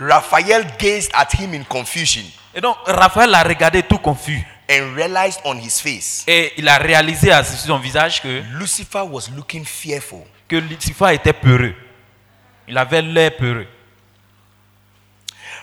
Raphael 0.00 0.64
gazed 0.78 1.10
at 1.12 1.28
him 1.36 1.54
in 1.54 1.64
confusion 1.64 2.22
Et 2.54 2.60
donc 2.60 2.76
Raphaël 2.86 3.34
a 3.34 3.42
regardé 3.42 3.82
tout 3.82 3.98
confus. 3.98 4.46
And 4.70 4.94
realized 4.94 5.40
on 5.44 5.56
his 5.58 5.80
face 5.80 6.24
Et 6.26 6.52
il 6.58 6.68
a 6.68 6.76
réalisé 6.78 7.30
à- 7.32 7.42
son 7.44 7.78
visage 7.78 8.20
que, 8.22 8.42
Lucifer 8.58 9.02
was 9.02 9.28
looking 9.34 9.64
fearful. 9.64 10.24
que 10.48 10.56
Lucifer 10.56 11.14
était 11.14 11.32
peureux. 11.32 11.74
Il 12.66 12.76
avait 12.76 13.02
l'air 13.02 13.36
peureux. 13.36 13.66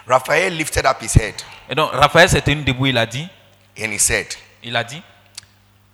Raphael 0.08 0.56
lifted 0.56 0.86
up 0.86 1.02
his 1.02 1.16
head 1.16 1.36
Et 1.70 1.76
donc 1.76 1.92
Raphaël 1.94 2.30
s'est 2.30 2.42
tenu 2.42 2.64
debout, 2.64 2.86
il 2.88 2.98
a 2.98 3.06
dit, 3.06 3.28
and 3.80 3.92
he 3.92 4.00
said, 4.00 4.28
il 4.64 4.76
a 4.76 4.84
dit, 4.84 5.02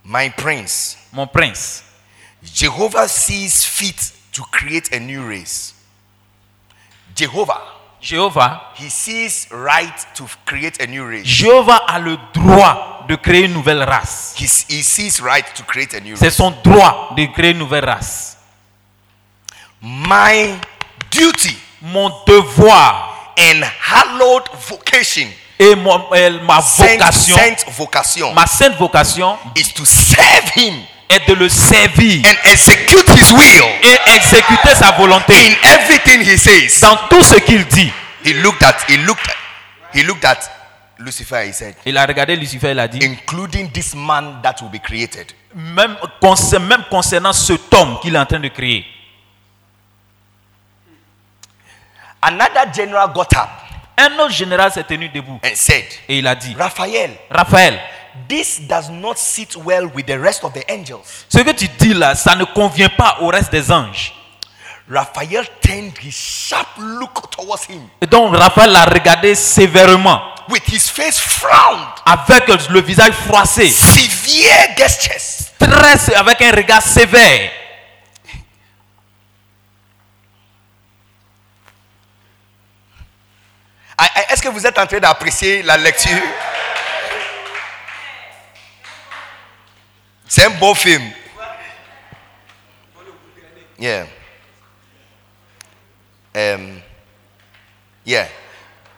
My 0.03 0.29
prince, 0.29 0.97
mon 1.13 1.27
prince, 1.27 1.83
Jehovah 2.43 3.07
sees 3.07 3.63
fit 3.65 3.95
to 4.33 4.43
create 4.51 4.91
a 4.93 4.99
new 4.99 5.25
race. 5.27 5.75
Jehovah, 7.15 7.61
Jéhovah, 8.01 8.71
he 8.79 8.89
sees 8.89 9.47
right 9.51 9.93
to 10.15 10.25
create 10.45 10.81
a 10.81 10.87
new 10.87 11.05
race. 11.07 11.25
Jéhovah 11.25 11.83
a 11.87 11.99
le 11.99 12.17
droit 12.33 13.05
de 13.07 13.15
créer 13.15 13.45
une 13.45 13.53
nouvelle 13.53 13.83
race. 13.83 14.33
He, 14.37 14.45
he 14.69 14.81
sees 14.83 15.21
right 15.21 15.45
to 15.53 15.63
create 15.63 15.93
a 15.93 15.99
new 15.99 16.15
C'est 16.15 16.25
race. 16.25 16.35
son 16.35 16.51
droit 16.63 17.13
de 17.15 17.25
créer 17.27 17.51
une 17.51 17.59
nouvelle 17.59 17.85
race. 17.85 18.37
My 19.81 20.55
duty 21.11 21.57
Mon 21.83 22.11
devoir 22.27 23.33
and 23.39 23.63
hallowed 23.63 24.43
vocation, 24.69 25.27
et 25.57 25.73
mon- 25.75 26.05
euh, 26.13 26.39
ma 26.43 26.61
saint, 26.61 26.97
vocation, 26.99 27.35
saint 27.35 27.71
vocation, 27.71 28.33
ma 28.35 28.45
sainte 28.45 28.75
vocation 28.77 29.35
is 29.55 29.73
to 29.73 29.83
serve 29.83 30.47
him 30.55 30.75
est 31.15 31.27
de 31.27 31.33
le 31.33 31.49
servir 31.49 32.25
and 32.25 32.49
execute 32.49 33.09
his 33.09 33.31
will 33.33 33.63
et 33.83 34.15
exécuter 34.15 34.75
sa 34.75 34.91
volonté 34.91 35.33
in 35.33 35.53
everything 35.63 36.21
he 36.21 36.37
says. 36.37 36.79
dans 36.81 36.95
tout 37.09 37.23
ce 37.23 37.35
qu'il 37.39 37.65
dit. 37.67 37.91
He 38.23 38.33
looked 38.33 38.61
at 38.63 38.75
he 38.87 38.97
looked 38.97 39.27
at, 39.27 39.97
he 39.97 40.03
looked 40.03 40.25
at 40.25 40.39
Lucifer, 40.99 41.47
he 41.47 41.53
said, 41.53 41.75
Il 41.85 41.97
a 41.97 42.05
regardé 42.05 42.35
Lucifer, 42.35 42.71
il 42.71 42.79
a 42.79 42.87
dit, 42.87 42.99
including 43.03 43.71
this 43.71 43.95
man 43.95 44.39
that 44.43 44.55
will 44.61 44.69
be 44.69 44.79
created. 44.79 45.25
même, 45.55 45.97
concer- 46.21 46.59
même 46.59 46.83
concernant 46.89 47.33
cet 47.33 47.73
homme 47.73 47.97
qu'il 48.01 48.15
est 48.15 48.19
en 48.19 48.25
train 48.25 48.39
de 48.39 48.47
créer. 48.49 48.85
Another 52.21 52.71
general 52.71 53.07
got 53.13 53.33
up 53.35 53.49
Un 53.97 54.13
autre 54.19 54.31
général 54.33 54.71
s'est 54.71 54.83
tenu 54.83 55.09
debout 55.09 55.39
and 55.43 55.55
said, 55.55 55.85
et 56.07 56.19
il 56.19 56.27
a 56.27 56.35
dit, 56.35 56.55
Raphael, 56.57 57.11
Raphaël, 57.29 57.79
this 58.27 58.61
does 58.67 58.89
not 58.89 59.17
sit 59.17 59.55
well 59.55 59.87
with 59.93 60.05
the 60.05 60.19
rest 60.19 60.43
of 60.43 60.53
the 60.53 60.63
angels. 60.69 61.25
ce 61.29 61.39
que 61.39 61.51
tu 61.51 61.67
dis 61.79 61.93
là, 61.93 62.15
ça 62.15 62.35
ne 62.35 62.43
convient 62.43 62.89
pas 62.89 63.17
au 63.21 63.27
reste 63.27 63.51
des 63.51 63.71
anges. 63.71 64.13
Raphael 64.89 65.45
turned 65.61 65.97
his 66.01 66.11
sharp 66.11 66.67
look 66.77 67.31
towards 67.31 67.65
him 67.69 67.81
Et 68.01 68.07
donc 68.07 68.35
Raphaël 68.35 68.71
l'a 68.71 68.83
regardé 68.85 69.35
sévèrement, 69.35 70.21
with 70.49 70.67
his 70.67 70.89
face 70.89 71.19
frowned, 71.19 71.87
avec 72.05 72.47
le 72.69 72.81
visage 72.81 73.13
froissé, 73.13 73.69
severe 73.69 74.75
gestures. 74.77 75.47
très, 75.59 76.13
avec 76.15 76.41
un 76.41 76.51
regard 76.51 76.81
sévère. 76.81 77.51
Est-ce 84.29 84.41
que 84.41 84.47
vous 84.49 84.65
êtes 84.65 84.79
en 84.79 84.87
train 84.87 84.99
d'apprécier 84.99 85.61
la 85.61 85.77
lecture? 85.77 86.17
C'est 90.31 90.45
un 90.45 90.51
beau 90.51 90.73
film. 90.73 91.11
Yeah. 93.77 94.05
Um, 96.33 96.81
yeah. 98.05 98.29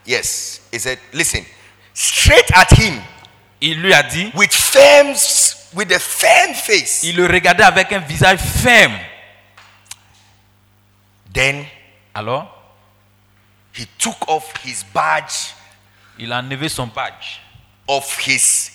Yes. 0.05 0.61
He 0.71 0.77
said, 0.77 0.99
listen, 1.11 1.43
straight 1.95 2.51
at 2.53 2.69
him 2.77 3.01
Il 3.59 3.81
lui 3.81 3.93
a 3.95 4.03
dit, 4.03 4.31
with 4.35 4.53
firm, 4.53 5.15
with 5.73 5.91
a 5.91 5.97
firm 5.97 6.53
face. 6.53 7.01
il 7.01 7.15
le 7.15 7.25
regardait 7.25 7.63
avec 7.63 7.91
un 7.93 7.99
visage 8.01 8.39
ferme. 8.39 8.99
Then 11.33 11.65
Alors, 12.13 12.45
he 13.75 13.87
took 13.97 14.17
off 14.27 14.53
his 14.63 14.83
badge 14.93 15.55
il 16.19 16.31
a 16.31 16.37
enlevé 16.43 16.69
son 16.69 16.85
badge 16.85 17.39
of 17.87 18.05
his 18.27 18.72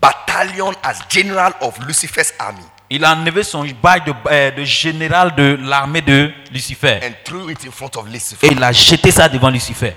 battalion 0.00 0.72
as 0.82 0.98
general 1.08 1.52
of 1.60 1.78
Lucifer's 1.86 2.32
army 2.38 2.64
Il 2.90 3.04
a 3.04 3.12
enlevé 3.14 3.42
son 3.42 3.66
badge 3.82 4.04
de, 4.06 4.14
euh, 4.30 4.50
de 4.50 4.64
général 4.64 5.34
de 5.34 5.58
l'armée 5.62 6.00
de 6.00 6.32
Lucifer. 6.52 7.00
and 7.02 7.12
threw 7.24 7.50
it 7.50 7.62
in 7.66 7.70
front 7.70 7.94
of 7.96 8.08
Lucifer. 8.08 8.46
Et 8.46 8.52
il 8.52 8.62
a 8.62 8.72
jeté 8.72 9.10
ça 9.10 9.28
devant 9.28 9.50
Lucifer. 9.50 9.94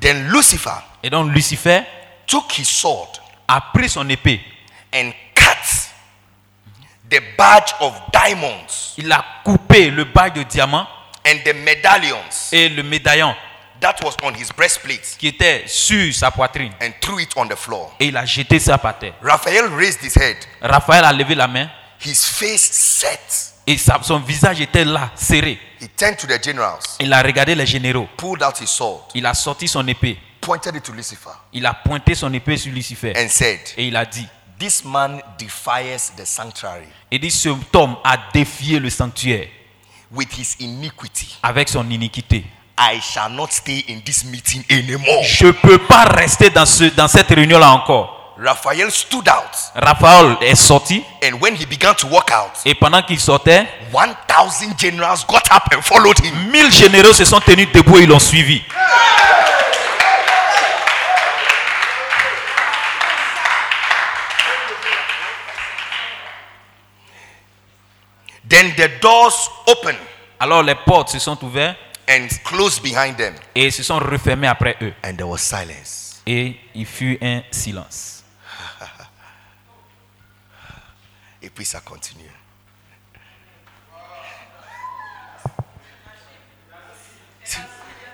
Then 0.00 0.28
Lucifer 0.30 0.70
Et 1.02 1.10
donc 1.10 1.32
Lucifer 1.32 1.82
took 2.26 2.52
his 2.58 2.64
sword 2.66 3.20
a 3.48 3.60
pris 3.72 3.88
son 3.88 4.08
épée. 4.08 4.40
and 4.94 5.12
cut 5.34 5.90
the 7.10 7.20
badge 7.38 7.72
of 7.80 7.94
diamonds 8.12 8.94
Il 8.98 9.10
a 9.12 9.24
coupé 9.44 9.90
le 9.90 10.04
badge 10.04 10.34
de 10.34 10.42
diamant 10.42 10.86
and 11.26 11.36
the 11.44 11.54
medallions 11.54 12.50
et 12.52 12.68
le 12.68 12.82
médaillon 12.82 13.34
that 13.84 13.96
was 14.04 14.14
on 14.22 14.32
his 14.34 14.48
breastplate 14.56 15.16
qui 15.18 15.28
était 15.28 15.64
sur 15.66 16.12
sa 16.14 16.30
poitrine. 16.30 16.72
and 16.80 16.90
threw 17.00 17.18
it 17.20 17.30
on 17.36 17.46
the 17.46 17.54
floor. 17.56 17.94
Et 18.00 18.06
il 18.06 18.16
a 18.16 18.24
jeté 18.24 18.58
ça 18.58 18.78
par 18.78 18.98
terre. 18.98 19.14
Raphael 19.22 19.66
raised 19.74 20.02
his 20.02 20.16
head. 20.18 20.36
Raphaël 20.62 21.04
a 21.04 21.12
levé 21.12 21.34
la 21.34 21.46
main 21.48 21.68
His 22.04 22.16
face 22.16 22.60
set. 22.72 23.54
et 23.66 23.76
sa- 23.78 23.98
son 24.02 24.18
visage 24.20 24.60
était 24.60 24.84
là, 24.84 25.10
serré. 25.14 25.58
He 25.80 25.88
turned 25.88 26.16
to 26.16 26.26
the 26.26 26.42
generals, 26.42 26.96
Il 27.00 27.12
a 27.12 27.22
regardé 27.22 27.54
les 27.54 27.66
généraux. 27.66 28.08
pulled 28.16 28.42
out 28.42 28.58
his 28.60 28.66
sword, 28.66 29.04
Il 29.14 29.24
a 29.26 29.34
sorti 29.34 29.68
son 29.68 29.86
épée. 29.86 30.18
pointed 30.40 30.74
it 30.76 30.82
to 30.82 30.92
Lucifer, 30.92 31.30
Il 31.52 31.64
a 31.66 31.72
pointé 31.74 32.14
son 32.14 32.32
épée 32.32 32.56
sur 32.56 32.72
Lucifer. 32.72 33.12
and 33.16 33.28
said, 33.28 33.60
Et 33.76 33.86
il 33.88 33.96
a 33.96 34.04
dit, 34.04 34.26
This 34.58 34.84
man 34.84 35.20
defies 35.38 36.12
the 36.16 36.24
sanctuary 36.24 36.86
il 37.10 37.20
dit, 37.20 37.30
cet 37.30 37.74
homme 37.74 37.96
a 38.04 38.16
défié 38.32 38.78
le 38.78 38.88
sanctuaire 38.88 39.48
with 40.10 40.32
his 40.38 40.56
iniquity. 40.60 41.38
avec 41.42 41.68
son 41.68 41.88
iniquité. 41.90 42.44
I 42.76 43.00
shall 43.00 43.30
not 43.30 43.52
stay 43.52 43.84
in 43.88 44.00
this 44.04 44.24
meeting 44.24 44.64
anymore. 44.68 45.22
Je 45.22 45.46
ne 45.46 45.52
peux 45.52 45.78
pas 45.78 46.04
rester 46.04 46.50
dans, 46.50 46.66
ce, 46.66 46.84
dans 46.84 47.06
cette 47.06 47.28
réunion-là 47.28 47.70
encore. 47.70 48.34
Raphael 48.36 48.90
stood 48.90 49.28
out, 49.28 49.72
Raphaël 49.76 50.36
est 50.40 50.56
sorti 50.56 51.04
and 51.22 51.38
when 51.40 51.54
he 51.54 51.64
began 51.66 51.94
to 51.94 52.08
walk 52.08 52.32
out, 52.32 52.50
et 52.64 52.74
pendant 52.74 53.00
qu'il 53.02 53.20
sortait, 53.20 53.64
1,000 53.92 54.76
generals 54.76 55.24
got 55.28 55.42
up 55.52 55.62
and 55.72 55.82
followed 55.82 56.18
him. 56.18 56.34
mille 56.50 56.72
généraux 56.72 57.12
se 57.12 57.24
sont 57.24 57.38
tenus 57.38 57.70
debout 57.72 57.98
et 57.98 58.02
ils 58.02 58.08
l'ont 58.08 58.18
suivi. 58.18 58.60
Then 68.48 68.72
the 68.76 69.00
doors 69.00 69.48
opened, 69.68 69.96
Alors 70.40 70.64
les 70.64 70.74
portes 70.74 71.10
se 71.10 71.20
sont 71.20 71.38
ouvertes 71.44 71.76
and 72.08 72.28
closed 72.44 72.82
behind 72.82 73.16
them. 73.16 73.34
et 73.54 73.70
se 73.70 73.82
sont 73.82 73.98
refermés 73.98 74.48
après 74.48 74.76
eux. 74.82 74.92
And 75.04 75.14
there 75.16 75.28
was 75.28 75.38
silence. 75.38 76.22
Et 76.26 76.58
il 76.74 76.86
fut 76.86 77.18
un 77.22 77.42
silence. 77.50 78.22
Et 81.42 81.50
puis 81.50 81.64
ça 81.66 81.80
continue. 81.80 82.30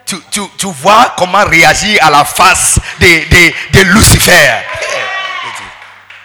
Tu, 0.06 0.16
tu- 0.30 0.48
tu 0.58 0.66
vois 0.72 1.14
comment 1.16 1.44
réagir 1.44 2.04
à 2.04 2.10
la 2.10 2.24
face 2.24 2.78
de, 2.98 3.06
de, 3.06 3.78
de 3.78 3.84
Lucifer. 3.94 4.62
Dit, 5.56 5.62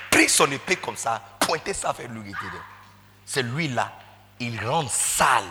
Pris 0.10 0.28
son 0.30 0.52
épée 0.52 0.78
comme 0.78 0.98
ça, 0.98 1.22
pointez 1.40 1.74
ça 1.74 1.92
vers 1.94 2.08
lui. 2.10 2.34
C'est 3.26 3.44
lui-là, 3.44 3.92
il 4.40 4.60
rend 4.66 4.88
sale 4.90 5.44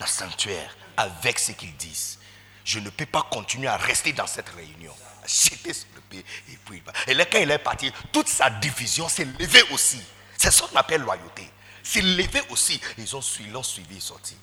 le 0.00 0.06
sanctuaire 0.06 0.70
avec 0.98 1.38
ce 1.38 1.52
qu'ils 1.52 1.76
disent. 1.76 2.18
Je 2.64 2.80
ne 2.80 2.90
peux 2.90 3.06
pas 3.06 3.22
continuer 3.30 3.68
à 3.68 3.76
rester 3.76 4.12
dans 4.12 4.26
cette 4.26 4.48
réunion. 4.50 4.94
Jeter 5.26 5.72
son 5.72 5.86
épée 5.96 6.24
et 6.50 6.56
puis 6.64 6.82
va. 6.84 6.92
Et 7.06 7.14
là, 7.14 7.24
quand 7.24 7.38
il 7.38 7.50
est 7.50 7.58
parti, 7.58 7.92
toute 8.12 8.28
sa 8.28 8.50
division 8.50 9.08
s'est 9.08 9.26
levée 9.38 9.62
aussi. 9.70 10.00
C'est 10.36 10.50
ça 10.50 10.66
qu'on 10.66 10.76
appelle 10.76 11.02
loyauté. 11.02 11.48
C'est 11.82 12.02
levé 12.02 12.42
aussi. 12.50 12.80
Ils 12.98 13.16
ont 13.16 13.22
suivi, 13.22 13.50
l'ont 13.50 13.62
suivi, 13.62 14.00
ils. 14.00 14.36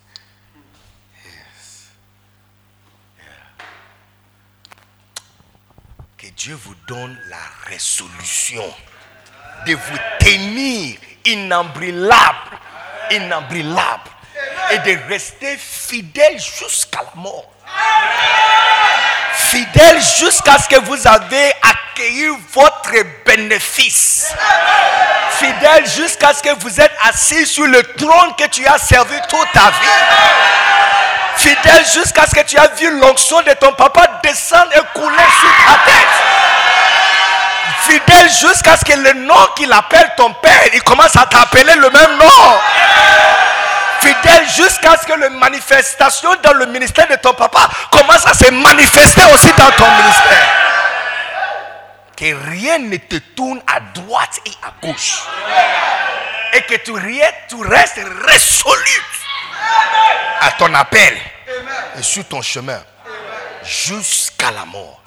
Que 6.18 6.28
Dieu 6.28 6.56
vous 6.56 6.76
donne 6.88 7.20
la 7.28 7.44
résolution 7.66 8.66
de 9.68 9.74
vous 9.74 9.98
tenir 10.20 10.98
inembrilable, 11.26 12.60
inembrilable, 13.12 14.10
et 14.72 14.78
de 14.80 14.98
rester 15.10 15.58
fidèle 15.58 16.40
jusqu'à 16.40 17.00
la 17.00 17.22
mort. 17.22 17.46
Fidèle 19.34 20.02
jusqu'à 20.18 20.58
ce 20.58 20.68
que 20.68 20.80
vous 20.82 21.08
avez 21.08 21.54
accueilli 21.62 22.28
votre 22.54 22.92
bénéfice. 23.26 24.34
Fidèle 25.32 25.86
jusqu'à 25.90 26.34
ce 26.34 26.42
que 26.42 26.60
vous 26.60 26.80
êtes 26.82 26.96
assis 27.08 27.46
sur 27.46 27.66
le 27.66 27.84
trône 27.96 28.36
que 28.38 28.48
tu 28.48 28.66
as 28.66 28.78
servi 28.78 29.16
toute 29.30 29.52
ta 29.54 29.70
vie. 29.70 29.96
Fidèle 31.38 31.86
jusqu'à 31.94 32.26
ce 32.26 32.36
que 32.36 32.46
tu 32.46 32.58
as 32.58 32.68
vu 32.76 33.00
l'onction 33.00 33.42
de 33.42 33.52
ton 33.54 33.74
papa 33.74 34.20
descendre 34.24 34.72
et 34.74 35.00
couler 35.00 35.16
sur 35.18 35.66
ta 35.68 35.92
tête 35.92 36.26
fidèle 37.86 38.30
jusqu'à 38.30 38.78
ce 38.78 38.86
que 38.86 38.98
le 38.98 39.14
nom 39.26 39.36
qu'il 39.56 39.72
appelle 39.72 40.12
ton 40.18 40.34
père, 40.34 40.62
il 40.74 40.82
commence 40.84 41.16
à 41.16 41.26
t'appeler 41.26 41.76
le 41.76 41.90
même 41.90 42.18
nom. 42.18 42.60
Fidèle 44.06 44.48
jusqu'à 44.50 44.98
ce 44.98 45.08
que 45.08 45.20
les 45.20 45.30
manifestations 45.30 46.36
dans 46.44 46.54
le 46.54 46.68
ministère 46.68 47.08
de 47.08 47.16
ton 47.16 47.34
papa 47.34 47.68
commencent 47.92 48.28
à 48.28 48.34
se 48.34 48.52
manifester 48.52 49.22
aussi 49.34 49.48
dans 49.58 49.72
ton 49.72 49.90
ministère. 49.98 50.48
Que 52.16 52.50
rien 52.50 52.80
ne 52.80 52.98
te 52.98 53.16
tourne 53.36 53.62
à 53.68 53.80
droite 53.94 54.40
et 54.46 54.52
à 54.64 54.72
gauche. 54.86 55.24
Et 56.54 56.62
que 56.62 56.76
tu, 56.76 56.94
tu 57.50 57.68
restes 57.68 58.00
résolu 58.26 59.04
à 60.42 60.52
ton 60.52 60.74
appel 60.74 61.18
et 61.98 62.04
sur 62.04 62.26
ton 62.26 62.42
chemin 62.42 62.82
jusqu'à 63.64 64.52
la 64.52 64.66
mort. 64.66 65.02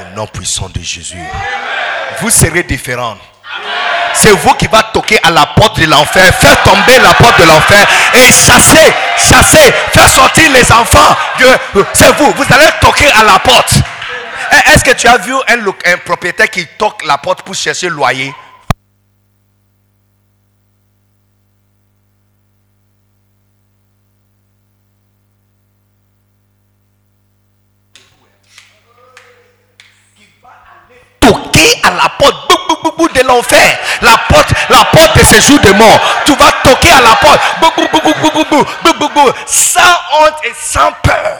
Au 0.00 0.16
nom 0.16 0.26
puissant 0.26 0.68
de 0.70 0.80
Jésus. 0.80 1.22
Vous 2.20 2.30
serez 2.30 2.62
différents. 2.62 3.18
C'est 4.12 4.32
vous 4.32 4.54
qui 4.54 4.66
va 4.66 4.82
toquer 4.82 5.18
à 5.22 5.30
la 5.30 5.46
porte 5.46 5.80
de 5.80 5.86
l'enfer, 5.86 6.34
faire 6.34 6.62
tomber 6.62 6.98
la 6.98 7.14
porte 7.14 7.38
de 7.40 7.44
l'enfer 7.46 7.86
et 8.14 8.32
chasser, 8.32 8.92
chasser, 9.16 9.72
faire 9.92 10.08
sortir 10.08 10.50
les 10.52 10.70
enfants. 10.72 11.16
C'est 11.94 12.14
vous, 12.16 12.32
vous 12.32 12.44
allez 12.52 12.68
toquer 12.80 13.10
à 13.12 13.22
la 13.22 13.38
porte. 13.38 13.74
Eh, 14.52 14.70
Est-ce 14.70 14.84
que 14.84 14.90
tu 14.92 15.06
as 15.06 15.16
vu 15.18 15.32
un, 15.34 15.92
un 15.92 15.96
propriétaire 16.04 16.50
qui 16.50 16.66
toque 16.78 17.04
la 17.06 17.18
porte 17.18 17.42
pour 17.42 17.54
chercher 17.54 17.88
le 17.88 17.94
loyer? 17.94 18.34
Toquer 31.20 31.80
à 31.84 31.90
la 31.92 32.08
porte 32.18 32.49
l'enfer, 33.30 33.78
la 34.02 34.16
porte, 34.28 34.52
la 34.68 34.84
porte 34.84 35.16
de 35.16 35.24
séjour 35.24 35.58
de 35.60 35.72
mort. 35.72 36.00
Tu 36.24 36.34
vas 36.36 36.52
toquer 36.64 36.90
à 36.90 37.00
la 37.00 37.14
porte, 37.16 37.40
sans 39.46 39.80
honte 39.80 40.34
et 40.44 40.52
sans 40.60 40.92
peur. 41.02 41.38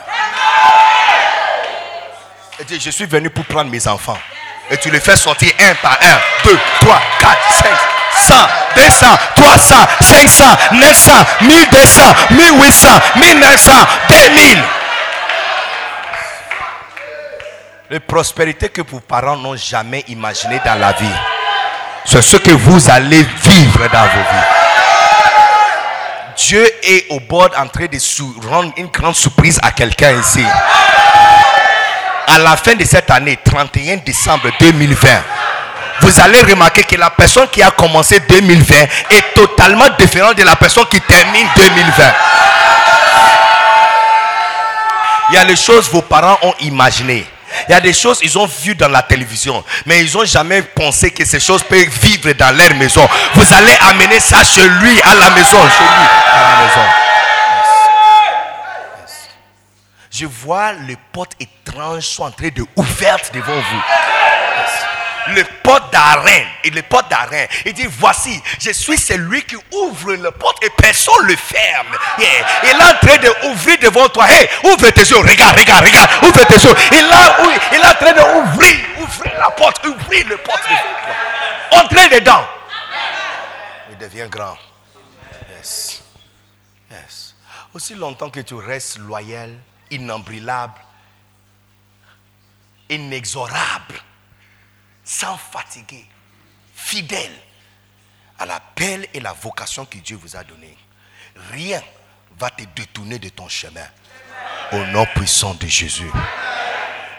Et 2.59 2.63
dit, 2.63 2.79
je 2.79 2.91
suis 2.91 3.05
venu 3.05 3.29
pour 3.29 3.45
prendre 3.45 3.69
mes 3.69 3.87
enfants. 3.87 4.17
Et 4.69 4.77
tu 4.77 4.89
les 4.89 4.99
fais 4.99 5.15
sortir 5.17 5.51
un 5.59 5.75
par 5.75 5.97
un, 6.01 6.17
deux, 6.45 6.59
trois, 6.79 7.01
quatre, 7.19 7.53
cinq. 7.53 7.77
100, 8.13 8.33
200, 8.75 9.05
300, 9.35 9.75
500, 10.01 10.43
900, 10.73 11.11
1200, 11.41 12.01
1800, 12.31 12.89
1900, 13.15 13.71
2000. 14.09 14.63
Les 17.89 17.99
prospérités 17.99 18.69
que 18.69 18.81
vos 18.81 18.99
parents 18.99 19.37
n'ont 19.37 19.55
jamais 19.55 20.03
imaginées 20.09 20.61
dans 20.63 20.75
la 20.79 20.91
vie 20.91 21.07
c'est 22.05 22.21
ce 22.21 22.37
que 22.37 22.51
vous 22.51 22.89
allez 22.89 23.25
vivre 23.43 23.87
dans 23.91 24.01
vos 24.01 24.21
vies. 24.31 24.47
Dieu 26.37 26.65
est 26.83 27.05
au 27.09 27.19
bord 27.19 27.49
en 27.57 27.67
train 27.67 27.85
de 27.85 28.47
rendre 28.47 28.71
une 28.77 28.87
grande 28.87 29.15
surprise 29.15 29.59
à 29.61 29.71
quelqu'un 29.71 30.11
ici. 30.19 30.43
À 32.27 32.39
la 32.39 32.55
fin 32.55 32.75
de 32.75 32.83
cette 32.83 33.11
année, 33.11 33.37
31 33.43 33.97
décembre 33.97 34.49
2020, 34.59 35.07
vous 36.01 36.19
allez 36.19 36.41
remarquer 36.41 36.83
que 36.83 36.95
la 36.95 37.09
personne 37.09 37.47
qui 37.51 37.61
a 37.61 37.71
commencé 37.71 38.19
2020 38.27 38.75
est 38.75 39.33
totalement 39.35 39.85
différente 39.99 40.35
de 40.37 40.43
la 40.43 40.55
personne 40.55 40.85
qui 40.89 40.99
termine 41.01 41.47
2020. 41.55 42.03
Il 45.29 45.35
y 45.35 45.37
a 45.37 45.43
les 45.43 45.55
choses 45.55 45.87
que 45.87 45.93
vos 45.93 46.01
parents 46.01 46.37
ont 46.41 46.53
imaginées. 46.61 47.25
Il 47.67 47.71
y 47.71 47.75
a 47.75 47.81
des 47.81 47.93
choses 47.93 48.19
qu'ils 48.19 48.37
ont 48.37 48.45
vues 48.45 48.75
dans 48.75 48.87
la 48.89 49.01
télévision, 49.01 49.63
mais 49.85 50.03
ils 50.03 50.13
n'ont 50.13 50.25
jamais 50.25 50.61
pensé 50.61 51.11
que 51.11 51.25
ces 51.25 51.39
choses 51.39 51.63
peuvent 51.63 51.89
vivre 52.01 52.31
dans 52.33 52.55
leur 52.55 52.73
maison. 52.75 53.07
Vous 53.35 53.53
allez 53.53 53.75
amener 53.81 54.19
ça 54.19 54.43
chez 54.43 54.67
lui, 54.67 55.01
à 55.01 55.15
la 55.15 55.29
maison. 55.31 55.57
Je 60.11 60.25
vois 60.25 60.73
les 60.73 60.97
portes 61.11 61.35
étranges 61.39 62.03
sont 62.03 62.23
en 62.23 62.31
train 62.31 62.49
de 62.49 62.65
ouvertes 62.75 63.31
devant 63.33 63.55
vous. 63.55 63.81
Les 65.29 65.43
portes 65.43 65.91
d'arène 65.91 66.47
et 66.63 66.69
les 66.69 66.81
portes 66.81 67.09
d'arène. 67.09 67.47
Il 67.65 67.73
dit 67.73 67.87
voici, 67.87 68.41
je 68.59 68.71
suis 68.71 68.97
celui 68.97 69.43
qui 69.43 69.55
ouvre 69.71 70.13
les 70.13 70.31
portes 70.31 70.63
et 70.63 70.69
personne 70.71 71.23
ne 71.23 71.27
le 71.29 71.35
ferme. 71.35 71.87
Yeah. 72.17 72.27
Il 72.63 72.69
est 72.69 72.83
en 72.83 72.93
train 72.95 73.17
d'ouvrir 73.17 73.77
devant 73.79 74.09
toi. 74.09 74.25
Hey, 74.29 74.49
ouvre 74.63 74.89
tes 74.89 75.01
yeux, 75.01 75.17
regarde, 75.17 75.57
regarde, 75.57 75.85
regarde, 75.85 76.09
ouvre 76.23 76.45
tes 76.45 76.55
yeux. 76.55 76.75
Il, 76.91 77.77
est 77.77 77.85
en 77.85 77.93
train 77.93 78.13
d'ouvrir, 78.13 78.77
ouvrir 78.99 79.33
la 79.39 79.51
porte, 79.51 79.85
ouvrir 79.85 80.25
devant 80.25 80.43
toi. 80.43 81.79
Entrez 81.79 82.19
dedans. 82.19 82.45
Il 83.91 83.97
devient 83.97 84.27
grand. 84.29 84.57
Yes. 85.57 86.01
Yes. 86.89 87.35
Aussi 87.73 87.95
longtemps 87.95 88.29
que 88.29 88.41
tu 88.41 88.55
restes 88.55 88.97
loyal, 88.97 89.55
inembrilable, 89.89 90.79
inexorable, 92.89 93.95
sans 95.11 95.37
fatiguer, 95.37 96.05
fidèle 96.73 97.33
à 98.39 98.45
l'appel 98.45 99.05
et 99.13 99.19
la 99.19 99.33
vocation 99.33 99.83
que 99.85 99.97
Dieu 99.97 100.15
vous 100.15 100.37
a 100.37 100.43
donnée, 100.43 100.77
rien 101.51 101.81
va 102.39 102.49
te 102.49 102.63
détourner 102.75 103.19
de 103.19 103.27
ton 103.29 103.49
chemin. 103.49 103.85
Au 104.71 104.77
nom 104.85 105.05
puissant 105.13 105.53
de 105.55 105.67
Jésus. 105.67 106.09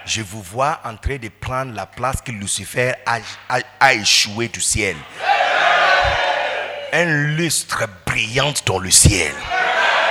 Je 0.07 0.23
vous 0.23 0.43
vois 0.43 0.81
en 0.85 0.97
train 0.97 1.17
de 1.19 1.29
prendre 1.29 1.75
la 1.75 1.85
place 1.87 2.23
que 2.23 2.33
Lucifer 2.33 2.95
a, 3.05 3.19
a- 3.51 3.61
a 3.79 3.93
échoué 3.93 4.49
du 4.49 4.61
ciel. 4.63 4.97
Un 6.95 7.05
lustre 7.37 7.85
brillant 8.07 8.55
dans 8.67 8.79
le 8.79 8.91
ciel. 8.91 9.35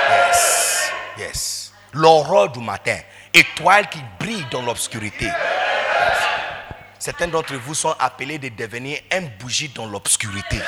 Yes. 0.08 0.92
Yes. 1.18 1.72
L'aurore 1.92 2.50
du 2.52 2.60
matin. 2.60 2.98
Étoile 3.34 3.88
qui 3.90 4.00
brille 4.20 4.46
dans 4.50 4.62
l'obscurité. 4.62 5.28
Certains 7.04 7.26
d'entre 7.26 7.54
vous 7.66 7.74
sont 7.74 7.92
appelés 7.98 8.38
de 8.38 8.48
devenir 8.48 8.96
un 9.12 9.22
bougie 9.40 9.68
dans 9.74 9.86
l'obscurité. 9.86 10.60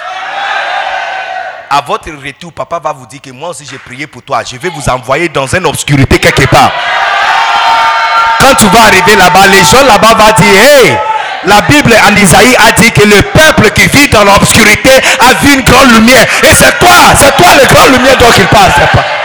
À 1.71 1.81
votre 1.81 2.11
retour, 2.11 2.53
papa 2.53 2.81
va 2.81 2.93
vous 2.93 3.07
dire 3.07 3.21
que 3.21 3.31
moi 3.31 3.51
aussi 3.51 3.65
j'ai 3.71 3.79
prié 3.79 4.09
pour 4.09 4.21
toi. 4.21 4.43
Je 4.43 4.57
vais 4.57 4.69
vous 4.69 4.89
envoyer 4.89 5.29
dans 5.29 5.47
une 5.47 5.65
obscurité 5.65 6.19
quelque 6.19 6.49
part. 6.49 6.73
Quand 8.41 8.53
tu 8.57 8.67
vas 8.67 8.83
arriver 8.83 9.15
là-bas, 9.15 9.47
les 9.47 9.65
gens 9.65 9.85
là-bas 9.85 10.15
vont 10.15 10.43
dire, 10.43 10.61
hey, 10.61 10.99
la 11.45 11.61
Bible 11.61 11.95
en 12.05 12.17
Isaïe 12.17 12.57
a 12.59 12.73
dit 12.73 12.91
que 12.91 13.03
le 13.03 13.23
peuple 13.23 13.71
qui 13.71 13.87
vit 13.97 14.09
dans 14.09 14.25
l'obscurité 14.25 14.91
a 15.21 15.35
vu 15.35 15.55
une 15.55 15.63
grande 15.63 15.93
lumière. 15.93 16.27
Et 16.43 16.53
c'est 16.53 16.77
toi, 16.81 17.15
c'est 17.15 17.37
toi 17.37 17.55
le 17.63 17.73
grand 17.73 17.87
lumière 17.97 18.17
dont 18.17 18.33
il 18.37 18.47
parle, 18.49 18.73
pas? 18.93 19.24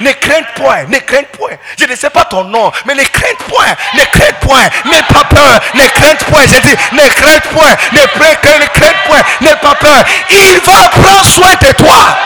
Ne 0.00 0.12
crains 0.12 0.42
point, 0.54 0.84
ne 0.84 0.98
crains 0.98 1.24
point. 1.32 1.56
Je 1.78 1.86
ne 1.86 1.96
sais 1.96 2.10
pas 2.10 2.26
ton 2.26 2.44
nom, 2.44 2.70
mais 2.84 2.94
ne 2.94 3.02
crains 3.04 3.34
point, 3.48 3.74
ne 3.94 4.04
crains 4.04 4.32
point, 4.40 4.68
n'aie 4.84 5.02
pas 5.08 5.24
peur, 5.24 5.60
ne 5.74 5.88
crains 5.88 6.14
point. 6.30 6.42
J'ai 6.46 6.60
dit, 6.60 6.76
ne 6.92 7.08
crains 7.08 7.40
point, 7.50 7.76
ne 7.92 8.06
crains, 8.06 8.58
ne 8.58 9.06
point, 9.06 9.22
n'aie 9.40 9.56
pas 9.56 9.74
peur. 9.76 10.04
Il 10.30 10.60
va 10.64 10.88
prendre 10.90 11.24
soin 11.24 11.54
de 11.54 11.72
toi. 11.72 12.18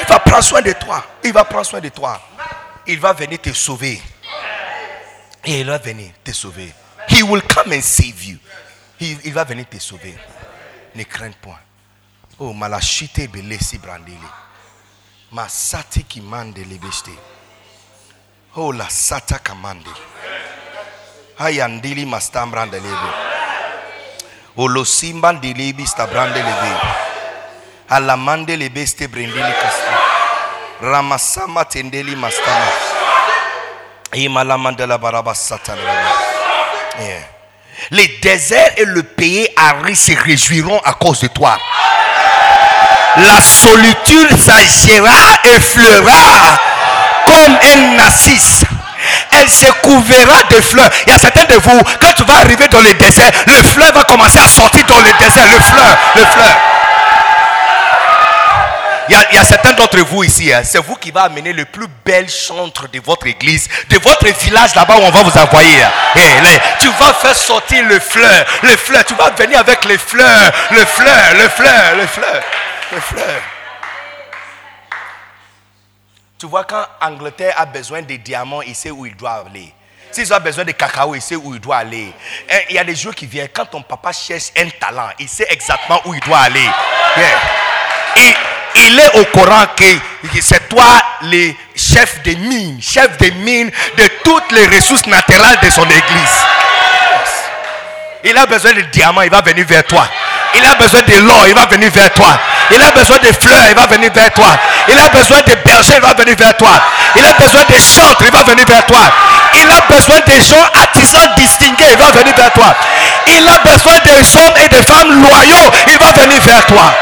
Il 0.00 0.06
va 0.08 0.18
prendre 0.18 0.44
soin 0.44 0.62
de 0.62 0.72
toi. 0.72 1.06
Il 1.22 1.32
va 1.32 1.44
prendre 1.44 1.66
soin 1.66 1.80
de 1.80 1.88
toi. 1.88 2.20
Il 2.86 2.98
va 2.98 3.12
venir 3.12 3.40
te 3.40 3.52
sauver. 3.52 4.00
Il 5.44 5.66
va 5.66 5.78
venir 5.78 6.10
te 6.24 6.32
sauver. 6.32 6.72
He 7.08 7.22
will 7.22 7.42
come 7.42 7.72
and 7.72 7.82
save 7.82 8.24
you. 8.24 8.38
Il, 8.98 9.32
va 9.32 9.44
venir 9.44 9.68
te 9.68 9.78
sauver. 9.78 10.16
Ne 10.94 11.04
crains 11.04 11.30
point. 11.40 11.58
Oh, 12.38 12.52
malachite 12.52 13.28
belesi 13.28 13.78
brandili. 15.32 15.32
Masati 15.32 16.02
kimande 16.02 16.64
lebeste. 16.64 17.10
Oh, 18.56 18.72
la 18.72 18.88
sata 18.88 19.38
kamande. 19.38 19.90
Hayandili 21.38 22.06
mastambrande 22.06 22.80
lebe. 22.80 23.10
Oh, 24.56 24.68
lo 24.68 24.84
simban 24.84 25.40
dilibi 25.40 25.86
stabrande 25.86 26.42
lebe. 26.42 26.76
Alamande 27.88 28.56
lebeste 28.56 29.08
brindili 29.08 29.52
kasti. 29.62 29.94
Ramasama 30.80 31.64
tendeli 31.64 32.16
mastama. 32.16 32.70
Imalamandela 34.12 34.98
baraba 34.98 35.34
satan. 35.34 35.78
Yeah. 36.98 37.22
Les 37.90 38.08
déserts 38.22 38.72
et 38.78 38.84
le 38.86 39.02
pays 39.02 39.48
se 39.94 40.12
réjouiront 40.12 40.80
à 40.84 40.94
cause 40.94 41.20
de 41.20 41.28
toi. 41.28 41.58
La 43.18 43.40
solitude 43.40 44.36
s'agira 44.38 45.38
et 45.44 45.60
fleura 45.60 46.58
comme 47.26 47.56
un 47.62 47.96
narcisse. 47.96 48.62
Elle 49.40 49.48
se 49.48 49.66
couvrira 49.82 50.42
de 50.50 50.60
fleurs. 50.60 50.90
Il 51.06 51.12
y 51.12 51.14
a 51.14 51.18
certains 51.18 51.44
de 51.44 51.54
vous, 51.58 51.80
quand 52.00 52.12
tu 52.16 52.24
vas 52.24 52.36
arriver 52.38 52.68
dans 52.68 52.80
le 52.80 52.92
désert, 52.94 53.30
le 53.46 53.62
fleur 53.62 53.92
va 53.92 54.04
commencer 54.04 54.38
à 54.38 54.48
sortir 54.48 54.84
dans 54.86 54.98
le 54.98 55.10
désert. 55.18 55.46
Le 55.46 55.60
fleur, 55.60 55.96
le 56.14 56.24
fleur. 56.24 56.56
Il 59.08 59.36
y, 59.36 59.38
a, 59.38 59.44
certains 59.44 59.72
d'entre 59.72 59.98
vous 60.00 60.24
ici, 60.24 60.52
hein, 60.52 60.62
c'est 60.64 60.84
vous 60.84 60.96
qui 60.96 61.12
va 61.12 61.22
amener 61.22 61.52
le 61.52 61.64
plus 61.64 61.86
bel 62.04 62.28
chantre 62.28 62.88
de 62.88 63.00
votre 63.04 63.28
église, 63.28 63.68
de 63.88 63.98
votre 64.00 64.26
village 64.26 64.74
là-bas 64.74 64.96
où 64.96 65.02
on 65.04 65.10
va 65.10 65.22
vous 65.22 65.38
envoyer. 65.38 65.80
hein. 65.80 65.90
Eh, 66.16 66.58
tu 66.80 66.88
vas 66.98 67.14
faire 67.14 67.36
sortir 67.36 67.84
le 67.84 68.00
fleur, 68.00 68.44
le 68.62 68.76
fleur. 68.76 69.04
Tu 69.04 69.14
vas 69.14 69.30
venir 69.30 69.60
avec 69.60 69.84
les 69.84 69.96
fleurs, 69.98 70.50
le 70.72 70.84
fleur, 70.84 71.34
le 71.34 71.48
fleur, 71.48 71.72
le 71.98 72.06
fleur, 72.08 72.42
le 72.42 72.42
fleur. 72.42 72.42
Tu 76.38 76.46
vois, 76.46 76.64
quand 76.64 76.84
Angleterre 77.00 77.54
a 77.56 77.64
besoin 77.64 78.02
de 78.02 78.16
diamants, 78.16 78.60
il 78.62 78.74
sait 78.74 78.90
où 78.90 79.06
il 79.06 79.16
doit 79.16 79.44
aller. 79.46 79.72
S'ils 80.12 80.32
ont 80.32 80.40
besoin 80.40 80.64
de 80.64 80.72
cacao, 80.72 81.14
il 81.14 81.22
sait 81.22 81.36
où 81.36 81.54
il 81.54 81.60
doit 81.60 81.78
aller. 81.78 82.12
Et 82.48 82.66
Il 82.70 82.76
y 82.76 82.78
a 82.78 82.84
des 82.84 82.94
jours 82.94 83.14
qui 83.14 83.26
viennent, 83.26 83.48
quand 83.52 83.66
ton 83.66 83.82
papa 83.82 84.12
cherche 84.12 84.50
un 84.56 84.68
talent, 84.80 85.08
il 85.18 85.28
sait 85.28 85.46
exactement 85.50 86.00
où 86.04 86.14
il 86.14 86.20
doit 86.20 86.38
aller. 86.38 86.68
Yeah. 87.16 87.40
Il, 88.74 88.98
est 88.98 89.18
au 89.18 89.24
courant 89.26 89.64
que 89.76 90.28
que 90.28 90.40
c'est 90.40 90.68
toi 90.68 91.02
le 91.22 91.52
chef 91.74 92.22
des 92.22 92.36
mines, 92.36 92.80
chef 92.80 93.16
des 93.18 93.30
mines 93.30 93.70
de 93.96 94.08
toutes 94.22 94.52
les 94.52 94.66
ressources 94.66 95.06
naturelles 95.06 95.58
de 95.62 95.70
son 95.70 95.84
église. 95.84 96.44
Il 98.24 98.36
a 98.36 98.46
besoin 98.46 98.72
de 98.72 98.82
diamants, 98.82 99.22
il 99.22 99.30
va 99.30 99.40
venir 99.40 99.66
vers 99.66 99.84
toi. 99.84 100.08
Il 100.54 100.64
a 100.64 100.74
besoin 100.74 101.02
de 101.02 101.26
l'or, 101.26 101.46
il 101.46 101.54
va 101.54 101.66
venir 101.66 101.90
vers 101.90 102.12
toi. 102.12 102.38
Il 102.70 102.82
a 102.82 102.90
besoin 102.90 103.18
de 103.18 103.32
fleurs, 103.32 103.66
il 103.68 103.74
va 103.74 103.86
venir 103.86 104.10
vers 104.12 104.32
toi. 104.32 104.48
Il 104.88 104.98
a 104.98 105.08
besoin 105.08 105.38
de 105.40 105.54
bergers, 105.64 105.94
il 105.96 106.00
va 106.00 106.14
venir 106.14 106.36
vers 106.36 106.56
toi. 106.56 106.70
Il 107.14 107.24
a 107.24 107.32
besoin 107.34 107.62
de 107.64 107.74
chantres, 107.74 108.22
il 108.24 108.32
va 108.32 108.42
venir 108.42 108.66
vers 108.66 108.84
toi. 108.86 109.00
Il 109.54 109.70
a 109.70 109.80
besoin 109.88 110.16
de 110.20 110.40
gens 110.42 110.64
artisans 110.74 111.30
distingués, 111.36 111.92
il 111.92 111.96
va 111.96 112.10
venir 112.10 112.34
vers 112.36 112.52
toi. 112.52 112.74
Il 113.26 113.48
a 113.48 113.58
besoin 113.58 113.94
des 114.04 114.36
hommes 114.36 114.56
et 114.64 114.68
des 114.68 114.82
femmes 114.82 115.22
loyaux, 115.22 115.70
il 115.86 115.98
va 115.98 116.12
venir 116.22 116.40
vers 116.42 116.66
toi. 116.66 116.94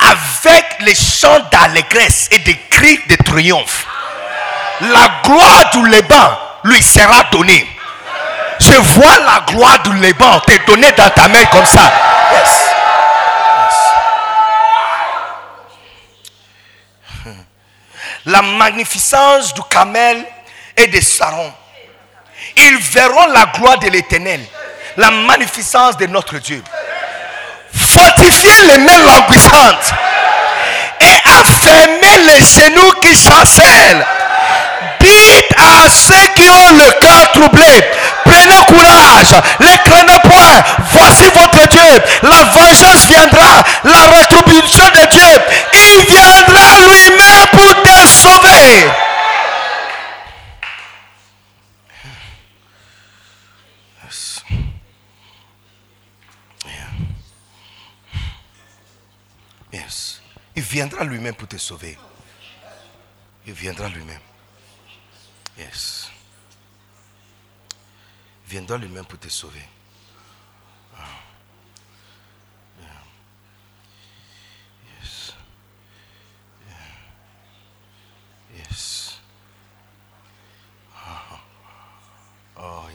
Avec 0.00 0.64
les 0.80 0.94
chants 0.94 1.40
d'allégresse 1.50 2.28
et 2.30 2.38
des 2.38 2.58
cris 2.70 3.00
de 3.08 3.16
triomphe 3.24 3.86
la 4.80 5.20
gloire 5.24 5.70
du 5.72 5.86
Liban 5.88 6.38
lui 6.64 6.82
sera 6.82 7.24
donnée. 7.32 7.66
Je 8.68 8.74
vois 8.74 9.18
la 9.20 9.40
gloire 9.46 9.78
du 9.82 9.92
Liban 9.94 10.40
te 10.40 10.52
donner 10.66 10.92
dans 10.92 11.08
ta 11.10 11.28
main 11.28 11.44
comme 11.46 11.64
ça. 11.64 11.90
Yes. 12.32 12.50
Yes. 17.24 17.34
La 18.26 18.42
magnificence 18.42 19.54
du 19.54 19.62
camel 19.70 20.22
et 20.76 20.86
de 20.86 21.00
Saron. 21.00 21.50
Ils 22.56 22.76
verront 22.78 23.26
la 23.28 23.46
gloire 23.46 23.78
de 23.78 23.88
l'éternel, 23.88 24.44
la 24.96 25.10
magnificence 25.10 25.96
de 25.96 26.06
notre 26.06 26.38
Dieu. 26.38 26.62
Fortifiez 27.74 28.66
les 28.66 28.78
mains 28.78 28.98
languissantes 28.98 29.92
et 31.00 31.16
affermez 31.40 32.18
les 32.26 32.42
genoux 32.42 32.92
qui 33.00 33.16
chancellent. 33.16 34.06
Dites 35.00 35.54
à 35.56 35.88
ceux 35.88 36.28
qui 36.34 36.48
ont 36.50 36.72
le 36.76 36.90
cœur 37.00 37.32
troublé, 37.32 37.84
prenez 38.28 38.64
courage, 38.66 39.34
ne 39.60 39.76
craignez 39.88 40.20
point, 40.22 40.62
voici 40.92 41.24
votre 41.34 41.68
Dieu, 41.68 42.02
la 42.22 42.44
vengeance 42.44 43.06
viendra, 43.06 43.62
la 43.84 44.02
rétribution 44.16 44.84
de 44.88 45.10
Dieu, 45.10 45.32
il 45.74 46.04
viendra 46.12 46.78
lui-même 46.86 47.46
pour 47.52 47.82
te 47.82 48.06
sauver. 48.06 48.90
Yes. 59.72 60.20
Il 60.56 60.62
viendra 60.62 61.04
lui-même 61.04 61.34
pour 61.34 61.46
te 61.46 61.58
sauver. 61.58 61.98
Il 63.46 63.52
viendra 63.52 63.88
lui-même. 63.88 64.20
Yes. 65.58 65.97
Viendra 68.48 68.78
lui-même 68.78 69.04
pour 69.04 69.18
te 69.18 69.28
sauver. 69.28 69.62
Ah. 70.96 71.04
Yes. 75.02 75.34
Yes. 78.56 79.20
Ah. 80.96 81.40
Oh. 82.56 82.88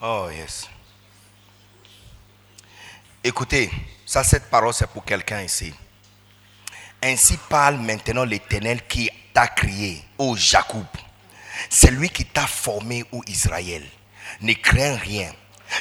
Oh, 0.00 0.28
yes. 0.30 0.68
Écoutez, 3.24 3.70
ça, 4.06 4.22
cette 4.22 4.48
parole, 4.48 4.72
c'est 4.72 4.86
pour 4.86 5.04
quelqu'un 5.04 5.42
ici. 5.42 5.74
Ainsi 7.02 7.36
parle 7.48 7.78
maintenant 7.78 8.24
l'Éternel 8.24 8.86
qui 8.86 9.10
t'a 9.32 9.48
crié, 9.48 10.04
ô 10.16 10.36
Jacob. 10.36 10.86
C'est 11.68 11.90
lui 11.90 12.10
qui 12.10 12.24
t'a 12.24 12.46
formé, 12.46 13.04
ô 13.10 13.22
Israël. 13.26 13.84
Ne 14.40 14.52
crains 14.52 14.96
rien, 14.96 15.32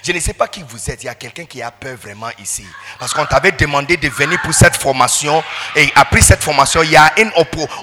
Je 0.03 0.11
ne 0.11 0.19
sais 0.19 0.33
pas 0.33 0.47
qui 0.47 0.63
vous 0.67 0.89
êtes. 0.89 1.03
Il 1.03 1.05
y 1.05 1.09
a 1.09 1.15
quelqu'un 1.15 1.45
qui 1.45 1.61
a 1.61 1.69
peur 1.69 1.95
vraiment 1.97 2.29
ici. 2.39 2.65
Parce 2.97 3.13
qu'on 3.13 3.25
t'avait 3.25 3.51
demandé 3.51 3.97
de 3.97 4.09
venir 4.09 4.41
pour 4.41 4.53
cette 4.53 4.75
formation. 4.75 5.43
Et 5.75 5.91
après 5.95 6.21
cette 6.21 6.43
formation, 6.43 6.81
il 6.81 6.91
y 6.91 6.97
a 6.97 7.13
une 7.19 7.31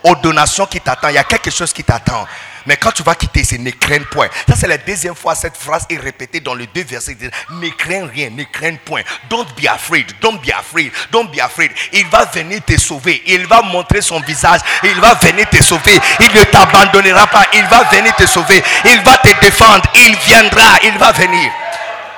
ordonnation 0.02 0.66
qui 0.66 0.81
t'attend. 0.81 1.09
Il 1.09 1.15
y 1.15 1.19
a 1.19 1.24
quelque 1.24 1.51
chose 1.51 1.73
qui 1.73 1.85
t'attend. 1.85 2.27
Mais 2.66 2.77
quand 2.77 2.93
tu 2.93 3.03
vas 3.03 3.15
quitter, 3.15 3.45
c'est 3.45 3.59
ne 3.59 3.70
crains 3.70 4.03
point. 4.11 4.28
Ça, 4.49 4.57
c'est 4.57 4.69
la 4.69 4.78
deuxième 4.78 5.15
fois 5.15 5.35
cette 5.35 5.57
phrase 5.57 5.86
est 5.91 5.99
répétée 5.99 6.41
dans 6.41 6.55
les 6.55 6.66
deux 6.69 6.85
versets. 6.85 7.16
Ne 7.51 7.69
crains 7.70 8.07
rien, 8.07 8.31
ne 8.31 8.45
crains 8.45 8.77
point. 8.85 9.03
Don't 9.28 9.47
be 9.61 9.66
afraid, 9.66 10.07
don't 10.20 10.39
be 10.41 10.51
afraid, 10.51 10.91
don't 11.11 11.31
be 11.31 11.41
afraid. 11.41 11.70
Il 11.93 12.07
va 12.07 12.24
venir 12.24 12.62
te 12.65 12.78
sauver. 12.78 13.23
Il 13.27 13.47
va 13.47 13.62
montrer 13.62 14.01
son 14.01 14.20
visage. 14.20 14.61
Il 14.82 15.01
va 15.01 15.15
venir 15.15 15.49
te 15.51 15.62
sauver. 15.62 15.99
Il 16.20 16.39
ne 16.39 16.45
t'abandonnera 16.45 17.27
pas. 17.27 17.47
Il 17.55 17.65
va 17.66 17.85
venir 17.85 18.15
te 18.16 18.27
sauver. 18.27 18.62
Il 18.85 19.01
va 19.03 19.19
te 19.19 19.41
défendre. 19.41 19.82
Il 19.95 20.16
viendra. 20.16 20.78
Il 20.85 20.99
va 20.99 21.12
venir. 21.12 21.53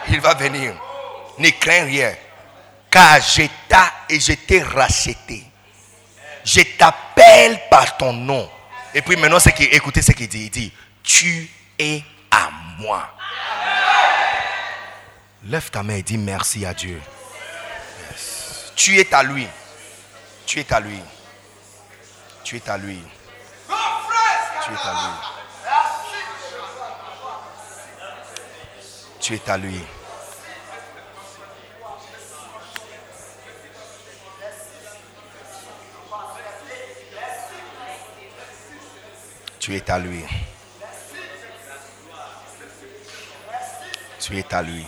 Il 0.08 0.20
va 0.20 0.34
venir. 0.34 0.72
Ne 1.38 1.50
crains 1.50 1.84
rien. 1.84 2.12
Car 2.90 3.20
je 3.20 3.42
t'ai 3.68 4.14
et 4.14 4.20
je 4.20 4.32
t'ai 4.32 4.62
racheté. 4.62 5.44
Je 6.44 6.60
t'appelle 6.78 7.60
par 7.68 7.96
ton 7.96 8.12
nom. 8.12 8.48
Et 8.96 9.02
puis 9.02 9.14
maintenant, 9.16 9.38
qui, 9.38 9.64
écoutez 9.64 10.00
ce 10.00 10.12
qu'il 10.12 10.26
dit. 10.26 10.44
Il 10.44 10.50
dit, 10.50 10.72
tu 11.02 11.50
es 11.78 12.02
à 12.30 12.48
moi. 12.78 13.06
Lève 15.44 15.70
ta 15.70 15.82
main 15.82 15.96
et 15.96 16.02
dis 16.02 16.16
merci 16.16 16.64
à 16.64 16.72
Dieu. 16.72 16.98
Tu 18.74 18.98
es 18.98 19.12
à 19.12 19.22
lui. 19.22 19.46
Tu 20.46 20.60
es 20.60 20.72
à 20.72 20.80
lui. 20.80 20.98
Tu 22.42 22.56
es 22.56 22.70
à 22.70 22.78
lui. 22.78 22.98
Tu 24.64 24.72
es 24.72 24.78
à 24.78 24.92
lui. 24.94 25.10
Tu 29.20 29.34
es 29.34 29.50
à 29.50 29.56
lui. 29.58 29.82
Tu 39.66 39.74
es 39.74 39.90
à 39.90 39.98
lui. 39.98 40.22
Tu 44.20 44.38
es 44.38 44.54
à 44.54 44.62
lui. 44.62 44.86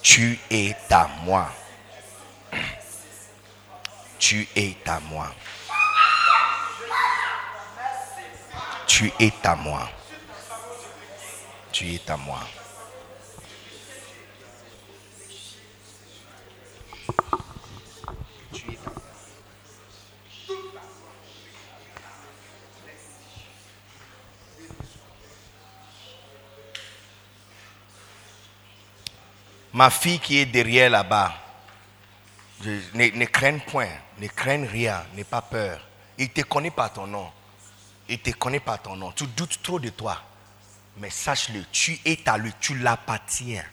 Tu 0.00 0.38
es 0.48 0.76
à 0.92 1.08
moi. 1.24 1.50
Tu 4.26 4.48
es 4.56 4.74
à 4.86 5.00
moi. 5.00 5.30
Tu 8.86 9.12
es 9.20 9.34
à 9.44 9.54
moi. 9.54 9.90
Tu 11.70 11.92
es 11.92 12.10
à 12.10 12.16
moi. 12.16 12.40
Ma 29.74 29.90
fille 29.90 30.18
qui 30.18 30.38
est 30.38 30.46
derrière 30.46 30.88
là-bas, 30.88 31.43
ne, 32.66 33.10
ne 33.18 33.24
craigne 33.26 33.60
point, 33.60 33.88
ne 34.18 34.26
craigne 34.28 34.66
rien, 34.66 35.04
n'aie 35.14 35.24
pas 35.24 35.42
peur. 35.42 35.80
Il 36.18 36.30
te 36.30 36.42
connaît 36.42 36.70
par 36.70 36.92
ton 36.92 37.06
nom. 37.06 37.30
Il 38.08 38.18
te 38.18 38.30
connaît 38.30 38.60
par 38.60 38.80
ton 38.80 38.96
nom. 38.96 39.12
Tu 39.12 39.26
doutes 39.26 39.60
trop 39.62 39.78
de 39.78 39.88
toi. 39.90 40.20
Mais 40.98 41.10
sache-le, 41.10 41.64
tu 41.72 41.98
es 42.04 42.28
à 42.28 42.38
lui, 42.38 42.52
tu 42.60 42.78
l'appartiens. 42.78 43.64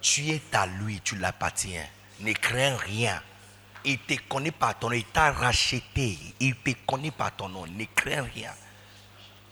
Tu 0.00 0.30
es 0.30 0.42
à 0.52 0.66
lui, 0.66 1.00
tu 1.00 1.16
l'appartiens. 1.16 1.86
Ne 2.20 2.32
crains 2.32 2.76
rien. 2.76 3.22
Il 3.84 3.98
te 3.98 4.14
connaît 4.28 4.50
par 4.50 4.78
ton 4.78 4.88
nom, 4.88 4.94
il 4.94 5.04
t'a 5.04 5.30
racheté. 5.32 6.18
Il 6.40 6.56
te 6.56 6.70
connaît 6.86 7.10
par 7.10 7.36
ton 7.36 7.48
nom, 7.48 7.66
ne 7.66 7.84
crains 7.94 8.22
rien. 8.34 8.52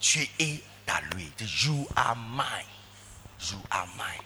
Tu 0.01 0.27
es 0.39 0.63
à 0.89 1.01
lui. 1.15 1.31
You 1.39 1.87
are 1.95 2.17
mine. 2.17 2.67
You 3.41 3.59
are 3.71 3.87
mine. 3.97 4.25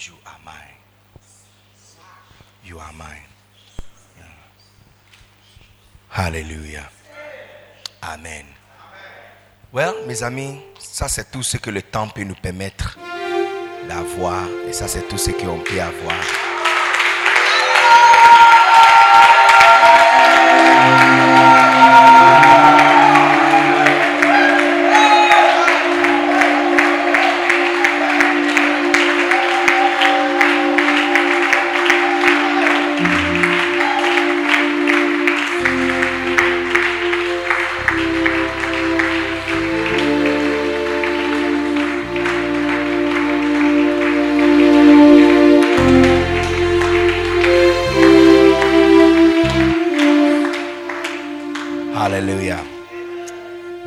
You 0.00 0.14
are 0.24 0.38
mine. 0.44 0.81
You 2.64 2.78
are 2.78 2.92
mine. 2.92 3.28
Hallelujah. 6.10 6.90
Amen. 8.02 8.44
Well, 9.72 9.94
mes 10.06 10.22
amis, 10.22 10.60
ça 10.78 11.08
c'est 11.08 11.30
tout 11.30 11.42
ce 11.42 11.56
que 11.56 11.70
le 11.70 11.82
temps 11.82 12.08
peut 12.08 12.24
nous 12.24 12.34
permettre 12.34 12.98
d'avoir. 13.88 14.46
Et 14.68 14.72
ça 14.72 14.86
c'est 14.86 15.08
tout 15.08 15.18
ce 15.18 15.30
qu'on 15.30 15.58
peut 15.60 15.80
avoir. 15.80 16.51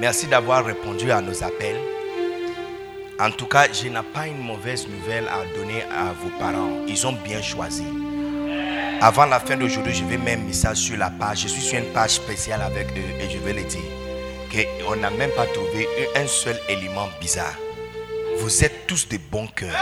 Merci 0.05 0.27
d'avoir 0.27 0.63
répondu 0.63 1.09
à 1.09 1.19
nos 1.19 1.43
appels. 1.43 1.79
En 3.19 3.31
tout 3.31 3.47
cas, 3.47 3.65
je 3.73 3.87
n'ai 3.87 4.03
pas 4.13 4.27
une 4.27 4.37
mauvaise 4.37 4.87
nouvelle 4.87 5.27
à 5.27 5.43
donner 5.57 5.81
à 5.81 6.13
vos 6.13 6.29
parents. 6.37 6.85
Ils 6.87 7.07
ont 7.07 7.13
bien 7.23 7.41
choisi. 7.41 7.85
Avant 9.01 9.25
la 9.25 9.39
fin 9.39 9.57
d'aujourd'hui, 9.57 9.95
je 9.95 10.03
vais 10.03 10.19
mettre 10.19 10.43
un 10.43 10.45
message 10.45 10.77
sur 10.77 10.95
la 10.95 11.09
page. 11.09 11.41
Je 11.41 11.47
suis 11.47 11.63
sur 11.63 11.79
une 11.79 11.91
page 11.91 12.11
spéciale 12.11 12.61
avec 12.61 12.91
eux 12.91 13.19
et 13.19 13.27
je 13.31 13.39
vais 13.39 13.53
le 13.53 13.63
dire. 13.63 13.81
Qu'on 14.51 14.95
n'a 14.95 15.09
même 15.09 15.31
pas 15.31 15.47
trouvé 15.47 15.87
un 16.15 16.27
seul 16.27 16.59
élément 16.69 17.09
bizarre. 17.19 17.57
Vous 18.37 18.63
êtes 18.63 18.85
tous 18.85 19.09
de 19.09 19.17
bons 19.31 19.47
cœurs. 19.47 19.73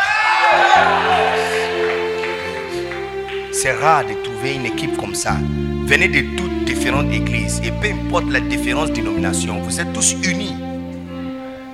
C'est 3.51 3.73
rare 3.73 4.05
de 4.05 4.13
trouver 4.23 4.55
une 4.55 4.67
équipe 4.67 4.95
comme 4.95 5.15
ça. 5.15 5.35
Venez 5.85 6.07
de 6.07 6.21
toutes 6.37 6.63
différentes 6.65 7.11
églises 7.11 7.61
et 7.63 7.71
peu 7.71 7.89
importe 7.91 8.29
la 8.31 8.39
différence 8.39 8.91
dénomination, 8.91 9.59
vous 9.61 9.79
êtes 9.79 9.91
tous 9.93 10.15
unis 10.23 10.55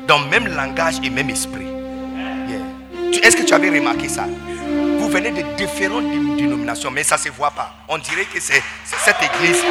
dans 0.07 0.19
le 0.19 0.29
même 0.29 0.47
langage 0.47 0.95
et 1.03 1.09
même 1.09 1.29
esprit. 1.29 1.67
Est-ce 3.23 3.35
que 3.35 3.43
tu 3.43 3.53
avais 3.53 3.69
remarqué 3.69 4.07
ça? 4.07 4.25
Vous 4.99 5.09
venez 5.09 5.31
de 5.31 5.41
différentes 5.57 6.09
dé- 6.09 6.41
dénominations, 6.43 6.89
mais 6.91 7.03
ça 7.03 7.15
ne 7.15 7.21
se 7.21 7.29
voit 7.29 7.51
pas. 7.51 7.75
On 7.87 7.97
dirait 7.97 8.25
que 8.33 8.39
c'est 8.39 8.61
cette 8.85 9.17
église. 9.21 9.61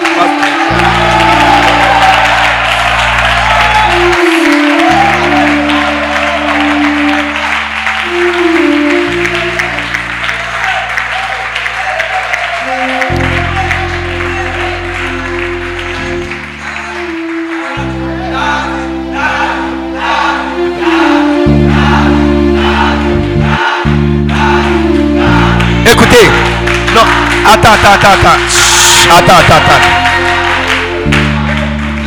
Attends, 27.53 27.73
attends, 27.73 27.93
attends, 27.93 29.37
attends. 29.39 29.85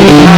Amen. 0.00 0.37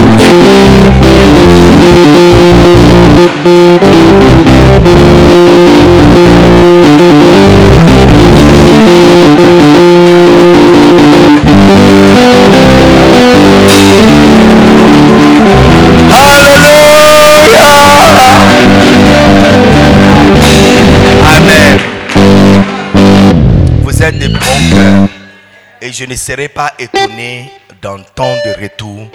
Et 25.83 25.91
je 25.91 26.05
ne 26.05 26.15
serai 26.15 26.47
pas 26.47 26.73
étonné 26.79 27.51
le 27.81 28.03
temps 28.15 28.35
de 28.45 28.61
retour. 28.61 29.09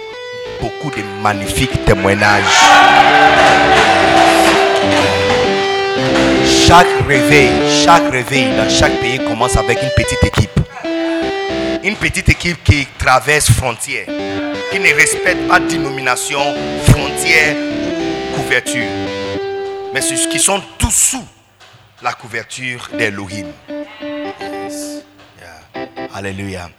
Beaucoup 0.61 0.89
de 0.91 1.03
magnifiques 1.21 1.85
témoignages. 1.85 2.43
Chaque 6.45 6.87
réveil, 7.07 7.51
chaque 7.83 8.11
réveil 8.11 8.55
dans 8.55 8.69
chaque 8.69 8.99
pays 8.99 9.19
commence 9.19 9.55
avec 9.55 9.81
une 9.81 9.91
petite 9.95 10.23
équipe. 10.23 10.59
Une 11.83 11.95
petite 11.95 12.29
équipe 12.29 12.63
qui 12.63 12.87
traverse 12.97 13.51
frontières, 13.51 14.07
qui 14.71 14.79
ne 14.79 14.93
respecte 14.93 15.47
pas 15.47 15.59
dénomination, 15.59 16.41
frontières 16.87 17.55
ou 17.55 18.41
couverture. 18.41 18.89
Mais 19.93 20.01
ceux 20.01 20.29
qui 20.29 20.39
sont 20.39 20.61
tous 20.77 20.91
sous 20.91 21.25
la 22.01 22.13
couverture 22.13 22.89
d'Elohim. 22.97 23.47
Yes. 23.69 25.03
Yeah. 25.39 26.07
Alléluia. 26.13 26.69